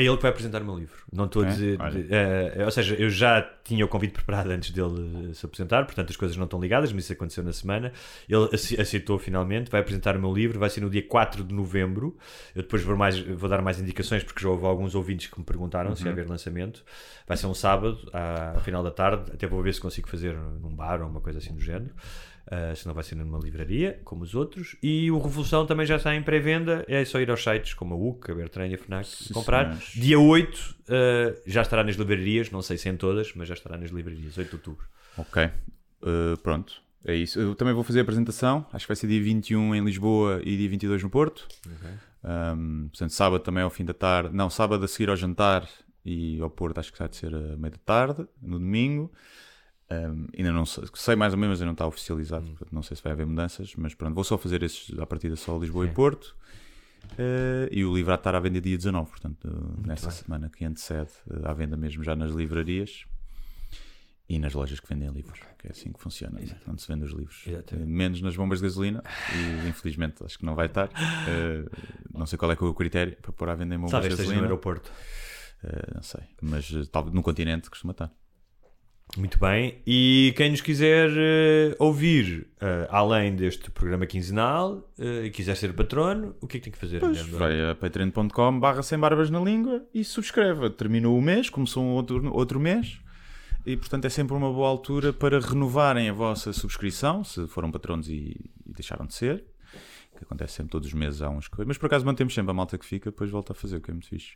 é 0.00 0.04
ele 0.04 0.16
que 0.16 0.22
vai 0.22 0.30
apresentar 0.30 0.62
o 0.62 0.64
meu 0.64 0.78
livro. 0.78 0.96
Não 1.12 1.24
estou 1.24 1.42
a 1.42 1.46
É? 1.46 1.48
dizer. 1.50 1.80
Olha. 1.80 2.06
eh, 2.08 2.64
ou 2.64 2.70
seja, 2.70 2.94
eu 2.94 3.10
já 3.10 3.42
tinha 3.64 3.84
o 3.84 3.88
convite 3.88 4.12
preparado 4.12 4.50
antes 4.50 4.70
dele 4.70 5.34
se 5.34 5.44
apresentar, 5.44 5.84
portanto 5.84 6.10
as 6.10 6.16
coisas 6.16 6.36
não 6.36 6.44
estão 6.44 6.60
ligadas, 6.60 6.92
mas 6.92 7.04
isso 7.04 7.12
aconteceu 7.12 7.42
na 7.44 7.52
semana. 7.52 7.92
Ele 8.28 8.48
ace- 8.52 8.80
aceitou 8.80 9.18
finalmente, 9.18 9.70
vai 9.70 9.80
apresentar 9.80 10.16
o 10.16 10.20
meu 10.20 10.32
livro, 10.32 10.58
vai 10.58 10.70
ser 10.70 10.80
no 10.80 10.88
dia 10.90 11.02
4 11.06 11.42
de 11.44 11.52
novembro. 11.54 12.16
Eu 12.54 12.62
depois 12.62 12.82
vou, 12.82 12.96
mais, 12.96 13.18
vou 13.18 13.48
dar 13.48 13.60
mais 13.62 13.80
indicações, 13.80 14.22
porque 14.24 14.40
já 14.42 14.48
houve 14.48 14.64
alguns 14.66 14.94
ouvintes 14.94 15.26
que 15.26 15.38
me 15.38 15.44
perguntaram 15.44 15.94
se 15.96 16.04
ia 16.04 16.10
haver 16.12 16.28
lançamento. 16.28 16.84
Vai 17.26 17.36
ser 17.36 17.46
um 17.46 17.54
sábado, 17.54 18.08
à- 18.12 18.52
ao 18.54 18.60
final 18.60 18.82
da 18.82 18.90
tarde, 18.90 19.30
até 19.32 19.46
vou 19.46 19.62
ver 19.62 19.74
se 19.74 19.80
consigo 19.80 20.08
fazer 20.08 20.34
num 20.34 20.74
bar 20.74 21.02
ou 21.02 21.08
uma 21.08 21.20
coisa 21.20 21.38
assim 21.38 21.54
do 21.54 21.60
género. 21.60 21.92
Uh, 22.50 22.74
senão 22.74 22.94
vai 22.94 23.04
ser 23.04 23.14
numa 23.14 23.38
livraria, 23.38 24.00
como 24.04 24.22
os 24.22 24.34
outros. 24.34 24.74
E 24.82 25.10
o 25.10 25.18
Revolução 25.18 25.66
também 25.66 25.84
já 25.84 25.96
está 25.96 26.14
em 26.14 26.22
pré-venda. 26.22 26.82
É 26.88 27.04
só 27.04 27.20
ir 27.20 27.30
aos 27.30 27.42
sites 27.42 27.74
como 27.74 27.92
a 27.92 27.96
UC, 27.98 28.30
a 28.30 28.34
Bertrand 28.34 28.68
e 28.68 28.74
a 28.74 28.78
FNAC 28.78 29.06
e 29.28 29.32
comprar. 29.34 29.64
senhores. 29.64 29.92
Dia 29.94 30.18
8 30.18 30.56
uh, 30.56 31.42
já 31.44 31.60
estará 31.60 31.84
nas 31.84 31.96
livrarias, 31.96 32.50
não 32.50 32.62
sei 32.62 32.78
se 32.78 32.88
em 32.88 32.96
todas, 32.96 33.34
mas 33.34 33.48
já 33.48 33.54
estará 33.54 33.76
nas 33.76 33.90
livrarias, 33.90 34.38
8 34.38 34.48
de 34.48 34.54
outubro. 34.54 34.86
Ok. 35.18 35.44
Uh, 35.44 36.38
pronto. 36.42 36.82
É 37.04 37.14
isso. 37.14 37.38
Eu 37.38 37.54
também 37.54 37.74
vou 37.74 37.84
fazer 37.84 37.98
a 38.00 38.02
apresentação. 38.02 38.66
Acho 38.72 38.86
que 38.86 38.88
vai 38.88 38.96
ser 38.96 39.08
dia 39.08 39.22
21 39.22 39.74
em 39.74 39.84
Lisboa 39.84 40.40
e 40.42 40.56
dia 40.56 40.68
22 40.70 41.02
no 41.02 41.10
Porto. 41.10 41.46
Um, 42.24 42.88
portanto, 42.88 43.10
sábado 43.10 43.42
também 43.42 43.62
ao 43.62 43.70
fim 43.70 43.84
da 43.84 43.94
tarde. 43.94 44.34
Não, 44.34 44.48
sábado 44.48 44.84
a 44.84 44.88
seguir 44.88 45.10
ao 45.10 45.16
jantar 45.16 45.68
e 46.04 46.40
ao 46.40 46.48
Porto 46.48 46.78
acho 46.78 46.92
que 46.92 46.98
vai 46.98 47.08
de 47.08 47.16
ser 47.16 47.34
a 47.34 47.56
meio 47.56 47.72
da 47.72 47.78
tarde. 47.84 48.26
No 48.40 48.58
domingo. 48.58 49.12
Um, 49.90 50.26
ainda 50.36 50.52
não 50.52 50.66
sei, 50.66 50.84
sei 50.94 51.16
mais 51.16 51.32
ou 51.32 51.38
menos, 51.38 51.54
mas 51.54 51.60
ainda 51.60 51.66
não 51.66 51.72
está 51.72 51.86
oficializado. 51.86 52.46
Portanto, 52.46 52.72
não 52.72 52.82
sei 52.82 52.96
se 52.96 53.02
vai 53.02 53.12
haver 53.12 53.26
mudanças. 53.26 53.74
Mas 53.76 53.94
pronto, 53.94 54.14
vou 54.14 54.24
só 54.24 54.36
fazer 54.36 54.62
esses 54.62 54.96
à 54.98 55.06
partida 55.06 55.34
só 55.36 55.56
Lisboa 55.58 55.86
e 55.86 55.90
Porto. 55.90 56.36
Uh, 57.12 57.68
e 57.70 57.84
o 57.84 57.94
livro 57.94 58.12
há 58.12 58.16
de 58.16 58.20
estar 58.20 58.34
à 58.34 58.40
venda 58.40 58.60
dia 58.60 58.76
19, 58.76 59.08
portanto, 59.08 59.48
nessa 59.86 60.10
semana 60.10 60.50
que 60.50 60.64
antecede, 60.64 61.10
uh, 61.30 61.48
à 61.48 61.54
venda 61.54 61.76
mesmo 61.76 62.04
já 62.04 62.14
nas 62.14 62.32
livrarias 62.32 63.06
e 64.28 64.38
nas 64.38 64.52
lojas 64.52 64.78
que 64.78 64.86
vendem 64.88 65.08
livros, 65.10 65.40
que 65.58 65.68
é 65.68 65.70
assim 65.70 65.90
que 65.90 65.98
funciona, 65.98 66.38
né? 66.38 66.54
onde 66.68 66.82
se 66.82 66.88
vende 66.88 67.04
os 67.04 67.12
livros. 67.12 67.44
Exatamente. 67.46 67.88
Menos 67.88 68.20
nas 68.20 68.36
bombas 68.36 68.58
de 68.58 68.64
gasolina, 68.64 69.02
e 69.34 69.68
infelizmente 69.68 70.22
acho 70.22 70.38
que 70.38 70.44
não 70.44 70.54
vai 70.54 70.66
estar. 70.66 70.88
Uh, 70.88 72.18
não 72.18 72.26
sei 72.26 72.36
qual 72.36 72.52
é 72.52 72.54
é 72.54 72.64
o 72.64 72.74
critério 72.74 73.16
para 73.22 73.32
pôr 73.32 73.48
à 73.48 73.54
venda 73.54 73.74
em 73.74 73.78
bombas 73.78 73.92
Talvez 73.92 74.14
de 74.14 74.20
esteja 74.20 74.36
no 74.36 74.42
gasolina. 74.42 74.52
aeroporto. 74.52 74.92
Uh, 75.64 75.94
não 75.94 76.02
sei, 76.02 76.20
mas 76.42 76.88
talvez 76.88 77.14
no 77.14 77.22
continente 77.22 77.70
costuma 77.70 77.92
estar. 77.92 78.12
Muito 79.16 79.38
bem. 79.38 79.78
E 79.86 80.34
quem 80.36 80.50
nos 80.50 80.60
quiser 80.60 81.10
eh, 81.10 81.74
ouvir, 81.78 82.46
eh, 82.60 82.86
além 82.90 83.34
deste 83.34 83.70
programa 83.70 84.06
quinzenal, 84.06 84.88
eh, 84.98 85.26
e 85.26 85.30
quiser 85.30 85.56
ser 85.56 85.72
patrono, 85.72 86.36
o 86.40 86.46
que 86.46 86.58
é 86.58 86.60
que 86.60 86.64
tem 86.64 86.72
que 86.72 86.78
fazer? 86.78 87.00
Pois, 87.00 87.20
vai 87.26 87.70
a 87.70 87.74
patreon.com 87.74 88.60
barra 88.60 88.82
sem 88.82 88.98
barbas 88.98 89.30
na 89.30 89.40
língua 89.40 89.82
e 89.94 90.04
subscreva. 90.04 90.68
Terminou 90.70 91.16
o 91.16 91.22
mês, 91.22 91.48
começou 91.48 91.82
um 91.82 91.92
outro, 91.92 92.32
outro 92.32 92.60
mês 92.60 92.98
e 93.68 93.76
portanto 93.76 94.06
é 94.06 94.08
sempre 94.08 94.34
uma 94.34 94.50
boa 94.50 94.68
altura 94.68 95.12
para 95.12 95.38
renovarem 95.40 96.08
a 96.08 96.12
vossa 96.12 96.54
subscrição, 96.54 97.22
se 97.22 97.46
foram 97.48 97.70
patronos 97.70 98.08
e, 98.08 98.34
e 98.66 98.72
deixaram 98.72 99.06
de 99.06 99.14
ser. 99.14 99.44
Que 100.16 100.24
acontece 100.24 100.54
sempre 100.54 100.72
todos 100.72 100.88
os 100.88 100.94
meses 100.94 101.22
há 101.22 101.28
uns 101.28 101.48
coisas. 101.48 101.68
Mas 101.68 101.78
por 101.78 101.86
acaso 101.86 102.04
mantemos 102.04 102.34
sempre 102.34 102.50
a 102.50 102.54
malta 102.54 102.76
que 102.78 102.84
fica, 102.84 103.10
depois 103.10 103.30
volta 103.30 103.52
a 103.52 103.54
fazer, 103.54 103.76
o 103.76 103.80
que 103.80 103.90
é 103.90 103.94
muito 103.94 104.08
fixe. 104.08 104.34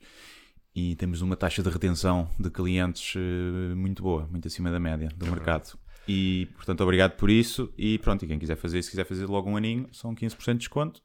E 0.75 0.97
temos 0.97 1.21
uma 1.21 1.37
taxa 1.37 1.63
de 1.63 1.69
retenção 1.69 2.29
de 2.41 2.49
clientes 2.51 3.15
eh, 3.17 3.75
muito 3.75 4.03
boa, 4.03 4.27
muito 4.31 4.49
acima 4.49 4.71
da 4.71 4.81
média 4.81 5.09
do 5.17 5.27
mercado. 5.27 5.79
E 6.09 6.47
portanto, 6.57 6.81
obrigado 6.83 7.13
por 7.17 7.29
isso. 7.31 7.73
E 7.77 7.99
pronto, 7.99 8.25
e 8.25 8.29
quem 8.29 8.39
quiser 8.39 8.57
fazer, 8.57 8.83
se 8.83 8.91
quiser 8.91 9.05
fazer 9.05 9.27
logo 9.27 9.51
um 9.51 9.57
aninho, 9.57 9.89
são 9.93 10.15
15% 10.15 10.53
de 10.55 10.59
desconto 10.61 11.03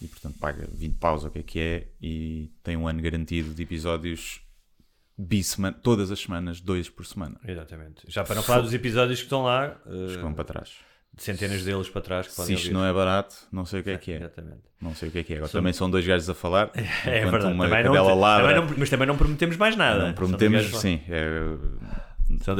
e 0.00 0.06
portanto 0.08 0.38
paga 0.38 0.66
20 0.72 0.94
paus, 0.96 1.24
o 1.24 1.30
que 1.30 1.38
é 1.38 1.42
que 1.42 1.58
é, 1.60 1.88
e 2.00 2.50
tem 2.62 2.76
um 2.76 2.86
ano 2.88 3.02
garantido 3.02 3.52
de 3.52 3.62
episódios 3.62 4.40
bisseman- 5.16 5.72
todas 5.72 6.10
as 6.10 6.20
semanas, 6.20 6.60
dois 6.60 6.88
por 6.88 7.04
semana. 7.04 7.38
Exatamente. 7.44 8.02
Já 8.08 8.22
para 8.24 8.36
não 8.36 8.42
falar 8.42 8.60
dos 8.62 8.72
episódios 8.72 9.18
que 9.18 9.24
estão 9.26 9.42
lá, 9.42 9.80
eh, 9.86 9.90
Os 10.06 10.16
que 10.16 10.22
vão 10.22 10.32
para 10.32 10.44
trás. 10.44 10.76
Centenas 11.22 11.62
deles 11.64 11.88
para 11.88 12.00
trás 12.00 12.26
que 12.26 12.32
Se 12.32 12.52
isto 12.54 12.64
ouvir. 12.66 12.72
não 12.74 12.84
é 12.84 12.92
barato, 12.92 13.34
não 13.52 13.64
sei 13.66 13.80
o 13.80 13.82
que 13.84 13.90
é 13.90 13.98
que 13.98 14.12
é. 14.12 14.16
Exatamente. 14.16 14.58
Não 14.80 14.94
sei 14.94 15.08
o 15.08 15.12
que 15.12 15.18
é 15.18 15.22
que 15.24 15.32
é. 15.34 15.36
Agora 15.38 15.50
também 15.52 15.72
são 15.72 15.90
dois 15.90 16.06
gajos 16.06 16.28
a 16.30 16.34
falar, 16.34 16.70
É 17.04 17.24
verdade. 17.24 17.46
uma 17.52 17.68
Também 17.68 17.84
não, 17.84 18.18
ladra. 18.18 18.48
também 18.54 18.68
não- 18.70 18.74
mas 18.78 18.90
também 18.90 19.06
não 19.08 19.16
prometemos 19.16 19.56
mais 19.56 19.76
nada. 19.76 20.06
Não 20.06 20.12
prometemos, 20.14 20.66
sim. 20.80 21.00
é- 21.08 21.56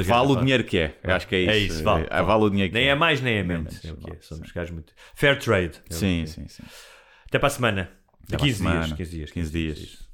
vale 0.04 0.32
o 0.32 0.36
dinheiro 0.36 0.64
que 0.64 0.78
é. 0.78 0.94
Eu 1.02 1.14
acho 1.14 1.26
que 1.28 1.34
é 1.36 1.40
isso. 1.40 1.50
É 1.50 1.58
isso, 1.58 1.82
vale. 1.84 2.06
É, 2.10 2.22
vale 2.22 2.44
o 2.44 2.50
dinheiro 2.50 2.72
que 2.72 2.78
Nem 2.78 2.88
é. 2.88 2.90
é 2.90 2.94
mais, 2.94 3.20
nem 3.20 3.34
é 3.38 3.42
Nem 3.42 3.56
é 3.56 3.58
menos. 3.58 3.72
menos, 3.74 3.84
É 3.84 3.92
o 3.92 3.96
que 3.96 4.06
é. 4.06 4.12
vale, 4.14 4.22
Somos 4.22 4.50
gajos 4.52 4.70
muito. 4.72 4.92
Fair 5.14 5.38
trade. 5.38 5.72
É 5.90 5.94
Sim, 5.94 6.22
é. 6.22 6.26
sim, 6.26 6.48
sim. 6.48 6.62
Até 7.28 7.38
para 7.38 7.46
a 7.48 7.50
semana. 7.50 7.90
Até 8.26 8.36
para 8.36 8.46
a 8.46 8.48
15 8.48 8.62
dias. 8.62 8.72
semana. 8.72 8.96
15 8.96 9.10
dias. 9.10 9.30
15 9.30 9.50
dias. 9.52 10.07